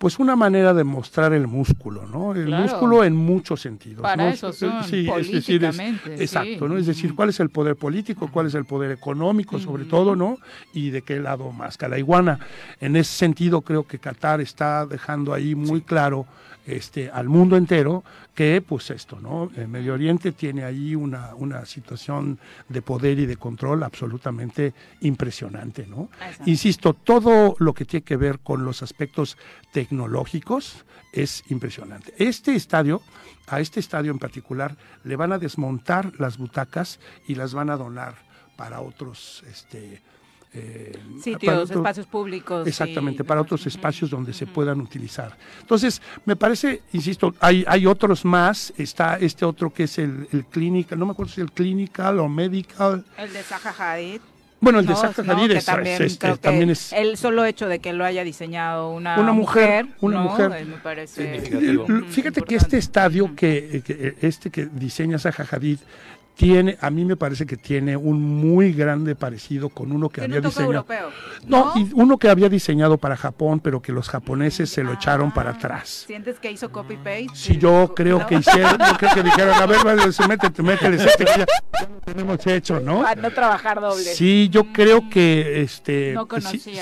pues 0.00 0.18
una 0.18 0.34
manera 0.34 0.72
de 0.72 0.82
mostrar 0.82 1.34
el 1.34 1.46
músculo, 1.46 2.06
¿no? 2.06 2.34
El 2.34 2.48
músculo 2.48 3.04
en 3.04 3.14
muchos 3.14 3.60
sentidos. 3.60 4.00
Para 4.00 4.30
eso 4.30 4.50
son, 4.50 4.82
sí, 4.82 5.06
es 5.06 5.30
decir, 5.30 5.62
exacto, 5.62 6.68
¿no? 6.68 6.78
Es 6.78 6.86
decir, 6.86 7.14
cuál 7.14 7.28
es 7.28 7.38
el 7.38 7.50
poder 7.50 7.76
político, 7.76 8.30
cuál 8.32 8.46
es 8.46 8.54
el 8.54 8.64
poder 8.64 8.92
económico, 8.92 9.58
sobre 9.58 9.84
todo, 9.84 10.16
¿no? 10.16 10.38
Y 10.72 10.88
de 10.88 11.02
qué 11.02 11.20
lado 11.20 11.52
más 11.52 11.76
que 11.76 11.86
la 11.86 11.98
iguana. 11.98 12.38
En 12.80 12.96
ese 12.96 13.12
sentido, 13.12 13.60
creo 13.60 13.86
que 13.86 13.98
Qatar 13.98 14.40
está 14.40 14.86
dejando 14.86 15.34
ahí 15.34 15.54
muy 15.54 15.82
claro 15.82 16.24
este, 16.66 17.10
al 17.10 17.28
mundo 17.28 17.58
entero 17.58 18.02
que 18.40 18.62
pues 18.62 18.88
esto, 18.88 19.20
¿no? 19.20 19.50
El 19.54 19.68
Medio 19.68 19.92
Oriente 19.92 20.32
tiene 20.32 20.64
ahí 20.64 20.94
una, 20.94 21.34
una 21.34 21.66
situación 21.66 22.38
de 22.70 22.80
poder 22.80 23.18
y 23.18 23.26
de 23.26 23.36
control 23.36 23.82
absolutamente 23.82 24.72
impresionante, 25.02 25.86
¿no? 25.86 26.08
Insisto, 26.46 26.94
todo 26.94 27.54
lo 27.58 27.74
que 27.74 27.84
tiene 27.84 28.02
que 28.02 28.16
ver 28.16 28.38
con 28.38 28.64
los 28.64 28.82
aspectos 28.82 29.36
tecnológicos 29.74 30.86
es 31.12 31.44
impresionante. 31.50 32.14
Este 32.16 32.54
estadio, 32.54 33.02
a 33.46 33.60
este 33.60 33.78
estadio 33.78 34.10
en 34.10 34.18
particular, 34.18 34.74
le 35.04 35.16
van 35.16 35.32
a 35.32 35.38
desmontar 35.38 36.18
las 36.18 36.38
butacas 36.38 36.98
y 37.28 37.34
las 37.34 37.52
van 37.52 37.68
a 37.68 37.76
donar 37.76 38.14
para 38.56 38.80
otros 38.80 39.44
este, 39.50 40.00
eh, 40.52 40.98
Sitios, 41.22 41.70
espacios 41.70 42.06
públicos. 42.06 42.66
Exactamente, 42.66 43.22
para 43.22 43.40
otros 43.40 43.66
espacios 43.66 44.10
donde 44.10 44.32
se 44.32 44.46
puedan 44.46 44.80
utilizar. 44.80 45.36
Entonces, 45.60 46.02
me 46.24 46.34
parece, 46.34 46.82
insisto, 46.92 47.34
hay, 47.38 47.64
hay 47.68 47.86
otros 47.86 48.24
más, 48.24 48.72
está 48.76 49.16
este 49.16 49.44
otro 49.44 49.72
que 49.72 49.84
es 49.84 49.98
el, 49.98 50.26
el 50.32 50.44
clinical, 50.46 50.98
no 50.98 51.06
me 51.06 51.12
acuerdo 51.12 51.32
si 51.32 51.40
el 51.40 51.52
clinical 51.52 52.18
o 52.18 52.28
medical. 52.28 53.04
El 53.16 53.32
de 53.32 53.42
Zaha 53.42 53.94
Hadid. 53.94 54.20
Bueno, 54.60 54.80
el 54.80 54.86
de 54.86 54.94
Zaha 54.94 55.14
Hadid 55.16 55.52
es, 55.52 55.64
también, 55.64 56.02
este, 56.02 56.36
también 56.36 56.70
es, 56.70 56.92
El 56.92 57.16
solo 57.16 57.44
hecho 57.44 57.66
de 57.66 57.78
que 57.78 57.92
lo 57.92 58.04
haya 58.04 58.24
diseñado 58.24 58.90
una, 58.90 59.18
una 59.18 59.32
mujer, 59.32 59.86
una 60.00 60.20
mujer. 60.20 60.52
Eh, 60.52 60.64
me 60.64 60.76
parece 60.76 61.86
Fíjate 62.08 62.42
que 62.42 62.56
este 62.56 62.76
estadio 62.76 63.34
que, 63.34 63.82
que, 63.86 64.16
este 64.20 64.50
que 64.50 64.66
diseña 64.66 65.18
Zaha 65.18 65.46
Hadid 65.50 65.78
tiene, 66.40 66.78
a 66.80 66.88
mí 66.88 67.04
me 67.04 67.16
parece 67.16 67.44
que 67.44 67.58
tiene 67.58 67.98
un 67.98 68.18
muy 68.18 68.72
grande 68.72 69.14
parecido 69.14 69.68
con 69.68 69.92
uno 69.92 70.08
que 70.08 70.22
había 70.22 70.40
diseñado. 70.40 70.86
No, 71.46 71.74
y 71.76 71.86
uno 71.92 72.16
que 72.16 72.30
había 72.30 72.48
diseñado 72.48 72.96
para 72.96 73.14
Japón, 73.14 73.60
pero 73.60 73.82
que 73.82 73.92
los 73.92 74.08
japoneses 74.08 74.70
se 74.70 74.82
lo 74.82 74.94
echaron 74.94 75.32
para 75.32 75.50
atrás. 75.50 76.04
¿Sientes 76.06 76.38
que 76.38 76.50
hizo 76.50 76.72
copy 76.72 76.96
paste? 76.96 77.26
Sí, 77.34 77.58
yo 77.58 77.92
creo 77.94 78.26
que 78.26 78.36
hicieron, 78.36 78.78
yo 78.78 78.96
creo 78.96 79.14
que 79.16 79.22
dijeron, 79.22 79.54
a 79.54 79.66
ver, 79.66 79.80
métete, 80.28 80.62
métele 80.62 80.96
este 80.96 81.26
que 81.26 81.40
ya, 81.40 81.46
lo 81.80 82.00
tenemos 82.06 82.46
hecho, 82.46 82.80
¿no? 82.80 83.02
Para 83.02 83.20
no 83.20 83.30
trabajar 83.32 83.78
doble. 83.78 84.02
Sí, 84.02 84.48
yo 84.50 84.72
creo 84.72 85.10
que 85.10 85.60
este 85.60 86.16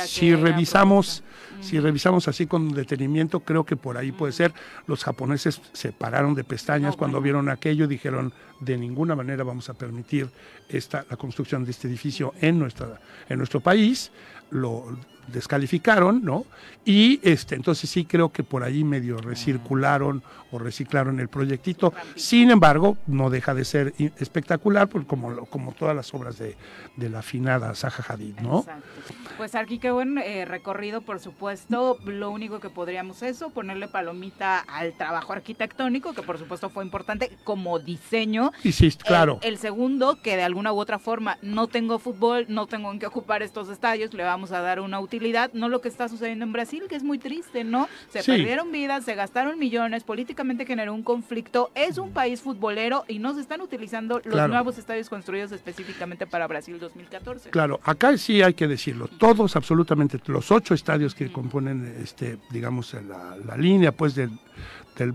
si, 0.07 0.37
revisamos 0.37 1.25
si 1.61 1.81
revisamos 1.81 2.29
así 2.29 2.47
con 2.47 2.71
detenimiento, 2.71 3.41
creo 3.41 3.65
que 3.65 3.77
por 3.77 3.97
ahí 3.97 4.13
puede 4.13 4.33
ser. 4.33 4.53
Los 4.87 5.05
japoneses 5.05 5.61
se 5.73 5.93
pararon 5.93 6.35
de 6.35 6.45
pestañas 6.45 6.97
cuando 6.97 7.21
vieron 7.21 7.49
aquello 7.49 7.85
y 7.85 7.89
dijeron, 7.89 8.33
de 8.61 8.77
ninguna 8.77 9.15
manera 9.15 9.45
vamos 9.45 9.69
a 9.69 9.75
permitir 9.75 10.29
esta, 10.69 11.05
la 11.11 11.17
construcción 11.17 11.65
de 11.65 11.71
este 11.71 11.89
edificio 11.89 12.35
en, 12.41 12.59
nuestra, 12.59 13.01
en 13.29 13.39
nuestro 13.39 13.61
país. 13.61 14.11
Lo 14.51 14.97
descalificaron, 15.33 16.25
¿no? 16.25 16.45
Y 16.85 17.21
este, 17.23 17.55
entonces 17.55 17.91
sí 17.91 18.05
creo 18.05 18.31
que 18.31 18.43
por 18.43 18.63
ahí 18.63 18.85
medio 18.85 19.19
recircularon 19.19 20.23
o 20.51 20.59
reciclaron 20.59 21.21
el 21.21 21.29
proyectito. 21.29 21.93
Sin 22.15 22.51
embargo, 22.51 22.97
no 23.07 23.31
deja 23.31 23.55
de 23.55 23.65
ser 23.65 23.95
espectacular, 24.19 24.89
pues, 24.89 25.05
como, 25.05 25.47
como 25.47 25.73
todas 25.73 25.95
las 25.95 26.13
obras 26.15 26.39
de, 26.39 26.57
de 26.97 27.09
la 27.11 27.21
afinada 27.21 27.75
Zaha 27.75 28.05
Hadid, 28.09 28.41
¿no? 28.41 28.65
Pues 29.37 29.55
aquí 29.55 29.79
qué 29.79 29.91
buen 29.91 30.19
eh, 30.19 30.45
recorrido, 30.45 31.01
por 31.03 31.21
supuesto. 31.21 31.99
Lo 32.05 32.31
único 32.31 32.61
que 32.61 32.71
podríamos 32.71 33.23
eso, 33.23 33.51
ponerle 33.51 33.89
palomita 33.89 34.59
al 34.61 34.95
trabajo 34.95 35.33
arquitectónico, 35.33 36.13
que 36.15 36.23
por 36.23 36.39
supuesto 36.39 36.71
fue 36.71 36.85
importante 36.85 37.31
como 37.45 37.79
diseño. 37.79 38.53
Y 38.65 38.73
sí, 38.73 38.91
claro. 38.91 39.39
El, 39.43 39.59
segundo, 39.59 40.21
que 40.23 40.37
de 40.37 40.43
alguna 40.43 40.73
u 40.73 40.79
otra 40.79 40.99
forma 40.99 41.39
no 41.43 41.69
tengo 41.69 41.99
fútbol, 41.99 42.47
no 42.49 42.67
tengo 42.67 42.91
en 42.91 42.99
qué 42.99 43.07
ocupar 43.07 43.43
estos 43.43 43.69
estadios, 43.69 44.13
le 44.15 44.25
vamos 44.25 44.53
a 44.53 44.61
dar 44.61 44.81
una 44.81 44.99
utilidad, 45.01 45.18
no 45.53 45.69
lo 45.69 45.81
que 45.81 45.89
está 45.89 46.09
sucediendo 46.09 46.45
en 46.45 46.53
Brasil, 46.53 46.85
que 46.89 46.97
es 46.97 47.03
muy 47.03 47.19
triste, 47.19 47.65
¿no? 47.65 47.89
Se 48.11 48.23
perdieron 48.23 48.73
vidas, 48.73 49.05
se 49.05 49.15
gastaron 49.15 49.59
millones, 49.59 50.05
políticamente 50.05 50.67
generó 50.67 50.95
un 50.95 51.03
conflicto, 51.03 51.71
es 51.75 51.99
un 51.99 52.13
país 52.13 52.41
futbolero 52.41 53.05
y 53.09 53.19
no 53.19 53.35
se 53.35 53.41
están 53.41 53.61
utilizando 53.61 54.21
los 54.25 54.49
nuevos 54.49 54.79
estadios 54.79 55.09
construidos 55.09 55.53
específicamente 55.53 56.27
para 56.27 56.47
Brasil 56.47 56.79
2014. 56.79 57.51
Claro, 57.51 57.81
acá 57.85 58.17
sí 58.17 58.43
hay 58.43 58.55
que 58.55 58.67
decirlo, 58.67 59.09
todos, 59.09 59.57
absolutamente, 59.57 60.21
los 60.27 60.51
ocho 60.51 60.75
estadios 60.75 61.15
que 61.15 61.31
componen, 61.31 61.97
este, 62.03 62.39
digamos, 62.51 62.95
la, 62.95 63.37
la 63.45 63.57
línea 63.57 63.93
pues 63.93 64.15
del, 64.15 64.31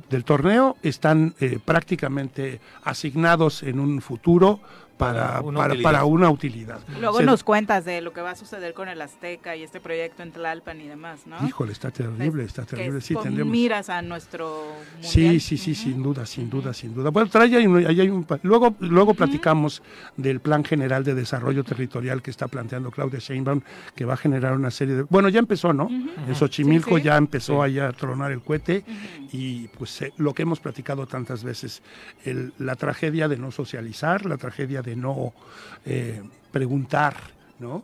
del, 0.09 0.23
torneo 0.23 0.77
están 0.81 1.35
eh, 1.39 1.59
prácticamente 1.63 2.61
asignados 2.83 3.63
en 3.63 3.79
un 3.79 4.01
futuro 4.01 4.59
para, 4.97 5.41
para, 5.81 6.05
una, 6.05 6.29
utilidad. 6.29 6.79
Luego 6.99 7.21
nos 7.21 7.43
cuentas 7.43 7.85
de 7.85 8.01
lo 8.01 8.13
que 8.13 8.21
va 8.21 8.31
a 8.31 8.35
suceder 8.35 8.73
con 8.73 8.87
el 8.87 9.01
Azteca 9.01 9.55
y 9.55 9.63
este 9.63 9.79
proyecto 9.79 10.23
en 10.23 10.31
Tlalpan 10.31 10.79
y 10.81 10.87
demás, 10.87 11.25
¿no? 11.25 11.35
Híjole, 11.45 11.71
está 11.71 11.91
terrible, 11.91 12.43
está 12.43 12.63
terrible. 12.63 13.01
Sí, 13.01 13.15
tendremos... 13.15 13.51
miras 13.51 13.89
a 13.89 14.01
nuestro 14.01 14.63
Sí, 15.01 15.39
sí, 15.39 15.57
sí, 15.57 15.75
sin 15.75 16.03
duda, 16.03 16.25
sin 16.25 16.49
duda, 16.49 16.73
sin 16.73 16.93
duda. 16.93 17.09
Bueno, 17.09 17.29
trae 17.29 17.55
ahí, 17.55 17.65
hay 17.65 18.09
un... 18.09 18.25
Luego, 18.43 18.75
luego 18.79 19.13
platicamos 19.13 19.81
del 20.15 20.39
Plan 20.39 20.63
General 20.63 21.03
de 21.03 21.15
Desarrollo 21.15 21.63
Territorial 21.63 22.21
que 22.21 22.31
está 22.31 22.47
planteando 22.47 22.91
Claudia 22.91 23.19
Sheinbaum, 23.19 23.61
que 23.95 24.05
va 24.05 24.13
a 24.13 24.17
generar 24.17 24.53
una 24.53 24.71
serie 24.71 24.95
de... 24.95 25.01
Bueno, 25.03 25.29
ya 25.29 25.39
empezó, 25.39 25.73
¿no? 25.73 25.89
En 25.89 26.35
Xochimilco 26.35 26.97
ya 26.99 27.17
empezó 27.17 27.63
ahí 27.63 27.79
a 27.79 27.91
tronar 27.91 28.31
el 28.31 28.41
cohete 28.41 28.85
y 29.31 29.67
pues 29.69 30.01
eh, 30.03 30.13
lo 30.17 30.33
que 30.33 30.43
hemos 30.43 30.59
platicado 30.59 31.07
tantas 31.07 31.43
veces, 31.43 31.81
el, 32.23 32.53
la 32.59 32.75
tragedia 32.75 33.27
de 33.27 33.37
no 33.37 33.51
socializar, 33.51 34.25
la 34.25 34.37
tragedia 34.37 34.82
de 34.83 34.95
no 34.95 35.33
eh, 35.85 36.21
preguntar, 36.51 37.15
¿no? 37.59 37.83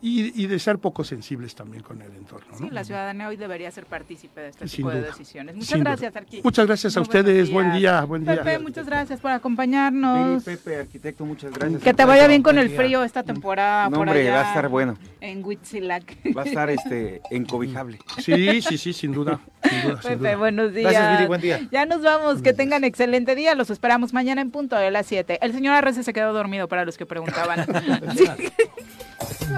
Y, 0.00 0.46
de 0.46 0.58
ser 0.60 0.78
poco 0.78 1.02
sensibles 1.02 1.56
también 1.56 1.82
con 1.82 2.00
el 2.00 2.14
entorno. 2.14 2.56
Sí, 2.56 2.68
la 2.70 2.84
ciudadanía 2.84 3.26
hoy 3.26 3.36
debería 3.36 3.68
ser 3.72 3.84
partícipe 3.84 4.40
de 4.40 4.48
este 4.50 4.66
tipo 4.66 4.90
de 4.90 5.02
decisiones. 5.02 5.56
Muchas 5.56 5.80
gracias, 5.80 6.14
Arqui. 6.14 6.40
Muchas 6.44 6.66
gracias 6.66 6.96
a 6.96 7.00
ustedes, 7.00 7.50
buen 7.50 7.72
día, 7.72 8.04
buen 8.04 8.24
día. 8.24 8.36
Pepe, 8.36 8.60
muchas 8.60 8.86
gracias 8.86 9.20
por 9.20 9.32
acompañarnos. 9.32 10.44
Pepe, 10.44 10.76
arquitecto, 10.76 11.24
muchas 11.24 11.52
gracias. 11.52 11.82
Que 11.82 11.94
te 11.94 12.04
vaya 12.04 12.28
bien 12.28 12.42
con 12.42 12.58
el 12.58 12.70
frío 12.70 13.02
esta 13.02 13.24
temporada. 13.24 13.90
No, 13.90 13.98
hombre, 13.98 14.30
va 14.30 14.42
a 14.42 14.48
estar 14.48 14.68
bueno. 14.68 14.96
En 15.20 15.44
Huitzilac. 15.44 16.16
Va 16.36 16.42
a 16.42 16.44
estar 16.44 16.70
este, 16.70 17.20
encobijable. 17.30 17.98
Sí, 18.18 18.62
sí, 18.62 18.78
sí, 18.78 18.92
sin 18.92 19.12
duda. 19.12 19.40
Pepe, 20.02 20.36
buenos 20.36 20.72
días. 20.72 20.92
Gracias, 20.92 21.28
buen 21.28 21.40
día. 21.40 21.68
Ya 21.72 21.86
nos 21.86 22.02
vamos, 22.02 22.40
que 22.40 22.52
tengan 22.52 22.84
excelente 22.84 23.34
día. 23.34 23.56
Los 23.56 23.70
esperamos 23.70 24.12
mañana 24.12 24.42
en 24.42 24.52
punto 24.52 24.76
de 24.76 24.92
las 24.92 25.06
7. 25.06 25.40
El 25.42 25.52
señor 25.52 25.74
Arrece 25.74 26.04
se 26.04 26.12
quedó 26.12 26.32
dormido 26.32 26.68
para 26.68 26.84
los 26.84 26.96
que 26.96 27.04
preguntaban. 27.04 27.66